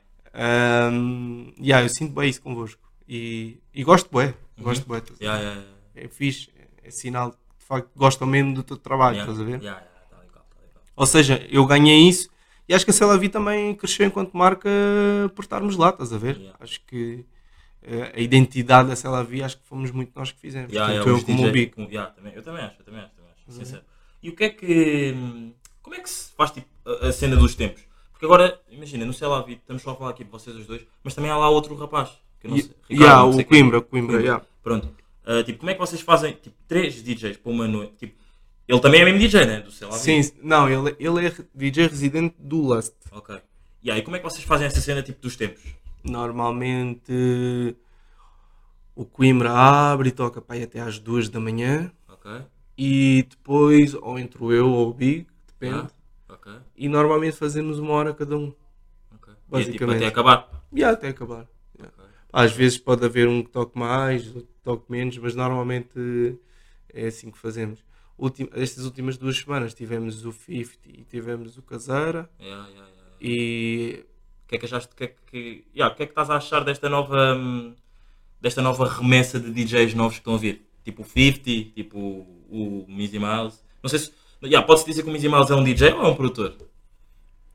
Um, 0.94 1.52
eu 1.58 1.90
sinto 1.90 2.14
bem 2.14 2.30
isso 2.30 2.44
convosco. 2.44 2.80
E, 3.10 3.58
e 3.74 3.84
gosto 3.84 4.16
bem. 4.16 4.36
Gosto 4.60 4.88
bem. 4.88 5.00
Uhum. 5.00 5.16
Yeah, 5.20 5.40
yeah, 5.42 5.62
yeah. 5.62 5.78
É 5.96 6.08
fixe. 6.08 6.54
É 6.84 6.92
sinal 6.92 7.32
que 7.32 7.38
de 7.60 7.66
facto 7.66 7.90
gostam 7.96 8.28
mesmo 8.28 8.54
do 8.54 8.64
teu 8.64 8.78
trabalho. 8.78 9.18
Yeah, 9.18 9.32
Estás 9.32 9.42
a 9.42 9.50
ver? 9.50 9.62
yeah, 9.62 9.80
yeah, 9.82 10.06
tá 10.10 10.18
legal, 10.18 10.46
tá 10.50 10.62
legal. 10.62 10.84
Ou 10.96 11.06
seja, 11.06 11.46
eu 11.50 11.66
ganhei 11.66 12.08
isso. 12.08 12.30
E 12.68 12.74
acho 12.74 12.86
que 12.86 12.92
a 12.92 12.94
Celavi 12.94 13.30
também 13.30 13.76
cresceu 13.76 14.06
enquanto 14.06 14.34
marca 14.38 14.70
por 15.36 15.44
estarmos 15.44 15.76
lá. 15.76 15.90
Estás 15.90 16.14
a 16.14 16.18
ver? 16.18 16.54
Acho 16.60 16.82
que 16.86 17.26
eh, 17.82 18.14
a 18.16 18.20
identidade 18.20 18.88
da 18.90 18.96
Celavi, 18.96 19.44
acho 19.44 19.58
que 19.58 19.66
fomos 19.66 19.92
muito 19.92 20.12
nós 20.16 20.32
que 20.32 20.40
fizemos. 20.40 20.72
Yeah, 20.72 20.94
Tanto 20.94 21.10
eu 21.10 21.24
como 21.24 21.52
DJ 21.52 21.74
o 21.76 21.82
yeah, 21.82 22.12
também, 22.12 22.34
eu 22.34 22.42
também 22.42 22.64
acho, 22.64 22.76
eu 22.80 22.86
também 22.86 23.02
acho, 23.02 23.14
também 23.14 23.32
acho, 23.32 23.52
sincero. 23.52 23.84
E 24.22 24.30
o 24.30 24.36
que 24.36 24.44
é 24.46 24.50
que. 24.50 25.14
hum, 25.16 25.54
Como 25.82 25.96
é 25.96 26.00
que 26.00 26.10
se 26.10 26.32
faz 26.32 26.52
tipo, 26.52 26.68
a, 26.86 27.08
a 27.08 27.12
cena 27.12 27.36
dos 27.36 27.56
tempos? 27.56 27.84
Porque 28.12 28.26
agora, 28.26 28.62
imagina, 28.70 29.06
no 29.06 29.12
Sei 29.12 29.28
lá, 29.28 29.42
Vi, 29.42 29.54
estamos 29.54 29.82
só 29.82 29.92
a 29.92 29.96
falar 29.96 30.12
aqui 30.12 30.24
de 30.24 30.30
vocês 30.30 30.56
os 30.56 30.66
dois, 30.66 30.86
mas 31.04 31.14
também 31.14 31.30
há 31.30 31.36
lá 31.36 31.50
outro 31.50 31.76
rapaz. 31.76 32.12
Que 32.40 32.48
eu 32.48 32.52
não 32.52 32.58
sei, 32.58 32.72
yeah, 32.90 33.20
não 33.20 33.30
o 33.30 33.34
sei 33.34 33.44
quem. 33.44 33.60
Coimbra, 33.60 33.82
Coimbra, 33.82 34.22
yeah. 34.22 34.46
Pronto. 34.64 35.03
Ah, 35.26 35.44
tipo, 35.44 35.60
como 35.60 35.70
é 35.70 35.74
que 35.74 35.80
vocês 35.80 36.02
fazem 36.02 36.34
tipo, 36.34 36.56
três 36.68 37.02
DJs 37.02 37.38
para 37.38 37.52
uma 37.52 37.68
noite? 37.68 37.94
Tipo, 37.98 38.22
ele 38.68 38.80
também 38.80 39.02
é 39.02 39.06
mesmo 39.06 39.20
DJ, 39.20 39.46
né? 39.46 39.60
Do 39.62 39.70
Vi. 39.72 39.94
Sim, 40.00 40.22
não, 40.42 40.70
ele, 40.70 40.96
ele 41.00 41.28
é 41.28 41.34
DJ 41.54 41.88
residente 41.88 42.36
do 42.40 42.58
Lust. 42.62 42.94
Ok. 43.12 43.40
E 43.82 43.92
aí, 43.92 44.02
como 44.02 44.16
é 44.16 44.20
que 44.20 44.26
vocês 44.26 44.44
fazem 44.44 44.68
essa 44.68 44.80
cena 44.82 45.02
tipo 45.04 45.22
dos 45.22 45.36
tempos? 45.36 45.62
Normalmente 46.04 47.76
o 48.96 49.06
Coimbra 49.06 49.52
abre 49.52 50.10
e 50.10 50.12
toca 50.12 50.42
para 50.42 50.62
até 50.64 50.80
às 50.80 51.00
duas 51.00 51.28
da 51.30 51.40
manhã 51.40 51.92
Ok. 52.08 52.32
e 52.78 53.26
depois 53.30 53.94
ou 53.94 54.20
entro 54.20 54.52
eu 54.54 54.70
ou 54.70 54.90
o 54.90 54.94
Big, 54.94 55.28
depende. 55.48 55.88
Ah, 56.30 56.34
ok. 56.34 56.52
E 56.78 56.88
normalmente 56.88 57.36
fazemos 57.36 57.80
uma 57.80 57.92
hora 57.94 58.14
cada 58.14 58.38
um. 58.38 58.54
ok. 59.16 59.34
E 59.34 59.34
é, 59.34 59.36
tipo, 59.36 59.50
Basicamente. 59.50 59.98
até 59.98 60.08
acabar. 60.08 60.64
E 60.72 60.84
até 60.84 61.08
acabar. 61.10 61.48
Às 62.34 62.52
vezes 62.52 62.78
pode 62.80 63.06
haver 63.06 63.28
um 63.28 63.44
que 63.44 63.52
toque 63.52 63.78
mais, 63.78 64.26
outro 64.28 64.42
que 64.52 64.64
toque 64.64 64.92
menos, 64.92 65.16
mas 65.20 65.36
normalmente 65.36 66.36
é 66.92 67.06
assim 67.08 67.30
que 67.30 67.38
fazemos. 67.38 67.80
Ultim- 68.18 68.50
estas 68.54 68.86
últimas 68.86 69.18
duas 69.18 69.38
semanas 69.38 69.74
tivemos 69.74 70.26
o 70.26 70.32
50 70.32 70.80
e 70.90 71.04
tivemos 71.04 71.58
o 71.58 71.62
Caseira 71.62 72.30
Yeah, 72.40 72.68
yeah, 72.70 72.88
yeah. 72.90 73.16
e 73.22 74.06
O 74.46 74.48
que 74.48 74.56
é 74.56 74.58
que 74.60 74.66
achaste? 74.66 74.96
Que 74.96 75.04
é 75.04 75.16
que, 75.28 75.64
yeah, 75.76 75.94
que 75.96 76.04
é 76.04 76.06
que 76.08 76.12
estás 76.12 76.30
a 76.30 76.38
achar 76.38 76.64
desta 76.64 76.90
nova, 76.90 77.36
desta 78.42 78.62
nova 78.62 78.88
remessa 78.88 79.40
de 79.40 79.52
DJs 79.52 79.94
novos 79.94 80.14
que 80.16 80.22
estão 80.22 80.36
a 80.36 80.38
vir? 80.38 80.68
Tipo 80.84 81.02
o 81.02 81.06
50, 81.06 81.44
tipo 81.76 81.98
o, 81.98 82.86
o 82.86 82.92
Mizzy 82.92 83.18
Miles. 83.20 83.64
Não 83.82 83.90
sei 83.90 84.00
se. 84.00 84.12
Yeah, 84.44 84.66
Pode-se 84.68 84.86
dizer 84.86 85.04
que 85.04 85.10
o 85.10 85.12
Mizzy 85.14 85.30
Miles 85.30 85.50
é 85.50 85.56
um 85.56 85.64
DJ 85.64 85.94
ou 85.94 86.02
é 86.04 86.08
um 86.10 86.16
produtor? 86.16 86.56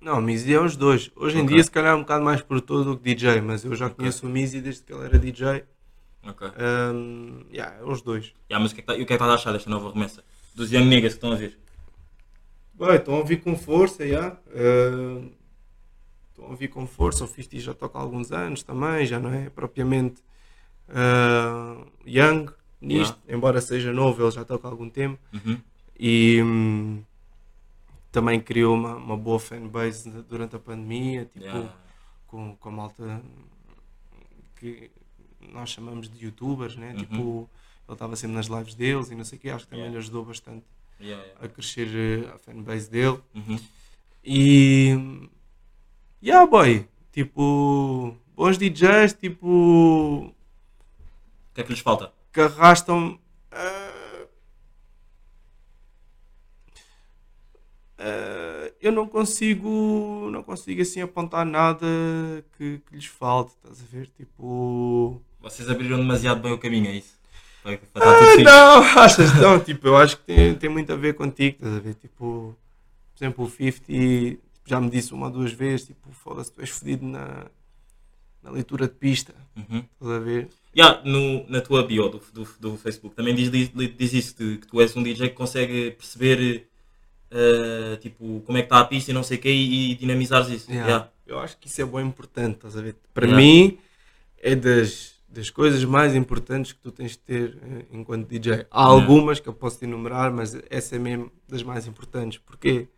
Não, 0.00 0.20
Mizzy 0.20 0.54
é 0.54 0.60
os 0.60 0.76
dois. 0.76 1.10
Hoje 1.16 1.38
em 1.38 1.42
Ok. 1.42 1.54
dia, 1.54 1.64
se 1.64 1.70
calhar, 1.70 1.92
é 1.92 1.94
um 1.94 2.00
bocado 2.00 2.24
mais 2.24 2.40
produtor 2.40 2.84
do 2.84 2.96
que 2.96 3.02
DJ, 3.02 3.40
mas 3.40 3.64
eu 3.64 3.74
já 3.74 3.90
conheço 3.90 4.26
o 4.26 4.28
Mizzy 4.28 4.60
desde 4.60 4.82
que 4.82 4.92
ele 4.92 5.04
era 5.04 5.18
DJ. 5.18 5.64
Ok. 6.24 6.48
Um, 6.48 7.44
yeah, 7.52 7.76
é 7.80 7.84
os 7.84 8.00
dois. 8.02 8.32
Yeah, 8.50 8.62
mas 8.62 8.70
o 8.72 8.74
que, 8.74 8.80
é 8.80 8.82
que, 8.82 8.86
tá- 8.86 8.96
e 8.96 9.02
o 9.02 9.06
que 9.06 9.12
é 9.12 9.16
que 9.16 9.22
estás 9.22 9.30
a 9.30 9.34
achar 9.34 9.52
desta 9.52 9.68
nova 9.70 9.92
remessa? 9.92 10.22
Dos 10.54 10.70
Young 10.72 10.86
Niggas 10.86 11.12
que 11.12 11.16
estão 11.18 11.32
a 11.32 11.36
vir? 11.36 11.58
Bem, 12.74 12.94
estão 12.94 13.18
a 13.20 13.24
vir 13.24 13.40
com 13.40 13.56
força, 13.56 14.06
já. 14.06 14.36
Uh, 14.48 15.30
estão 16.30 16.52
a 16.52 16.54
vir 16.54 16.68
com 16.68 16.86
força. 16.86 17.24
O 17.24 17.26
50 17.28 17.58
já 17.58 17.74
toca 17.74 17.98
há 17.98 18.02
alguns 18.02 18.30
anos 18.30 18.62
também, 18.62 19.04
já 19.04 19.18
não 19.18 19.32
é 19.32 19.50
propriamente 19.50 20.22
uh, 20.88 21.84
young 22.06 22.50
nisto, 22.80 23.18
embora 23.28 23.60
seja 23.60 23.92
novo, 23.92 24.22
ele 24.22 24.30
já 24.30 24.44
toca 24.44 24.68
há 24.68 24.70
algum 24.70 24.88
tempo. 24.88 25.18
Uhum. 25.32 25.58
E 25.98 26.40
hum, 26.42 27.02
também 28.10 28.40
criou 28.40 28.74
uma, 28.74 28.94
uma 28.96 29.16
boa 29.16 29.38
fanbase 29.38 30.10
durante 30.28 30.56
a 30.56 30.58
pandemia, 30.58 31.24
tipo, 31.26 31.44
Yeah. 31.44 31.72
com, 32.26 32.56
com 32.56 32.68
a 32.68 32.72
malta 32.72 33.22
que 34.56 34.90
nós 35.52 35.70
chamamos 35.70 36.08
de 36.08 36.24
youtubers, 36.24 36.76
né? 36.76 36.90
Uhum. 36.92 36.96
Tipo, 36.96 37.50
ele 37.86 37.94
estava 37.94 38.16
sempre 38.16 38.36
nas 38.36 38.46
lives 38.46 38.74
deles 38.74 39.10
e 39.10 39.14
não 39.14 39.24
sei 39.24 39.38
o 39.38 39.40
que, 39.40 39.50
acho 39.50 39.64
que 39.64 39.70
também 39.70 39.84
Yeah. 39.84 39.98
lhe 39.98 40.02
ajudou 40.04 40.24
bastante 40.24 40.64
Yeah, 41.00 41.24
a 41.40 41.46
crescer 41.46 41.88
eh, 41.94 42.28
a 42.34 42.38
fanbase 42.38 42.90
dele. 42.90 43.20
Uhum. 43.34 43.56
E. 44.24 45.28
Yeah, 46.20 46.44
boy! 46.44 46.88
Tipo. 47.12 48.16
Bons 48.34 48.58
DJs, 48.58 49.12
tipo. 49.14 49.46
O 49.48 50.34
que 51.54 51.60
é 51.60 51.64
que 51.64 51.70
lhes 51.70 51.80
falta? 51.80 52.12
que 52.32 52.40
arrastam. 52.40 53.16
ah, 53.52 53.87
ah, 57.98 58.70
eu 58.80 58.92
não 58.92 59.06
consigo. 59.06 60.28
Não 60.30 60.42
consigo 60.42 60.80
assim 60.82 61.00
apontar 61.00 61.44
nada 61.44 61.86
que, 62.56 62.78
que 62.88 62.94
lhes 62.94 63.06
falte, 63.06 63.52
estás 63.56 63.80
a 63.82 63.84
ver? 63.96 64.08
Tipo. 64.16 65.20
Vocês 65.40 65.68
abriram 65.68 65.98
demasiado 65.98 66.40
bem 66.40 66.52
o 66.52 66.58
caminho, 66.58 66.88
é 66.88 66.96
isso? 66.96 67.16
Para, 67.62 67.78
para 67.92 68.10
Ah, 68.10 68.36
não, 68.36 68.82
achas? 69.02 69.34
Não, 69.34 69.58
tipo, 69.60 69.86
eu 69.86 69.96
acho 69.96 70.16
que 70.18 70.24
tem, 70.24 70.54
tem 70.54 70.70
muito 70.70 70.92
a 70.92 70.96
ver 70.96 71.14
contigo, 71.14 71.56
estás 71.56 71.76
a 71.76 71.80
ver? 71.80 71.94
Tipo, 71.94 72.56
por 73.14 73.24
exemplo, 73.24 73.44
o 73.44 73.50
50 73.50 73.80
tipo, 73.86 74.42
já 74.64 74.80
me 74.80 74.90
disse 74.90 75.12
uma 75.14 75.26
ou 75.26 75.32
duas 75.32 75.52
vezes, 75.52 75.86
tipo, 75.86 76.10
foda-se, 76.12 76.52
tu 76.52 76.60
és 76.60 76.70
fodido 76.70 77.06
na, 77.06 77.46
na 78.42 78.50
leitura 78.50 78.86
de 78.86 78.94
pista, 78.94 79.34
Uhum. 79.56 79.78
estás 79.92 80.10
a 80.12 80.18
ver? 80.20 80.48
Yeah, 80.76 81.02
no, 81.04 81.44
na 81.48 81.60
tua 81.60 81.84
bio 81.84 82.08
do, 82.08 82.20
do, 82.32 82.48
do 82.60 82.76
Facebook 82.76 83.16
também 83.16 83.34
diz, 83.34 83.50
diz, 83.50 83.70
diz 83.96 84.12
isso, 84.12 84.36
de 84.36 84.58
que 84.58 84.66
tu 84.68 84.80
és 84.80 84.94
um 84.96 85.02
DJ 85.02 85.30
que 85.30 85.34
consegue 85.34 85.90
perceber 85.92 86.68
eh, 87.30 87.98
tipo, 88.00 88.42
como 88.46 88.56
é 88.56 88.62
que 88.62 88.66
está 88.66 88.80
a 88.80 88.84
pista 88.84 89.10
e 89.10 89.14
não 89.14 89.22
sei 89.22 89.36
o 89.36 89.40
quê 89.40 89.50
e, 89.50 89.92
e 89.92 89.94
dinamizares 89.94 90.48
isso. 90.48 90.70
Yeah. 90.70 90.88
Yeah. 90.88 91.10
Eu 91.26 91.38
acho 91.38 91.58
que 91.58 91.68
isso 91.68 91.80
é 91.82 91.84
bem 91.84 92.06
importante, 92.06 92.56
estás 92.56 92.76
a 92.76 92.80
ver? 92.80 92.96
Para 93.12 93.26
Yeah. 93.26 93.42
mim, 93.42 93.78
é 94.38 94.56
das, 94.56 95.12
das 95.28 95.50
coisas 95.50 95.84
mais 95.84 96.14
importantes 96.14 96.72
que 96.72 96.80
tu 96.80 96.90
tens 96.90 97.12
de 97.12 97.18
ter 97.18 97.58
eh, 97.62 97.84
enquanto 97.92 98.26
DJ. 98.26 98.66
Há 98.70 98.82
algumas 98.82 99.40
que 99.40 99.48
eu 99.48 99.52
posso 99.52 99.78
te 99.78 99.84
enumerar, 99.84 100.32
mas 100.32 100.58
essa 100.70 100.96
é 100.96 100.98
mesmo 100.98 101.30
das 101.46 101.62
mais 101.62 101.86
importantes. 101.86 102.38
Porquê? 102.38 102.88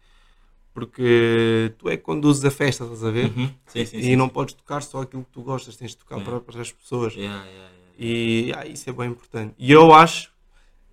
Porque 0.73 1.75
tu 1.79 1.89
é 1.89 1.97
que 1.97 2.03
conduzes 2.05 2.45
a 2.45 2.51
festa, 2.51 2.85
estás 2.85 3.03
a 3.03 3.11
ver? 3.11 3.27
Uhum. 3.27 3.51
Sim, 3.67 3.85
sim, 3.85 3.99
e 3.99 4.03
sim. 4.05 4.17
não 4.17 4.29
podes 4.29 4.55
tocar 4.55 4.81
só 4.83 5.03
aquilo 5.03 5.25
que 5.25 5.31
tu 5.33 5.43
gostas, 5.43 5.77
tens 5.77 5.91
de 5.91 5.97
tocar 5.97 6.19
Yeah. 6.19 6.39
para, 6.39 6.53
para 6.53 6.63
as 6.63 6.71
pessoas. 6.71 7.15
Yeah, 7.15 7.45
yeah, 7.45 7.55
yeah. 7.55 7.75
E 7.99 8.53
ah, 8.57 8.67
isso 8.67 8.89
é 8.89 8.93
bem 8.93 9.11
importante. 9.11 9.55
E 9.59 9.73
eu 9.73 9.93
acho, 9.93 10.33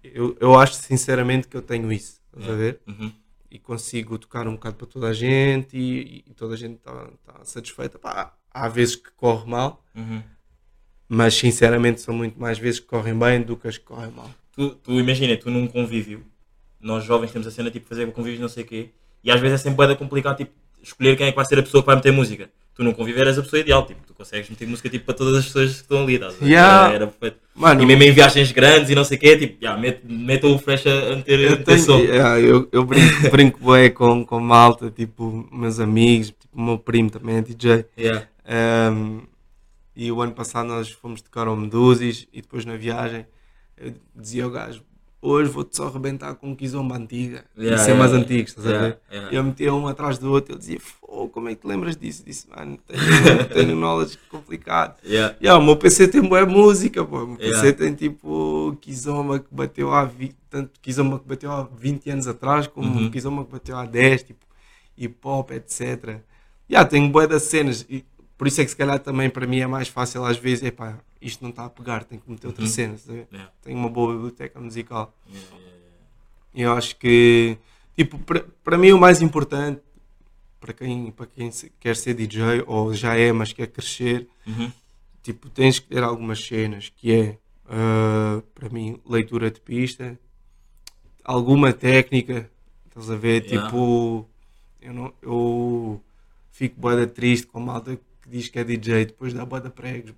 eu, 0.03 0.35
eu 0.39 0.59
acho 0.59 0.73
sinceramente 0.73 1.47
que 1.47 1.55
eu 1.55 1.61
tenho 1.61 1.91
isso, 1.91 2.19
estás 2.33 2.51
a 2.51 2.55
ver? 2.55 2.81
Uhum. 2.87 3.11
E 3.57 3.59
consigo 3.59 4.19
tocar 4.19 4.47
um 4.47 4.51
bocado 4.53 4.75
para 4.75 4.85
toda 4.85 5.07
a 5.07 5.13
gente 5.13 5.75
e, 5.75 6.23
e 6.27 6.33
toda 6.35 6.53
a 6.53 6.57
gente 6.57 6.75
está 6.75 7.07
tá 7.25 7.43
satisfeita. 7.43 7.97
Pá, 7.97 8.31
há 8.51 8.67
vezes 8.67 8.95
que 8.95 9.09
corre 9.17 9.49
mal, 9.49 9.83
Uhum. 9.95 10.21
mas 11.09 11.33
sinceramente 11.33 12.01
são 12.01 12.13
muito 12.13 12.39
mais 12.39 12.59
vezes 12.59 12.79
que 12.79 12.85
correm 12.85 13.17
bem 13.17 13.41
do 13.41 13.57
que 13.57 13.67
as 13.67 13.75
que 13.79 13.83
correm 13.83 14.11
mal. 14.11 14.29
Tu, 14.51 14.69
tu 14.75 14.91
imagina, 14.99 15.35
tu 15.37 15.49
num 15.49 15.65
convívio, 15.67 16.23
nós 16.79 17.03
jovens 17.03 17.31
temos 17.31 17.47
a 17.47 17.51
cena 17.51 17.71
tipo 17.71 17.87
fazer 17.87 18.11
convívios 18.11 18.39
não 18.39 18.47
sei 18.47 18.63
o 18.63 18.67
quê, 18.67 18.89
e 19.23 19.31
às 19.31 19.39
vezes 19.41 19.59
é 19.59 19.63
sempre 19.63 19.87
da 19.87 19.95
complicado 19.95 20.37
tipo, 20.37 20.51
escolher 20.83 21.15
quem 21.17 21.25
é 21.25 21.31
que 21.31 21.35
vai 21.35 21.45
ser 21.45 21.57
a 21.57 21.63
pessoa 21.63 21.81
que 21.81 21.87
vai 21.87 21.95
meter 21.95 22.11
música. 22.13 22.51
Tu 22.77 22.83
num 22.83 22.93
convívio 22.93 23.21
eras 23.21 23.39
a 23.39 23.41
pessoa 23.41 23.59
ideal, 23.59 23.83
tipo, 23.87 23.99
tu 24.05 24.13
consegues 24.13 24.47
meter 24.51 24.67
música 24.67 24.87
tipo, 24.87 25.03
para 25.03 25.15
todas 25.15 25.35
as 25.35 25.45
pessoas 25.45 25.71
que 25.71 25.81
estão 25.81 26.03
ali, 26.03 26.13
estás 26.13 26.35
a 26.35 26.37
ver? 26.37 26.45
Yeah. 26.45 26.93
Era, 26.93 27.07
perfeito. 27.07 27.37
Mano, 27.55 27.81
E 27.81 27.85
mesmo 27.87 28.03
em 28.03 28.11
viagens 28.11 28.51
grandes 28.51 28.91
e 28.91 28.95
não 28.95 29.03
sei 29.03 29.17
o 29.17 29.19
quê, 29.19 29.35
tipo, 29.35 29.65
yeah, 29.65 29.81
o 30.43 30.59
fresh 30.59 30.85
a 30.85 31.13
a 31.13 31.15
meter, 31.15 31.39
eu, 31.39 31.63
tenho, 31.63 31.79
som. 31.79 31.97
yeah, 31.97 32.39
eu, 32.39 32.69
eu 32.71 32.85
brinco, 32.85 33.29
brinco 33.31 33.59
bué 33.59 33.89
com, 33.89 34.23
com 34.23 34.39
malta, 34.39 34.91
tipo, 34.91 35.49
meus 35.51 35.79
amigos, 35.79 36.27
tipo, 36.27 36.45
o 36.53 36.61
meu 36.61 36.77
primo 36.77 37.09
também 37.09 37.37
é 37.37 37.41
DJ. 37.41 37.85
Yeah. 37.97 38.27
Um, 38.91 39.21
e 39.95 40.11
o 40.11 40.21
ano 40.21 40.33
passado 40.33 40.67
nós 40.67 40.91
fomos 40.91 41.19
tocar 41.23 41.47
ao 41.47 41.55
Medusis 41.55 42.27
e 42.31 42.43
depois 42.43 42.63
na 42.63 42.77
viagem 42.77 43.25
eu 43.75 43.93
dizia 44.15 44.43
ao 44.43 44.51
gajo, 44.51 44.83
hoje 45.21 45.49
vou-te 45.49 45.75
só 45.75 45.87
arrebentar 45.87 46.35
com 46.35 46.49
um 46.49 46.55
Kizomba 46.55 46.95
antiga. 46.95 47.45
Yeah, 47.57 47.75
Isso 47.75 47.89
é 47.89 47.93
yeah, 47.93 47.95
mais 47.95 48.13
antigo, 48.13 48.47
estás 48.47 48.67
a 48.67 48.77
ver? 48.77 48.99
E 49.31 49.35
eu 49.35 49.43
metia 49.43 49.73
um 49.73 49.87
atrás 49.87 50.17
do 50.17 50.31
outro, 50.31 50.53
ele 50.53 50.59
dizia, 50.59 50.79
Fô, 51.17 51.27
como 51.27 51.49
é 51.49 51.55
que 51.55 51.61
te 51.61 51.67
lembras 51.67 51.97
disso? 51.97 52.23
Disse, 52.23 52.47
mano, 52.47 52.77
tenho, 52.85 52.99
tenho 53.51 53.75
knowledge 53.75 54.19
complicado. 54.29 54.97
Yeah. 55.03 55.35
Yeah, 55.41 55.59
o 55.59 55.65
meu 55.65 55.75
PC 55.75 56.07
tem 56.09 56.21
boa 56.21 56.45
música, 56.45 57.03
pô. 57.03 57.23
O 57.23 57.27
meu 57.29 57.37
PC 57.37 57.49
Yeah. 57.57 57.73
tem 57.73 57.95
tipo 57.95 58.77
Kizomba 58.79 59.39
que 59.39 59.47
bateu 59.49 59.91
há 59.91 60.05
20, 60.05 60.35
tanto 60.47 60.79
Kizomba 60.79 61.17
que 61.17 61.27
bateu 61.27 61.51
há 61.51 61.63
20 61.63 62.11
anos 62.11 62.27
atrás, 62.27 62.67
como 62.67 62.99
Uhum. 62.99 63.09
Kizomba 63.09 63.43
que 63.45 63.51
bateu 63.51 63.75
há 63.75 63.85
10, 63.85 64.23
tipo 64.23 64.45
hip 64.95 65.17
hop, 65.23 65.49
etc. 65.53 66.19
Yeah, 66.69 66.87
tenho 66.87 67.09
boa 67.09 67.27
das 67.27 67.41
cenas. 67.43 67.83
E 67.89 68.05
por 68.37 68.47
isso 68.47 68.61
é 68.61 68.63
que 68.65 68.69
se 68.69 68.77
calhar 68.77 68.99
também 68.99 69.27
para 69.27 69.47
mim 69.47 69.57
é 69.59 69.65
mais 69.65 69.87
fácil 69.87 70.23
às 70.23 70.37
vezes, 70.37 70.65
epá, 70.65 70.99
isto 71.19 71.41
não 71.41 71.49
está 71.49 71.65
a 71.65 71.69
pegar, 71.71 72.03
tenho 72.03 72.21
que 72.21 72.29
meter 72.29 72.45
outra 72.45 72.63
Uhum. 72.63 72.69
cena. 72.69 72.95
Yeah. 73.09 73.51
Tenho 73.63 73.75
uma 73.79 73.89
boa 73.89 74.13
biblioteca 74.13 74.59
musical. 74.59 75.11
Yeah, 75.27 75.49
yeah, 76.53 76.71
eu 76.71 76.73
acho 76.73 76.95
que, 76.95 77.57
tipo, 77.95 78.19
para 78.63 78.77
mim 78.77 78.91
o 78.91 78.99
mais 78.99 79.19
importante, 79.19 79.81
para 80.59 80.73
quem, 80.73 81.11
para 81.11 81.25
quem 81.27 81.51
quer 81.79 81.95
ser 81.95 82.13
DJ 82.13 82.63
ou 82.65 82.93
já 82.93 83.15
é, 83.15 83.31
mas 83.31 83.53
quer 83.53 83.67
crescer, 83.67 84.27
Uhum. 84.45 84.71
tipo, 85.21 85.49
tens 85.49 85.79
que 85.79 85.87
ter 85.87 86.03
algumas 86.03 86.43
cenas, 86.43 86.89
que 86.95 87.11
é, 87.13 87.37
ah, 87.67 88.41
para 88.55 88.69
mim, 88.69 88.99
leitura 89.05 89.51
de 89.51 89.59
pista, 89.59 90.17
alguma 91.23 91.73
técnica, 91.73 92.49
estás 92.87 93.09
a 93.09 93.15
ver, 93.15 93.43
Yeah. 93.45 93.67
tipo, 93.67 94.27
eu, 94.81 94.93
não, 94.93 95.13
eu 95.21 96.01
fico 96.51 96.79
boeda 96.79 97.05
triste 97.05 97.47
com 97.47 97.59
a 97.59 97.61
malta 97.61 97.95
que 97.95 98.29
diz 98.29 98.47
que 98.47 98.57
é 98.59 98.63
DJ, 98.63 99.05
depois 99.05 99.33
dá 99.33 99.45
boeda 99.45 99.69
pregos. 99.69 100.11
O 100.11 100.15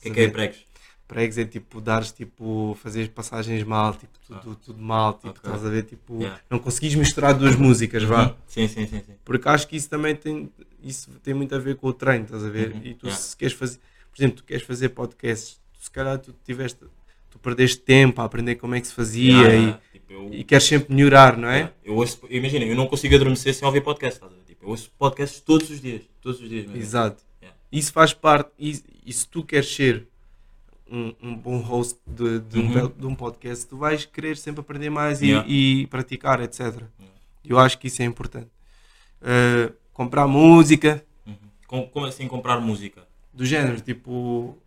que 0.00 0.08
é 0.08 0.10
que 0.12 0.20
é 0.20 0.28
pregos? 0.28 0.64
Pregos 1.12 1.38
é 1.38 1.44
tipo, 1.44 1.80
dares 1.80 2.10
tipo, 2.12 2.76
fazer 2.82 3.08
passagens 3.10 3.62
mal, 3.64 3.94
tipo, 3.94 4.12
tudo, 4.26 4.56
tudo 4.56 4.82
mal, 4.82 5.14
tipo, 5.14 5.28
Ah. 5.28 5.30
Ok. 5.30 5.40
estás 5.44 5.66
a 5.66 5.68
ver, 5.70 5.82
tipo, 5.84 6.18
Yeah. 6.20 6.40
não 6.50 6.58
conseguis 6.58 6.94
misturar 6.94 7.34
duas 7.34 7.54
músicas, 7.56 8.02
vá. 8.02 8.28
Uhum. 8.28 8.34
Sim, 8.46 8.68
sim, 8.68 8.86
sim. 8.86 9.02
sim. 9.06 9.12
Porque 9.24 9.48
acho 9.48 9.68
que 9.68 9.76
isso 9.76 9.88
também 9.90 10.14
tem, 10.16 10.50
isso 10.82 11.10
tem 11.22 11.34
muito 11.34 11.54
a 11.54 11.58
ver 11.58 11.76
com 11.76 11.86
o 11.88 11.92
treino, 11.92 12.24
estás 12.24 12.44
a 12.44 12.48
ver? 12.48 12.72
Uhum, 12.72 12.80
E 12.84 12.94
tu 12.94 13.06
yeah. 13.06 13.20
se 13.22 13.36
queres 13.36 13.54
fazer, 13.54 13.78
por 14.10 14.20
exemplo, 14.22 14.36
tu 14.38 14.44
queres 14.44 14.62
fazer 14.64 14.88
podcasts 14.90 15.60
se 15.80 15.90
calhar 15.90 16.16
tu 16.18 16.32
tiveste, 16.44 16.78
tu 17.30 17.38
perdeste 17.40 17.78
tempo 17.78 18.20
a 18.20 18.24
aprender 18.24 18.54
como 18.54 18.74
é 18.74 18.80
que 18.80 18.86
se 18.86 18.94
fazia 18.94 19.32
Yeah, 19.32 19.78
e. 19.92 19.92
Tipo, 19.98 20.12
eu, 20.12 20.34
e 20.34 20.44
queres 20.44 20.64
sempre 20.64 20.94
melhorar, 20.94 21.36
não 21.36 21.48
é? 21.48 21.72
eu 21.84 21.94
ouço, 21.96 22.20
imagina, 22.30 22.64
eu 22.64 22.76
não 22.76 22.86
consigo 22.86 23.14
adormecer 23.14 23.52
sem 23.54 23.66
ouvir 23.66 23.80
podcast, 23.82 24.16
estás 24.16 24.32
a 24.32 24.36
ver? 24.36 24.42
Tipo, 24.44 24.64
eu 24.66 24.68
ouço 24.70 24.90
podcasts 24.98 25.40
todos 25.40 25.68
os 25.70 25.80
dias, 25.80 26.02
todos 26.20 26.40
os 26.40 26.48
dias 26.48 26.66
mesmo. 26.66 26.80
Exato. 26.80 27.22
Isso 27.70 27.90
faz 27.90 28.12
parte, 28.12 28.50
e, 28.58 28.80
e 29.06 29.12
se 29.12 29.26
tu 29.26 29.42
queres 29.42 29.74
ser 29.74 30.06
um, 30.92 31.14
um 31.22 31.34
bom 31.34 31.58
host 31.58 31.98
de, 32.06 32.38
de, 32.40 32.58
um, 32.58 32.66
Uhum. 32.66 32.72
bel- 32.72 32.88
de 32.96 33.06
um 33.06 33.14
podcast, 33.14 33.66
tu 33.66 33.76
vais 33.78 34.04
querer 34.04 34.36
sempre 34.36 34.60
aprender 34.60 34.90
mais 34.90 35.22
e, 35.22 35.26
Yeah. 35.28 35.48
e 35.48 35.86
praticar, 35.88 36.40
etc. 36.40 36.82
Eu 37.44 37.58
acho 37.58 37.78
que 37.78 37.86
isso 37.88 38.02
é 38.02 38.04
importante. 38.04 38.50
Uh, 39.20 39.72
comprar 39.92 40.26
música, 40.28 41.04
Uhum. 41.26 41.34
Com- 41.66 41.86
como 41.88 42.06
assim 42.06 42.28
comprar 42.28 42.60
música? 42.60 43.02
do 43.32 43.46
género, 43.46 43.80
tipo, 43.80 44.58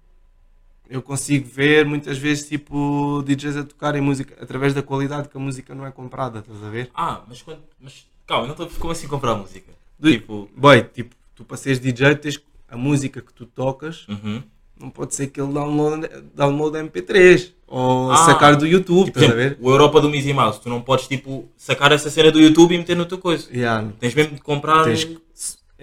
eu 0.89 1.01
consigo 1.01 1.47
ver 1.47 1.85
muitas 1.85 2.17
vezes 2.17 2.47
tipo 2.49 3.21
DJs 3.23 3.57
a 3.57 3.63
tocarem 3.63 4.01
música 4.01 4.35
através 4.41 4.73
da 4.73 4.81
qualidade 4.81 5.29
que 5.29 5.37
a 5.37 5.39
música 5.39 5.75
não 5.75 5.85
é 5.85 5.91
comprada, 5.91 6.39
estás 6.39 6.63
a 6.63 6.69
ver? 6.69 6.89
Ah, 6.95 7.21
mas 7.27 7.41
quando. 7.43 7.61
Mas 7.79 8.07
calma, 8.25 8.45
não 8.47 8.53
estou. 8.53 8.67
Como 8.79 8.91
assim 8.91 9.07
comprar 9.07 9.35
música? 9.35 9.71
Do- 9.99 10.09
Tipo. 10.11 10.49
Boy, 10.57 10.83
tipo, 10.83 11.15
tu 11.35 11.43
para 11.43 11.57
seres 11.57 11.79
DJ 11.79 12.15
tens 12.15 12.41
a 12.67 12.75
música 12.75 13.21
que 13.21 13.31
tu 13.33 13.45
tocas, 13.45 14.07
Uhum. 14.07 14.41
Não 14.79 14.89
pode 14.89 15.15
ser 15.15 15.23
aquele 15.23 15.51
download, 15.53 16.07
download 16.33 16.77
MP3 16.77 17.53
ou 17.67 18.11
Ah, 18.11 18.17
sacar 18.17 18.55
do 18.55 18.67
YouTube, 18.67 19.05
Tipo, 19.07 19.19
estás 19.19 19.37
exemplo, 19.37 19.65
o 19.67 19.71
Europa 19.71 20.01
do 20.01 20.09
Mickey 20.09 20.33
Mouse, 20.33 20.59
tu 20.61 20.69
não 20.69 20.81
podes 20.81 21.07
tipo 21.07 21.49
sacar 21.57 21.91
essa 21.91 22.09
cena 22.09 22.31
do 22.31 22.39
YouTube 22.39 22.75
e 22.75 22.77
meter 22.77 22.95
no 22.95 23.05
teu 23.05 23.17
coisa. 23.17 23.47
Yeah, 23.51 23.91
Tens 23.99 24.13
mesmo 24.13 24.35
de 24.35 24.41
comprar. 24.41 24.83
tens 24.83 25.03
que- 25.05 25.17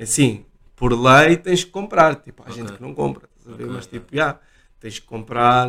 assim, 0.01 0.45
por 0.77 0.93
lei 0.93 1.37
tens 1.37 1.65
que 1.65 1.71
comprar, 1.71 2.17
tipo, 2.17 2.43
há 2.43 2.47
Ok. 2.51 2.57
gente 2.57 2.73
que 2.73 2.83
não 2.83 2.95
compra, 2.95 3.29
estás 3.39 3.55
a 3.55 3.57
ver? 3.57 3.65
Ok, 3.65 3.75
Mas 3.75 3.87
tipo, 3.87 4.15
yeah, 4.15 4.39
tens 4.79 4.99
que 4.99 5.07
comprar 5.07 5.69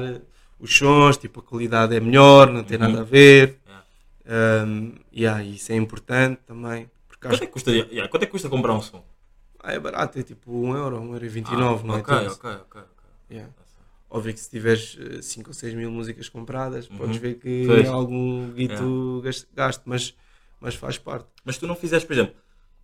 os 0.60 0.76
sons, 0.78 1.18
tipo, 1.18 1.40
a 1.40 1.44
qualidade 1.44 1.96
é 1.96 2.00
melhor, 2.00 2.52
não 2.52 2.64
tem 2.64 2.78
Uhum. 2.78 2.88
nada 2.88 3.02
a 3.02 3.04
ver. 3.04 3.60
Yeah. 3.66 4.66
Um, 4.68 4.94
yeah, 5.16 5.44
isso 5.44 5.72
é 5.72 5.76
importante 5.76 6.40
também, 6.46 6.90
acho 7.10 7.20
Quanto 7.20 7.44
é 7.44 7.46
que 7.46 7.52
custa, 7.54 7.72
yeah, 7.72 8.08
quanto 8.08 8.24
é 8.24 8.26
que 8.26 8.32
custa 8.32 8.50
comprar 8.50 8.74
um 8.74 8.82
som? 8.82 9.04
Ah, 9.62 9.74
é 9.74 9.80
barato, 9.80 10.20
é 10.20 10.24
tipo 10.24 10.52
1 10.52 10.76
euro, 10.76 11.00
1 11.00 11.14
euro 11.14 11.26
e 11.26 11.30
29, 11.30 11.84
Ah, 11.84 11.88
não 11.88 11.96
é? 11.96 12.00
ok, 12.00 12.28
ok, 12.28 12.50
ok. 12.70 12.82
Yeah. 13.30 13.52
Óbvio 14.10 14.34
que 14.34 14.40
se 14.40 14.50
tiveres 14.50 14.98
5 15.22 15.50
ou 15.50 15.54
6 15.54 15.74
mil 15.74 15.90
músicas 15.92 16.30
compradas, 16.30 16.88
podes 16.88 17.18
ver 17.18 17.36
que 17.40 17.62
Uhum. 17.62 17.68
Pois. 17.68 17.88
algum 17.90 18.52
guito 18.52 19.22
gas- 19.24 19.48
gasto, 19.54 19.82
mas, 19.86 20.14
mas 20.62 20.76
faz 20.76 20.98
parte. 21.00 21.28
Mas 21.44 21.58
tu 21.58 21.66
não 21.66 21.76
fizeste, 21.76 22.06
por 22.06 22.14
exemplo, 22.14 22.36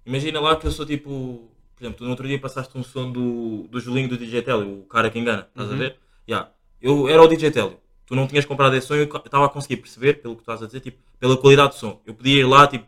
imagina 0.05 0.39
lá 0.39 0.55
que 0.55 0.65
eu 0.65 0.71
sou 0.71 0.85
tipo. 0.85 1.51
Por 1.75 1.83
exemplo, 1.83 1.97
tu 1.99 2.03
no 2.03 2.09
outro 2.09 2.27
dia 2.27 2.39
passaste 2.39 2.75
um 2.77 2.83
som 2.83 3.11
do, 3.11 3.67
do 3.69 3.79
Julinho 3.79 4.09
do 4.09 4.17
DJ 4.17 4.41
Telio, 4.41 4.79
o 4.81 4.83
cara 4.85 5.09
que 5.09 5.17
engana, 5.19 5.47
estás 5.49 5.71
a 5.71 5.75
ver? 5.75 5.97
Yeah. 6.27 6.51
Eu 6.81 7.07
era 7.07 7.21
o 7.21 7.27
DJ 7.27 7.51
Telio. 7.51 7.77
Tu 8.05 8.15
não 8.15 8.27
tinhas 8.27 8.43
comprado 8.43 8.75
esse 8.75 8.87
som 8.87 8.95
e 8.95 8.99
eu 8.99 9.03
estava 9.03 9.45
a 9.45 9.49
conseguir 9.49 9.77
perceber, 9.77 10.15
pelo 10.15 10.35
que 10.35 10.39
tu 10.39 10.43
estás 10.51 10.61
a 10.63 10.65
dizer, 10.65 10.79
tipo, 10.81 10.97
pela 11.19 11.37
qualidade 11.37 11.69
do 11.69 11.75
som. 11.75 12.01
Eu 12.05 12.13
podia 12.15 12.39
ir 12.39 12.43
lá, 12.43 12.67
tipo, 12.67 12.85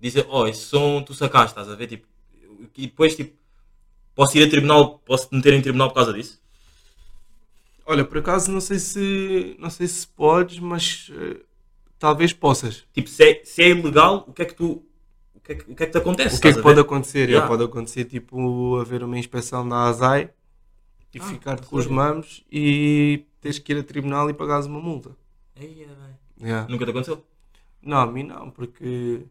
dizer, 0.00 0.26
oh, 0.30 0.46
esse 0.48 0.62
som 0.62 1.02
tu 1.02 1.12
sacaste, 1.14 1.50
estás 1.50 1.68
a 1.68 1.76
ver? 1.76 1.86
Tipo, 1.86 2.06
e 2.76 2.86
depois, 2.86 3.14
tipo, 3.14 3.36
posso 4.16 4.36
ir 4.38 4.44
a 4.44 4.50
tribunal, 4.50 4.98
posso 5.00 5.28
te 5.28 5.36
meter 5.36 5.52
em 5.52 5.60
tribunal 5.62 5.88
por 5.88 5.94
causa 5.94 6.12
disso? 6.12 6.41
Olha, 7.84 8.04
por 8.04 8.18
acaso 8.18 8.50
não 8.50 8.60
sei 8.60 8.78
se 8.78 9.56
não 9.58 9.70
sei 9.70 9.86
se 9.86 10.06
podes, 10.06 10.58
mas 10.58 11.10
eh, 11.14 11.40
talvez 11.98 12.32
possas. 12.32 12.84
Tipo, 12.92 13.08
se 13.08 13.24
é, 13.24 13.44
se 13.44 13.62
é 13.62 13.68
ilegal, 13.70 14.24
o 14.26 14.32
que 14.32 14.42
é 14.42 14.44
que 14.44 14.54
tu. 14.54 14.84
O 15.34 15.40
que 15.40 15.52
é 15.52 15.54
que, 15.56 15.72
o 15.72 15.74
que, 15.74 15.82
é 15.82 15.86
que 15.86 15.92
te 15.92 15.98
acontece? 15.98 16.38
O 16.38 16.40
que 16.40 16.48
é 16.48 16.52
que 16.52 16.62
pode 16.62 16.80
acontecer? 16.80 17.28
Yeah. 17.28 17.40
Já 17.40 17.48
pode 17.48 17.64
acontecer 17.64 18.04
tipo 18.04 18.78
haver 18.78 19.02
uma 19.02 19.18
inspeção 19.18 19.68
da 19.68 19.84
ASAI 19.84 20.30
e 21.12 21.18
Ah, 21.18 21.24
ficar 21.24 21.60
com 21.64 21.76
os 21.76 21.86
mamos 21.86 22.44
e 22.50 23.24
tens 23.40 23.58
que 23.58 23.72
ir 23.72 23.78
a 23.78 23.82
tribunal 23.82 24.30
e 24.30 24.34
pagares 24.34 24.66
uma 24.66 24.80
multa. 24.80 25.10
É. 25.56 25.64
Yeah. 26.40 26.68
Nunca 26.68 26.84
te 26.84 26.90
aconteceu? 26.90 27.24
Não, 27.82 27.98
a 27.98 28.06
mim 28.06 28.22
não, 28.22 28.50
porque 28.50 29.22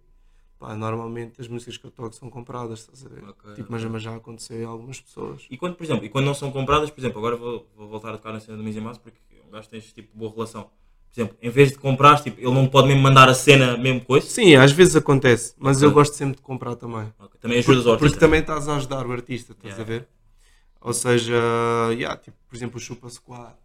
pá, 0.62 0.76
normalmente 0.76 1.41
as 1.41 1.47
músicas 1.47 1.76
que 1.76 1.86
eu 1.86 1.91
toco 1.91 2.14
são 2.14 2.30
compradas, 2.30 2.82
estás 2.82 3.03
a 3.03 3.09
ver? 3.09 3.24
Ok, 3.28 3.55
tipo, 3.55 3.72
mas, 3.72 3.84
mas 3.84 4.03
já 4.03 4.16
aconteceu 4.16 4.68
a 4.68 4.72
algumas 4.72 5.01
pessoas. 5.01 5.47
E 5.49 5.57
quando, 5.57 5.76
por 5.76 5.84
exemplo, 5.84 6.05
e 6.05 6.09
quando 6.09 6.26
não 6.26 6.36
são 6.36 6.51
compradas, 6.51 6.91
por 6.91 7.01
exemplo, 7.01 7.18
agora 7.18 7.36
vou, 7.36 7.68
vou 7.76 7.88
voltar 7.89 8.09
a 8.14 8.18
tocar 8.18 8.32
na 8.32 8.39
cena 8.39 8.55
do 8.57 8.82
Mouse 8.82 8.99
porque 8.99 9.18
um 9.47 9.49
gajo 9.51 9.68
tens 9.68 9.91
tipo 9.91 10.16
boa 10.16 10.32
relação. 10.32 10.64
Por 11.12 11.20
exemplo, 11.20 11.38
em 11.41 11.49
vez 11.49 11.72
de 11.72 11.78
comprar, 11.80 12.22
tipo, 12.22 12.39
ele 12.39 12.51
não 12.53 12.68
pode 12.68 12.88
mesmo 12.88 13.01
mandar 13.01 13.28
a 13.28 13.34
cena 13.34 13.76
mesmo 13.76 14.05
coisa. 14.05 14.26
Sim, 14.28 14.55
às 14.55 14.72
vezes 14.72 14.95
acontece, 14.95 15.53
mas 15.57 15.78
Ok. 15.78 15.89
eu 15.89 15.91
gosto 15.91 16.14
sempre 16.14 16.36
de 16.38 16.41
comprar 16.43 16.76
também. 16.76 17.12
Ok, 17.20 17.39
Também 17.41 17.57
ajudas 17.57 17.86
o 17.86 17.89
Porque, 17.89 18.05
artista. 18.05 18.20
também 18.20 18.39
estás 18.39 18.70
a 18.70 18.76
ajudar 18.78 19.05
o 19.07 19.12
artista, 19.12 19.51
estás 19.53 19.74
Yeah. 19.78 19.84
a 19.84 19.86
ver? 19.99 20.07
Ou 20.80 20.93
seja, 20.93 21.34
yeah, 21.91 22.16
tipo, 22.18 22.38
por 22.47 22.55
exemplo, 22.55 22.78
o 22.78 22.80
Chupa 22.80 23.09
Squad, 23.09 23.55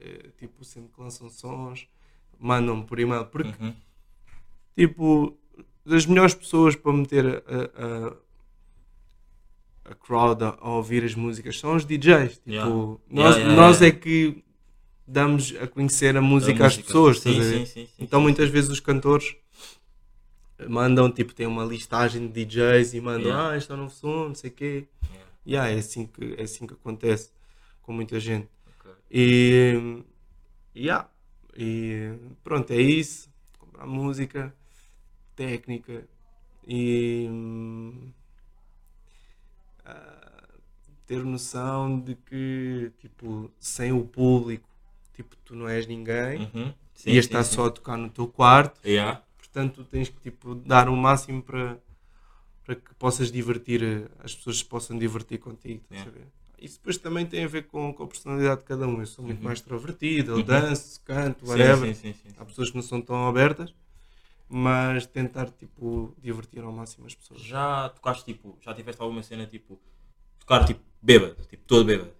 eh, 0.00 0.30
tipo, 0.38 0.64
sempre 0.64 0.90
que 0.94 1.00
lançam 1.00 1.28
sons, 1.28 1.86
mandam-me 2.38 2.84
por 2.84 2.98
e-mail. 2.98 3.26
Porque, 3.26 3.52
Uhum. 3.62 3.74
tipo, 4.76 5.36
das 5.88 6.06
melhores 6.06 6.34
pessoas 6.34 6.76
para 6.76 6.92
meter 6.92 7.26
a, 7.46 8.12
a, 9.86 9.92
a 9.92 9.94
crowd 9.94 10.44
a, 10.44 10.56
a 10.60 10.70
ouvir 10.70 11.04
as 11.04 11.14
músicas 11.14 11.58
são 11.58 11.74
os 11.76 11.84
DJs. 11.84 12.34
Tipo, 12.38 12.50
Yeah. 12.50 12.70
nós, 13.10 13.36
Yeah, 13.36 13.54
nós 13.56 13.82
é 13.82 13.90
que 13.90 14.44
damos 15.06 15.54
a 15.60 15.66
conhecer 15.66 16.16
a 16.16 16.20
música 16.20 16.64
A 16.64 16.66
às 16.66 16.74
música. 16.74 16.86
pessoas, 16.86 17.20
Sim, 17.20 17.42
sim, 17.42 17.64
sim, 17.66 17.88
então 17.98 18.20
muitas 18.20 18.50
vezes 18.50 18.70
os 18.70 18.80
cantores 18.80 19.34
mandam, 20.68 21.10
tipo, 21.10 21.32
tem 21.34 21.46
uma 21.46 21.64
listagem 21.64 22.26
de 22.28 22.44
DJs 22.44 22.94
e 22.94 23.00
mandam, 23.00 23.22
Yeah. 23.28 23.50
ah, 23.50 23.56
este 23.56 23.70
é 23.70 23.74
o 23.74 23.78
novo 23.78 23.94
som, 23.94 24.28
não 24.28 24.34
sei 24.34 24.50
o 24.50 24.52
quê. 24.52 24.84
Yeah. 25.46 25.70
É, 25.72 25.78
assim 25.78 26.06
que, 26.06 26.34
é 26.36 26.42
assim 26.42 26.66
que 26.66 26.74
acontece 26.74 27.30
com 27.82 27.92
muita 27.92 28.20
gente. 28.20 28.48
Ok. 28.80 28.92
E, 29.10 30.02
yeah, 30.76 31.08
e 31.56 32.12
pronto, 32.44 32.70
é 32.72 32.80
isso. 32.80 33.30
Comprar 33.58 33.86
música, 33.86 34.54
técnica 35.38 35.96
e 36.66 37.26
hum, 37.30 38.12
ah, 39.84 40.48
ter 41.06 41.24
noção 41.24 41.98
de 42.00 42.14
que, 42.14 42.92
tipo, 42.98 43.50
sem 43.58 43.92
o 43.92 44.04
público, 44.04 44.68
tipo, 45.14 45.36
tu 45.44 45.54
não 45.54 45.68
és 45.68 45.86
ninguém. 45.86 46.40
Uhum. 46.54 46.72
Sim, 46.94 47.10
Ias 47.12 47.26
estar 47.26 47.44
sim. 47.44 47.54
só 47.54 47.66
a 47.66 47.70
tocar 47.70 47.96
no 47.96 48.10
teu 48.10 48.26
quarto, 48.26 48.80
Yeah. 48.84 49.22
portanto 49.38 49.76
tu 49.76 49.84
tens 49.84 50.08
que 50.08 50.20
tipo, 50.20 50.54
dar 50.54 50.88
o 50.88 50.96
máximo 50.96 51.40
para, 51.42 51.78
para 52.64 52.74
que 52.74 52.94
possas 52.96 53.30
divertir, 53.30 54.10
as 54.18 54.34
pessoas 54.34 54.58
se 54.58 54.64
possam 54.64 54.98
divertir 54.98 55.38
contigo. 55.38 55.82
Yeah. 55.92 56.10
Isso 56.60 56.78
depois 56.78 56.98
também 56.98 57.24
tem 57.24 57.44
a 57.44 57.48
ver 57.48 57.68
com, 57.68 57.94
com 57.94 58.02
a 58.02 58.06
personalidade 58.08 58.62
de 58.62 58.66
cada 58.66 58.86
um. 58.88 58.98
Eu 59.00 59.06
sou 59.06 59.24
muito 59.24 59.38
Uhum. 59.38 59.44
mais 59.44 59.60
extrovertido, 59.60 60.32
eu 60.32 60.36
Uhum. 60.38 60.42
danço, 60.42 61.00
canto, 61.04 61.46
whatever. 61.46 61.94
sim, 61.94 62.12
sim, 62.12 62.12
sim, 62.12 62.34
Há 62.36 62.44
pessoas 62.44 62.70
que 62.70 62.76
não 62.76 62.82
são 62.82 63.00
tão 63.00 63.28
abertas, 63.28 63.72
mas 64.48 65.06
tentar 65.06 65.50
tipo, 65.50 66.14
divertir 66.18 66.62
ao 66.62 66.72
máximo 66.72 67.06
as 67.06 67.14
pessoas. 67.14 67.40
Já 67.40 67.88
tocaste 67.90 68.24
tipo, 68.24 68.56
já 68.60 68.72
tiveste 68.74 69.00
alguma 69.02 69.22
cena 69.22 69.46
tipo, 69.46 69.78
tocar 70.40 70.64
tipo 70.64 70.80
bêbado, 71.02 71.36
tipo 71.48 71.64
todo 71.66 71.84
bêbado? 71.84 72.12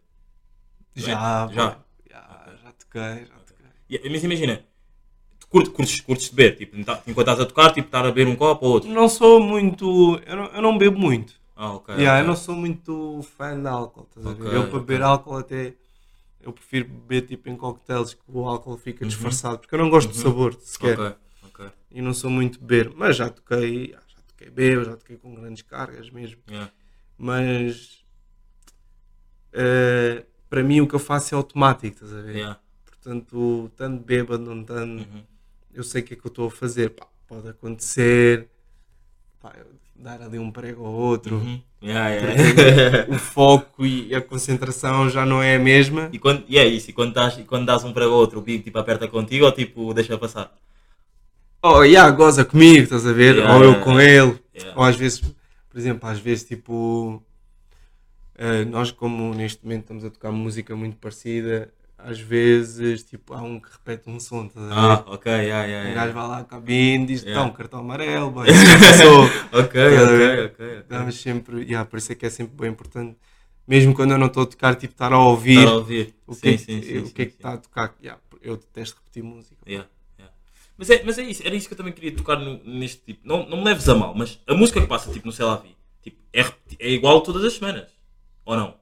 Já, 0.95 1.49
Já? 1.49 1.71
pá, 1.71 1.85
já, 2.11 2.57
já 2.63 2.73
toquei, 2.73 3.25
já 3.27 3.35
toquei. 3.47 4.11
Mas 4.11 4.25
imagina, 4.25 4.65
tu 5.39 5.47
curtes, 5.49 5.73
curtes, 5.73 6.01
curtes 6.01 6.31
de 6.31 6.35
beber, 6.37 6.57
tipo, 6.57 6.85
tá- 6.85 7.03
enquanto 7.07 7.29
estás 7.29 7.41
a 7.41 7.47
tocar, 7.47 7.73
tipo, 7.73 7.87
estar 7.89 8.01
a 8.05 8.11
beber 8.11 8.27
um 8.27 8.37
copo 8.37 8.67
ou 8.67 8.73
outro. 8.73 8.91
Não 8.91 9.09
sou 9.09 9.41
muito. 9.41 10.21
Eu 10.27 10.37
não, 10.37 10.45
eu 10.47 10.63
não 10.63 10.77
bebo 10.79 10.99
muito. 10.99 11.35
Ah, 11.57 11.73
ok. 11.75 11.95
Yeah, 11.95 12.13
ok. 12.19 12.23
Eu 12.25 12.27
não 12.29 12.37
sou 12.37 12.55
muito 12.55 13.21
fã 13.37 13.59
de 13.61 13.67
álcool, 13.67 14.07
estás 14.09 14.27
a 14.27 14.33
ver? 14.35 14.55
Eu 14.55 14.69
para 14.71 14.79
beber 14.81 15.03
álcool 15.03 15.37
até 15.39 15.75
eu 16.41 16.53
prefiro 16.53 16.89
beber 16.89 17.23
tipo 17.27 17.49
em 17.49 17.57
cocktails 17.57 18.15
que 18.15 18.23
o 18.29 18.47
álcool 18.49 18.77
fica 18.77 19.05
Uhum. 19.05 19.09
disfarçado, 19.09 19.59
porque 19.59 19.75
eu 19.75 19.79
não 19.79 19.91
gosto 19.91 20.11
de 20.11 20.17
sabor 20.17 20.55
sequer 20.61 20.99
Ok, 20.99 21.17
e 21.91 22.01
não 22.03 22.13
sou 22.15 22.31
muito 22.31 22.59
beber, 22.61 22.93
mas 22.95 23.17
já 23.17 23.29
toquei, 23.31 23.93
já 23.93 24.23
toquei 24.29 24.51
bebo, 24.51 24.85
já 24.85 24.97
toquei 24.97 25.17
com 25.17 25.35
grandes 25.35 25.63
cargas 25.63 26.11
mesmo, 26.11 26.39
Yeah. 26.49 26.71
mas 27.17 28.05
eh, 29.53 30.25
para 30.49 30.63
mim 30.63 30.81
o 30.81 30.87
que 30.89 30.95
eu 30.95 30.99
faço 30.99 31.35
é 31.35 31.37
automático, 31.37 31.95
estás 32.05 32.13
a 32.13 32.21
ver? 32.23 32.37
Yeah. 32.37 32.61
Portanto, 32.85 33.71
tanto 33.77 34.05
bêbado, 34.05 34.43
não 34.43 34.63
tanto, 34.65 35.03
Uhum. 35.09 35.23
eu 35.73 35.83
sei 35.83 36.03
o 36.03 36.05
que 36.05 36.15
é 36.15 36.17
que 36.17 36.27
eu 36.27 36.29
estou 36.31 36.49
a 36.49 36.51
fazer, 36.51 36.91
Pá, 36.91 37.07
pode 37.27 37.49
acontecer, 37.49 38.49
pá, 39.41 39.55
dar 39.95 40.23
ali 40.23 40.39
um 40.39 40.51
prego 40.51 40.85
ao 40.85 40.93
outro. 40.93 41.37
Uhum. 41.37 41.61
Yeah, 41.83 42.09
yeah. 42.11 43.07
o 43.15 43.19
foco 43.19 43.87
e 43.87 44.15
a 44.15 44.21
concentração 44.21 45.09
já 45.09 45.25
não 45.25 45.43
é 45.43 45.57
a 45.57 45.59
mesma. 45.59 46.09
E, 46.13 46.19
quando, 46.19 46.45
e 46.49 46.59
é 46.59 46.67
isso, 46.67 46.91
e 46.91 46.93
quando, 46.93 47.11
estás, 47.11 47.39
e 47.39 47.45
quando 47.45 47.67
dás 47.67 47.85
um 47.85 47.93
para 47.93 48.09
o 48.09 48.13
outro, 48.13 48.39
o 48.41 48.43
bico 48.43 48.65
tipo, 48.65 48.79
aperta 48.79 49.07
contigo 49.09 49.45
ou 49.45 49.53
tipo 49.53 49.93
deixa 49.95 50.19
passar? 50.19 50.53
Oh, 51.71 51.83
yeah, 51.83 52.11
goza 52.11 52.45
comigo, 52.45 52.83
estás 52.85 53.07
a 53.07 53.13
ver? 53.13 53.37
Yeah, 53.37 53.55
Ou 53.55 53.63
eu 53.65 53.71
yeah, 53.71 53.85
com 53.85 54.01
ele. 54.01 54.39
Ou 54.77 54.83
às 54.85 54.97
vezes, 54.97 55.21
por 55.21 55.79
exemplo, 55.79 56.09
às 56.09 56.19
vezes 56.19 56.45
tipo. 56.45 57.23
eh, 58.37 58.65
nós, 58.65 58.91
como 58.91 59.35
neste 59.35 59.63
momento 59.65 59.83
estamos 59.83 60.05
a 60.05 60.11
tocar 60.11 60.31
música 60.33 60.75
muito 60.77 60.97
parecida, 60.97 61.73
às 61.99 62.21
vezes 62.21 63.03
tipo, 63.03 63.35
há 63.35 63.43
um 63.43 63.59
que 63.61 63.69
repete 63.71 64.09
um 64.09 64.21
som, 64.21 64.47
estás 64.47 64.65
a 64.67 64.69
ver? 64.69 64.75
Ah, 64.75 65.05
ok, 65.07 65.33
yeah, 65.33 65.65
yeah, 65.67 65.91
Um 65.91 65.95
gajo 65.95 66.13
vai 66.15 66.29
lá 66.29 66.39
à 66.39 66.45
cabine 66.45 67.05
e 67.05 67.07
diz: 67.07 67.23
Yeah. 67.23 67.41
então, 67.43 67.53
cartão 67.57 67.81
amarelo, 67.81 68.33
já 68.47 68.79
passou. 68.79 69.25
Ok, 69.53 69.81
ok, 69.99 70.45
ok. 70.47 70.85
Damos 70.89 71.21
sempre, 71.21 71.63
yeah, 71.65 71.85
por 71.85 71.99
isso 71.99 72.13
é 72.13 72.15
que 72.15 72.27
é 72.27 72.31
sempre 72.31 72.55
bem 72.57 72.71
importante 72.71 73.17
Mesmo 73.67 73.95
quando 73.95 74.13
eu 74.13 74.19
não 74.19 74.29
estou 74.29 74.45
a 74.45 74.47
tocar, 74.47 74.75
tipo, 74.77 74.95
estar 74.95 75.13
a 75.13 75.19
ouvir 75.19 75.59
Estar 75.59 75.71
a 75.73 75.75
ouvir. 75.77 76.15
o 76.27 76.35
que, 76.35 76.41
sim, 76.41 76.49
é 76.49 76.53
que- 76.57 76.59
sim, 76.65 76.83
sim, 76.83 76.99
o 77.01 77.11
que 77.11 77.23
é 77.23 77.25
que 77.27 77.33
sim. 77.33 77.37
está 77.37 77.53
a 77.53 77.59
tocar. 77.59 77.95
Yeah, 78.03 78.19
eu 78.41 78.57
detesto 78.57 78.97
repetir 78.97 79.23
música. 79.23 79.57
Yeah. 79.69 79.87
Mas, 80.79 80.89
é, 80.91 81.03
mas 81.03 81.19
é 81.19 81.23
isso, 81.23 81.43
era 81.45 81.55
isso 81.57 81.67
que 81.69 81.75
eu 81.75 81.79
também 81.79 81.93
queria 81.93 82.15
tocar 82.17 82.39
no- 82.39 82.63
neste 82.65 83.03
tipo. 83.05 83.27
Não, 83.27 83.45
não 83.49 83.59
me 83.59 83.65
leves 83.65 83.89
a 83.89 83.95
mal, 83.97 84.15
mas 84.15 84.39
a 84.47 84.55
música 84.55 84.81
que 84.81 84.87
passa 84.87 85.11
tipo, 85.13 85.27
no 85.27 85.33
Sei 85.33 85.45
Lá 85.45 85.57
Vi, 85.57 85.77
tipo, 86.03 86.17
é, 86.33 86.41
é 86.79 86.91
igual 86.91 87.21
todas 87.21 87.43
as 87.45 87.53
semanas. 87.55 87.91
Ou 88.45 88.57
não? 88.57 88.75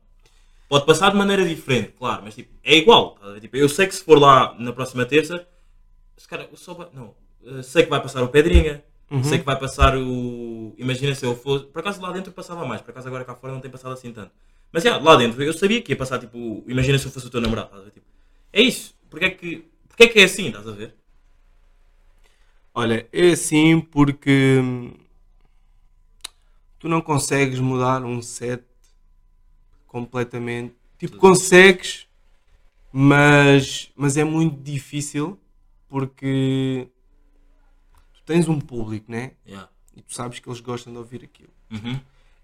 Pode 0.69 0.85
passar 0.85 1.11
de 1.11 1.17
maneira 1.17 1.45
diferente, 1.47 1.93
claro, 1.99 2.23
mas 2.25 2.35
tipo, 2.35 2.53
é 2.63 2.77
igual. 2.77 3.13
tá? 3.15 3.41
Tipo, 3.41 3.57
eu 3.57 3.69
sei 3.69 3.87
que 3.87 3.95
se 3.95 4.05
for 4.05 4.19
lá 4.19 4.55
na 4.59 4.73
próxima 4.73 5.07
terça, 5.07 5.47
se 6.17 6.29
cara, 6.29 6.49
o 6.53 6.57
Soba, 6.57 6.91
não, 6.93 7.15
eh, 7.45 7.63
sei 7.63 7.85
que 7.85 7.91
vai 7.91 8.03
passar 8.03 8.23
o 8.23 8.29
Pedrinha, 8.29 8.85
sei 9.23 9.39
que 9.39 9.45
vai 9.45 9.57
passar 9.59 9.97
o. 9.97 10.75
Imagina 10.77 11.15
se 11.15 11.25
eu 11.25 11.35
fosse. 11.37 11.65
Por 11.67 11.79
acaso 11.81 12.03
lá 12.03 12.11
dentro 12.13 12.33
passava 12.33 12.67
mais, 12.67 12.81
por 12.83 12.91
acaso 12.91 13.07
agora 13.09 13.25
cá 13.25 13.35
fora 13.37 13.53
não 13.53 13.61
tem 13.61 13.71
passado 13.71 13.93
assim 13.93 14.13
tanto. 14.13 14.33
Mas 14.73 14.83
já, 14.83 14.99
lá 14.99 15.15
dentro 15.17 15.41
eu 15.43 15.53
sabia 15.55 15.81
que 15.81 15.93
ia 15.93 15.97
passar 15.97 16.19
tipo. 16.19 16.65
Imagina 16.67 16.99
se 16.99 17.07
eu 17.07 17.11
fosse 17.13 17.27
o 17.29 17.31
teu 17.31 17.41
namorado, 17.41 17.69
estás 17.69 17.83
a 17.83 17.85
ver? 17.85 17.91
Tipo, 17.93 18.07
é 18.53 18.61
isso. 18.63 18.95
Porque 19.09 19.25
é 19.25 19.31
que, 19.31 19.65
porque 19.89 20.03
é, 20.03 20.09
que 20.09 20.19
é 20.19 20.25
assim, 20.25 20.49
estás 20.49 20.67
a 20.67 20.73
ver? 20.73 20.95
Olha, 22.79 23.09
é 23.11 23.31
assim 23.31 23.81
porque 23.81 24.61
hum, 24.63 24.93
tu 26.79 26.91
não 26.91 27.01
consegues 27.01 27.59
mudar 27.59 28.05
um 28.05 28.21
set 28.21 28.63
completamente. 29.87 30.75
Tipo, 30.99 31.17
consegues, 31.17 32.07
mas, 32.93 33.91
mas 33.97 34.19
é 34.19 34.25
muito 34.25 34.63
difícil 34.63 35.41
porque 35.89 36.87
tu 38.13 38.23
tens 38.27 38.47
um 38.47 38.61
público, 38.61 39.11
né? 39.11 39.33
Yeah. 39.47 39.71
E 39.97 40.03
tu 40.03 40.13
sabes 40.13 40.39
que 40.39 40.47
eles 40.47 40.61
gostam 40.61 40.93
de 40.93 40.99
ouvir 40.99 41.25
aquilo. 41.25 41.49
Uhum. 41.71 41.99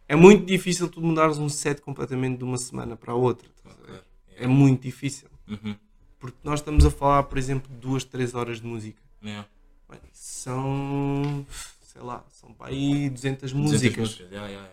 É 0.09 0.17
muito 0.17 0.47
difícil 0.47 0.89
tu 0.89 1.03
mudares 1.03 1.37
um 1.37 1.51
set 1.51 1.83
completamente 1.83 2.39
de 2.39 2.45
uma 2.45 2.57
semana 2.57 2.97
para 2.97 3.13
a 3.13 3.17
outra. 3.17 3.51
a 3.67 3.93
ver? 3.93 4.03
É 4.35 4.47
muito 4.47 4.81
difícil. 4.81 5.29
Uhum. 5.47 5.77
Porque 6.19 6.39
nós 6.43 6.61
estamos 6.61 6.87
a 6.87 6.91
falar, 6.91 7.25
por 7.25 7.37
exemplo, 7.37 7.71
de 7.71 7.77
duas, 7.77 8.03
três 8.03 8.35
horas 8.35 8.63
de 8.63 8.67
música. 8.67 9.03
Yeah. 9.23 9.47
Bem, 9.93 10.01
São, 10.13 11.47
sei 11.83 12.01
lá, 12.03 12.25
são 12.33 12.53
para 12.55 12.69
aí 12.69 13.11
200 13.11 13.53
200 13.53 13.53
músicas. 13.53 14.19
Yeah, 14.19 14.49
yeah, 14.49 14.67
yeah. 14.67 14.71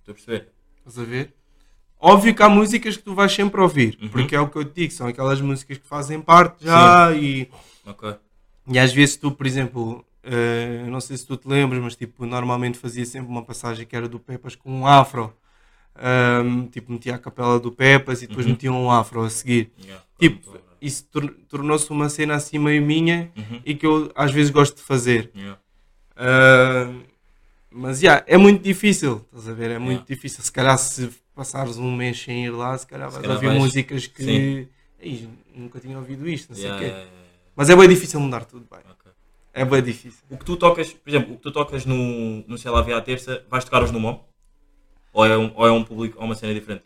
Estou 0.00 0.12
a 0.12 0.14
perceber. 0.14 0.48
Estás 0.78 0.98
a 0.98 1.04
ver? 1.04 1.34
Óbvio 2.00 2.34
que 2.34 2.42
há 2.42 2.48
músicas 2.48 2.96
que 2.96 3.02
tu 3.02 3.14
vais 3.14 3.32
sempre 3.32 3.60
ouvir, 3.60 3.98
Uhum. 4.00 4.08
porque 4.08 4.34
é 4.34 4.40
o 4.40 4.48
que 4.48 4.56
eu 4.56 4.64
te 4.64 4.74
digo, 4.74 4.92
são 4.92 5.06
aquelas 5.06 5.40
músicas 5.40 5.78
que 5.78 5.86
fazem 5.86 6.20
parte 6.20 6.64
já 6.64 7.12
e, 7.12 7.50
Ok. 7.84 8.14
e 8.68 8.78
às 8.78 8.92
vezes 8.92 9.16
tu, 9.16 9.30
por 9.32 9.46
exemplo, 9.46 10.04
eu 10.22 10.90
não 10.90 11.00
sei 11.00 11.16
se 11.16 11.26
tu 11.26 11.36
te 11.36 11.46
lembras, 11.48 11.82
mas 11.82 11.96
tipo, 11.96 12.24
normalmente 12.26 12.78
fazia 12.78 13.04
sempre 13.04 13.28
uma 13.28 13.42
passagem 13.44 13.86
que 13.86 13.94
era 13.96 14.08
do 14.08 14.18
Pepas 14.18 14.54
com 14.54 14.70
um 14.80 14.86
afro. 14.86 15.32
Ahm, 15.98 16.66
tipo, 16.68 16.92
metia 16.92 17.14
a 17.14 17.18
capela 17.18 17.58
do 17.58 17.72
Pepas 17.72 18.22
e 18.22 18.26
depois 18.26 18.44
Uhum. 18.46 18.52
metia 18.52 18.72
um 18.72 18.90
afro 18.90 19.22
a 19.22 19.30
seguir. 19.30 19.72
Yeah. 19.82 20.04
Tipo. 20.18 20.58
Isso 20.80 21.04
tor- 21.10 21.34
tornou-se 21.48 21.90
uma 21.90 22.08
cena 22.08 22.34
assim 22.34 22.58
meio 22.58 22.82
minha 22.82 23.30
Uhum. 23.36 23.60
e 23.64 23.74
que 23.74 23.86
eu 23.86 24.10
às 24.14 24.30
vezes 24.32 24.50
gosto 24.50 24.76
de 24.76 24.82
fazer. 24.82 25.30
Yeah. 25.34 25.58
Ah, 26.16 26.92
mas 27.70 28.00
já, 28.00 28.24
é 28.26 28.36
muito 28.36 28.62
difícil, 28.62 29.24
estás 29.26 29.48
a 29.48 29.52
ver? 29.52 29.70
É 29.72 29.78
muito 29.78 30.00
Yeah. 30.00 30.14
difícil. 30.14 30.42
Se 30.42 30.50
calhar 30.52 30.78
se 30.78 31.10
passares 31.34 31.76
um 31.76 31.94
mês 31.94 32.18
sem 32.20 32.46
ir 32.46 32.50
lá, 32.50 32.76
se 32.78 32.86
calhar 32.86 33.10
vais 33.10 33.20
calhar 33.22 33.36
ouvir 33.36 33.48
vais- 33.48 33.58
músicas 33.58 34.06
que. 34.06 34.68
Ei, 34.98 35.28
nunca 35.54 35.78
tinha 35.78 35.96
ouvido 35.98 36.26
isto, 36.28 36.48
não 36.50 36.56
sei 36.56 36.64
o 36.64 36.68
Yeah, 36.68 36.78
quê. 36.80 36.86
yeah, 36.86 37.04
yeah, 37.04 37.20
yeah. 37.22 37.40
Mas 37.54 37.68
é 37.70 37.76
bem 37.76 37.88
difícil 37.88 38.18
mudar 38.18 38.44
tudo 38.46 38.66
bem. 38.70 38.80
Ok. 38.90 39.12
É 39.52 39.64
bem 39.64 39.82
difícil. 39.82 40.24
O 40.30 40.36
que 40.38 40.44
tu 40.44 40.56
tocas, 40.56 40.92
por 40.92 41.08
exemplo, 41.10 41.34
o 41.34 41.36
que 41.36 41.42
tu 41.42 41.52
tocas 41.52 41.84
no, 41.86 42.42
no 42.48 42.56
Sei 42.58 42.70
Lá 42.70 42.80
à 42.80 43.00
terça, 43.00 43.44
vais 43.50 43.64
tocar 43.64 43.82
os 43.82 43.90
no 43.90 44.00
MOM? 44.00 44.20
Ou 45.12 45.24
é 45.26 45.36
um, 45.36 45.50
ou 45.54 45.66
é 45.66 45.70
um 45.72 45.82
público, 45.84 46.18
ou 46.18 46.24
uma 46.24 46.34
cena 46.34 46.52
diferente? 46.54 46.84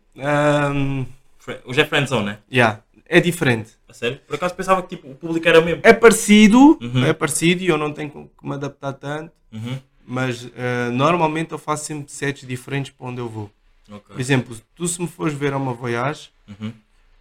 Fre- 1.39 1.61
Hoje 1.65 1.81
é 1.81 1.85
Friendzone, 1.87 2.27
né? 2.27 2.39
yeah, 2.53 2.81
é 3.13 3.21
diferente. 3.21 3.73
A 3.89 3.93
sério? 3.93 4.19
Por 4.27 4.37
acaso 4.37 4.55
pensava 4.55 4.81
que 4.83 4.97
tipo, 4.97 5.11
o 5.11 5.15
público 5.17 5.47
era 5.49 5.61
o 5.61 5.65
mesmo. 5.65 5.83
É 5.85 5.93
parecido, 5.93 6.79
Uhum. 6.81 7.05
é 7.05 7.13
parecido 7.13 7.63
e 7.63 7.67
eu 7.67 7.77
não 7.77 7.93
tenho 7.93 8.09
que 8.11 8.47
me 8.47 8.55
adaptar 8.55 8.93
tanto. 8.93 9.33
Uhum. 9.53 9.79
Mas 10.07 10.49
ah, 10.57 10.91
normalmente 10.93 11.53
eu 11.53 11.59
faço 11.59 11.85
sempre 11.87 12.11
sets 12.13 12.47
diferentes 12.47 12.93
para 12.93 13.07
onde 13.09 13.21
eu 13.21 13.29
vou. 13.29 13.51
Ok. 13.91 14.01
Por 14.15 14.21
exemplo, 14.21 14.57
tu 14.77 14.87
se 14.87 15.01
me 15.03 15.09
fores 15.09 15.35
ver 15.35 15.53
a 15.53 15.57
uma 15.57 15.75
voyage, 15.75 16.31
Uhum. 16.49 16.73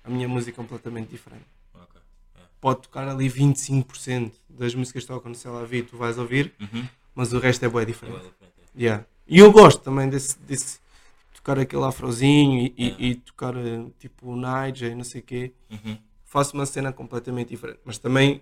a 0.03 0.09
minha 0.09 0.27
música 0.27 0.51
é 0.51 0.63
completamente 0.63 1.09
diferente. 1.09 1.43
Ok. 1.73 1.99
pode 2.61 2.81
tocar 2.81 3.07
ali 3.07 3.27
25% 3.29 4.31
das 4.49 4.75
músicas 4.75 5.03
que 5.03 5.07
tocam 5.07 5.31
no 5.31 5.53
Lá 5.53 5.63
Vi, 5.65 5.81
tu 5.83 5.97
vais 5.97 6.17
ouvir, 6.17 6.53
Uhum. 6.59 6.85
mas 7.15 7.33
o 7.33 7.39
resto 7.39 7.65
é 7.65 7.69
bem 7.69 7.81
É 7.81 7.85
diferente. 7.85 8.13
bué 8.15 8.21
diferente, 8.29 8.53
é. 8.77 8.81
Yeah. 8.83 9.05
E 9.27 9.39
eu 9.39 9.51
gosto 9.51 9.81
também 9.81 10.09
desse, 10.09 10.37
desse 10.39 10.79
tocar 11.49 11.59
aquele 11.59 11.83
afrozinho 11.83 12.59
e, 12.59 12.73
e- 12.77 12.83
Yeah. 12.83 13.03
e 13.05 13.15
tocar 13.15 13.55
eh, 13.57 13.85
tipo 13.99 14.35
e 14.35 14.95
não 14.95 15.03
sei 15.03 15.21
o 15.21 15.23
quê. 15.23 15.51
Uhum. 15.71 15.97
Faço 16.25 16.53
uma 16.53 16.65
cena 16.65 16.93
completamente 16.93 17.49
diferente. 17.49 17.79
Mas 17.83 17.97
também 17.97 18.41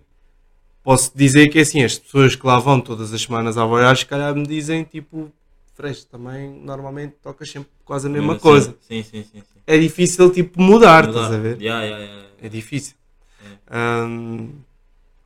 posso 0.84 1.12
dizer 1.16 1.48
que 1.50 1.58
é 1.58 1.62
assim, 1.62 1.84
as 1.84 1.98
pessoas 1.98 2.36
que 2.36 2.46
lá 2.46 2.60
vão 2.60 2.82
todas 2.82 3.14
as 3.14 3.22
semanas 3.22 3.58
à 3.58 3.66
voyage, 3.66 4.02
se 4.02 4.06
calhar 4.06 4.36
me 4.36 4.46
dizem 4.46 4.84
tipo, 4.84 5.32
Fresh, 5.74 6.04
também 6.06 6.50
normalmente 6.50 7.16
tocas 7.22 7.50
sempre 7.50 7.70
quase 7.86 8.08
a 8.08 8.10
mesma 8.10 8.34
Mesmo 8.34 8.42
coisa. 8.42 8.76
Sim, 8.82 9.04
sim, 9.04 9.24
sim. 9.24 9.40
sim. 9.40 9.44
É 9.66 9.78
difícil 9.78 10.30
tipo 10.32 10.62
mudar, 10.62 11.08
Mudar. 11.08 11.22
estás 11.22 11.34
a 11.36 11.38
ver? 11.40 11.62
Yeah, 11.62 11.84
yeah, 11.86 12.04
yeah. 12.04 12.28
É 12.42 12.50
difícil. 12.50 12.96
É. 13.42 13.78
Ahm, 13.78 14.50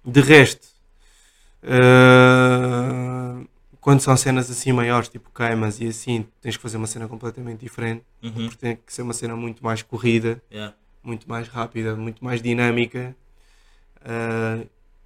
de 0.05 0.21
resto, 0.21 0.67
ah, 1.63 3.39
quando 3.81 3.99
são 3.99 4.15
cenas 4.15 4.49
assim 4.49 4.71
maiores, 4.71 5.09
tipo 5.09 5.29
queimas 5.35 5.81
e 5.81 5.87
assim, 5.87 6.25
tens 6.39 6.55
que 6.55 6.61
fazer 6.61 6.77
uma 6.77 6.87
cena 6.87 7.07
completamente 7.07 7.59
diferente. 7.59 8.03
Uhum. 8.23 8.31
Porque 8.47 8.55
tem 8.57 8.75
que 8.75 8.93
ser 8.93 9.01
uma 9.01 9.13
cena 9.13 9.35
muito 9.35 9.63
mais 9.63 9.81
corrida, 9.81 10.41
Yeah. 10.51 10.73
muito 11.03 11.27
mais 11.27 11.47
rápida, 11.47 11.95
muito 11.95 12.23
mais 12.23 12.41
dinâmica. 12.41 13.15
Ah, 14.05 14.59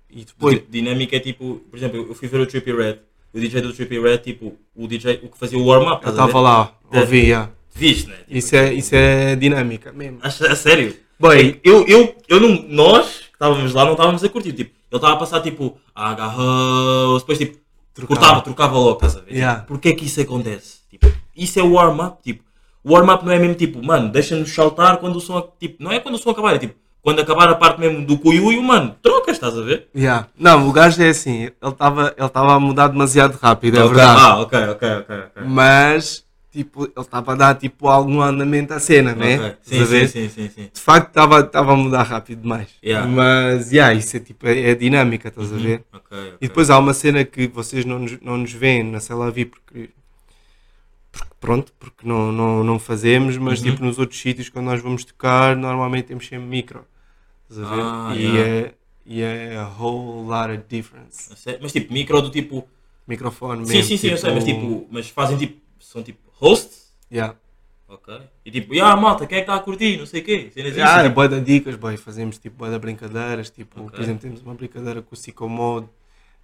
e 0.09 0.23
depois, 0.25 0.55
Di- 0.59 0.65
Dinâmica 0.69 1.15
é 1.15 1.19
tipo, 1.19 1.61
por 1.69 1.77
exemplo, 1.77 2.05
eu 2.07 2.13
fui 2.15 2.27
ver 2.27 2.39
o 2.41 2.45
Trippy 2.45 2.71
Red. 2.73 2.99
O 3.33 3.39
DJ 3.39 3.61
do 3.61 3.73
Trippy 3.73 3.99
Red, 3.99 4.19
tipo, 4.19 4.57
o 4.75 4.87
DJ, 4.87 5.19
o 5.23 5.29
que 5.29 5.37
fazia 5.37 5.57
o 5.57 5.65
warm-up. 5.65 6.05
eu 6.05 6.11
estava 6.11 6.39
lá, 6.39 6.73
É. 6.91 6.99
ouvia. 7.01 7.51
Viste, 7.73 8.07
né? 8.09 8.15
Tipo, 8.19 8.37
Isso 8.37 8.55
é, 8.55 8.73
isso 8.73 8.95
é 8.95 9.35
dinâmica 9.35 9.91
mesmo. 9.91 10.19
A, 10.21 10.27
a 10.27 10.55
sério? 10.55 10.95
Bem, 11.19 11.59
Eu, 11.63 11.85
eu, 11.87 12.15
eu 12.29 12.39
não, 12.39 12.61
nós 12.69 13.17
que 13.19 13.33
estávamos 13.33 13.73
lá 13.73 13.83
não 13.83 13.91
estávamos 13.93 14.23
a 14.23 14.29
curtir. 14.29 14.53
Tipo, 14.53 14.71
ele 14.89 14.97
estava 14.97 15.13
a 15.13 15.17
passar 15.17 15.41
tipo, 15.41 15.77
agarrou, 15.93 17.19
depois 17.19 17.37
tipo, 17.37 17.57
Trocava. 17.95 18.19
cortava, 18.19 18.41
trocava 18.41 18.77
logo, 18.77 18.93
estás 18.95 19.15
a 19.15 19.21
ver? 19.21 19.33
Yeah. 19.33 19.55
Tipo, 19.61 19.67
Porquê 19.69 19.89
é 19.89 19.93
que 19.93 20.05
isso 20.05 20.19
acontece? 20.21 20.79
Tipo, 20.91 21.07
isso 21.35 21.59
é 21.59 21.63
o 21.63 21.71
warm-up, 21.73 22.17
tipo, 22.21 22.43
o 22.83 22.93
warm-up 22.93 23.25
não 23.25 23.31
é 23.31 23.39
mesmo 23.39 23.55
tipo, 23.55 23.83
mano, 23.83 24.09
deixa-nos 24.11 24.53
saltar 24.53 24.97
quando 24.97 25.15
o 25.15 25.21
som, 25.21 25.41
tipo, 25.59 25.81
não 25.81 25.91
é 25.91 25.99
quando 25.99 26.15
o 26.15 26.17
som 26.17 26.29
acabar, 26.31 26.55
é 26.55 26.59
tipo, 26.59 26.75
quando 27.01 27.19
acabar 27.21 27.47
a 27.49 27.55
parte 27.55 27.79
mesmo 27.79 28.05
do 28.05 28.17
cuiuio, 28.17 28.61
mano, 28.61 28.95
trocas, 29.01 29.35
estás 29.35 29.57
a 29.57 29.61
ver? 29.61 29.87
yeah. 29.95 30.27
não, 30.37 30.67
o 30.67 30.71
gajo 30.73 31.01
é 31.01 31.09
assim, 31.09 31.43
ele 31.43 31.53
estava 31.63 32.13
ele 32.17 32.25
estava 32.27 32.53
a 32.53 32.59
mudar 32.59 32.87
demasiado 32.89 33.37
rápido, 33.41 33.77
é 33.77 33.83
Ok, 33.83 33.95
verdade. 33.95 34.19
Ah, 34.19 34.37
ok, 34.39 34.59
ok, 34.69 34.89
ok, 34.99 35.15
ok. 35.19 35.43
mas 35.47 36.24
tipo, 36.55 36.85
ele 36.85 36.93
estava 36.97 37.33
a 37.33 37.35
dar 37.35 37.55
tipo 37.55 37.87
algum 37.87 38.21
andamento 38.21 38.73
à 38.73 38.79
cena, 38.79 39.13
né? 39.13 39.35
Ok. 39.35 39.57
Estás 39.63 39.81
a 39.81 39.85
Sim, 39.85 40.07
sim, 40.07 40.07
sim, 40.07 40.29
sim, 40.29 40.49
sim. 40.49 40.69
De 40.73 40.79
facto 40.81 41.07
estava 41.09 41.39
estava 41.41 41.73
a 41.73 41.75
mudar 41.75 42.03
rápido 42.03 42.41
demais. 42.41 42.69
Yeah. 42.83 43.07
Mas 43.07 43.71
yeah, 43.71 43.93
isso 43.93 44.15
é 44.17 44.19
tipo 44.19 44.47
é, 44.47 44.71
é 44.71 44.75
dinâmica, 44.75 45.27
estás 45.27 45.51
a 45.51 45.57
ver? 45.57 45.83
Ok, 45.93 46.17
ok. 46.17 46.33
E 46.41 46.47
depois 46.47 46.69
há 46.69 46.79
uma 46.79 46.93
cena 46.93 47.23
que 47.25 47.47
vocês 47.47 47.83
não 47.85 47.99
nos, 47.99 48.19
não 48.21 48.37
nos 48.37 48.51
veem 48.53 48.83
na 48.83 48.99
Cela 48.99 49.29
Vi 49.29 49.45
porque, 49.45 49.89
porque 51.11 51.31
pronto, 51.39 51.73
porque 51.79 52.07
não, 52.07 52.31
não, 52.31 52.63
não 52.63 52.79
fazemos, 52.79 53.37
mas 53.37 53.59
Uhum. 53.61 53.71
tipo 53.71 53.83
nos 53.83 53.99
outros 53.99 54.19
sítios 54.19 54.49
quando 54.49 54.65
nós 54.65 54.81
vamos 54.81 55.03
tocar 55.03 55.55
normalmente 55.55 56.05
temos 56.05 56.25
sempre 56.27 56.47
micro. 56.47 56.85
Estás 57.49 57.67
a 57.71 57.75
ver? 57.75 57.81
Ah, 57.83 58.13
e, 58.15 58.21
yeah. 58.23 58.49
é, 58.49 58.73
e 59.05 59.21
é 59.21 59.57
a 59.57 59.67
whole 59.67 60.27
lot 60.27 60.51
of 60.51 60.63
difference. 60.67 61.29
Mas 61.61 61.71
tipo, 61.71 61.93
micro 61.93 62.21
do 62.21 62.29
tipo. 62.31 62.67
Microfone 63.07 63.67
Sim, 63.67 63.73
mesmo. 63.73 63.87
sim, 63.89 63.97
sim, 63.97 64.07
eu 64.09 64.17
sei, 64.17 64.33
mas 64.33 64.43
tipo, 64.43 64.87
mas 64.89 65.09
fazem 65.09 65.37
tipo. 65.37 65.61
São 65.79 66.01
tipo 66.01 66.24
hosts? 66.39 66.91
Yeah. 67.11 67.35
Ok. 67.87 68.19
E 68.43 68.51
tipo, 68.51 68.73
ah, 68.81 68.95
malta, 68.97 69.27
quem 69.27 69.37
é 69.37 69.41
que 69.41 69.49
está 69.49 69.55
a 69.55 69.63
curtir? 69.63 69.97
Não 69.97 70.05
sei 70.07 70.21
o 70.21 70.23
quê. 70.23 70.49
Cenas 70.53 70.71
assim, 70.71 70.81
Ah, 70.81 71.09
boa 71.09 71.27
de 71.29 71.39
dicas, 71.41 71.75
boy. 71.75 71.97
fazemos 71.97 72.37
tipo 72.37 72.57
boa 72.57 72.71
de 72.71 72.79
brincadeiras, 72.79 73.49
tipo, 73.49 73.79
Ok. 73.81 73.91
por 73.91 74.01
exemplo, 74.01 74.21
temos 74.23 74.41
uma 74.41 74.53
brincadeira 74.55 75.01
com 75.01 75.13
o 75.13 75.17
Psychomode 75.17 75.87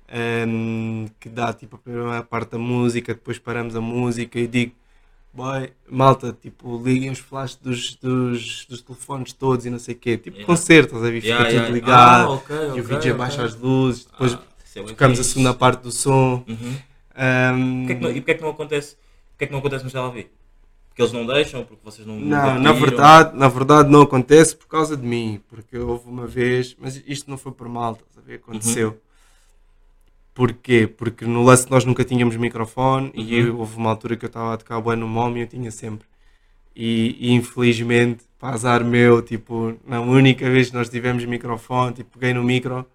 ehm, 0.07 1.07
que 1.19 1.29
dá 1.29 1.53
tipo 1.53 1.75
a 1.77 1.79
primeira 1.79 2.23
parte 2.23 2.51
da 2.51 2.57
música, 2.57 3.13
depois 3.13 3.39
paramos 3.39 3.75
a 3.75 3.81
música 3.81 4.39
e 4.39 4.45
digo, 4.47 4.73
boy, 5.33 5.71
malta, 5.89 6.35
tipo, 6.39 6.81
liguem 6.83 7.09
os 7.09 7.19
flashes 7.19 7.55
dos, 7.57 7.95
dos, 7.95 8.65
dos 8.65 8.81
telefones 8.81 9.33
todos 9.33 9.65
e 9.65 9.69
não 9.69 9.79
sei 9.79 9.95
o 9.95 9.97
quê, 9.97 10.17
tipo 10.17 10.37
Yeah. 10.37 10.45
concerto, 10.45 10.87
estás 10.95 11.03
a 11.05 11.09
ver? 11.11 11.21
Fica 11.21 11.27
Yeah, 11.33 11.45
tudo 11.49 11.55
yeah. 11.55 11.73
ligado, 11.73 12.29
Ah, 12.29 12.35
ok, 12.35 12.55
e 12.75 12.81
o 12.81 12.83
vídeo 12.83 12.97
ok. 12.99 13.11
abaixa 13.11 13.43
as 13.43 13.55
luzes, 13.55 14.05
depois 14.05 14.33
Ah, 14.33 14.41
é 14.75 14.83
tocamos 14.83 15.19
a 15.19 15.23
segunda 15.23 15.53
parte 15.53 15.81
do 15.81 15.91
som. 15.91 16.43
Uhum. 16.47 16.75
ehm, 17.15 17.87
que 17.87 17.93
não- 17.95 18.09
e 18.11 18.15
porquê 18.15 18.31
é 18.31 18.35
que 18.35 18.41
não 18.41 18.49
acontece? 18.49 18.97
Porquê 19.41 19.45
é 19.45 19.47
que 19.47 19.53
não 19.53 19.59
acontece 19.59 19.83
no 19.83 19.89
CLV? 19.89 20.27
Porque 20.89 21.01
eles 21.01 21.11
não 21.13 21.25
deixam, 21.25 21.63
porque 21.63 21.81
vocês 21.83 22.05
não. 22.05 22.15
Não, 22.19 22.59
na 22.59 22.71
verdade, 22.73 23.35
na 23.35 23.47
verdade 23.47 23.89
não 23.89 24.01
acontece 24.03 24.55
por 24.55 24.67
causa 24.67 24.95
de 24.95 25.03
mim, 25.03 25.41
porque 25.49 25.75
houve 25.79 26.07
uma 26.07 26.27
vez, 26.27 26.75
mas 26.79 27.01
isto 27.07 27.27
não 27.29 27.37
foi 27.39 27.51
por 27.51 27.67
mal, 27.67 27.97
ver? 28.23 28.35
Aconteceu. 28.35 28.89
Uhum. 28.89 28.95
Porquê? 30.35 30.85
Porque 30.85 31.25
no 31.25 31.43
lance 31.43 31.69
nós 31.71 31.85
nunca 31.85 32.03
tínhamos 32.05 32.35
microfone 32.35 33.11
e 33.15 33.21
Uhum. 33.41 33.47
eu- 33.47 33.57
houve 33.59 33.77
uma 33.77 33.89
altura 33.89 34.15
que 34.15 34.25
eu 34.25 34.27
estava 34.27 34.53
a 34.53 34.57
tocar 34.57 34.79
bué 34.79 34.95
no 34.95 35.07
mom 35.07 35.35
e 35.35 35.41
eu 35.41 35.47
tinha 35.47 35.71
sempre. 35.71 36.05
E, 36.75 37.17
e 37.19 37.31
infelizmente, 37.33 38.23
para 38.39 38.53
azar 38.53 38.83
meu, 38.85 39.21
tipo, 39.23 39.75
na 39.87 40.01
única 40.01 40.47
vez 40.51 40.69
que 40.69 40.75
nós 40.75 40.87
tivemos 40.87 41.25
microfone, 41.25 41.93
tipo, 41.95 42.17
peguei 42.19 42.33
no 42.33 42.43
micro 42.43 42.85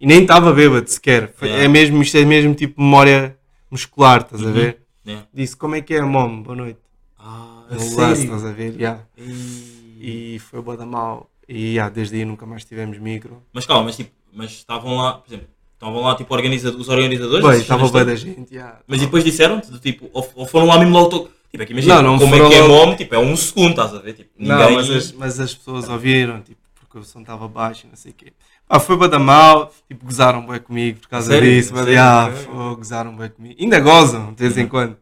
e 0.00 0.06
nem 0.06 0.22
estava 0.22 0.52
bêbado 0.52 0.88
sequer. 0.90 1.32
Foi- 1.34 1.48
Yeah. 1.48 1.64
É 1.64 1.68
mesmo, 1.68 2.02
isto 2.02 2.16
é 2.18 2.24
mesmo 2.24 2.54
tipo 2.54 2.82
memória 2.82 3.36
muscular, 3.70 4.20
estás 4.20 4.46
a 4.46 4.50
ver? 4.50 4.82
Yeah. 5.06 5.26
Disse, 5.32 5.56
como 5.56 5.74
é 5.74 5.80
que 5.80 5.94
é, 5.94 6.02
mom? 6.02 6.42
Boa 6.42 6.56
noite. 6.56 6.80
Ah, 7.18 7.64
No 7.70 7.78
sério? 7.80 8.14
estás 8.14 8.44
a 8.44 8.52
ver? 8.52 8.74
Yeah. 8.74 9.02
Ei. 9.16 10.34
E 10.34 10.38
foi 10.40 10.60
boa 10.60 10.76
da 10.76 10.84
mal. 10.86 11.30
E 11.48 11.74
yeah, 11.74 11.92
desde 11.92 12.16
aí 12.16 12.24
nunca 12.24 12.44
mais 12.44 12.64
tivemos 12.64 12.98
micro. 12.98 13.42
Mas 13.52 13.64
calma, 13.66 13.84
mas 13.84 13.96
tipo, 13.96 14.10
mas 14.32 14.50
estavam 14.50 14.96
lá, 14.96 15.14
por 15.14 15.28
exemplo, 15.28 15.48
estavam 15.74 16.00
lá 16.02 16.14
tipo 16.16 16.34
organiza- 16.34 16.70
os 16.76 16.88
organizadores. 16.88 17.46
Bem, 17.46 17.60
estava 17.60 17.88
todas? 17.90 18.06
da 18.06 18.14
gente. 18.16 18.52
yeah. 18.52 18.80
Mas 18.86 19.00
e 19.00 19.04
depois 19.06 19.22
disseram-te, 19.24 19.78
tipo, 19.80 20.10
ou, 20.12 20.28
ou 20.34 20.46
foram 20.46 20.66
lá 20.66 20.78
mesmo 20.78 20.92
logo. 20.92 21.30
Tipo, 21.50 21.62
é 21.62 21.66
que 21.66 21.72
imagina, 21.72 22.02
Não, 22.02 22.12
não 22.12 22.18
como 22.18 22.34
é 22.34 22.48
que 22.48 22.54
é 22.54 22.62
logo- 22.62 22.86
mom, 22.86 22.96
tipo, 22.96 23.14
é 23.14 23.18
um 23.18 23.36
segundo, 23.36 23.70
estás 23.70 23.94
a 23.94 23.98
ver? 24.00 24.14
Tipo, 24.14 24.30
Não, 24.36 24.72
mas 24.72 24.90
as, 24.90 25.12
mas 25.12 25.40
as 25.40 25.54
pessoas 25.54 25.88
ouviram, 25.88 26.42
tipo, 26.42 26.60
porque 26.80 26.98
o 26.98 27.04
som 27.04 27.20
estava 27.20 27.46
baixo 27.48 27.86
e 27.86 27.88
não 27.88 27.96
sei 27.96 28.10
o 28.10 28.14
quê. 28.14 28.32
Pá, 28.68 28.80
foi 28.80 28.96
bada 28.96 29.18
mal, 29.18 29.72
tipo, 29.88 30.04
gozaram 30.04 30.44
bem 30.46 30.58
comigo 30.60 31.00
por 31.00 31.08
causa 31.08 31.32
Sério? 31.32 31.48
disso. 31.48 31.72
Mas, 31.74 31.84
Sério? 31.84 32.00
ah, 32.00 32.30
foi, 32.32 32.76
gozaram 32.76 33.16
bem 33.16 33.30
comigo. 33.30 33.56
Ainda 33.60 33.78
gozam, 33.80 34.32
de 34.34 34.42
vez 34.42 34.56
em 34.58 34.66
quando. 34.66 34.96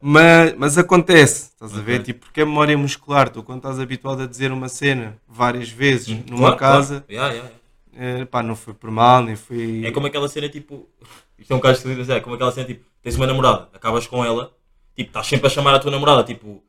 Mas, 0.00 0.54
mas 0.56 0.78
acontece, 0.78 1.50
estás 1.50 1.76
a 1.76 1.80
ver? 1.82 2.02
Tipo, 2.02 2.20
porque 2.26 2.40
é 2.42 2.44
memória 2.44 2.78
muscular. 2.78 3.28
Tu, 3.28 3.42
quando 3.42 3.58
estás 3.58 3.80
habituado 3.80 4.22
a 4.22 4.26
dizer 4.26 4.52
uma 4.52 4.68
cena 4.68 5.18
várias 5.26 5.68
vezes 5.70 6.08
Hum, 6.08 6.22
numa 6.30 6.56
claro, 6.56 6.56
casa, 6.56 7.04
claro. 7.08 7.34
Yeah, 7.34 7.34
yeah, 7.34 8.20
eh, 8.20 8.24
pá, 8.26 8.42
não 8.42 8.54
foi 8.54 8.74
por 8.74 8.90
mal, 8.90 9.22
nem 9.24 9.34
foi. 9.36 9.82
É 9.84 9.90
como 9.90 10.06
aquela 10.06 10.28
cena 10.28 10.48
tipo. 10.48 10.88
Isto 11.38 11.52
é 11.52 11.56
um 11.56 11.70
esquisito, 11.70 11.98
mas 11.98 12.10
é 12.10 12.20
como 12.20 12.34
aquela 12.36 12.52
cena 12.52 12.66
tipo. 12.66 12.84
Tens 13.02 13.16
uma 13.16 13.26
namorada, 13.26 13.68
acabas 13.74 14.06
com 14.06 14.24
ela, 14.24 14.52
tipo, 14.96 15.08
estás 15.10 15.26
sempre 15.26 15.46
a 15.46 15.50
chamar 15.50 15.74
a 15.74 15.78
tua 15.78 15.90
namorada, 15.90 16.22
tipo. 16.24 16.62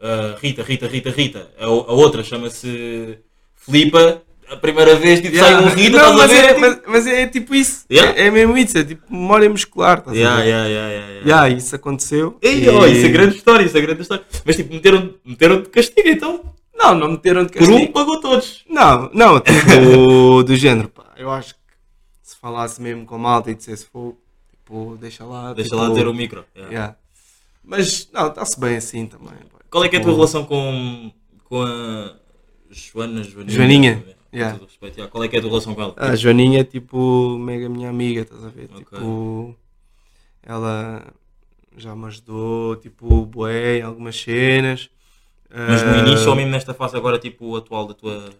ah, 0.00 0.36
Rita, 0.40 0.62
Rita, 0.62 0.86
Rita, 0.86 1.10
Rita. 1.10 1.50
A, 1.58 1.64
a 1.64 1.68
outra 1.92 2.22
chama-se 2.22 3.18
Filipa. 3.54 4.22
A 4.50 4.56
primeira 4.56 4.94
vez 4.94 5.20
tipo, 5.20 5.34
Yeah. 5.34 5.58
sai 5.60 5.64
um 5.64 5.74
Rita, 5.74 5.96
Não, 5.98 6.14
mas, 6.16 6.30
é, 6.32 6.48
tipo- 6.48 6.60
mas, 6.60 6.80
mas 6.86 7.06
é 7.06 7.26
tipo 7.26 7.54
isso. 7.54 7.84
Yeah. 7.90 8.16
É, 8.18 8.26
é 8.26 8.30
mesmo 8.30 8.56
isso, 8.56 8.78
é 8.78 8.84
tipo 8.84 9.02
memória 9.12 9.50
muscular, 9.50 9.98
estás 9.98 10.16
Yeah, 10.16 10.36
a 10.36 10.42
ver? 10.42 10.48
yeah, 10.48 10.68
yeah, 10.68 10.88
yeah, 10.92 11.12
yeah. 11.14 11.28
Yeah, 11.28 11.48
isso 11.56 11.74
aconteceu. 11.74 12.38
Ei, 12.40 12.64
E- 12.64 12.68
oh, 12.68 12.86
isso 12.86 13.06
é 13.06 13.08
grande 13.08 13.36
história, 13.36 13.64
isso 13.64 13.76
é 13.76 13.80
grande 13.80 14.02
história. 14.02 14.24
Mas 14.44 14.56
tipo, 14.56 14.72
meteram, 14.72 15.14
meteram 15.24 15.62
de 15.62 15.68
castigo 15.68 16.08
então. 16.08 16.54
Não, 16.78 16.94
não 16.94 17.10
meteram 17.12 17.44
de 17.44 17.52
Por 17.52 17.58
castigo. 17.58 17.78
um 17.78 17.86
pagou 17.92 18.20
todos. 18.20 18.62
Não, 18.68 19.10
não, 19.12 19.40
tipo, 19.40 19.50
do 20.44 20.54
género, 20.54 20.88
pá. 20.90 21.04
Eu 21.16 21.30
acho 21.30 21.54
que 21.54 21.60
se 22.22 22.36
falasse 22.36 22.80
mesmo 22.80 23.04
com 23.06 23.14
a 23.16 23.18
malta 23.18 23.50
e 23.50 23.54
dissesse 23.54 23.86
fogo, 23.86 24.16
tipo, 24.50 24.96
deixa 25.00 25.24
lá. 25.24 25.54
Deixa 25.54 25.70
tipo, 25.70 25.82
lá 25.82 25.92
ter 25.92 26.06
o 26.06 26.14
micro. 26.14 26.44
Yeah. 26.54 26.72
yeah. 26.72 26.96
Mas, 27.64 28.08
não, 28.12 28.28
está-se 28.28 28.60
bem 28.60 28.76
assim 28.76 29.06
também. 29.06 29.28
pá. 29.50 29.58
Qual 29.70 29.82
é 29.82 29.88
que 29.88 29.96
é 29.96 29.98
a 29.98 30.02
tua 30.02 30.12
Tipo, 30.12 30.20
relação 30.20 30.44
com, 30.44 31.10
com 31.44 31.62
a 31.62 32.12
Joana, 32.70 33.24
Joaninha? 33.24 33.56
Joaninha, 33.56 34.04
Com 34.30 34.36
yeah. 34.36 34.58
todo 34.58 34.66
respeito, 34.68 34.96
yeah. 34.96 35.10
Qual 35.10 35.22
é 35.24 35.28
que 35.28 35.36
é 35.36 35.38
a 35.38 35.42
tua 35.42 35.50
relação 35.50 35.74
com 35.74 35.82
ela? 35.82 35.94
A 35.96 36.14
Joaninha 36.16 36.60
é 36.60 36.64
tipo 36.64 37.38
mega 37.38 37.68
minha 37.68 37.88
amiga, 37.90 38.22
estás 38.22 38.44
a 38.44 38.48
ver? 38.48 38.68
Ok. 38.72 38.84
Tipo, 38.84 39.56
ela 40.42 41.12
já 41.76 41.94
me 41.94 42.06
ajudou, 42.06 42.76
tipo, 42.76 43.26
bué, 43.26 43.78
em 43.78 43.82
algumas 43.82 44.20
cenas. 44.20 44.90
Mas 45.50 45.82
no 45.82 45.90
Ah, 45.90 45.98
início 45.98 46.28
ou 46.28 46.36
mesmo 46.36 46.50
nesta 46.50 46.74
fase 46.74 46.96
agora, 46.96 47.18
tipo, 47.18 47.54
atual 47.56 47.86
da 47.86 47.94
tua, 47.94 48.30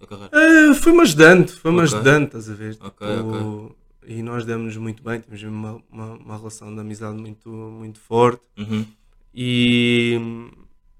da 0.00 0.06
carreira? 0.06 0.30
ah, 0.32 0.74
foi-me 0.74 1.00
ajudando, 1.02 1.48
foi-me 1.50 1.78
Ok. 1.80 1.84
ajudando, 1.94 2.24
estás 2.26 2.50
a 2.50 2.54
ver? 2.54 2.76
Ok, 2.80 3.06
Tipo, 3.06 3.76
E 4.06 4.22
nós 4.22 4.44
demos-nos 4.46 4.76
muito 4.78 5.02
bem, 5.02 5.20
temos 5.20 5.42
uma, 5.42 5.82
uma, 5.90 6.12
uma 6.14 6.36
relação 6.38 6.74
de 6.74 6.80
amizade 6.80 7.16
muito, 7.20 7.48
muito 7.50 8.00
forte. 8.00 8.42
Uhum. 8.56 8.84
E, 9.34 10.18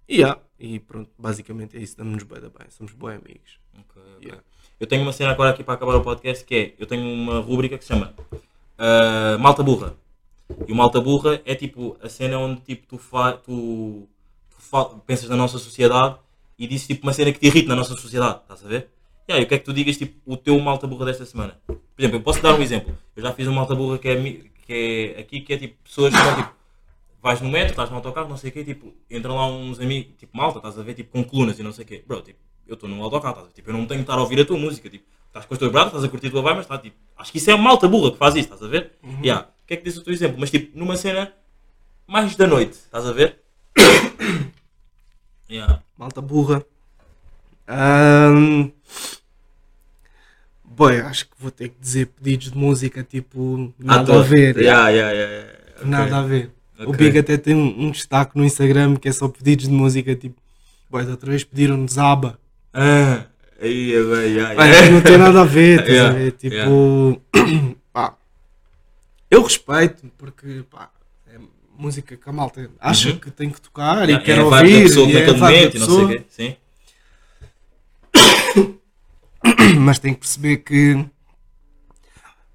e, 0.09 0.17
yeah, 0.19 0.39
e 0.59 0.79
pronto, 0.79 1.11
basicamente 1.19 1.77
é 1.77 1.81
isso, 1.81 1.97
damos-nos 1.97 2.23
bem, 2.25 2.41
bem, 2.41 2.69
somos 2.69 2.93
bons 2.93 3.15
amigos. 3.15 3.59
Ok, 3.79 4.03
ok. 4.17 4.25
Yeah. 4.27 4.43
Eu 4.79 4.87
tenho 4.87 5.03
uma 5.03 5.13
cena 5.13 5.31
agora 5.33 5.51
aqui 5.51 5.63
para 5.63 5.75
acabar 5.75 5.95
o 5.97 6.03
podcast 6.03 6.45
que 6.45 6.55
é, 6.55 6.75
eu 6.79 6.87
tenho 6.87 7.03
uma 7.03 7.41
rúbrica 7.41 7.77
que 7.77 7.85
se 7.85 7.89
chama 7.89 8.15
ah, 8.79 9.37
Malta 9.39 9.63
Burra. 9.63 9.95
E 10.67 10.73
o 10.73 10.75
Malta 10.75 11.01
Burra 11.01 11.41
é 11.45 11.55
tipo 11.55 11.97
a 12.03 12.09
cena 12.09 12.39
onde 12.39 12.61
tipo, 12.63 12.87
tu, 12.87 12.99
fa 12.99 13.33
tu, 13.33 14.09
tu 14.51 14.57
fa- 14.59 14.87
pensas 15.07 15.29
na 15.29 15.37
nossa 15.37 15.59
sociedade 15.59 16.17
e 16.59 16.67
dizes 16.67 16.87
tipo 16.87 17.07
uma 17.07 17.13
cena 17.13 17.33
que 17.33 17.39
te 17.39 17.47
irrita 17.47 17.69
na 17.69 17.77
nossa 17.77 17.95
sociedade, 17.95 18.41
estás 18.43 18.65
a 18.65 18.69
ver? 18.69 18.89
E 19.29 19.33
aí, 19.33 19.45
o 19.45 19.47
que 19.47 19.55
é 19.55 19.59
que 19.59 19.65
tu 19.65 19.73
digas 19.73 19.97
tipo 19.97 20.19
o 20.27 20.37
teu 20.37 20.59
Malta 20.59 20.87
Burra 20.89 21.07
desta 21.07 21.25
semana? 21.25 21.57
Por 21.67 21.77
exemplo, 21.99 22.17
eu 22.17 22.23
posso 22.23 22.43
dar 22.43 22.55
um 22.55 22.63
exemplo. 22.63 22.97
Eu 23.15 23.23
já 23.23 23.33
fiz 23.33 23.47
um 23.47 23.53
Malta 23.53 23.75
Burra 23.77 23.97
que 23.99 24.09
é, 24.09 24.17
que 24.67 25.15
é 25.17 25.21
aqui, 25.21 25.41
que 25.41 25.53
é 25.53 25.59
tipo 25.59 25.77
pessoas 25.85 26.13
que 26.13 26.19
estão 26.19 26.37
tipo 26.37 26.51
vais 27.23 27.41
no 27.43 27.51
metro, 27.51 27.71
estás 27.71 27.91
no 27.91 27.97
autocarro, 27.97 28.29
não 28.31 28.37
sei 28.39 28.49
o 28.49 28.53
quê, 28.53 28.65
tipo, 28.65 28.95
entram 29.11 29.37
lá 29.37 29.47
uns 29.47 29.79
amigos, 29.79 30.15
tipo, 30.17 30.35
malta, 30.35 30.57
estás 30.59 30.79
a 30.79 30.83
ver, 30.83 30.95
tipo, 30.95 31.11
com 31.13 31.23
colunas 31.23 31.59
e 31.59 31.63
não 31.63 31.71
sei 31.71 31.85
o 31.85 31.87
quê. 31.87 32.03
Bro, 32.07 32.23
tipo, 32.23 32.39
eu 32.73 32.75
estou 32.75 32.89
no 32.89 33.03
autocarro, 33.03 33.33
estás 33.35 33.45
a 33.45 33.49
ver, 33.49 33.55
tipo, 33.55 33.71
eu 33.71 33.75
não 33.75 33.87
tenho 33.87 34.01
que 34.01 34.05
estar 34.05 34.15
a 34.19 34.23
ouvir 34.23 34.41
a 34.41 34.45
tua 34.45 34.59
música, 34.59 34.89
tipo, 34.89 35.05
estás 35.27 35.45
com 35.47 35.55
os 35.55 35.59
teus 35.59 35.73
braços, 35.73 35.89
estás 35.93 36.05
a 36.05 36.09
curtir 36.09 36.29
a 36.29 36.31
tua 36.31 36.43
vibe, 36.43 36.57
mas 36.57 36.65
está, 36.65 36.79
tipo, 36.79 36.97
acho 37.17 37.33
que 37.33 37.39
isso 37.39 37.51
é 37.51 37.57
malta 37.57 37.89
burra 37.89 38.11
que 38.13 38.19
faz 38.19 38.35
isso, 38.35 38.45
estás 38.45 38.63
a 38.63 38.69
ver? 38.69 38.93
Yeah. 39.23 39.47
O 39.47 39.67
que 39.67 39.75
é 39.75 39.77
que 39.77 39.85
diz 39.85 39.97
o 39.97 40.03
teu 40.03 40.13
exemplo? 40.13 40.37
Mas, 40.39 40.51
tipo, 40.51 40.77
numa 40.79 40.97
cena 40.97 41.33
mais 42.07 42.35
da 42.37 42.47
noite, 42.47 42.73
estás 42.73 43.07
a 43.07 43.13
ver? 43.13 43.39
yeah. 45.49 45.83
Malta 45.97 46.21
burra. 46.21 46.65
Ahm, 47.69 48.71
Boy, 50.81 50.99
acho 51.01 51.27
que 51.27 51.33
vou 51.39 51.51
ter 51.51 51.69
que 51.69 51.77
dizer 51.79 52.07
pedidos 52.07 52.53
de 52.53 52.57
música 52.57 53.03
tipo 53.05 53.71
nada 53.79 54.15
À 54.15 54.19
a 54.19 54.23
ver. 54.23 54.57
Yeah, 54.57 54.89
yeah, 54.89 55.13
yeah, 55.13 55.35
yeah. 55.35 55.59
Ok. 55.77 55.87
Nada 55.87 56.17
a 56.17 56.23
ver. 56.23 56.51
O 56.79 56.83
Ok. 56.85 56.97
Big 56.97 57.19
até 57.19 57.37
tem 57.37 57.55
um, 57.55 57.87
um 57.87 57.91
destaque 57.91 58.35
no 58.35 58.45
Instagram 58.45 58.97
que 58.97 59.07
é 59.07 59.13
só 59.13 59.29
pedidos 59.29 59.67
de 59.69 59.75
música 59.75 60.15
tipo. 60.15 60.41
Boy, 60.89 61.05
da 61.05 61.11
outra 61.11 61.29
vez 61.29 61.45
pediram-nos 61.45 61.99
aba. 61.99 62.39
Ah, 62.73 63.27
aí, 63.61 63.97
agora, 63.97 64.27
yeah, 64.27 64.53
yeah. 64.53 64.91
não 64.91 65.01
tem 65.03 65.19
nada 65.19 65.41
a 65.41 65.45
ver, 65.45 65.87
Yeah, 65.89 66.11
a 66.11 66.13
ver? 66.19 66.33
Tipo. 66.33 67.21
pá, 67.93 68.17
eu 69.31 69.43
respeito 69.43 70.11
porque 70.17 70.65
pá, 70.71 70.91
é 71.29 71.39
música 71.77 72.17
que 72.17 72.29
a 72.29 72.33
malta 72.33 72.71
acha 72.79 73.11
Uhum. 73.11 73.19
que 73.19 73.31
tem 73.31 73.51
que 73.51 73.61
tocar 73.61 74.09
e 74.09 74.19
quer 74.21 74.39
é 74.39 74.43
ouvir. 74.43 74.83
pessoa 74.85 75.09
e 75.09 75.17
é 75.17 75.29
a 75.29 75.33
momento 75.35 75.79
não 75.79 75.87
sei 75.87 76.05
o 76.05 76.09
quê. 76.09 76.25
Sim. 76.29 76.57
mas 79.81 79.99
tem 79.99 80.15
que 80.15 80.21
perceber 80.21 80.59
que 80.59 81.05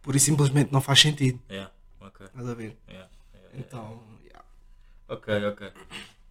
pura 0.02 0.18
e 0.18 0.20
simplesmente 0.20 0.72
não 0.72 0.80
faz 0.82 1.00
sentido. 1.02 1.40
Yeah. 1.50 1.72
Ok. 2.00 2.26
Estás 2.26 2.48
a 2.50 2.54
ver? 2.54 2.78
Yeah. 2.88 3.10
yeah. 3.34 3.50
Então, 3.58 4.00
yeah. 4.24 4.46
Ok, 5.10 5.46
ok. 5.48 5.72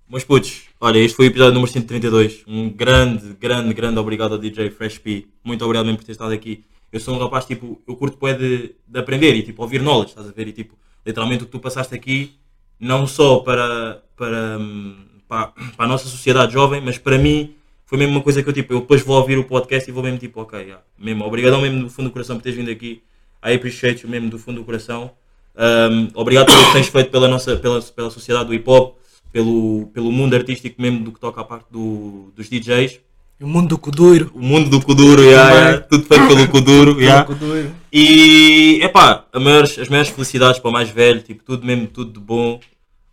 Meus 0.07 0.23
putos, 0.23 0.65
olha, 0.79 0.99
este 0.99 1.17
foi 1.17 1.27
o 1.27 1.29
episódio 1.29 1.55
número 1.55 1.73
132. 1.73 2.43
Um 2.47 2.69
grande, 2.69 3.35
grande, 3.41 3.73
grande 3.73 3.99
obrigado 3.99 4.33
ao 4.33 4.39
DJ 4.39 4.71
Fresh 4.71 4.99
P. 4.99 5.27
Muito 5.43 5.65
obrigado 5.65 5.87
mesmo 5.87 5.99
por 5.99 6.05
ter 6.05 6.13
estado 6.13 6.33
aqui. 6.33 6.63
Eu 6.93 7.01
sou 7.01 7.15
um 7.15 7.19
rapaz, 7.19 7.47
tipo, 7.47 7.81
eu 7.89 7.97
curto 7.97 8.19
bué 8.19 8.35
de, 8.35 8.75
de 8.87 8.99
aprender 9.01 9.35
e, 9.35 9.43
tipo, 9.43 9.63
ouvir 9.63 9.81
knowledge, 9.81 10.11
estás 10.11 10.29
a 10.29 10.33
ver? 10.33 10.47
E, 10.47 10.53
tipo, 10.53 10.75
literalmente 11.07 11.43
o 11.43 11.47
que 11.47 11.53
tu 11.53 11.59
passaste 11.59 11.95
aqui, 11.95 12.35
não 12.79 13.07
só 13.07 13.39
para, 13.39 14.03
para, 14.15 14.59
hum, 14.61 14.95
para, 15.27 15.47
para 15.49 15.85
a 15.87 15.89
nossa 15.89 16.07
sociedade 16.07 16.53
jovem, 16.53 16.83
mas 16.83 16.99
para 16.99 17.17
mim, 17.17 17.55
foi 17.87 17.97
mesmo 17.97 18.13
uma 18.13 18.23
coisa 18.23 18.43
que 18.43 18.49
eu, 18.49 18.53
tipo, 18.53 18.75
eu 18.75 18.81
depois 18.81 19.01
vou 19.01 19.17
ouvir 19.17 19.39
o 19.39 19.45
podcast 19.45 19.89
e 19.89 19.93
vou 19.93 20.03
mesmo, 20.03 20.19
tipo, 20.19 20.39
ok, 20.39 20.61
yeah, 20.61 20.83
mesmo, 20.99 21.25
obrigadão 21.25 21.63
mesmo 21.63 21.83
do 21.83 21.91
fundo 21.91 22.11
do 22.11 22.13
coração 22.13 22.37
por 22.37 22.43
teres 22.43 22.59
vindo 22.59 22.71
aqui. 22.71 23.03
I 23.43 23.55
appreciate 23.55 24.03
you 24.05 24.11
mesmo 24.11 24.29
do 24.29 24.39
fundo 24.39 24.61
do 24.61 24.65
coração. 24.65 25.13
Um, 25.57 26.09
obrigado 26.15 26.47
pelo 26.47 26.67
que 26.67 26.73
tens 26.75 26.89
feito 26.89 27.11
pela, 27.11 27.27
nossa, 27.27 27.57
pela, 27.57 27.81
pela 27.81 28.11
sociedade 28.11 28.47
do 28.47 28.55
hip 28.55 28.69
hop, 28.69 28.97
pelo, 29.35 29.91
pelo 29.93 30.13
mundo 30.13 30.37
artístico 30.37 30.81
mesmo 30.81 31.01
do 31.01 31.11
que 31.11 31.19
toca 31.19 31.41
à 31.41 31.45
parte 31.45 31.67
do, 31.69 32.33
dos 32.37 32.49
DJs. 32.49 33.01
O 33.41 33.49
mundo 33.49 33.71
do 33.71 33.79
Kuduro. 33.79 34.31
O 34.33 34.41
mundo 34.41 34.71
do 34.71 34.81
Kuduro, 34.81 35.21
yeah, 35.21 35.53
yeah, 35.53 35.81
tudo 35.81 36.05
feito 36.05 36.29
pelo 36.29 36.49
Kuduro. 36.49 37.01
yeah. 37.03 37.25
Kuduro. 37.25 37.75
E 37.93 38.79
epá, 38.81 39.25
a 39.33 39.41
maiores, 39.41 39.77
as 39.77 39.89
maiores 39.89 40.13
felicidades 40.13 40.61
para 40.61 40.71
o 40.71 40.73
mais 40.73 40.89
velho, 40.89 41.21
tipo, 41.21 41.43
tudo 41.43 41.67
mesmo, 41.67 41.89
tudo 41.89 42.13
de 42.13 42.21
bom 42.21 42.61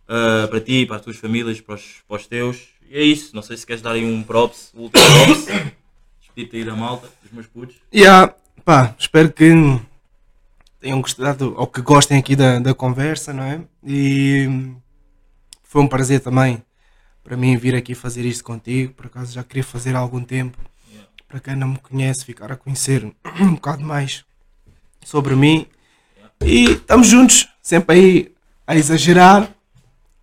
ah, 0.08 0.46
para 0.48 0.60
ti, 0.60 0.86
para 0.86 0.94
as 0.94 1.02
tuas 1.02 1.16
famílias, 1.16 1.60
para 1.60 1.74
os, 1.74 1.96
para 2.06 2.16
os 2.16 2.26
teus. 2.28 2.68
E 2.88 2.96
é 2.96 3.02
isso, 3.02 3.34
não 3.34 3.42
sei 3.42 3.56
se 3.56 3.66
queres 3.66 3.82
dar 3.82 3.92
aí 3.92 4.04
um 4.04 4.22
props, 4.22 4.70
o 4.76 4.82
último 4.82 5.04
props. 5.24 5.46
Despedir-te 6.20 6.56
aí 6.56 6.64
da 6.64 6.76
malta, 6.76 7.08
dos 7.20 7.32
meus 7.32 7.48
putos. 7.48 7.74
Yeah, 7.92 8.32
pá, 8.64 8.94
espero 8.96 9.32
que 9.32 9.50
tenham 10.80 11.00
gostado 11.00 11.52
ou 11.56 11.66
que 11.66 11.82
gostem 11.82 12.16
aqui 12.16 12.36
da, 12.36 12.60
da 12.60 12.72
conversa, 12.72 13.32
não 13.32 13.42
é? 13.42 13.60
E 13.84 14.72
foi 15.72 15.80
um 15.80 15.88
prazer 15.88 16.20
também 16.20 16.62
para 17.24 17.34
mim 17.34 17.56
vir 17.56 17.74
aqui 17.74 17.94
fazer 17.94 18.26
isto 18.26 18.44
contigo. 18.44 18.92
Por 18.92 19.06
acaso 19.06 19.32
já 19.32 19.42
queria 19.42 19.64
fazer 19.64 19.96
há 19.96 19.98
algum 20.00 20.22
tempo. 20.22 20.58
Yeah. 20.90 21.08
Para 21.26 21.40
quem 21.40 21.56
não 21.56 21.68
me 21.68 21.78
conhece, 21.78 22.26
ficar 22.26 22.52
a 22.52 22.56
conhecer 22.58 23.10
um 23.40 23.54
bocado 23.54 23.82
mais 23.82 24.22
sobre 25.02 25.34
mim. 25.34 25.66
E 26.44 26.72
estamos 26.72 27.06
juntos, 27.06 27.48
sempre 27.62 27.96
aí 27.96 28.34
a 28.66 28.76
exagerar, 28.76 29.50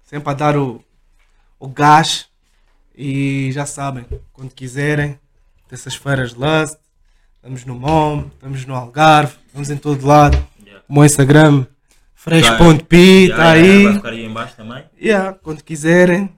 sempre 0.05 0.29
a 0.29 0.33
dar 0.35 0.55
o, 0.55 0.83
o 1.59 1.67
gás. 1.67 2.27
E 2.95 3.51
já 3.51 3.65
sabem, 3.65 4.05
quando 4.31 4.51
quiserem, 4.51 5.19
dessas 5.67 5.95
feiras 5.95 6.35
de 6.35 6.39
Lust, 6.41 6.77
estamos 7.37 7.65
no 7.65 7.73
MOM, 7.73 8.27
estamos 8.35 8.67
no 8.67 8.75
Algarve, 8.75 9.33
estamos 9.47 9.71
em 9.71 9.77
todo 9.77 10.05
lado. 10.05 10.37
Yeah. 10.63 10.85
O 10.87 10.93
meu 10.93 11.05
Instagram, 11.05 11.65
fresh.p, 12.19 12.97
Yeah, 12.97 13.31
está 13.31 13.53
yeah, 13.53 13.77
aí. 13.77 13.83
Vai 13.83 13.93
ficar 13.93 14.09
aí 14.09 14.25
em 14.25 14.29
baixo 14.29 14.53
também. 14.57 14.83
Yeah, 15.01 15.37
quando 15.41 15.63
quiserem, 15.63 16.29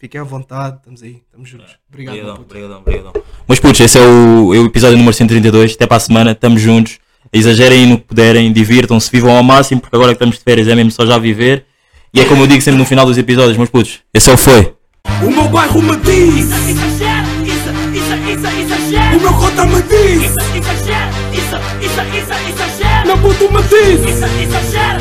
fiquem 0.00 0.18
à 0.20 0.24
vontade, 0.24 0.76
estamos 0.78 1.02
aí, 1.02 1.22
estamos 1.26 1.48
juntos. 1.48 1.76
Obrigado, 1.90 2.14
meu 2.14 2.24
Obrigadão, 2.24 2.42
obrigadão, 2.42 2.78
obrigadão. 2.80 3.12
Mas 3.46 3.60
putos, 3.60 3.80
esse 3.80 3.98
é 3.98 4.00
o, 4.00 4.54
é 4.54 4.58
o 4.58 4.66
episódio 4.66 4.96
número 4.96 5.14
132. 5.14 5.74
Até 5.74 5.86
para 5.86 5.98
a 5.98 6.00
semana, 6.00 6.32
estamos 6.32 6.60
juntos. 6.62 6.98
Exagerem 7.32 7.86
no 7.86 7.98
que 7.98 8.04
puderem, 8.04 8.50
divirtam-se, 8.52 9.10
vivam 9.10 9.36
ao 9.36 9.42
máximo, 9.42 9.80
porque 9.80 9.94
agora 9.94 10.12
que 10.12 10.14
estamos 10.16 10.38
de 10.38 10.44
férias 10.44 10.68
é 10.68 10.74
mesmo 10.74 10.90
só 10.90 11.04
já 11.04 11.18
viver. 11.18 11.66
E 12.14 12.20
é 12.20 12.24
como 12.24 12.42
eu 12.44 12.46
digo 12.46 12.62
sempre 12.62 12.78
no 12.78 12.86
final 12.86 13.04
dos 13.04 13.18
episódios, 13.18 13.58
meus 13.58 13.68
putos, 13.68 14.00
esse 14.14 14.30
é 14.30 14.32
o 14.32 14.36
foi. 14.38 14.74
O 15.22 15.30
meu 15.30 15.48
bairro 15.48 15.82
me 15.82 15.96
diz, 15.96 16.46
Exagera, 16.50 17.26
isso, 17.44 17.68
isso, 17.94 18.14
isso, 18.30 18.60
exagera. 18.60 19.16
o 19.16 19.20
meu 19.20 19.32
cota 19.34 19.66
me 19.66 19.82
diz, 19.82 20.22
Exagera, 20.56 21.10
isso, 21.32 21.56
isso, 21.84 22.00
isso, 22.16 22.32
exagera. 22.48 23.04
meu 23.06 23.18
puto 23.18 23.52
me 23.52 23.62
diz, 23.62 24.00
Isso, 24.00 24.24
exagera, 24.42 24.98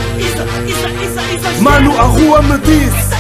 mano 1.62 1.98
a 2.00 2.04
rua 2.04 2.42
me 2.42 2.58
diz. 2.60 2.94
Isso, 2.94 3.15